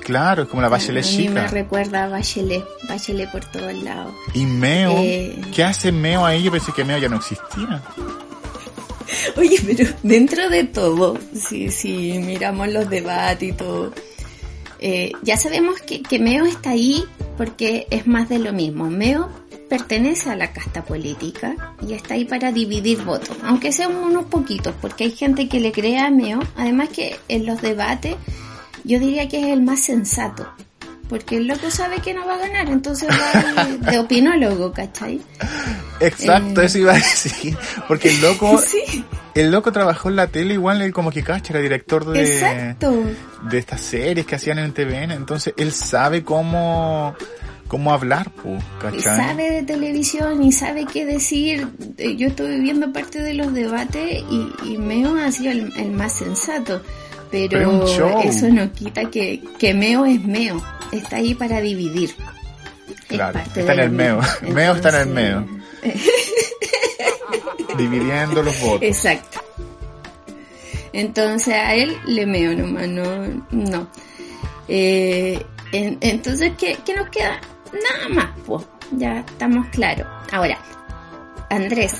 Claro, 0.05 0.43
es 0.43 0.49
como 0.49 0.61
la 0.61 0.69
Bachelet 0.69 1.03
a 1.03 1.17
mí 1.17 1.29
me 1.29 1.47
recuerda 1.47 2.03
a 2.05 2.09
Bachelet. 2.09 2.63
Bachelet 2.87 3.31
por 3.31 3.43
todos 3.45 3.73
lados. 3.73 4.13
Y 4.35 4.45
Meo, 4.45 4.93
Eh. 4.99 5.35
¿qué 5.51 5.63
hace 5.63 5.91
Meo 5.91 6.23
ahí? 6.23 6.43
Yo 6.43 6.51
pensé 6.51 6.71
que 6.73 6.83
Meo 6.85 6.99
ya 6.99 7.09
no 7.09 7.15
existía. 7.17 7.81
Oye, 9.37 9.59
pero 9.65 9.89
dentro 10.03 10.47
de 10.49 10.63
todo, 10.65 11.17
si, 11.33 11.71
si 11.71 12.19
miramos 12.19 12.67
los 12.69 12.87
debates 12.87 13.49
y 13.49 13.53
todo, 13.53 13.91
eh, 14.79 15.11
ya 15.23 15.37
sabemos 15.37 15.81
que, 15.81 16.03
que 16.03 16.19
Meo 16.19 16.45
está 16.45 16.69
ahí 16.71 17.03
porque 17.35 17.87
es 17.89 18.05
más 18.05 18.29
de 18.29 18.37
lo 18.37 18.53
mismo. 18.53 18.89
Meo 18.91 19.27
pertenece 19.69 20.29
a 20.29 20.35
la 20.35 20.53
casta 20.53 20.85
política 20.85 21.55
y 21.81 21.93
está 21.93 22.13
ahí 22.13 22.25
para 22.25 22.51
dividir 22.51 23.03
votos, 23.03 23.35
aunque 23.43 23.71
sean 23.71 23.95
unos 23.95 24.25
poquitos, 24.25 24.75
porque 24.79 25.05
hay 25.05 25.11
gente 25.11 25.49
que 25.49 25.59
le 25.59 25.71
cree 25.71 25.97
a 25.97 26.11
Meo, 26.11 26.39
además 26.55 26.89
que 26.89 27.15
en 27.27 27.47
los 27.47 27.59
debates 27.63 28.15
yo 28.85 28.99
diría 28.99 29.27
que 29.27 29.39
es 29.39 29.47
el 29.47 29.61
más 29.61 29.81
sensato, 29.81 30.47
porque 31.09 31.37
el 31.37 31.47
loco 31.47 31.69
sabe 31.69 31.97
que 31.99 32.13
no 32.13 32.25
va 32.25 32.35
a 32.35 32.37
ganar, 32.39 32.67
entonces 32.69 33.09
va 33.09 33.63
de, 33.65 33.77
de 33.91 33.99
opinólogo, 33.99 34.71
¿cachai? 34.71 35.21
Exacto, 35.99 36.61
Eh. 36.61 36.65
eso 36.65 36.77
iba 36.79 36.91
a 36.93 36.95
decir. 36.95 37.57
Porque 37.87 38.09
el 38.09 38.21
loco, 38.21 38.57
Sí, 38.65 39.03
el 39.33 39.51
loco 39.51 39.71
trabajó 39.71 40.09
en 40.09 40.15
la 40.15 40.27
tele 40.27 40.53
igual, 40.55 40.81
él 40.81 40.93
como 40.93 41.11
que 41.11 41.23
cacha, 41.23 41.53
era 41.53 41.61
director 41.61 42.05
de, 42.05 42.21
exacto. 42.21 42.93
de 43.49 43.57
estas 43.57 43.81
series 43.81 44.25
que 44.25 44.35
hacían 44.35 44.59
en 44.59 44.73
TVN, 44.73 45.11
entonces 45.11 45.53
él 45.57 45.71
sabe 45.73 46.23
cómo, 46.23 47.15
cómo 47.67 47.93
hablar, 47.93 48.31
pues, 48.41 48.63
¿cachai? 48.81 49.01
sabe 49.01 49.51
de 49.51 49.63
televisión 49.63 50.41
y 50.43 50.51
sabe 50.51 50.85
qué 50.85 51.05
decir. 51.05 51.67
Eh, 51.97 52.15
Yo 52.15 52.27
estuve 52.27 52.59
viendo 52.59 52.91
parte 52.91 53.21
de 53.21 53.33
los 53.35 53.53
debates 53.53 54.23
y, 54.29 54.51
y 54.63 54.77
Meo 54.77 55.15
ha 55.17 55.31
sido 55.31 55.51
el, 55.51 55.71
el 55.77 55.91
más 55.91 56.13
sensato. 56.13 56.81
Pero, 57.31 57.85
eso 58.23 58.47
no 58.49 58.71
quita 58.71 59.09
que, 59.09 59.41
que 59.57 59.73
Meo 59.73 60.05
es 60.05 60.23
Meo. 60.23 60.63
Está 60.91 61.17
ahí 61.17 61.33
para 61.33 61.59
dividir. 61.61 62.15
Claro, 63.07 63.39
está 63.55 63.73
en 63.73 63.79
el 63.79 63.89
Meo. 63.91 64.19
Meo 64.53 64.75
está 64.75 64.89
en 64.89 64.95
el 64.95 65.09
Entonces, 65.09 65.45
Dividiendo 67.77 68.41
los 68.41 68.59
votos. 68.61 68.83
Exacto. 68.83 69.39
Entonces 70.93 71.53
a 71.53 71.75
él 71.75 71.97
le 72.05 72.25
meo 72.25 72.55
nomás, 72.55 72.87
no. 72.87 73.03
no. 73.51 73.87
Eh, 74.69 75.45
en- 75.73 75.97
entonces, 75.99 76.53
¿qué, 76.57 76.77
qué 76.85 76.95
nos 76.95 77.09
queda? 77.09 77.41
Nada 77.73 78.09
más, 78.09 78.29
pues. 78.45 78.63
Ya 78.91 79.19
estamos 79.19 79.67
claros. 79.69 80.07
Ahora, 80.31 80.57
Andrés, 81.49 81.95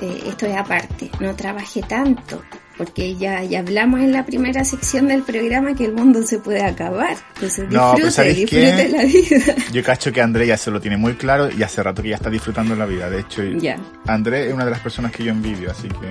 eh, 0.00 0.22
esto 0.26 0.46
es 0.46 0.56
aparte, 0.56 1.10
no 1.20 1.36
trabajé 1.36 1.82
tanto, 1.82 2.42
porque 2.78 3.16
ya, 3.16 3.42
ya 3.44 3.60
hablamos 3.60 4.00
en 4.00 4.12
la 4.12 4.24
primera 4.24 4.64
sección 4.64 5.08
del 5.08 5.22
programa 5.22 5.74
que 5.74 5.84
el 5.84 5.92
mundo 5.92 6.22
se 6.22 6.38
puede 6.38 6.62
acabar. 6.64 7.16
Entonces 7.34 7.68
No, 7.70 7.80
disfrute, 7.94 8.02
pues, 8.02 8.14
¿sabes 8.14 8.36
disfrute 8.36 8.76
qué? 8.76 8.88
la 8.88 9.02
vida. 9.04 9.54
Yo 9.72 9.82
cacho 9.82 10.12
que 10.12 10.20
André 10.22 10.46
ya 10.46 10.56
se 10.56 10.70
lo 10.70 10.80
tiene 10.80 10.96
muy 10.96 11.14
claro 11.14 11.50
y 11.50 11.62
hace 11.62 11.82
rato 11.82 12.02
que 12.02 12.08
ya 12.10 12.16
está 12.16 12.30
disfrutando 12.30 12.74
la 12.74 12.86
vida. 12.86 13.08
De 13.10 13.20
hecho, 13.20 13.42
ya, 13.44 13.76
André 14.06 14.48
es 14.48 14.54
una 14.54 14.64
de 14.64 14.70
las 14.70 14.80
personas 14.80 15.12
que 15.12 15.24
yo 15.24 15.30
envidio, 15.32 15.70
así 15.70 15.88
que... 15.88 16.08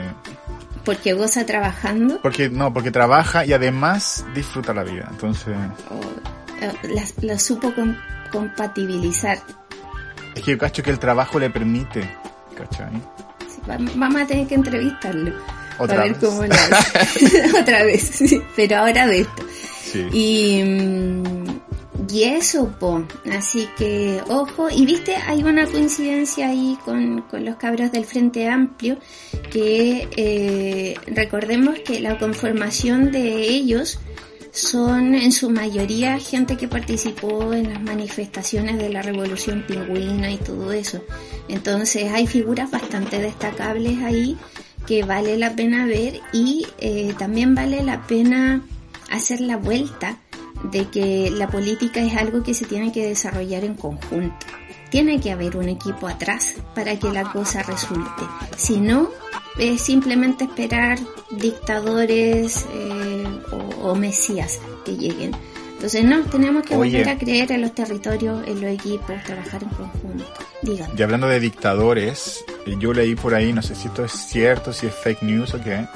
porque 0.86 1.14
goza 1.14 1.46
trabajando. 1.46 2.20
Porque, 2.22 2.50
no, 2.50 2.74
porque 2.74 2.92
trabaja 2.92 3.46
y 3.46 3.54
además 3.54 4.26
disfruta 4.36 4.74
la 4.74 4.84
vida. 4.84 5.08
Entonces, 5.12 5.54
o, 5.90 6.64
eh, 6.64 7.04
lo 7.22 7.38
supo 7.40 7.74
com- 7.74 7.96
compatibilizar. 8.32 9.40
es 10.36 10.42
que 10.44 10.52
yo 10.52 10.58
cacho 10.58 10.84
que 10.84 10.92
el 10.92 11.00
trabajo 11.00 11.40
le 11.40 11.50
permite, 11.50 12.10
¿cachai? 12.58 12.92
Sí, 13.48 13.60
va- 13.70 13.78
Vamos 13.96 14.22
a 14.22 14.26
tener 14.28 14.48
que 14.48 14.56
entrevistarlo. 14.56 15.34
Otra 15.82 15.96
para 15.96 16.04
ver 16.08 16.14
vez. 16.14 16.30
cómo 16.30 16.46
lo 16.46 16.54
hace. 16.54 17.60
Otra 17.62 17.84
vez, 17.84 18.02
sí, 18.02 18.42
pero 18.56 18.78
ahora 18.78 19.08
de 19.08 19.22
esto. 19.22 19.44
Sí. 19.92 20.08
Y, 20.14 20.64
mm, 20.64 21.32
y 22.12 22.24
eso, 22.24 22.68
po. 22.80 23.06
Así 23.32 23.68
que, 23.78 24.22
ojo. 24.28 24.70
Y 24.70 24.86
viste, 24.86 25.16
hay 25.16 25.44
una 25.44 25.66
coincidencia 25.66 26.50
ahí 26.50 26.78
con, 26.84 27.22
con 27.24 27.46
los 27.46 27.56
cabros 27.56 27.92
del 27.92 28.06
Frente 28.06 28.48
Amplio, 28.48 28.98
que 29.50 30.08
eh, 30.18 30.96
recordemos 31.08 31.80
que 31.80 32.00
la 32.00 32.18
conformación 32.18 33.12
de 33.12 33.44
ellos 33.44 34.00
son 34.52 35.16
en 35.16 35.32
su 35.32 35.50
mayoría 35.50 36.20
gente 36.20 36.58
que 36.58 36.68
participó 36.68 37.54
en 37.54 37.70
las 37.70 37.82
manifestaciones 37.82 38.78
de 38.78 38.90
la 38.90 39.02
Revolución 39.02 39.64
Pingüina 39.66 40.30
y 40.32 40.38
todo 40.38 40.74
eso. 40.74 41.04
Entonces 41.48 42.12
hay 42.12 42.28
figuras 42.28 42.70
bastante 42.70 43.20
destacables 43.20 44.00
ahí 44.04 44.38
que 44.86 45.04
vale 45.04 45.38
la 45.38 45.56
pena 45.56 45.86
ver 45.86 46.20
y 46.34 46.66
eh, 46.80 47.14
también 47.18 47.56
vale 47.56 47.84
la 47.84 48.06
pena 48.08 48.62
hacer 49.10 49.42
la 49.42 49.58
vuelta 49.58 50.18
de 50.72 50.90
que 50.90 51.32
la 51.32 51.48
política 51.48 52.02
es 52.02 52.16
algo 52.16 52.44
que 52.44 52.54
se 52.54 52.66
tiene 52.66 52.92
que 52.92 53.08
desarrollar 53.08 53.64
en 53.64 53.76
conjunto. 53.76 54.46
Tiene 54.90 55.20
que 55.20 55.32
haber 55.32 55.56
un 55.56 55.70
equipo 55.70 56.08
atrás 56.08 56.56
para 56.76 56.98
que 57.00 57.12
la 57.12 57.32
cosa 57.32 57.64
resulte. 57.64 58.24
Si 58.58 58.80
no, 58.80 59.10
es 59.58 59.82
simplemente 59.82 60.44
esperar 60.46 61.00
dictadores 61.32 62.66
eh, 62.74 63.24
o, 63.52 63.90
o 63.92 63.96
mesías 63.96 64.60
que 64.86 64.98
lleguen. 64.98 65.32
Entonces 65.82 66.04
no, 66.04 66.22
tenemos 66.26 66.64
que 66.64 66.76
Oye. 66.76 67.00
volver 67.00 67.10
a 67.10 67.18
creer 67.18 67.52
en 67.52 67.62
los 67.62 67.74
territorios, 67.74 68.48
en 68.48 68.62
los 68.62 68.72
equipos, 68.72 69.24
trabajar 69.24 69.64
en 69.64 69.70
conjunto. 69.70 70.26
Díganme. 70.62 70.94
Y 70.96 71.02
hablando 71.02 71.28
de 71.28 71.40
dictadores, 71.40 72.46
eh, 72.68 72.76
yo 72.78 72.94
leí 72.94 73.16
por 73.16 73.34
ahí, 73.34 73.52
no 73.52 73.64
sé 73.64 73.74
si 73.74 73.88
esto 73.88 74.06
es 74.06 74.12
cierto, 74.12 74.74
si 74.74 74.86
es 74.86 74.94
fake 74.94 75.24
news 75.24 75.56
o 75.56 75.60
qué, 75.60 75.88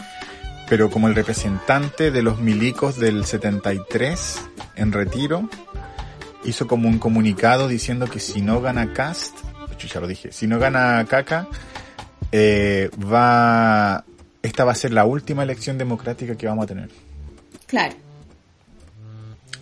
pero 0.68 0.90
como 0.90 1.07
el 1.07 1.14
representante 1.14 2.10
de 2.10 2.24
los 2.24 2.40
milicos 2.40 2.99
del 2.99 3.26
73 3.26 4.41
en 4.76 4.91
retiro, 4.91 5.48
hizo 6.44 6.66
como 6.66 6.90
un 6.90 6.98
comunicado 6.98 7.68
diciendo 7.68 8.07
que 8.07 8.20
si 8.20 8.41
no 8.41 8.62
gana 8.62 8.91
Cast, 8.91 9.38
ya 9.88 9.99
lo 9.99 10.07
dije, 10.07 10.32
si 10.32 10.48
no 10.48 10.57
gana 10.57 11.06
Caca, 11.07 11.48
eh, 12.32 12.90
va, 12.99 14.03
esta 14.41 14.66
va 14.66 14.72
a 14.72 14.76
ser 14.76 14.94
la 14.94 15.06
última 15.06 15.44
elección 15.44 15.78
democrática 15.78 16.36
que 16.36 16.48
vamos 16.48 16.64
a 16.64 16.68
tener. 16.68 16.90
Claro. 17.68 18.05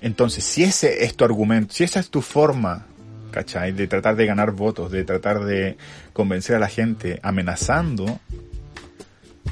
Entonces, 0.04 0.44
si 0.44 0.64
ese 0.64 1.06
es 1.06 1.16
tu 1.16 1.24
argumento, 1.24 1.74
si 1.74 1.86
esa 1.86 2.00
es 2.02 2.10
tu 2.10 2.22
forma, 2.22 2.86
¿cachai? 3.32 3.72
De 3.72 3.88
tratar 3.88 4.18
de 4.18 4.26
ganar 4.26 4.52
votos, 4.52 4.92
de 4.92 5.06
tratar 5.06 5.46
de 5.46 5.78
convencer 6.12 6.58
a 6.58 6.60
la 6.60 6.68
gente 6.68 7.20
amenazando, 7.24 8.20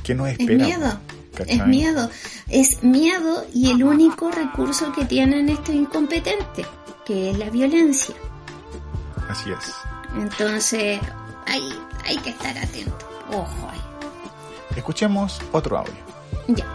¿qué 0.04 0.14
nos 0.14 0.28
Es 0.28 0.40
espera? 0.40 0.66
miedo. 0.66 1.00
¿cachai? 1.36 1.58
Es 1.58 1.66
miedo. 1.68 2.10
Es 2.50 2.84
miedo 2.84 3.46
y 3.54 3.72
el 3.72 3.82
único 3.82 4.30
recurso 4.30 4.92
que 4.92 5.06
tienen 5.06 5.48
estos 5.48 5.74
incompetentes, 5.74 6.68
que 7.06 7.32
es 7.32 7.38
la 7.38 7.50
violencia. 7.50 8.14
Así 9.30 9.52
es. 9.52 9.74
Entonces, 10.22 11.00
hay, 11.48 11.62
hay 12.06 12.18
que 12.18 12.32
estar 12.32 12.58
atento. 12.58 12.98
Ojo 13.32 13.70
ahí. 13.72 13.80
Escuchemos 14.76 15.40
otro 15.54 15.78
audio. 15.78 15.94
Ya. 16.50 16.66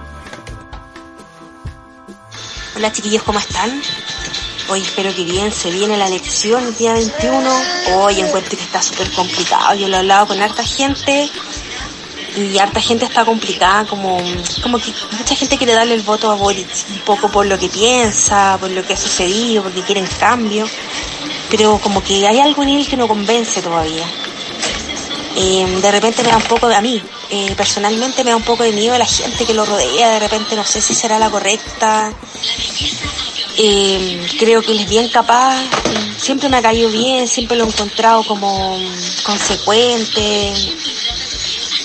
Hola 2.77 2.93
chiquillos, 2.93 3.23
¿cómo 3.23 3.39
están? 3.39 3.81
Hoy 4.69 4.83
espero 4.83 5.15
que 5.15 5.25
bien, 5.25 5.51
se 5.51 5.71
viene 5.71 5.97
la 5.97 6.09
elección 6.09 6.63
el 6.63 6.77
día 6.77 6.93
21. 6.93 7.51
Hoy 7.95 8.21
encuentro 8.21 8.55
que 8.55 8.63
está 8.63 8.83
súper 8.83 9.11
complicado. 9.13 9.75
Yo 9.77 9.89
lo 9.89 9.97
he 9.97 10.01
hablado 10.01 10.27
con 10.27 10.43
harta 10.43 10.63
gente 10.63 11.31
y 12.37 12.59
harta 12.59 12.79
gente 12.83 13.07
está 13.07 13.25
complicada, 13.25 13.87
como, 13.87 14.19
como 14.63 14.79
que 14.79 14.93
mucha 15.13 15.35
gente 15.35 15.57
quiere 15.57 15.73
darle 15.73 15.95
el 15.95 16.03
voto 16.03 16.31
a 16.31 16.35
Boric, 16.35 16.69
un 16.91 16.99
poco 16.99 17.31
por 17.31 17.47
lo 17.47 17.59
que 17.59 17.71
piensa, 17.71 18.59
por 18.61 18.71
lo 18.71 18.87
que 18.87 18.93
ha 18.93 18.99
sucedido, 18.99 19.63
porque 19.63 19.81
quieren 19.81 20.07
cambio, 20.21 20.69
pero 21.51 21.79
como 21.83 22.05
que 22.05 22.27
hay 22.27 22.41
algo 22.41 22.63
en 22.63 22.69
él 22.69 22.87
que 22.87 22.99
no 22.99 23.09
convence 23.09 23.63
todavía. 23.63 24.05
Eh, 25.39 25.67
de 25.83 25.91
repente 25.93 26.23
me 26.23 26.31
da 26.31 26.39
un 26.39 26.43
poco, 26.45 26.67
a 26.67 26.81
mí, 26.81 27.03
eh, 27.31 27.53
personalmente 27.55 28.25
me 28.25 28.31
da 28.31 28.37
un 28.37 28.43
poco 28.43 28.63
de 28.63 28.73
miedo 28.73 28.95
a 28.95 28.99
la 28.99 29.05
gente 29.05 29.45
que 29.45 29.53
lo 29.53 29.67
rodea, 29.67 30.13
de 30.13 30.21
repente 30.21 30.57
no 30.57 30.65
sé 30.65 30.81
si 30.81 30.95
será 30.95 31.19
la 31.19 31.29
correcta. 31.29 32.11
Eh, 33.59 34.27
creo 34.39 34.63
que 34.63 34.73
él 34.73 34.81
es 34.81 34.89
bien 34.89 35.09
capaz, 35.11 35.63
siempre 36.19 36.49
me 36.49 36.57
ha 36.57 36.63
caído 36.63 36.89
bien, 36.91 37.29
siempre 37.29 37.57
lo 37.57 37.65
he 37.65 37.69
encontrado 37.69 38.25
como 38.25 38.79
mm, 38.79 39.23
consecuente, 39.25 40.53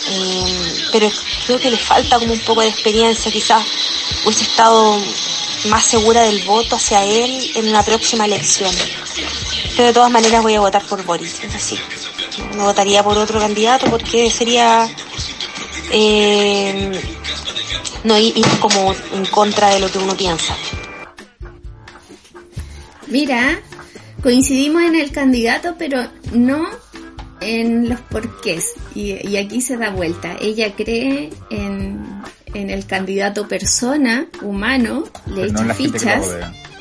eh, 0.10 0.88
pero 0.94 1.12
creo 1.46 1.60
que 1.60 1.72
le 1.72 1.78
falta 1.78 2.20
como 2.20 2.34
un 2.34 2.40
poco 2.40 2.62
de 2.62 2.68
experiencia, 2.68 3.32
quizás 3.32 3.66
hubiese 4.26 4.44
estado 4.44 4.98
más 5.66 5.86
segura 5.86 6.22
del 6.22 6.42
voto 6.44 6.78
hacia 6.78 7.04
él 7.04 7.52
en 7.56 7.68
una 7.68 7.84
próxima 7.84 8.26
elección. 8.26 8.74
Pero 9.76 9.88
de 9.88 9.94
todas 9.94 10.12
maneras 10.12 10.42
voy 10.42 10.56
a 10.56 10.62
votar 10.62 10.84
por 10.84 11.04
Boris, 11.04 11.42
es 11.44 11.54
así. 11.54 11.78
No 12.56 12.66
votaría 12.66 13.04
por 13.04 13.18
otro 13.18 13.40
candidato 13.40 13.88
porque 13.90 14.30
sería 14.30 14.88
eh, 15.92 16.92
no 18.04 18.18
ir 18.18 18.38
ir 18.38 18.46
como 18.60 18.94
en 19.14 19.26
contra 19.26 19.70
de 19.70 19.80
lo 19.80 19.92
que 19.92 19.98
uno 19.98 20.16
piensa. 20.16 20.56
Mira, 23.08 23.60
coincidimos 24.24 24.84
en 24.84 24.96
el 24.96 25.12
candidato, 25.12 25.76
pero 25.78 26.08
no 26.32 26.68
en 27.42 27.90
los 27.90 28.00
porqués. 28.02 28.74
Y, 28.96 29.28
y 29.28 29.38
aquí 29.38 29.62
se 29.62 29.76
da 29.76 29.90
vuelta. 29.90 30.38
Ella 30.40 30.74
cree 30.76 31.30
en, 31.50 32.00
en 32.54 32.70
el 32.70 32.86
candidato 32.86 33.48
persona, 33.48 34.28
humano, 34.42 35.04
le 35.28 35.48
Pero 35.48 35.48
echa 35.48 35.74
fichas, 35.74 36.26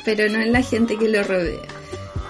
pero 0.05 0.29
no 0.29 0.39
en 0.39 0.53
la 0.53 0.61
gente 0.61 0.97
que 0.97 1.09
lo 1.09 1.23
rodea. 1.23 1.80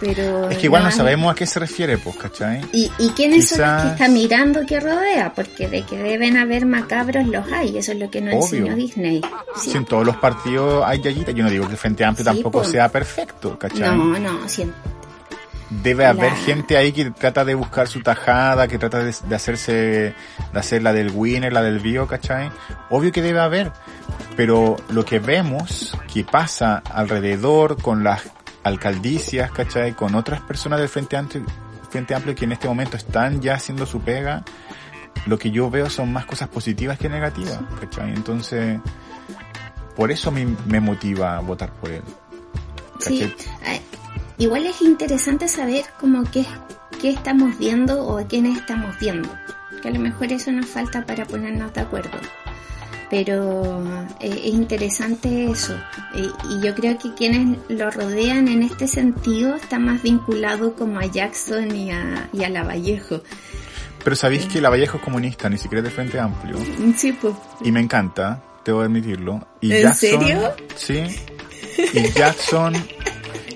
Pero 0.02 0.50
Es 0.50 0.58
que 0.58 0.66
igual 0.66 0.84
no 0.84 0.90
sabemos 0.92 1.32
a 1.32 1.36
qué 1.36 1.46
se 1.46 1.60
refiere, 1.60 1.98
pues, 2.00 2.16
¿cachai? 2.18 2.60
¿Y, 2.74 2.92
y 2.98 3.10
quiénes 3.12 3.48
son 3.50 3.62
los 3.62 3.84
que 3.84 3.90
está 3.90 4.08
mirando 4.08 4.66
que 4.66 4.80
rodea? 4.80 5.32
Porque 5.34 5.68
de 5.68 5.84
que 5.84 5.96
deben 5.98 6.38
haber 6.38 6.66
macabros 6.66 7.28
los 7.28 7.50
hay, 7.52 7.78
eso 7.78 7.92
es 7.92 8.00
lo 8.00 8.10
que 8.10 8.20
nos 8.20 8.34
Obvio. 8.34 8.62
enseñó 8.66 8.76
Disney. 8.76 9.22
Sí. 9.62 9.70
Si 9.70 9.78
en 9.78 9.86
todos 9.86 10.04
los 10.06 10.18
partidos 10.18 10.84
hay 10.88 11.02
yayitas, 11.02 11.36
yo 11.36 11.44
no 11.44 11.52
digo 11.52 11.66
que 11.68 11.74
el 11.74 11.78
Frente 11.78 12.04
Amplio 12.04 12.24
Sí, 12.32 12.34
tampoco 12.36 12.64
sea 12.64 12.90
perfecto, 12.90 13.60
¿cachai? 13.60 13.96
No, 13.96 14.18
no, 14.20 14.50
sí, 14.50 14.70
Debe 15.70 16.06
haber 16.06 16.32
La- 16.34 16.38
gente 16.38 16.76
ahí 16.76 16.92
que 16.92 17.12
trata 17.12 17.46
de 17.46 17.56
buscar 17.56 17.88
su 17.88 18.02
tajada, 18.02 18.68
que 18.68 18.78
trata 18.78 19.00
de, 19.04 19.16
de 19.26 19.36
hacerse, 19.36 19.72
de 19.72 20.60
hacer 20.60 20.82
la 20.84 20.92
del 20.92 21.12
winner, 21.14 21.54
la 21.54 21.62
del 21.62 21.80
bio, 21.80 22.08
¿cachai? 22.08 22.52
Obvio 22.90 23.12
que 23.14 23.22
debe 23.22 23.40
haber, 23.40 23.72
pero 24.36 24.76
lo 24.90 25.06
que 25.06 25.20
vemos 25.20 25.96
que 26.14 26.26
pasa 26.26 26.82
alrededor 26.92 27.82
con 27.82 28.04
las 28.04 28.24
alcaldicias, 28.64 29.52
¿cachai? 29.52 29.94
Con 29.94 30.16
otras 30.16 30.42
personas 30.42 30.80
del 30.80 30.90
Frente 30.90 31.18
Amplio, 31.18 31.44
Frente 31.90 32.16
Amplio 32.16 32.36
que 32.36 32.46
en 32.46 32.54
este 32.54 32.68
momento 32.68 32.98
están 32.98 33.42
ya 33.42 33.56
haciendo 33.56 33.86
su 33.86 34.02
pega, 34.02 34.44
lo 35.26 35.38
que 35.38 35.52
yo 35.52 35.70
veo 35.70 35.90
son 35.90 36.12
más 36.12 36.26
cosas 36.26 36.50
positivas 36.50 36.98
que 36.98 37.10
negativas, 37.10 37.60
¿cachai? 37.80 38.14
Entonces, 38.14 38.80
por 39.96 40.12
eso 40.12 40.32
me, 40.32 40.46
me 40.68 40.80
motiva 40.80 41.38
a 41.38 41.40
votar 41.42 41.72
por 41.74 41.92
él. 41.92 42.04
Sí, 43.00 43.20
¿cachai? 43.20 43.78
eh, 43.78 43.82
igual 44.38 44.66
es 44.66 44.82
interesante 44.82 45.48
saber 45.48 45.86
como 46.00 46.24
qué, 46.24 46.46
qué 47.02 47.10
estamos 47.10 47.58
viendo 47.58 48.04
o 48.06 48.20
a 48.20 48.24
quiénes 48.24 48.58
estamos 48.58 48.98
viendo. 49.00 49.30
Que 49.82 49.90
a 49.90 49.92
lo 49.92 50.00
mejor 50.00 50.32
eso 50.32 50.52
nos 50.52 50.68
falta 50.68 51.06
para 51.06 51.26
ponernos 51.26 51.74
de 51.74 51.82
acuerdo. 51.82 52.18
Pero 53.12 53.84
eh, 54.22 54.42
es 54.46 54.54
interesante 54.54 55.52
eso. 55.52 55.76
Eh, 56.16 56.30
y 56.50 56.66
yo 56.66 56.74
creo 56.74 56.98
que 56.98 57.14
quienes 57.14 57.58
lo 57.68 57.92
rodean 57.92 58.48
en 58.48 58.64
este 58.64 58.88
sentido 58.88 59.58
está 59.58 59.78
más 59.80 60.02
vinculado 60.02 60.76
como 60.76 60.98
a 60.98 61.06
Jackson 61.06 61.76
y 61.76 61.92
a, 61.92 62.30
y 62.32 62.46
a 62.46 62.50
Lavallejo. 62.50 63.22
Pero 64.02 64.16
sabéis 64.16 64.46
que 64.46 64.62
Lavallejo 64.62 64.98
es 64.98 65.04
comunista, 65.04 65.50
ni 65.50 65.58
siquiera 65.58 65.80
es 65.80 65.84
del 65.84 65.94
Frente 65.94 66.20
Amplio. 66.20 66.56
Sí, 66.96 67.12
pues. 67.12 67.36
Y 67.64 67.72
me 67.74 67.82
encanta, 67.82 68.42
debo 68.66 68.80
admitirlo. 68.80 69.46
Y 69.60 69.74
¿En 69.74 69.94
serio? 69.94 70.54
Sí. 70.76 71.04
Y 71.94 72.12
Jackson, 72.14 72.74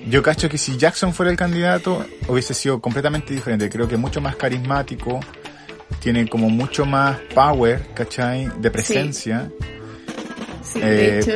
yo 0.08 0.22
cacho 0.22 0.50
que 0.50 0.58
si 0.58 0.78
Jackson 0.78 1.14
fuera 1.14 1.32
el 1.32 1.38
candidato, 1.38 2.06
hubiese 2.28 2.54
sido 2.54 2.82
completamente 2.82 3.34
diferente. 3.34 3.70
Creo 3.70 3.88
que 3.88 3.96
mucho 3.96 4.20
más 4.20 4.36
carismático, 4.36 5.22
tiene 6.00 6.28
como 6.28 6.50
mucho 6.50 6.86
más 6.86 7.18
power, 7.34 7.88
¿cachai? 7.94 8.50
De 8.60 8.72
presencia. 8.72 9.50
Sí, 10.64 10.80
Eh, 10.82 10.86
de 10.86 11.20
hecho, 11.20 11.32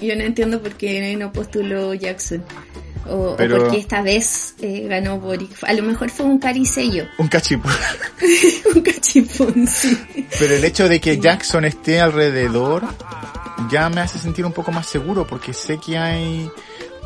yo 0.00 0.16
no 0.16 0.22
entiendo 0.22 0.60
por 0.62 0.72
qué 0.74 1.14
no 1.16 1.32
postuló 1.32 1.92
Jackson. 1.94 2.42
O, 3.08 3.30
o 3.32 3.36
Pero- 3.36 3.58
por 3.58 3.70
qué 3.70 3.78
esta 3.78 4.02
vez 4.02 4.54
eh, 4.60 4.86
ganó 4.88 5.18
Boric. 5.18 5.50
A 5.64 5.72
lo 5.72 5.82
mejor 5.82 6.10
fue 6.10 6.26
un 6.26 6.38
caricello, 6.38 7.06
Un 7.18 7.28
cachipo. 7.28 7.68
un 8.74 8.82
cachipón, 8.82 9.66
sí. 9.66 9.98
Pero 10.38 10.54
el 10.54 10.64
hecho 10.64 10.88
de 10.88 11.00
que 11.00 11.18
Jackson 11.18 11.64
esté 11.64 12.00
alrededor 12.00 12.84
ya 13.70 13.88
me 13.90 14.00
hace 14.02 14.18
sentir 14.18 14.44
un 14.46 14.52
poco 14.52 14.70
más 14.70 14.86
seguro 14.86 15.26
porque 15.26 15.52
sé 15.52 15.78
que 15.78 15.98
hay 15.98 16.48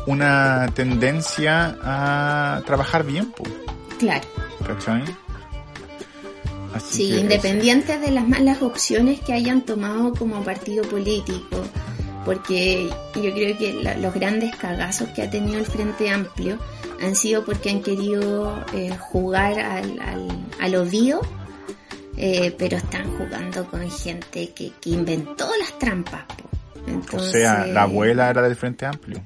una 0.05 0.67
tendencia 0.75 1.77
a 1.81 2.61
trabajar 2.65 3.03
bien, 3.05 3.31
po, 3.31 3.43
Claro, 3.97 4.27
¿cachai? 4.67 5.03
Así 6.75 7.07
sí, 7.07 7.19
independiente 7.19 7.97
de 7.99 8.11
las 8.11 8.27
malas 8.27 8.61
opciones 8.61 9.19
que 9.21 9.33
hayan 9.33 9.61
tomado 9.61 10.13
como 10.13 10.43
partido 10.43 10.83
político. 10.83 11.63
Porque 12.25 12.89
yo 13.15 13.33
creo 13.33 13.57
que 13.57 13.73
la- 13.81 13.95
los 13.97 14.13
grandes 14.13 14.55
cagazos 14.55 15.09
que 15.09 15.21
ha 15.23 15.29
tenido 15.29 15.57
el 15.59 15.65
Frente 15.65 16.09
Amplio 16.09 16.57
han 17.01 17.15
sido 17.15 17.45
porque 17.45 17.69
han 17.69 17.81
querido 17.83 18.63
eh, 18.73 18.95
jugar 18.97 19.59
al, 19.59 19.99
al, 19.99 20.27
al 20.59 20.75
odio 20.75 21.21
eh, 22.17 22.55
pero 22.57 22.77
están 22.77 23.11
jugando 23.17 23.65
con 23.69 23.89
gente 23.91 24.49
que, 24.55 24.71
que 24.79 24.89
inventó 24.89 25.47
las 25.59 25.77
trampas. 25.77 26.23
O 27.11 27.19
sea, 27.19 27.65
la 27.67 27.83
abuela 27.83 28.29
era 28.29 28.41
del 28.41 28.55
Frente 28.55 28.85
Amplio. 28.85 29.21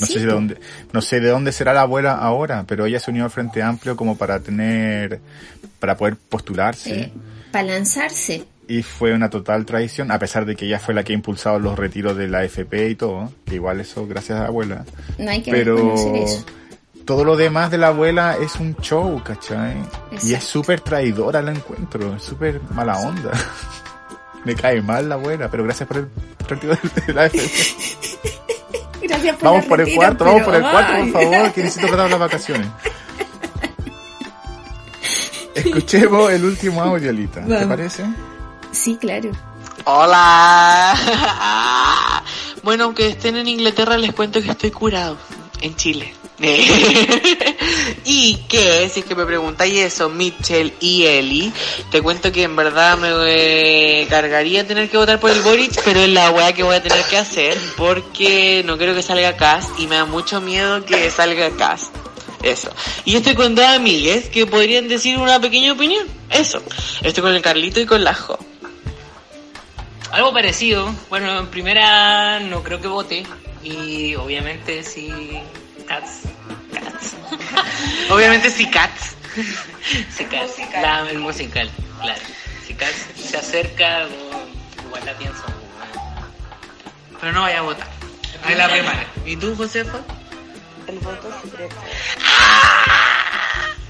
No 0.00 0.06
Sí, 0.06 0.14
sé 0.14 0.20
de 0.20 0.26
dónde, 0.26 0.58
no 0.92 1.00
sé 1.02 1.20
de 1.20 1.28
dónde 1.28 1.52
será 1.52 1.72
la 1.74 1.82
abuela 1.82 2.14
ahora, 2.14 2.64
pero 2.66 2.86
ella 2.86 3.00
se 3.00 3.10
unió 3.10 3.24
al 3.24 3.30
Frente 3.30 3.62
Amplio 3.62 3.96
como 3.96 4.16
para 4.16 4.40
tener, 4.40 5.20
para 5.78 5.96
poder 5.96 6.16
postularse. 6.16 7.12
para 7.52 7.64
lanzarse. 7.68 8.44
Y 8.68 8.82
fue 8.82 9.12
una 9.12 9.30
total 9.30 9.64
traición, 9.64 10.10
a 10.10 10.18
pesar 10.18 10.44
de 10.44 10.56
que 10.56 10.66
ella 10.66 10.80
fue 10.80 10.92
la 10.92 11.04
que 11.04 11.12
ha 11.12 11.14
impulsado 11.14 11.58
los 11.60 11.78
retiros 11.78 12.16
de 12.16 12.26
la 12.28 12.42
FP 12.44 12.90
y 12.90 12.94
todo, 12.96 13.32
que 13.44 13.54
igual 13.54 13.80
eso 13.80 14.06
gracias 14.08 14.38
a 14.38 14.42
la 14.42 14.48
abuela. 14.48 14.84
No 15.18 15.30
hay 15.30 15.40
que 15.40 15.52
Pero 15.52 15.94
eso. 15.94 16.44
todo 17.04 17.24
lo 17.24 17.36
demás 17.36 17.70
de 17.70 17.78
la 17.78 17.88
abuela 17.88 18.36
es 18.42 18.56
un 18.56 18.74
show, 18.78 19.22
¿cachai? 19.22 19.76
Y 20.24 20.34
es 20.34 20.42
súper 20.42 20.80
traidora 20.80 21.38
el 21.38 21.48
encuentro, 21.50 22.16
es 22.16 22.24
súper 22.24 22.60
mala 22.74 22.98
onda. 22.98 23.30
Me 24.44 24.54
cae 24.56 24.82
mal 24.82 25.08
la 25.08 25.14
abuela, 25.14 25.48
pero 25.48 25.62
gracias 25.64 25.86
por 25.88 25.98
el 25.98 26.08
retiro 26.48 26.76
de 27.06 27.12
la 27.14 27.26
FP. 27.26 27.50
Gracias 29.02 29.36
por 29.36 29.44
Vamos 29.44 29.66
por 29.66 29.78
el 29.80 29.86
retiro, 29.86 30.00
cuarto, 30.02 30.24
vamos 30.24 30.42
por 30.42 30.54
el 30.56 30.62
cuarto, 30.62 30.92
ay. 30.92 31.12
por 31.12 31.22
favor, 31.22 31.52
que 31.52 31.62
necesito 31.62 31.86
tratar 31.86 32.10
las 32.10 32.18
vacaciones. 32.18 32.66
Escuchemos 35.64 36.30
el 36.32 36.44
último 36.44 36.82
audio, 36.82 37.10
Alita. 37.10 37.42
¿Te 37.44 37.52
Vamos. 37.52 37.68
parece? 37.68 38.04
Sí, 38.72 38.96
claro. 38.96 39.30
Hola. 39.84 40.94
Bueno, 42.62 42.84
aunque 42.84 43.10
estén 43.10 43.36
en 43.36 43.46
Inglaterra, 43.46 43.96
les 43.96 44.12
cuento 44.12 44.42
que 44.42 44.50
estoy 44.50 44.72
curado 44.72 45.16
en 45.60 45.76
Chile. 45.76 46.12
y 48.04 48.36
que, 48.48 48.88
si 48.92 49.00
es 49.00 49.06
que 49.06 49.14
me 49.14 49.24
preguntáis 49.24 49.78
eso, 49.78 50.08
Mitchell 50.08 50.74
y 50.80 51.04
Eli, 51.04 51.52
te 51.92 52.02
cuento 52.02 52.32
que 52.32 52.42
en 52.42 52.56
verdad 52.56 52.98
me 52.98 53.10
eh, 53.24 54.06
cargaría 54.10 54.66
tener 54.66 54.90
que 54.90 54.96
votar 54.96 55.20
por 55.20 55.30
el 55.30 55.42
Boric, 55.42 55.80
pero 55.84 56.00
es 56.00 56.08
la 56.08 56.32
weá 56.32 56.52
que 56.54 56.64
voy 56.64 56.74
a 56.74 56.82
tener 56.82 57.04
que 57.04 57.18
hacer 57.18 57.56
porque 57.76 58.64
no 58.66 58.76
quiero 58.76 58.96
que 58.96 59.02
salga 59.02 59.36
Cast 59.36 59.78
y 59.78 59.86
me 59.86 59.94
da 59.94 60.04
mucho 60.04 60.40
miedo 60.40 60.84
que 60.84 61.08
salga 61.12 61.50
Cast. 61.50 61.94
Eso. 62.42 62.70
Y 63.04 63.16
estoy 63.16 63.34
con 63.34 63.54
dos 63.54 63.64
amigues 63.66 64.28
que 64.28 64.46
podrían 64.46 64.88
decir 64.88 65.18
una 65.18 65.40
pequeña 65.40 65.72
opinión. 65.72 66.06
Eso. 66.30 66.62
Estoy 67.02 67.22
con 67.22 67.34
el 67.34 67.42
Carlito 67.42 67.80
y 67.80 67.86
con 67.86 68.04
la 68.04 68.14
Jo. 68.14 68.38
Algo 70.12 70.32
parecido. 70.32 70.94
Bueno, 71.08 71.38
en 71.40 71.46
primera 71.48 72.38
no 72.40 72.62
creo 72.62 72.80
que 72.80 72.88
vote. 72.88 73.26
Y 73.64 74.14
obviamente 74.14 74.82
si 74.84 75.08
Cats. 75.86 76.20
Cats. 76.72 77.16
Obviamente 78.10 78.50
si 78.50 78.66
Cats. 78.70 79.16
Si 80.16 80.24
Cats. 80.24 80.52
La, 80.80 81.08
el 81.10 81.18
musical, 81.18 81.68
claro. 82.00 82.20
Si 82.66 82.74
Cats 82.74 83.06
se 83.16 83.36
acerca, 83.36 84.06
o- 84.06 84.86
igual 84.86 85.04
la 85.04 85.12
pienso. 85.18 85.42
Pero 87.20 87.32
no 87.32 87.42
vaya 87.42 87.58
a 87.58 87.62
votar. 87.62 87.88
Ahí 88.44 88.54
la 88.54 88.68
primaria. 88.68 89.06
¿Y 89.24 89.36
tú, 89.36 89.56
Josefa? 89.56 89.98
El 90.88 90.98
voto 91.00 91.28
secreto. 91.42 91.74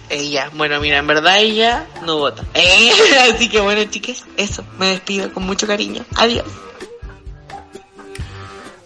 Ella. 0.09 0.51
Bueno, 0.55 0.81
mira, 0.81 0.99
en 0.99 1.07
verdad 1.07 1.39
ella 1.41 1.87
no 2.05 2.19
vota. 2.19 2.45
Eh, 2.55 2.91
Así 3.35 3.49
que 3.49 3.61
bueno, 3.61 3.85
chiques, 3.91 4.25
eso. 4.37 4.65
Me 4.79 4.89
despido 4.91 5.33
con 5.33 5.45
mucho 5.45 5.67
cariño. 5.67 6.05
Adiós. 6.17 6.45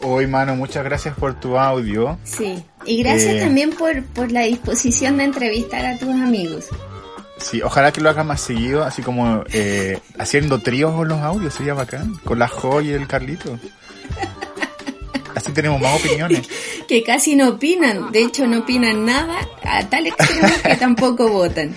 Hoy, 0.02 0.26
mano, 0.26 0.56
muchas 0.56 0.82
gracias 0.82 1.14
por 1.14 1.38
tu 1.38 1.58
audio. 1.58 2.18
Sí. 2.24 2.64
Y 2.86 3.02
gracias 3.02 3.34
Eh. 3.34 3.40
también 3.40 3.70
por, 3.72 4.02
por 4.06 4.32
la 4.32 4.40
disposición 4.42 5.18
de 5.18 5.24
entrevistar 5.24 5.84
a 5.84 5.98
tus 5.98 6.08
amigos. 6.08 6.66
Sí, 7.36 7.60
ojalá 7.62 7.92
que 7.92 8.00
lo 8.00 8.08
hagas 8.10 8.24
más 8.24 8.40
seguido, 8.40 8.82
así 8.84 9.02
como 9.02 9.44
eh, 9.52 9.98
haciendo 10.18 10.58
tríos 10.60 10.94
con 10.94 11.08
los 11.08 11.18
audios, 11.20 11.52
sería 11.54 11.74
bacán. 11.74 12.16
Con 12.24 12.38
la 12.38 12.48
Jo 12.48 12.80
y 12.80 12.90
el 12.90 13.06
Carlito. 13.06 13.58
Así 15.34 15.52
tenemos 15.52 15.80
más 15.80 15.98
opiniones. 15.98 16.48
Que 16.88 17.04
casi 17.04 17.36
no 17.36 17.50
opinan. 17.50 18.10
De 18.10 18.24
hecho, 18.24 18.48
no 18.48 18.58
opinan 18.58 19.04
nada 19.06 19.46
a 19.62 19.88
tal 19.88 20.08
extremo 20.08 20.48
que 20.64 20.74
tampoco 20.74 21.28
votan. 21.28 21.72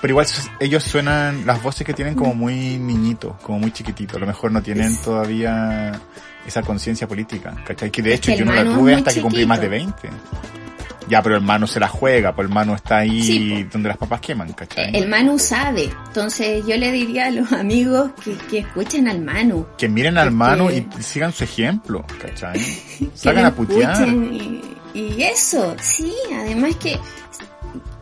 Pero 0.00 0.12
igual 0.12 0.26
ellos 0.58 0.82
suenan, 0.82 1.46
las 1.46 1.62
voces 1.62 1.86
que 1.86 1.94
tienen 1.94 2.14
como 2.14 2.34
muy 2.34 2.76
niñitos, 2.76 3.36
como 3.42 3.60
muy 3.60 3.70
chiquititos. 3.70 4.16
A 4.16 4.20
lo 4.20 4.26
mejor 4.26 4.50
no 4.50 4.60
tienen 4.62 4.96
todavía 4.96 6.00
esa 6.46 6.62
conciencia 6.62 7.06
política, 7.06 7.54
¿cachai? 7.64 7.90
Que 7.90 8.02
de 8.02 8.14
hecho 8.14 8.34
yo 8.34 8.44
no 8.44 8.52
la 8.52 8.64
tuve 8.64 8.94
hasta 8.94 9.12
que 9.12 9.20
cumplí 9.20 9.46
más 9.46 9.60
de 9.60 9.68
chiquito. 9.68 10.02
20. 10.02 10.65
Ya, 11.08 11.22
pero 11.22 11.36
el 11.36 11.42
hermano 11.42 11.66
se 11.66 11.78
la 11.80 11.88
juega, 11.88 12.34
pues 12.34 12.46
el 12.46 12.50
hermano 12.50 12.74
está 12.74 12.98
ahí 12.98 13.22
Sí, 13.22 13.64
donde 13.64 13.88
las 13.88 13.98
papas 13.98 14.20
queman, 14.20 14.52
¿cachai? 14.52 14.96
El 14.96 15.08
Manu 15.08 15.38
sabe. 15.38 15.90
Entonces 16.08 16.64
yo 16.66 16.76
le 16.76 16.90
diría 16.92 17.26
a 17.26 17.30
los 17.30 17.52
amigos 17.52 18.10
que, 18.24 18.36
que 18.50 18.58
escuchen 18.58 19.08
al 19.08 19.20
Manu. 19.20 19.66
Que 19.78 19.88
miren 19.88 20.18
al 20.18 20.28
hermano 20.28 20.70
y 20.70 20.86
sigan 21.00 21.32
su 21.32 21.44
ejemplo, 21.44 22.04
¿cachai? 22.20 22.60
Salgan 23.14 23.46
a 23.46 23.54
putear. 23.54 24.08
Y, 24.08 24.62
y 24.94 25.22
eso, 25.22 25.76
sí, 25.80 26.12
además 26.34 26.76
que 26.76 26.98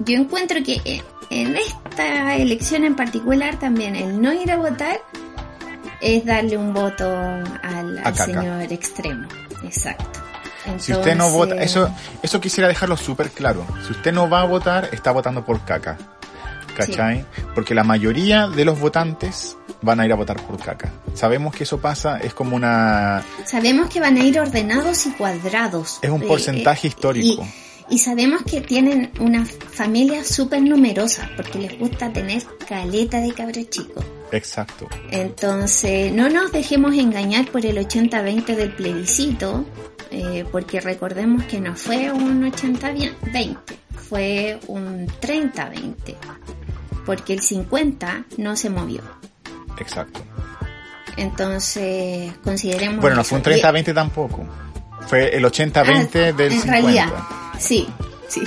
yo 0.00 0.16
encuentro 0.16 0.62
que 0.62 0.80
e- 0.84 1.02
en 1.30 1.56
esta 1.56 2.36
elección 2.36 2.84
en 2.84 2.94
particular 2.94 3.58
también 3.58 3.96
el 3.96 4.20
no 4.20 4.32
ir 4.32 4.50
a 4.50 4.56
votar 4.56 5.00
es 6.00 6.24
darle 6.24 6.56
un 6.56 6.72
voto 6.72 7.10
al, 7.62 8.16
señor 8.16 8.72
extremo. 8.72 9.26
Exacto. 9.62 10.20
Si 10.78 10.92
usted 10.92 11.14
no 11.14 11.30
vota, 11.30 11.56
eso, 11.62 11.90
eso 12.22 12.40
quisiera 12.40 12.68
dejarlo 12.68 12.96
súper 12.96 13.30
claro. 13.30 13.66
Si 13.86 13.92
usted 13.92 14.12
no 14.12 14.28
va 14.28 14.42
a 14.42 14.44
votar, 14.44 14.88
está 14.92 15.12
votando 15.12 15.44
por 15.44 15.64
caca. 15.64 15.98
¿Cachai? 16.76 17.24
Porque 17.54 17.74
la 17.74 17.84
mayoría 17.84 18.48
de 18.48 18.64
los 18.64 18.80
votantes 18.80 19.56
van 19.80 20.00
a 20.00 20.06
ir 20.06 20.12
a 20.12 20.16
votar 20.16 20.40
por 20.42 20.58
caca. 20.58 20.92
Sabemos 21.14 21.54
que 21.54 21.62
eso 21.64 21.78
pasa, 21.78 22.18
es 22.18 22.34
como 22.34 22.56
una... 22.56 23.22
Sabemos 23.46 23.88
que 23.88 24.00
van 24.00 24.16
a 24.16 24.24
ir 24.24 24.40
ordenados 24.40 25.06
y 25.06 25.12
cuadrados. 25.12 25.98
Es 26.02 26.10
un 26.10 26.22
Eh, 26.22 26.26
porcentaje 26.26 26.88
eh, 26.88 26.90
histórico. 26.90 27.42
Y, 27.42 27.73
y 27.90 27.98
sabemos 27.98 28.42
que 28.42 28.60
tienen 28.60 29.10
una 29.20 29.44
familia 29.44 30.24
súper 30.24 30.62
numerosa 30.62 31.30
porque 31.36 31.58
les 31.58 31.78
gusta 31.78 32.12
tener 32.12 32.42
caleta 32.68 33.20
de 33.20 33.32
cabros 33.32 33.68
chicos. 33.70 34.04
Exacto. 34.32 34.88
Entonces, 35.10 36.12
no 36.12 36.28
nos 36.28 36.50
dejemos 36.50 36.94
engañar 36.94 37.46
por 37.50 37.64
el 37.66 37.76
80-20 37.78 38.56
del 38.56 38.72
plebiscito, 38.72 39.64
eh, 40.10 40.44
porque 40.50 40.80
recordemos 40.80 41.44
que 41.44 41.60
no 41.60 41.76
fue 41.76 42.10
un 42.10 42.50
80-20, 42.50 43.56
fue 44.08 44.58
un 44.66 45.06
30-20, 45.06 45.94
porque 47.06 47.34
el 47.34 47.40
50 47.40 48.24
no 48.38 48.56
se 48.56 48.70
movió. 48.70 49.02
Exacto. 49.78 50.20
Entonces, 51.16 52.32
consideremos... 52.42 53.00
Bueno, 53.00 53.16
no 53.16 53.24
fue 53.24 53.38
un 53.38 53.44
Y- 53.44 53.60
30-20 53.60 53.94
tampoco. 53.94 54.44
Fue 55.08 55.36
el 55.36 55.44
80-20 55.44 55.74
Ah, 56.14 56.32
del 56.32 56.52
en 56.52 56.60
50. 56.62 56.70
realidad, 56.72 57.08
sí, 57.58 57.88
sí. 58.28 58.42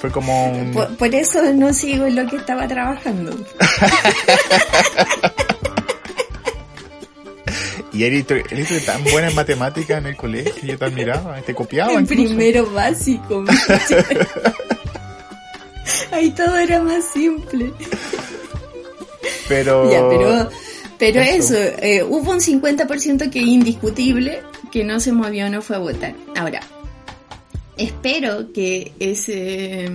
Fue 0.00 0.10
como 0.10 0.50
un... 0.52 0.72
Por, 0.72 0.96
por 0.96 1.14
eso 1.14 1.40
no 1.54 1.72
sigo 1.72 2.06
en 2.06 2.16
lo 2.16 2.26
que 2.28 2.36
estaba 2.36 2.66
trabajando. 2.66 3.36
Y 7.92 8.04
él 8.04 8.14
hizo 8.14 8.34
tan 8.86 9.02
buena 9.04 9.28
en 9.28 9.34
matemáticas 9.34 9.98
en 9.98 10.06
el 10.06 10.16
colegio, 10.16 10.54
yo 10.62 10.78
te 10.78 10.84
admiraba, 10.84 11.40
te 11.40 11.52
copiaba 11.54 11.94
en 11.94 12.00
incluso. 12.02 12.28
primero 12.28 12.70
básico. 12.70 13.44
Ahí 16.12 16.30
todo 16.30 16.56
era 16.58 16.80
más 16.80 17.04
simple. 17.12 17.72
Pero... 19.48 19.90
Ya, 19.90 20.08
pero, 20.08 20.48
pero 20.98 21.20
Eso. 21.22 21.54
eso, 21.56 21.74
eh, 21.80 22.02
hubo 22.04 22.30
un 22.30 22.38
50% 22.40 23.30
que 23.30 23.40
es 23.40 23.46
indiscutible 23.46 24.42
que 24.70 24.84
no 24.84 25.00
se 25.00 25.12
movió, 25.12 25.48
no 25.50 25.62
fue 25.62 25.76
a 25.76 25.80
votar. 25.80 26.14
Ahora, 26.36 26.60
espero 27.76 28.52
que 28.52 28.92
ese, 28.98 29.90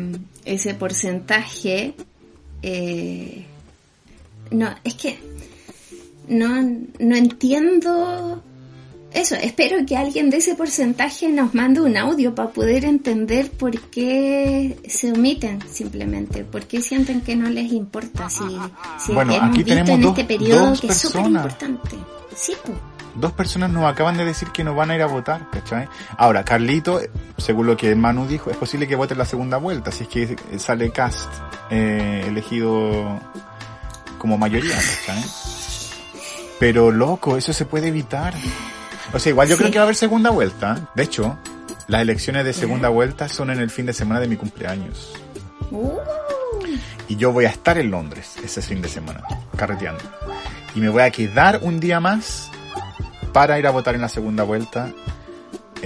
ese 0.46 0.74
porcentaje, 0.74 1.94
eh, 2.62 3.46
no, 4.52 4.70
es 4.84 4.94
que 4.96 5.18
no, 6.28 6.62
no 7.00 7.16
entiendo 7.16 8.42
eso. 9.14 9.36
Espero 9.36 9.86
que 9.86 9.96
alguien 9.98 10.30
de 10.30 10.38
ese 10.38 10.56
porcentaje 10.56 11.28
nos 11.30 11.54
mande 11.54 11.82
un 11.82 11.98
audio 11.98 12.34
para 12.34 12.50
poder 12.50 12.86
entender 12.86 13.52
por 13.52 13.80
qué 13.90 14.78
se 14.88 15.12
omiten 15.12 15.60
simplemente, 15.72 16.44
por 16.44 16.66
qué 16.66 16.82
sienten 16.82 17.22
que 17.22 17.36
no 17.36 17.50
les 17.50 17.72
importa. 17.72 18.30
Si, 18.30 18.44
si 19.06 19.14
Bueno, 19.14 19.34
hemos 19.34 19.50
aquí 19.50 19.58
visto 19.64 19.70
tenemos 19.70 19.90
en 19.90 20.02
dos- 20.02 20.18
este 20.18 20.24
periodo 20.38 20.74
que 20.80 20.88
es 20.88 20.98
súper 20.98 21.26
importante. 21.28 21.96
Sí. 22.36 22.54
Dos 23.16 23.32
personas 23.34 23.70
nos 23.70 23.86
acaban 23.86 24.18
de 24.18 24.26
decir 24.26 24.50
que 24.50 24.64
no 24.64 24.74
van 24.76 24.92
a 24.92 24.96
ir 24.96 25.02
a 25.02 25.06
votar, 25.08 25.50
¿cachai? 25.52 25.88
Ahora, 26.18 26.44
Carlito, 26.44 27.00
según 27.38 27.68
lo 27.68 27.78
que 27.78 27.94
Manu 27.96 28.26
dijo, 28.26 28.50
es 28.50 28.58
posible 28.58 28.88
que 28.88 28.96
vote 28.96 29.14
en 29.14 29.20
la 29.20 29.26
segunda 29.26 29.58
vuelta, 29.58 29.92
si 29.92 30.04
es 30.04 30.10
que 30.10 30.36
sale 30.60 30.92
Cast 30.92 31.30
eh, 31.70 32.24
elegido 32.28 33.20
como 34.18 34.38
mayoría, 34.38 34.76
¿cachai? 34.76 35.24
Pero 36.60 36.92
loco, 36.92 37.38
eso 37.38 37.54
se 37.54 37.66
puede 37.66 37.90
evitar. 37.90 38.34
O 39.14 39.20
sea, 39.20 39.30
igual 39.32 39.48
yo 39.48 39.56
Sí. 39.56 39.60
creo 39.62 39.72
que 39.72 39.78
va 39.80 39.84
a 39.84 39.86
haber 39.86 39.96
segunda 39.96 40.30
vuelta. 40.30 40.90
De 40.96 41.04
hecho, 41.04 41.38
las 41.88 42.02
elecciones 42.02 42.46
de 42.46 42.54
segunda 42.54 42.90
vuelta 42.90 43.28
son 43.28 43.50
en 43.50 43.60
el 43.60 43.70
fin 43.70 43.86
de 43.86 43.94
semana 43.94 44.20
de 44.22 44.28
mi 44.28 44.38
cumpleaños. 44.38 45.14
Uh, 45.72 45.98
Y 47.10 47.18
yo 47.18 47.32
voy 47.34 47.46
a 47.46 47.50
estar 47.50 47.78
en 47.78 47.92
Londres 47.92 48.36
ese 48.44 48.62
fin 48.62 48.82
de 48.82 48.88
semana, 48.88 49.22
carreteando. 49.58 50.02
Y 50.74 50.80
me 50.80 50.90
voy 50.90 51.02
a 51.04 51.12
quedar 51.12 51.60
un 51.62 51.80
día 51.80 52.00
más 52.00 52.50
para 53.34 53.60
ir 53.60 53.68
a 53.68 53.72
votar 53.72 53.96
en 53.96 54.02
la 54.02 54.10
segunda 54.10 54.44
vuelta. 54.44 54.92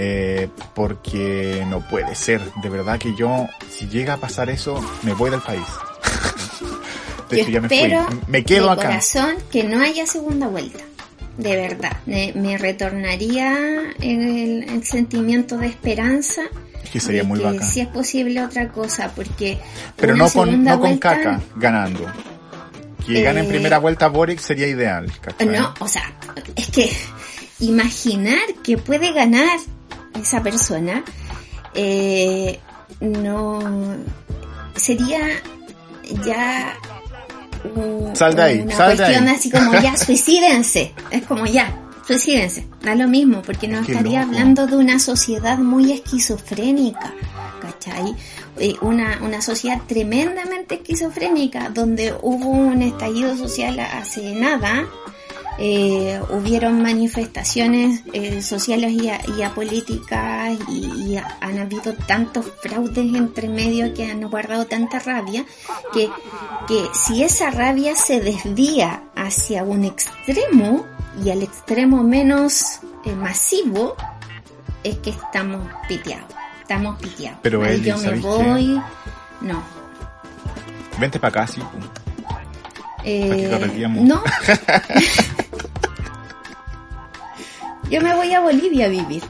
eh, 0.00 0.48
porque 0.76 1.64
no 1.68 1.80
puede 1.80 2.14
ser. 2.14 2.40
De 2.62 2.68
verdad 2.68 3.00
que 3.00 3.16
yo, 3.16 3.48
si 3.68 3.88
llega 3.88 4.12
a 4.14 4.16
pasar 4.18 4.48
eso, 4.48 4.80
me 5.02 5.12
voy 5.12 5.28
del 5.30 5.40
país. 5.40 5.64
De 7.30 7.42
yo 7.44 7.48
ya 7.50 7.60
me 7.60 7.68
fui. 7.68 7.76
espero 7.78 8.06
Me 8.28 8.44
quedo 8.44 8.66
de 8.66 8.72
acá. 8.72 8.82
corazón 8.84 9.34
que 9.50 9.64
no 9.64 9.82
haya 9.82 10.06
segunda 10.06 10.46
vuelta. 10.46 10.78
De 11.36 11.56
verdad. 11.56 11.96
Me, 12.06 12.32
me 12.34 12.56
retornaría 12.58 13.56
el, 14.00 14.64
el 14.68 14.84
sentimiento 14.84 15.58
de 15.58 15.66
esperanza. 15.66 16.42
Es 16.82 16.90
que 16.90 17.00
sería 17.00 17.24
muy 17.24 17.40
bacán. 17.40 17.62
si 17.68 17.80
es 17.80 17.88
posible 17.88 18.42
otra 18.42 18.68
cosa, 18.68 19.10
porque 19.14 19.58
Pero 19.96 20.16
no 20.16 20.30
con, 20.30 20.62
no 20.64 20.70
con 20.78 20.80
vuelta- 20.90 21.16
caca 21.16 21.40
ganando. 21.56 22.06
Que 23.06 23.20
gane 23.22 23.40
en 23.40 23.46
Eh, 23.46 23.48
primera 23.48 23.78
vuelta 23.78 24.08
Boric 24.08 24.38
sería 24.38 24.66
ideal. 24.68 25.10
¿cachai? 25.20 25.48
No, 25.48 25.74
o 25.80 25.88
sea, 25.88 26.12
es 26.56 26.68
que 26.70 26.90
imaginar 27.60 28.38
que 28.62 28.78
puede 28.78 29.12
ganar 29.12 29.58
esa 30.20 30.42
persona 30.42 31.04
eh, 31.74 32.58
no 33.00 33.60
sería 34.76 35.20
ya 36.24 36.74
un- 37.74 38.14
Sal 38.16 38.34
de 38.34 38.42
ahí, 38.42 38.58
una 38.60 38.76
sal 38.76 38.90
de 38.90 38.96
cuestión 38.96 39.28
ahí. 39.28 39.34
así 39.36 39.50
como 39.50 39.72
ya 39.80 39.96
suicídense, 40.04 40.94
es 41.10 41.24
como 41.26 41.46
ya 41.46 41.76
suicídense, 42.06 42.66
da 42.82 42.94
lo 42.94 43.06
mismo 43.08 43.42
porque 43.42 43.68
nos 43.68 43.88
estaría 43.88 44.20
loco. 44.20 44.32
hablando 44.32 44.66
de 44.66 44.76
una 44.76 44.98
sociedad 44.98 45.58
muy 45.58 45.92
esquizofrénica, 45.92 47.12
¿cachai? 47.60 48.14
Eh, 48.60 48.74
Una, 48.80 49.18
una 49.22 49.40
sociedad 49.40 49.80
tremendamente 49.86 50.76
esquizofrénica 50.76 51.68
donde 51.70 52.12
hubo 52.22 52.48
un 52.48 52.82
estallido 52.82 53.36
social 53.36 53.78
hace 53.78 54.32
nada 54.34 54.84
eh, 55.58 56.20
hubieron 56.30 56.80
manifestaciones 56.82 58.02
eh, 58.12 58.42
sociales 58.42 58.92
y, 58.92 59.08
a- 59.10 59.20
y 59.36 59.42
apolíticas 59.42 60.56
y, 60.68 60.86
y 61.12 61.16
ha- 61.16 61.36
han 61.40 61.58
habido 61.58 61.94
tantos 62.06 62.46
fraudes 62.62 63.14
entre 63.14 63.48
medio 63.48 63.92
que 63.94 64.06
han 64.10 64.20
guardado 64.30 64.66
tanta 64.66 64.98
rabia 65.00 65.44
que, 65.92 66.08
que 66.68 66.86
si 66.92 67.22
esa 67.22 67.50
rabia 67.50 67.94
se 67.96 68.20
desvía 68.20 69.02
hacia 69.16 69.64
un 69.64 69.84
extremo 69.84 70.86
y 71.24 71.30
al 71.30 71.42
extremo 71.42 72.02
menos 72.04 72.80
eh, 73.04 73.12
masivo 73.14 73.96
es 74.84 74.96
que 74.98 75.10
estamos 75.10 75.66
piteados 75.88 76.32
estamos 76.62 76.98
piteados. 77.00 77.38
Pero, 77.42 77.64
Eli, 77.64 77.82
yo 77.88 77.96
me 77.96 78.10
voy 78.20 78.80
no. 79.40 79.62
Vente 81.00 81.18
para 81.18 81.42
acá, 81.42 81.46
sí. 81.46 81.62
Eh, 83.04 83.78
no. 84.00 84.22
Yo 87.90 88.00
me 88.02 88.14
voy 88.14 88.32
a 88.34 88.40
Bolivia 88.40 88.86
a 88.86 88.88
vivir. 88.88 89.22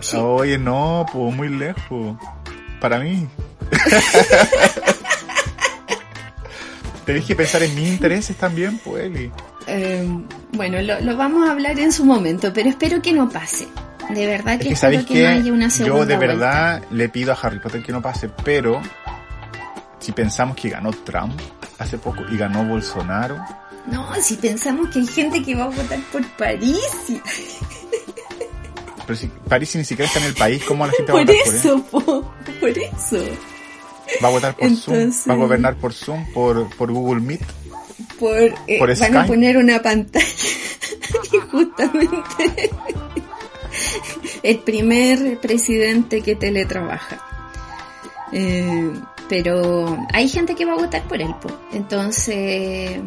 Sí. 0.00 0.16
Oye, 0.16 0.58
no, 0.58 1.06
pues 1.12 1.34
muy 1.34 1.48
lejos. 1.48 2.16
Para 2.80 2.98
mí. 2.98 3.26
Tenés 7.06 7.24
que 7.24 7.34
pensar 7.34 7.62
en 7.62 7.74
mis 7.74 7.88
intereses 7.88 8.36
también, 8.36 8.78
pues, 8.78 9.04
Eli. 9.04 9.30
Eh, 9.66 10.06
bueno, 10.52 10.80
lo, 10.82 11.00
lo 11.00 11.16
vamos 11.16 11.48
a 11.48 11.52
hablar 11.52 11.78
en 11.78 11.92
su 11.92 12.04
momento, 12.04 12.52
pero 12.52 12.68
espero 12.68 13.00
que 13.02 13.12
no 13.12 13.28
pase. 13.28 13.66
De 14.10 14.26
verdad 14.26 14.54
Es 14.54 14.60
que, 14.60 14.66
que 14.68 14.74
espero 14.74 14.98
que, 15.06 15.14
que 15.14 15.22
no 15.22 15.28
haya 15.28 15.52
una 15.52 15.70
segunda 15.70 15.98
yo 16.00 16.06
de 16.06 16.16
vuelta. 16.16 16.34
verdad 16.34 16.82
le 16.90 17.08
pido 17.08 17.32
a 17.32 17.36
Harry 17.40 17.60
Potter 17.60 17.82
que 17.82 17.92
no 17.92 18.02
pase, 18.02 18.28
pero 18.44 18.80
si 20.02 20.12
pensamos 20.12 20.56
que 20.56 20.68
ganó 20.68 20.90
Trump 20.90 21.40
hace 21.78 21.96
poco 21.96 22.22
y 22.30 22.36
ganó 22.36 22.64
Bolsonaro, 22.64 23.38
No, 23.86 24.14
si 24.20 24.36
pensamos 24.36 24.88
que 24.90 24.98
hay 25.00 25.06
gente 25.06 25.42
que 25.42 25.54
va 25.54 25.64
a 25.64 25.68
votar 25.68 26.00
por 26.12 26.26
París. 26.36 26.80
pero 29.06 29.16
si 29.16 29.26
París 29.48 29.74
ni 29.76 29.84
siquiera 29.84 30.06
está 30.08 30.20
en 30.20 30.26
el 30.26 30.34
país, 30.34 30.62
¿cómo 30.64 30.86
la 30.86 30.92
gente 30.92 31.12
va 31.12 31.20
a 31.20 31.24
Por 31.24 31.34
votar 31.34 31.44
por 31.44 31.54
él? 31.54 31.60
eso, 31.60 31.84
po, 31.84 32.32
por 32.60 32.70
eso. 32.78 33.24
Va 34.22 34.28
a 34.28 34.30
votar 34.30 34.56
por 34.56 34.76
Zoom, 34.76 35.10
va 35.28 35.34
a 35.34 35.36
gobernar 35.36 35.76
por 35.76 35.92
Zoom, 35.94 36.32
por, 36.32 36.68
por 36.76 36.92
Google 36.92 37.20
Meet. 37.20 37.40
Por, 38.18 38.36
eh, 38.66 38.78
Por 38.78 38.98
van 38.98 39.16
a 39.16 39.26
poner 39.26 39.56
una 39.56 39.80
pantalla 39.80 40.26
y 41.32 41.36
justamente 41.50 42.70
el 44.42 44.58
primer 44.58 45.38
presidente 45.40 46.20
que 46.20 46.34
teletrabaja. 46.36 47.18
Eh, 48.32 48.90
pero 49.28 49.98
hay 50.12 50.28
gente 50.28 50.54
que 50.54 50.64
va 50.64 50.72
a 50.72 50.76
votar 50.76 51.02
por 51.04 51.20
él, 51.20 51.34
po. 51.40 51.48
entonces 51.72 53.00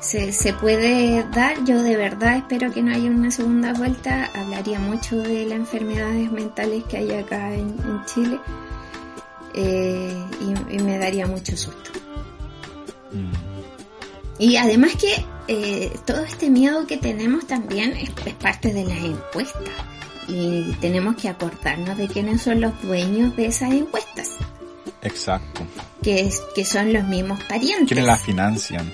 se, 0.00 0.32
se 0.32 0.52
puede 0.54 1.24
dar. 1.30 1.62
Yo 1.64 1.82
de 1.82 1.96
verdad 1.96 2.36
espero 2.36 2.72
que 2.72 2.82
no 2.82 2.92
haya 2.92 3.10
una 3.10 3.30
segunda 3.30 3.72
vuelta. 3.74 4.30
Hablaría 4.34 4.78
mucho 4.78 5.16
de 5.16 5.44
las 5.44 5.58
enfermedades 5.58 6.32
mentales 6.32 6.84
que 6.84 6.96
hay 6.96 7.12
acá 7.12 7.52
en, 7.54 7.68
en 7.68 8.04
Chile 8.06 8.40
eh, 9.54 10.24
y, 10.40 10.76
y 10.76 10.78
me 10.78 10.98
daría 10.98 11.26
mucho 11.26 11.56
susto. 11.56 11.90
Y 14.38 14.56
además 14.56 14.92
que 14.96 15.24
eh, 15.48 15.92
todo 16.06 16.20
este 16.24 16.48
miedo 16.48 16.86
que 16.86 16.96
tenemos 16.96 17.46
también 17.46 17.92
es, 17.92 18.10
es 18.24 18.34
parte 18.34 18.72
de 18.72 18.84
las 18.84 18.98
encuestas. 18.98 19.74
Y 20.28 20.72
tenemos 20.80 21.16
que 21.16 21.28
acordarnos 21.28 21.98
de 21.98 22.06
quiénes 22.06 22.42
son 22.42 22.60
los 22.60 22.80
dueños 22.82 23.36
de 23.36 23.46
esas 23.46 23.72
encuestas, 23.72 24.36
Exacto. 25.02 25.62
que, 26.02 26.20
es, 26.20 26.40
que 26.54 26.64
son 26.64 26.92
los 26.92 27.04
mismos 27.04 27.42
parientes. 27.44 27.88
¿Quiénes 27.88 28.04
la 28.06 28.16
financian? 28.16 28.92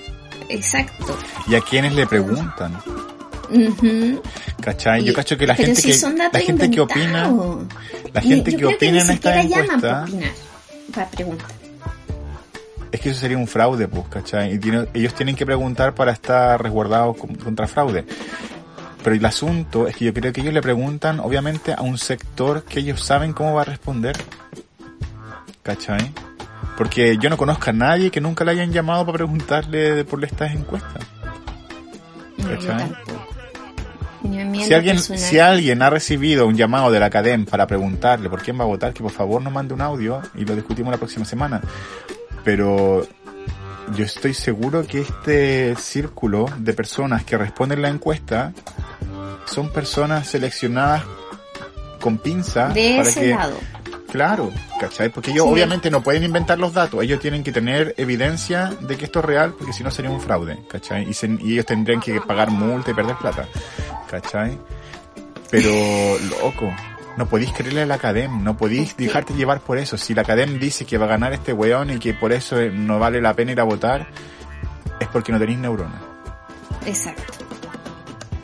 Exacto. 0.49 1.17
¿Y 1.47 1.55
a 1.55 1.61
quiénes 1.61 1.93
le 1.93 2.05
preguntan? 2.07 2.77
Ujú. 3.49 4.21
¿Cachai? 4.61 5.01
Y- 5.01 5.05
Yo 5.05 5.13
cacho 5.13 5.37
que 5.37 5.47
la 5.47 5.55
pero 5.55 5.67
gente 5.67 5.81
si 5.81 5.87
que 5.91 6.07
la 6.33 6.39
gente 6.39 6.69
que 6.71 6.81
opina, 6.81 7.31
la 8.13 8.21
gente 8.21 8.51
yo 8.51 8.57
que 8.57 8.65
opina 8.75 9.01
en 9.01 9.09
esta 9.09 9.29
para 9.29 9.41
encuesta, 9.41 10.03
opinar, 10.03 10.31
para 10.93 11.09
preguntar. 11.09 11.47
es 12.91 12.99
que 13.01 13.09
eso 13.09 13.19
sería 13.19 13.37
un 13.37 13.47
fraude, 13.47 13.87
pues, 13.87 14.05
¿cachai? 14.09 14.53
Y 14.53 14.59
tiene- 14.59 14.87
ellos 14.93 15.13
tienen 15.13 15.35
que 15.35 15.45
preguntar 15.45 15.93
para 15.95 16.11
estar 16.11 16.61
resguardados 16.61 17.15
con- 17.17 17.35
contra 17.35 17.67
fraude. 17.67 18.05
Pero 19.03 19.15
el 19.15 19.25
asunto 19.25 19.87
es 19.87 19.95
que 19.95 20.05
yo 20.05 20.13
creo 20.13 20.33
que 20.33 20.41
ellos 20.41 20.53
le 20.53 20.61
preguntan, 20.61 21.19
obviamente, 21.21 21.73
a 21.73 21.81
un 21.81 21.97
sector 21.97 22.63
que 22.63 22.79
ellos 22.79 23.01
saben 23.01 23.31
cómo 23.31 23.53
va 23.53 23.61
a 23.61 23.65
responder. 23.65 24.17
¿Cachai? 25.67 26.13
Porque 26.77 27.17
yo 27.17 27.29
no 27.29 27.35
conozco 27.35 27.71
a 27.71 27.73
nadie 27.73 28.09
que 28.09 28.21
nunca 28.21 28.45
le 28.45 28.51
hayan 28.51 28.71
llamado 28.71 29.05
para 29.05 29.17
preguntarle 29.17 29.95
de 29.95 30.05
por 30.05 30.23
estas 30.23 30.53
encuestas. 30.55 31.05
¿Cachai? 32.37 32.89
Si 34.63 34.73
alguien, 34.73 34.95
personal. 34.95 35.19
si 35.19 35.39
alguien 35.39 35.81
ha 35.81 35.89
recibido 35.89 36.47
un 36.47 36.55
llamado 36.55 36.89
de 36.89 37.01
la 37.01 37.07
academia 37.07 37.45
para 37.51 37.67
preguntarle 37.67 38.29
por 38.29 38.41
quién 38.41 38.57
va 38.57 38.63
a 38.63 38.67
votar, 38.67 38.93
que 38.93 39.03
por 39.03 39.11
favor 39.11 39.41
nos 39.41 39.51
mande 39.51 39.73
un 39.73 39.81
audio 39.81 40.21
y 40.35 40.45
lo 40.45 40.55
discutimos 40.55 40.91
la 40.91 40.97
próxima 40.97 41.25
semana. 41.25 41.59
Pero 42.45 43.05
yo 43.93 44.05
estoy 44.05 44.33
seguro 44.33 44.87
que 44.87 45.01
este 45.01 45.75
círculo 45.75 46.45
de 46.59 46.71
personas 46.71 47.25
que 47.25 47.37
responden 47.37 47.81
la 47.81 47.89
encuesta 47.89 48.53
son 49.45 49.69
personas 49.73 50.27
seleccionadas 50.27 51.03
con 51.99 52.17
pinza 52.19 52.69
de 52.69 52.95
para 52.97 53.09
ese 53.09 53.19
que 53.19 53.29
lado. 53.31 53.57
Claro, 54.11 54.51
¿cachai? 54.79 55.09
Porque 55.09 55.31
ellos 55.31 55.45
Sí. 55.45 55.51
obviamente 55.51 55.91
no 55.91 56.01
pueden 56.01 56.23
inventar 56.23 56.57
los 56.59 56.73
datos, 56.73 57.03
ellos 57.03 57.19
tienen 57.19 57.43
que 57.43 57.51
tener 57.51 57.93
evidencia 57.97 58.71
de 58.79 58.95
que 58.95 59.05
esto 59.05 59.19
es 59.19 59.25
real, 59.25 59.53
porque 59.57 59.73
si 59.73 59.83
no 59.83 59.91
sería 59.91 60.09
un 60.11 60.21
fraude, 60.21 60.59
¿cachai? 60.69 61.09
Y, 61.09 61.13
se- 61.13 61.37
y 61.41 61.53
ellos 61.53 61.65
tendrían 61.65 61.99
que 61.99 62.21
pagar 62.21 62.49
multa 62.49 62.91
y 62.91 62.93
perder 62.93 63.15
plata, 63.17 63.47
¿cachai? 64.09 64.57
Pero, 65.51 65.69
loco, 66.41 66.73
no 67.17 67.25
podéis 67.27 67.51
creerle 67.51 67.81
a 67.81 67.85
la 67.85 67.95
academia, 67.95 68.37
no 68.41 68.55
podéis 68.55 68.95
dejarte 68.95 69.33
llevar 69.33 69.59
por 69.59 69.77
eso. 69.77 69.97
Si 69.97 70.13
la 70.13 70.21
academia 70.21 70.57
dice 70.57 70.85
que 70.85 70.97
va 70.97 71.05
a 71.05 71.09
ganar 71.09 71.33
este 71.33 71.51
weón 71.51 71.89
y 71.91 71.99
que 71.99 72.13
por 72.13 72.31
eso 72.31 72.59
eh, 72.59 72.71
no 72.71 72.99
vale 72.99 73.21
la 73.21 73.33
pena 73.33 73.51
ir 73.51 73.59
a 73.59 73.63
votar, 73.63 74.07
es 74.99 75.07
porque 75.09 75.31
no 75.33 75.39
tenéis 75.39 75.59
neuronas. 75.59 76.01
Exacto. 76.85 77.23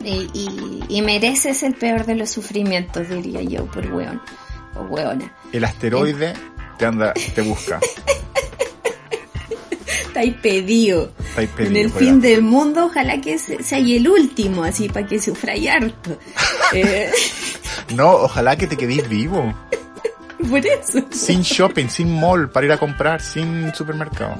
Y, 0.02 0.28
y, 0.34 0.84
y 0.88 1.00
mereces 1.02 1.62
el 1.62 1.74
peor 1.74 2.04
de 2.04 2.16
los 2.16 2.28
sufrimientos, 2.28 3.08
diría 3.08 3.40
yo, 3.42 3.64
por 3.66 3.86
weón. 3.90 4.20
O 4.76 4.82
weona. 4.82 5.32
El 5.52 5.64
asteroide 5.64 6.34
te 6.78 6.86
anda, 6.86 7.12
te 7.34 7.42
busca. 7.42 7.78
Está 10.06 10.20
ahí 10.20 10.30
pedido. 10.42 11.12
Estáis 11.36 11.50
En 11.58 11.76
el 11.76 11.90
fin 11.90 12.20
del 12.20 12.42
mundo, 12.42 12.86
ojalá 12.86 13.20
que 13.20 13.38
se- 13.38 13.62
sea 13.62 13.78
el 13.78 14.08
último, 14.08 14.62
así, 14.64 14.88
para 14.88 15.06
que 15.06 15.20
sufráis 15.20 15.68
harto. 15.68 16.18
Eh, 16.72 17.10
No, 17.94 18.10
ojalá 18.12 18.56
que 18.56 18.66
te 18.66 18.76
quedéis 18.76 19.08
vivo. 19.08 19.54
por 20.48 20.58
eso. 20.66 21.04
Sin 21.12 21.42
shopping, 21.42 21.86
sin 21.88 22.18
mall 22.18 22.50
para 22.50 22.66
ir 22.66 22.72
a 22.72 22.78
comprar, 22.78 23.20
sin 23.20 23.72
supermercado. 23.74 24.36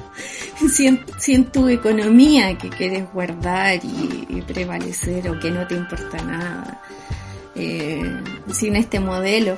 sin, 0.73 1.05
sin 1.19 1.45
tu 1.47 1.69
economía 1.69 2.57
que 2.59 2.71
quieres 2.71 3.05
guardar 3.13 3.79
y, 3.85 4.27
y 4.29 4.43
prevalecer 4.43 5.29
o 5.31 5.39
que 5.39 5.51
no 5.51 5.65
te 5.67 5.75
importa 5.75 6.17
nada, 6.25 6.81
eh, 7.55 8.21
sin 8.53 8.75
este 8.77 8.99
modelo. 9.01 9.57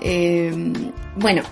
Eh, 0.00 0.72
bueno, 1.16 1.42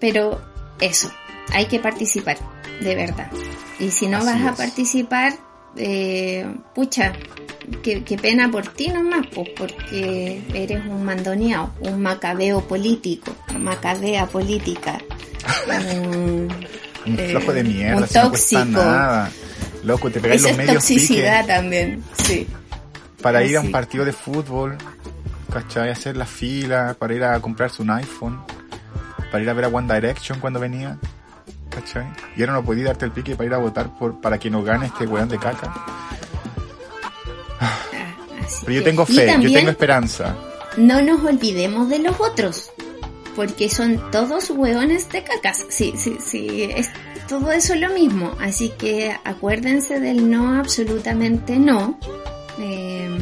pero 0.00 0.40
eso, 0.80 1.10
hay 1.52 1.66
que 1.66 1.78
participar, 1.80 2.38
de 2.80 2.94
verdad. 2.94 3.30
Y 3.78 3.90
si 3.90 4.06
no 4.06 4.18
Así 4.18 4.26
vas 4.26 4.42
a 4.42 4.54
participar, 4.56 5.32
eh, 5.76 6.46
pucha, 6.74 7.12
qué, 7.82 8.04
qué 8.04 8.16
pena 8.16 8.50
por 8.50 8.66
ti 8.68 8.88
nomás, 8.88 9.26
pues, 9.34 9.48
porque 9.56 10.42
eres 10.54 10.84
un 10.86 11.04
mandoneado, 11.04 11.70
un 11.80 12.00
macabeo 12.00 12.60
político, 12.62 13.34
una 13.50 13.58
macabea 13.58 14.26
política. 14.26 14.98
un- 16.02 16.48
Un 17.06 17.18
Eh, 17.18 17.28
flojo 17.32 17.52
de 17.52 17.64
mierda, 17.64 17.96
un 17.98 18.08
si 18.08 18.14
no 18.18 18.28
cuesta 18.30 18.60
tóxico. 18.60 18.80
nada. 18.82 19.30
Loco, 19.82 20.10
te 20.10 20.20
pegáis 20.20 20.40
los 20.40 20.52
es 20.52 20.56
medios 20.56 20.74
toxicidad 20.76 21.46
también, 21.46 22.02
sí. 22.26 22.46
para 23.20 23.44
ir 23.44 23.58
a 23.58 23.60
un 23.60 23.70
partido 23.70 24.06
de 24.06 24.12
fútbol, 24.14 24.78
¿cachai? 25.54 25.88
Hacer 25.90 26.16
la 26.16 26.26
fila, 26.26 26.96
para 26.98 27.14
ir 27.14 27.22
a 27.24 27.40
comprarse 27.40 27.80
un 27.80 27.90
iPhone, 27.90 28.44
para 29.30 29.42
ir 29.42 29.48
a 29.48 29.52
ver 29.52 29.64
a 29.66 29.68
One 29.68 29.92
Direction 29.94 30.40
cuando 30.40 30.58
venía, 30.58 30.98
¿cachai? 31.70 32.06
Y 32.36 32.40
ahora 32.42 32.54
no 32.54 32.64
podía 32.64 32.86
darte 32.86 33.04
el 33.04 33.12
pique 33.12 33.36
para 33.36 33.46
ir 33.46 33.54
a 33.54 33.58
votar 33.58 33.96
por 33.96 34.20
para 34.20 34.36
que 34.38 34.50
nos 34.50 34.64
gane 34.64 34.86
este 34.86 35.06
weón 35.06 35.28
de 35.28 35.38
caca. 35.38 35.72
Ah, 37.60 37.78
así 38.44 38.64
Pero 38.66 38.78
yo 38.78 38.84
tengo 38.84 39.06
fe, 39.06 39.34
yo 39.40 39.52
tengo 39.52 39.70
esperanza. 39.70 40.34
no 40.76 41.00
nos 41.00 41.24
olvidemos 41.24 41.88
de 41.88 42.00
los 42.00 42.20
otros, 42.20 42.72
porque 43.36 43.68
son 43.68 44.10
todos 44.10 44.50
hueones 44.50 45.08
de 45.10 45.22
cacas. 45.22 45.64
Sí, 45.68 45.94
sí, 45.96 46.18
sí, 46.20 46.64
es 46.64 46.90
todo 47.28 47.52
eso 47.52 47.76
lo 47.76 47.90
mismo. 47.90 48.32
Así 48.40 48.70
que 48.70 49.16
acuérdense 49.24 50.00
del 50.00 50.28
no, 50.28 50.58
absolutamente 50.58 51.58
no, 51.58 51.98
eh, 52.58 53.18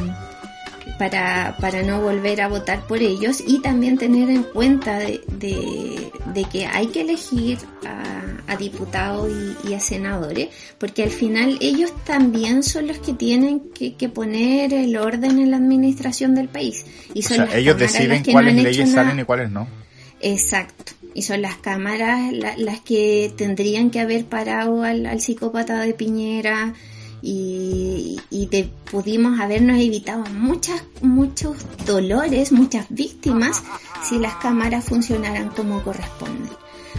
para, 0.99 1.57
para 1.59 1.81
no 1.83 2.01
volver 2.01 2.41
a 2.41 2.47
votar 2.47 2.85
por 2.87 2.99
ellos 2.99 3.43
y 3.45 3.59
también 3.61 3.97
tener 3.97 4.29
en 4.29 4.43
cuenta 4.43 4.99
de, 4.99 5.21
de, 5.27 6.11
de 6.33 6.43
que 6.45 6.65
hay 6.67 6.87
que 6.87 7.01
elegir 7.01 7.57
a, 7.85 8.51
a 8.53 8.55
diputados 8.57 9.29
y, 9.65 9.69
y 9.69 9.73
a 9.73 9.79
senadores, 9.79 10.49
porque 10.77 11.03
al 11.03 11.09
final 11.09 11.57
ellos 11.61 11.91
también 12.05 12.63
son 12.63 12.87
los 12.87 12.99
que 12.99 13.13
tienen 13.13 13.61
que, 13.73 13.95
que 13.95 14.09
poner 14.09 14.73
el 14.73 14.95
orden 14.97 15.39
en 15.39 15.51
la 15.51 15.57
administración 15.57 16.35
del 16.35 16.47
país. 16.49 16.85
Y 17.13 17.19
O 17.19 17.23
son 17.23 17.37
sea, 17.37 17.45
las 17.45 17.55
ellos 17.55 17.77
deciden 17.77 18.23
no 18.25 18.31
cuáles 18.31 18.55
leyes 18.55 18.91
salen 18.91 19.19
y 19.19 19.23
cuáles 19.23 19.49
no. 19.51 19.67
Exacto. 20.21 20.93
Y 21.15 21.21
son 21.23 21.41
las 21.41 21.57
cámaras 21.57 22.31
la- 22.33 22.57
las 22.57 22.79
que 22.81 23.31
tendrían 23.37 23.91
que 23.91 23.99
haber 23.99 24.25
parado 24.25 24.83
al, 24.83 25.05
al 25.05 25.21
psicópata 25.21 25.79
de 25.81 25.93
Piñera 25.93 26.73
y, 27.25 28.19
y 28.29 28.47
te 28.47 28.69
pudimos 28.91 29.39
habernos 29.39 29.79
evitado 29.79 30.25
muchas, 30.25 30.83
muchos 31.01 31.55
dolores, 31.85 32.51
muchas 32.51 32.85
víctimas 32.89 33.63
si 34.03 34.19
las 34.19 34.35
cámaras 34.35 34.83
funcionaran 34.83 35.47
como 35.47 35.81
corresponden. 35.83 36.51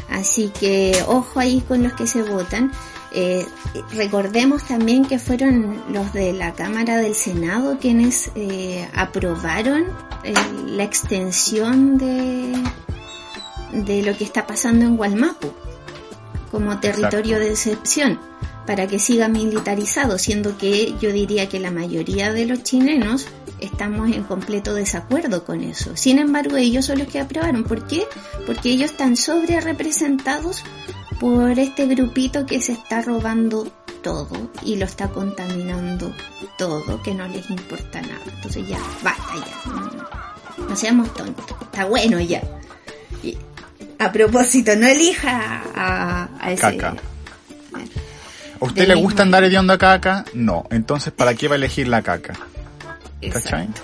Así 0.08 0.50
que 0.58 0.96
ojo 1.06 1.40
ahí 1.40 1.60
con 1.60 1.82
los 1.82 1.92
que 1.92 2.06
se 2.06 2.22
votan. 2.22 2.72
Eh, 3.12 3.46
recordemos 3.92 4.64
también 4.64 5.04
que 5.04 5.18
fueron 5.18 5.82
los 5.92 6.12
de 6.14 6.32
la 6.32 6.54
Cámara 6.54 6.96
del 6.96 7.14
Senado 7.14 7.78
quienes 7.78 8.30
eh, 8.34 8.88
aprobaron 8.94 9.84
eh, 10.24 10.34
la 10.66 10.84
extensión 10.84 11.98
de, 11.98 12.60
de 13.72 14.02
lo 14.02 14.16
que 14.16 14.24
está 14.24 14.46
pasando 14.46 14.86
en 14.86 14.96
Gualmapu 14.96 15.52
como 16.50 16.80
territorio 16.80 17.38
de 17.38 17.50
excepción 17.50 18.18
para 18.66 18.86
que 18.86 18.98
siga 18.98 19.28
militarizado, 19.28 20.18
siendo 20.18 20.56
que 20.56 20.94
yo 21.00 21.12
diría 21.12 21.48
que 21.48 21.60
la 21.60 21.70
mayoría 21.70 22.32
de 22.32 22.46
los 22.46 22.62
chilenos 22.62 23.26
estamos 23.60 24.10
en 24.10 24.24
completo 24.24 24.74
desacuerdo 24.74 25.44
con 25.44 25.62
eso. 25.62 25.96
Sin 25.96 26.18
embargo, 26.18 26.56
ellos 26.56 26.86
son 26.86 26.98
los 26.98 27.08
que 27.08 27.20
aprobaron. 27.20 27.64
¿Por 27.64 27.86
qué? 27.86 28.04
Porque 28.46 28.70
ellos 28.70 28.90
están 28.90 29.16
sobre 29.16 29.60
representados 29.60 30.62
por 31.20 31.58
este 31.58 31.86
grupito 31.86 32.46
que 32.46 32.60
se 32.60 32.72
está 32.72 33.02
robando 33.02 33.70
todo 34.02 34.50
y 34.62 34.76
lo 34.76 34.84
está 34.84 35.08
contaminando 35.08 36.12
todo, 36.58 37.02
que 37.02 37.14
no 37.14 37.26
les 37.28 37.48
importa 37.50 38.02
nada. 38.02 38.20
Entonces 38.26 38.68
ya, 38.68 38.78
basta 39.02 39.34
ya. 39.34 39.72
No, 40.58 40.68
no 40.68 40.76
seamos 40.76 41.12
tontos. 41.14 41.44
Está 41.62 41.86
bueno 41.86 42.20
ya. 42.20 42.42
Y, 43.22 43.36
a 43.98 44.12
propósito, 44.12 44.76
no 44.76 44.86
elija 44.86 45.62
a, 45.74 46.28
a 46.38 46.52
ese... 46.52 46.76
Caca. 46.76 46.96
¿A 48.64 48.66
usted 48.68 48.88
le 48.88 48.94
gusta 48.94 49.22
andar 49.22 49.44
hediondo 49.44 49.74
a 49.74 49.78
caca? 49.78 50.24
No. 50.32 50.64
Entonces, 50.70 51.12
¿para 51.12 51.34
qué 51.34 51.48
va 51.48 51.54
a 51.54 51.58
elegir 51.58 51.86
la 51.86 52.00
caca? 52.00 52.32
¿Cachai? 53.30 53.64
Exacto. 53.64 53.82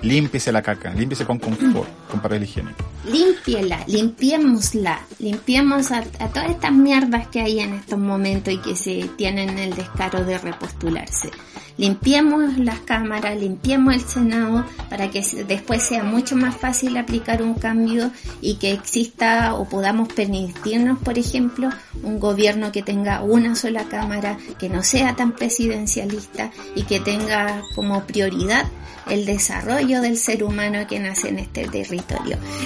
Límpiese 0.00 0.50
la 0.50 0.62
caca, 0.62 0.94
límpiese 0.94 1.26
con 1.26 1.38
confort, 1.38 1.88
con 2.14 2.22
papel 2.22 2.44
higiénico. 2.44 2.84
Límpiela, 3.10 3.84
limpiémosla, 3.88 5.00
limpiemos 5.18 5.90
a, 5.90 6.04
a 6.20 6.28
todas 6.28 6.50
estas 6.50 6.72
mierdas 6.72 7.26
que 7.26 7.40
hay 7.40 7.58
en 7.58 7.74
estos 7.74 7.98
momentos 7.98 8.54
y 8.54 8.58
que 8.58 8.76
se 8.76 9.10
tienen 9.16 9.58
el 9.58 9.74
descaro 9.74 10.24
de 10.24 10.38
repostularse. 10.38 11.30
Limpiemos 11.76 12.56
las 12.58 12.78
cámaras, 12.80 13.36
limpiemos 13.36 13.94
el 13.94 14.00
Senado 14.00 14.64
para 14.88 15.10
que 15.10 15.22
después 15.48 15.82
sea 15.82 16.04
mucho 16.04 16.36
más 16.36 16.56
fácil 16.56 16.96
aplicar 16.96 17.42
un 17.42 17.54
cambio 17.54 18.12
y 18.40 18.56
que 18.56 18.70
exista 18.70 19.54
o 19.54 19.68
podamos 19.68 20.12
permitirnos, 20.12 21.00
por 21.00 21.18
ejemplo, 21.18 21.70
un 22.04 22.20
gobierno 22.20 22.70
que 22.70 22.84
tenga 22.84 23.22
una 23.22 23.56
sola 23.56 23.84
cámara, 23.88 24.38
que 24.56 24.68
no 24.68 24.84
sea 24.84 25.16
tan 25.16 25.32
presidencialista 25.32 26.52
y 26.76 26.84
que 26.84 27.00
tenga 27.00 27.60
como 27.74 28.04
prioridad 28.04 28.66
el 29.08 29.26
desarrollo 29.26 30.00
del 30.00 30.16
ser 30.16 30.44
humano 30.44 30.86
que 30.88 31.00
nace 31.00 31.28
en 31.28 31.38
este 31.40 31.66
territorio. 31.68 32.03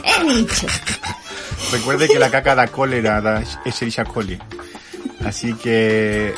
He 0.05 0.35
dicho. 0.35 0.67
Recuerde 1.73 2.09
que 2.09 2.19
la 2.19 2.31
caca 2.31 2.55
da 2.55 2.69
cólera, 2.69 3.21
da 3.21 3.43
Escherichia 3.65 4.05
coli. 4.05 4.39
Así 5.25 5.55
que 5.55 6.35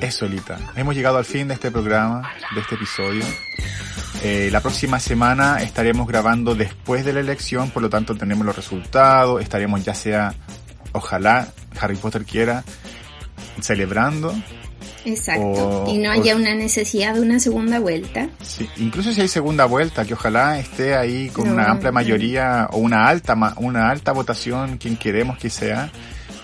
eso, 0.00 0.26
Lita. 0.26 0.58
Hemos 0.76 0.94
llegado 0.94 1.18
al 1.18 1.24
fin 1.24 1.48
de 1.48 1.54
este 1.54 1.70
programa, 1.70 2.30
de 2.54 2.60
este 2.60 2.74
episodio. 2.74 3.24
Eh, 4.22 4.48
la 4.50 4.60
próxima 4.60 5.00
semana 5.00 5.62
estaremos 5.62 6.06
grabando 6.06 6.54
después 6.54 7.04
de 7.04 7.12
la 7.12 7.20
elección, 7.20 7.70
por 7.70 7.82
lo 7.82 7.90
tanto 7.90 8.14
tenemos 8.14 8.46
los 8.46 8.56
resultados, 8.56 9.42
estaremos 9.42 9.84
ya 9.84 9.94
sea, 9.94 10.34
ojalá, 10.92 11.48
Harry 11.80 11.96
Potter 11.96 12.24
quiera, 12.24 12.64
celebrando. 13.60 14.34
Exacto. 15.04 15.84
O- 15.86 15.90
y 15.92 15.98
no 15.98 16.10
o- 16.10 16.12
haya 16.12 16.34
una 16.36 16.54
necesidad 16.54 17.14
de 17.14 17.20
una 17.20 17.38
segunda 17.40 17.78
vuelta. 17.78 18.28
Sí, 18.42 18.68
incluso 18.78 19.12
si 19.12 19.20
hay 19.20 19.28
segunda 19.28 19.64
vuelta, 19.66 20.04
que 20.04 20.14
ojalá 20.14 20.58
esté 20.58 20.94
ahí 20.94 21.28
con 21.28 21.46
No, 21.48 21.54
una 21.54 21.70
amplia 21.70 21.92
mayoría 21.92 22.68
o 22.72 22.78
una 22.78 23.06
alta 23.08 23.36
una 23.56 23.90
alta 23.90 24.12
votación 24.12 24.78
quien 24.78 24.96
queremos 24.96 25.38
que 25.38 25.50
sea, 25.50 25.90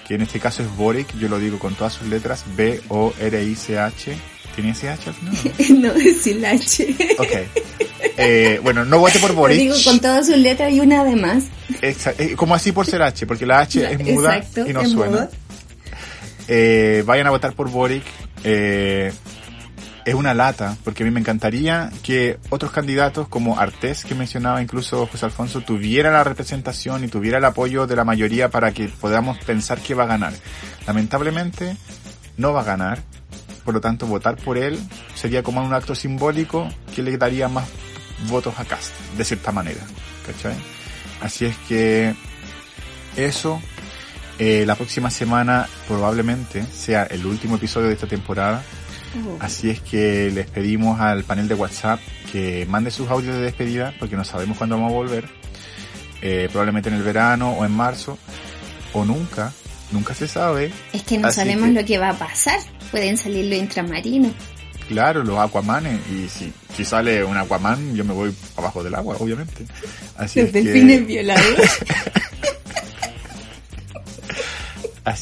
que 0.06 0.14
en 0.16 0.22
este 0.22 0.40
caso 0.40 0.62
es 0.62 0.76
Boric, 0.76 1.16
yo 1.18 1.28
lo 1.28 1.38
digo 1.38 1.58
con 1.58 1.74
todas 1.74 1.92
sus 1.94 2.08
letras, 2.08 2.44
B 2.56 2.80
O 2.88 3.12
R 3.20 3.42
I 3.42 3.54
C 3.54 3.78
H. 3.78 4.16
¿Tiene 4.54 4.72
ese 4.72 4.88
H 4.88 5.08
al 5.10 5.14
final? 5.14 5.80
no 5.80 5.92
decir 5.94 6.36
la 6.36 6.50
H. 6.50 6.96
Ok. 7.18 7.28
Eh, 8.16 8.58
bueno, 8.64 8.84
no 8.84 8.98
vote 8.98 9.20
por 9.20 9.30
Lo 9.30 9.36
Boric. 9.36 9.58
digo 9.58 9.76
con 9.84 10.00
todas 10.00 10.26
sus 10.26 10.36
letras 10.36 10.72
y 10.72 10.80
una 10.80 11.02
además. 11.02 11.44
Exa- 11.80 12.14
eh, 12.18 12.34
como 12.34 12.56
así 12.56 12.72
por 12.72 12.84
ser 12.84 13.00
H, 13.00 13.26
porque 13.26 13.46
la 13.46 13.60
H 13.60 13.80
es 13.92 14.00
muda 14.00 14.36
Exacto, 14.38 14.68
y 14.68 14.72
no 14.72 14.80
es 14.82 14.90
suena. 14.90 15.28
Eh, 16.48 17.02
vayan 17.06 17.28
a 17.28 17.30
votar 17.30 17.52
por 17.54 17.70
Boric. 17.70 18.02
Eh, 18.44 19.12
es 20.04 20.14
una 20.14 20.34
lata, 20.34 20.76
porque 20.82 21.02
a 21.02 21.06
mí 21.06 21.12
me 21.12 21.20
encantaría 21.20 21.90
que 22.02 22.38
otros 22.48 22.72
candidatos 22.72 23.28
como 23.28 23.58
Artés, 23.58 24.04
que 24.04 24.14
mencionaba 24.14 24.62
incluso 24.62 25.06
José 25.06 25.26
Alfonso, 25.26 25.60
tuviera 25.60 26.10
la 26.10 26.24
representación 26.24 27.04
y 27.04 27.08
tuviera 27.08 27.38
el 27.38 27.44
apoyo 27.44 27.86
de 27.86 27.96
la 27.96 28.04
mayoría 28.04 28.48
para 28.48 28.72
que 28.72 28.88
podamos 28.88 29.38
pensar 29.44 29.78
que 29.80 29.94
va 29.94 30.04
a 30.04 30.06
ganar. 30.06 30.32
Lamentablemente, 30.86 31.76
no 32.36 32.52
va 32.52 32.62
a 32.62 32.64
ganar. 32.64 33.02
Por 33.64 33.74
lo 33.74 33.80
tanto, 33.80 34.06
votar 34.06 34.36
por 34.36 34.56
él 34.56 34.78
sería 35.14 35.42
como 35.42 35.62
un 35.62 35.74
acto 35.74 35.94
simbólico 35.94 36.68
que 36.94 37.02
le 37.02 37.16
daría 37.18 37.48
más 37.48 37.68
votos 38.28 38.54
a 38.58 38.64
Cast, 38.64 38.94
de 39.16 39.24
cierta 39.24 39.52
manera. 39.52 39.80
¿Cachai? 40.26 40.56
Así 41.20 41.44
es 41.44 41.56
que 41.68 42.14
eso, 43.16 43.60
eh, 44.40 44.64
la 44.66 44.74
próxima 44.74 45.10
semana 45.10 45.68
probablemente 45.86 46.64
sea 46.66 47.04
el 47.04 47.24
último 47.26 47.56
episodio 47.56 47.86
de 47.88 47.94
esta 47.94 48.06
temporada. 48.08 48.62
Así 49.40 49.70
es 49.70 49.80
que 49.80 50.30
les 50.32 50.46
pedimos 50.48 51.00
al 51.00 51.24
panel 51.24 51.46
de 51.48 51.54
WhatsApp 51.54 52.00
que 52.32 52.64
mande 52.68 52.90
sus 52.90 53.08
audios 53.10 53.34
de 53.36 53.42
despedida 53.42 53.92
porque 53.98 54.16
no 54.16 54.24
sabemos 54.24 54.56
cuándo 54.56 54.76
vamos 54.76 54.92
a 54.92 54.94
volver. 54.94 55.28
Eh, 56.22 56.48
probablemente 56.50 56.88
en 56.90 56.96
el 56.96 57.02
verano 57.02 57.52
o 57.52 57.64
en 57.64 57.72
marzo 57.72 58.18
o 58.92 59.04
nunca. 59.04 59.52
Nunca 59.92 60.14
se 60.14 60.28
sabe. 60.28 60.70
Es 60.92 61.02
que 61.02 61.18
no 61.18 61.28
Así 61.28 61.36
sabemos 61.40 61.66
que- 61.68 61.72
lo 61.74 61.84
que 61.84 61.98
va 61.98 62.10
a 62.10 62.14
pasar. 62.18 62.60
Pueden 62.92 63.16
salir 63.16 63.44
los 63.46 63.58
intramarinos. 63.58 64.32
Claro, 64.88 65.22
los 65.24 65.38
Aquamanes. 65.38 66.00
Y 66.10 66.28
si, 66.28 66.52
si 66.76 66.84
sale 66.84 67.24
un 67.24 67.36
Aquaman, 67.36 67.94
yo 67.96 68.04
me 68.04 68.12
voy 68.14 68.32
abajo 68.56 68.82
del 68.84 68.94
agua, 68.94 69.16
obviamente. 69.18 69.66
Así 70.16 70.40
Los 70.40 70.48
es 70.48 70.52
que- 70.54 70.62
delfines 70.62 71.06
violadores. 71.06 71.70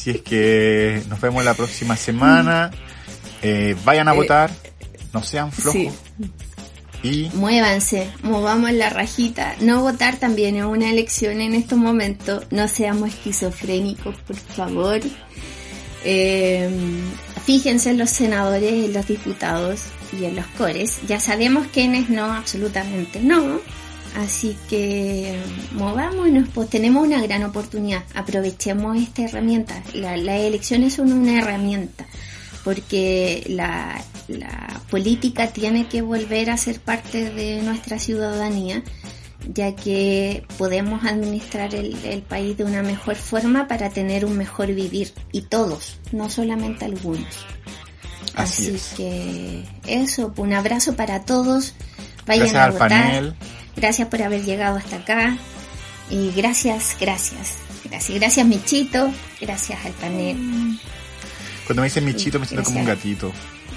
Así 0.09 0.17
es 0.17 0.23
que 0.23 1.03
nos 1.07 1.21
vemos 1.21 1.45
la 1.45 1.53
próxima 1.53 1.95
semana. 1.95 2.71
Eh, 3.43 3.75
vayan 3.85 4.07
a 4.07 4.13
Eh, 4.13 4.17
votar. 4.17 4.49
No 5.13 5.21
sean 5.23 5.51
flojos. 5.51 5.73
sí. 5.81 5.89
Y 7.01 7.29
Muévanse, 7.35 8.09
movamos 8.23 8.71
la 8.73 8.89
rajita. 8.89 9.55
No 9.61 9.81
votar 9.81 10.17
también 10.17 10.55
es 10.57 10.63
una 10.65 10.89
elección 10.89 11.39
en 11.41 11.53
estos 11.53 11.77
momentos. 11.77 12.43
No 12.49 12.67
seamos 12.67 13.09
esquizofrénicos, 13.09 14.15
por 14.25 14.35
favor. 14.35 14.99
Eh, 16.03 16.69
fíjense 17.45 17.91
en 17.91 17.99
los 17.99 18.09
senadores, 18.09 18.73
en 18.85 18.93
los 18.93 19.07
diputados 19.07 19.81
y 20.19 20.25
en 20.25 20.35
los 20.35 20.45
cores. 20.57 20.97
Ya 21.07 21.19
sabemos 21.19 21.67
quiénes 21.71 22.09
no, 22.09 22.33
absolutamente 22.33 23.19
no. 23.21 23.61
Así 24.17 24.57
que 24.69 25.39
movámonos, 25.73 26.49
pues 26.53 26.69
tenemos 26.69 27.05
una 27.05 27.21
gran 27.21 27.43
oportunidad. 27.43 28.03
Aprovechemos 28.15 28.97
esta 28.97 29.23
herramienta. 29.23 29.81
La- 29.93 30.17
las 30.17 30.41
elecciones 30.41 30.95
son 30.95 31.13
una 31.13 31.39
herramienta 31.39 32.05
porque 32.63 33.43
la, 33.47 34.01
la 34.27 34.81
política 34.89 35.47
tiene 35.47 35.87
que 35.87 36.01
volver 36.01 36.49
a 36.49 36.57
ser 36.57 36.79
parte 36.81 37.29
de 37.29 37.61
nuestra 37.61 37.97
ciudadanía, 37.99 38.83
ya 39.53 39.73
que 39.75 40.43
podemos 40.57 41.05
administrar 41.05 41.73
el, 41.73 41.95
el 42.03 42.21
país 42.21 42.57
de 42.57 42.65
una 42.65 42.83
mejor 42.83 43.15
forma 43.15 43.67
para 43.67 43.89
tener 43.91 44.25
un 44.25 44.37
mejor 44.37 44.73
vivir, 44.73 45.13
y 45.31 45.43
todos, 45.43 45.99
no 46.11 46.29
solamente 46.29 46.83
algunos. 46.85 47.25
Así 48.35 48.65
Así, 48.67 48.75
es. 48.75 48.93
que 48.97 49.63
eso, 49.87 50.33
un 50.35 50.53
abrazo 50.53 50.95
para 50.95 51.21
todos, 51.21 51.73
vayan 52.27 52.49
gracias 52.49 52.61
a 52.61 52.65
al 52.65 52.71
votar, 52.73 52.89
panel. 52.89 53.35
Gracias 53.79 54.07
por 54.07 54.21
haber 54.21 54.43
llegado 54.43 54.77
hasta 54.77 54.97
acá, 54.97 55.37
y 56.09 56.31
gracias, 56.31 56.95
gracias, 56.99 57.57
gracias, 57.83 58.19
gracias 58.19 58.45
Michito, 58.45 59.11
gracias 59.39 59.85
al 59.85 59.93
panel. 59.93 60.79
Cuando 61.65 61.81
me 61.81 61.87
dicen 61.87 62.05
Michito 62.05 62.39
me 62.39 62.45
siento 62.45 62.65
como 62.65 62.79
un 62.79 62.85
gatito. 62.85 63.31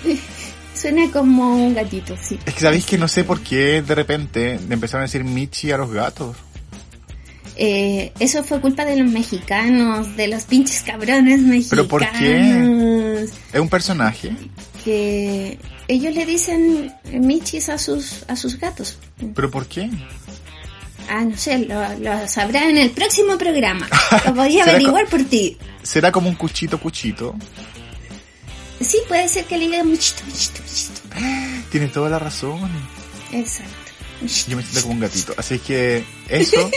Suena 0.74 1.10
como 1.12 1.54
un 1.54 1.74
gatito, 1.74 2.16
sí. 2.20 2.38
Es 2.44 2.54
que 2.54 2.60
sabéis 2.60 2.86
que 2.86 2.98
no 2.98 3.06
sé 3.06 3.24
por 3.24 3.40
qué 3.40 3.82
de 3.82 3.94
repente 3.94 4.58
le 4.66 4.74
empezaron 4.74 5.02
a 5.02 5.06
decir 5.06 5.22
Michi 5.22 5.70
a 5.70 5.76
los 5.76 5.92
gatos. 5.92 6.36
Eh, 7.56 8.12
eso 8.18 8.42
fue 8.42 8.60
culpa 8.60 8.84
de 8.84 8.96
los 8.96 9.10
mexicanos, 9.10 10.16
de 10.16 10.26
los 10.26 10.44
pinches 10.44 10.82
cabrones 10.82 11.40
mexicanos. 11.40 11.68
¿Pero 11.68 11.86
por 11.86 12.10
qué? 12.12 13.28
Es 13.52 13.60
un 13.60 13.68
personaje. 13.68 14.34
Que 14.84 15.58
ellos 15.92 16.14
le 16.14 16.26
dicen 16.26 16.94
michis 17.04 17.68
a 17.68 17.78
sus, 17.78 18.24
a 18.28 18.36
sus 18.36 18.58
gatos. 18.58 18.96
¿Pero 19.34 19.50
por 19.50 19.66
qué? 19.66 19.90
Ah, 21.08 21.24
no 21.24 21.36
sé, 21.36 21.58
lo, 21.58 21.82
lo 21.98 22.28
sabrá 22.28 22.68
en 22.68 22.78
el 22.78 22.90
próximo 22.90 23.36
programa. 23.36 23.88
Lo 24.24 24.34
voy 24.34 24.60
a 24.60 24.64
¿Será 24.64 24.76
averiguar 24.76 25.06
por 25.08 25.24
ti. 25.24 25.58
¿Será 25.82 26.12
como 26.12 26.28
un 26.28 26.36
cuchito 26.36 26.78
cuchito? 26.78 27.34
Sí, 28.80 28.98
puede 29.08 29.28
ser 29.28 29.44
que 29.44 29.58
le 29.58 29.66
diga 29.66 29.84
muchito, 29.84 30.22
muchito, 30.24 30.60
muchito. 30.62 31.00
Tiene 31.70 31.88
toda 31.88 32.08
la 32.08 32.18
razón. 32.18 32.70
Exacto. 33.32 33.92
Yo 34.48 34.56
me 34.56 34.62
siento 34.62 34.82
como 34.82 34.94
un 34.94 35.00
gatito. 35.00 35.34
Así 35.36 35.58
que 35.58 36.04
eso. 36.28 36.70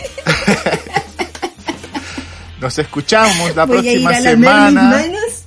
Nos 2.59 2.79
escuchamos 2.79 3.55
la 3.55 3.65
Voy 3.65 3.87
a 3.87 3.93
ir 3.93 4.03
próxima 4.03 4.09
a 4.09 4.13
mis 4.13 4.23
semana 4.23 4.81
manos. 4.81 5.45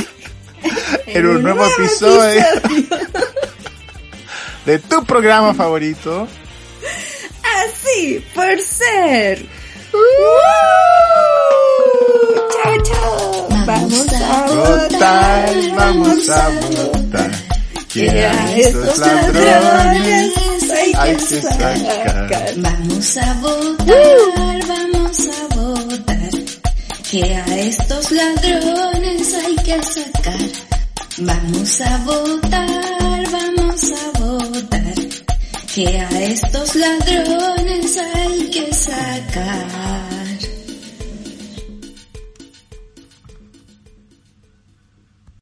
en 1.06 1.26
un 1.26 1.42
nuevo 1.42 1.66
episodio 1.66 2.44
de 4.66 4.78
tu 4.78 5.04
programa 5.04 5.52
favorito. 5.54 6.26
Así, 7.42 8.24
por 8.34 8.58
ser. 8.60 9.44
Chao, 12.62 12.82
chao. 12.82 13.48
Vamos 13.66 14.06
a 14.12 14.46
Votar, 14.46 15.54
vamos 15.76 16.28
a 16.28 16.48
votar. 16.48 17.30
Que 17.92 18.10
a 18.10 18.56
estos 18.58 18.98
ladrones 18.98 20.70
hay 20.70 20.92
que 20.92 21.42
sacar. 21.42 22.54
Vamos 22.56 23.16
a 23.16 23.34
votar, 23.34 24.66
vamos 24.66 25.28
a 25.28 25.54
votar. 25.54 26.30
Que 27.10 27.36
a 27.36 27.44
estos 27.58 28.10
ladrones 28.10 29.34
hay 29.34 29.56
que 29.56 29.82
sacar. 29.82 30.73
Vamos 31.18 31.80
a 31.80 31.98
votar, 31.98 33.22
vamos 33.30 33.92
a 33.92 34.18
votar. 34.18 34.94
Que 35.72 35.98
a 36.00 36.22
estos 36.24 36.74
ladrones 36.74 37.96
hay 38.14 38.50
que 38.50 38.74
sacar. 38.74 40.03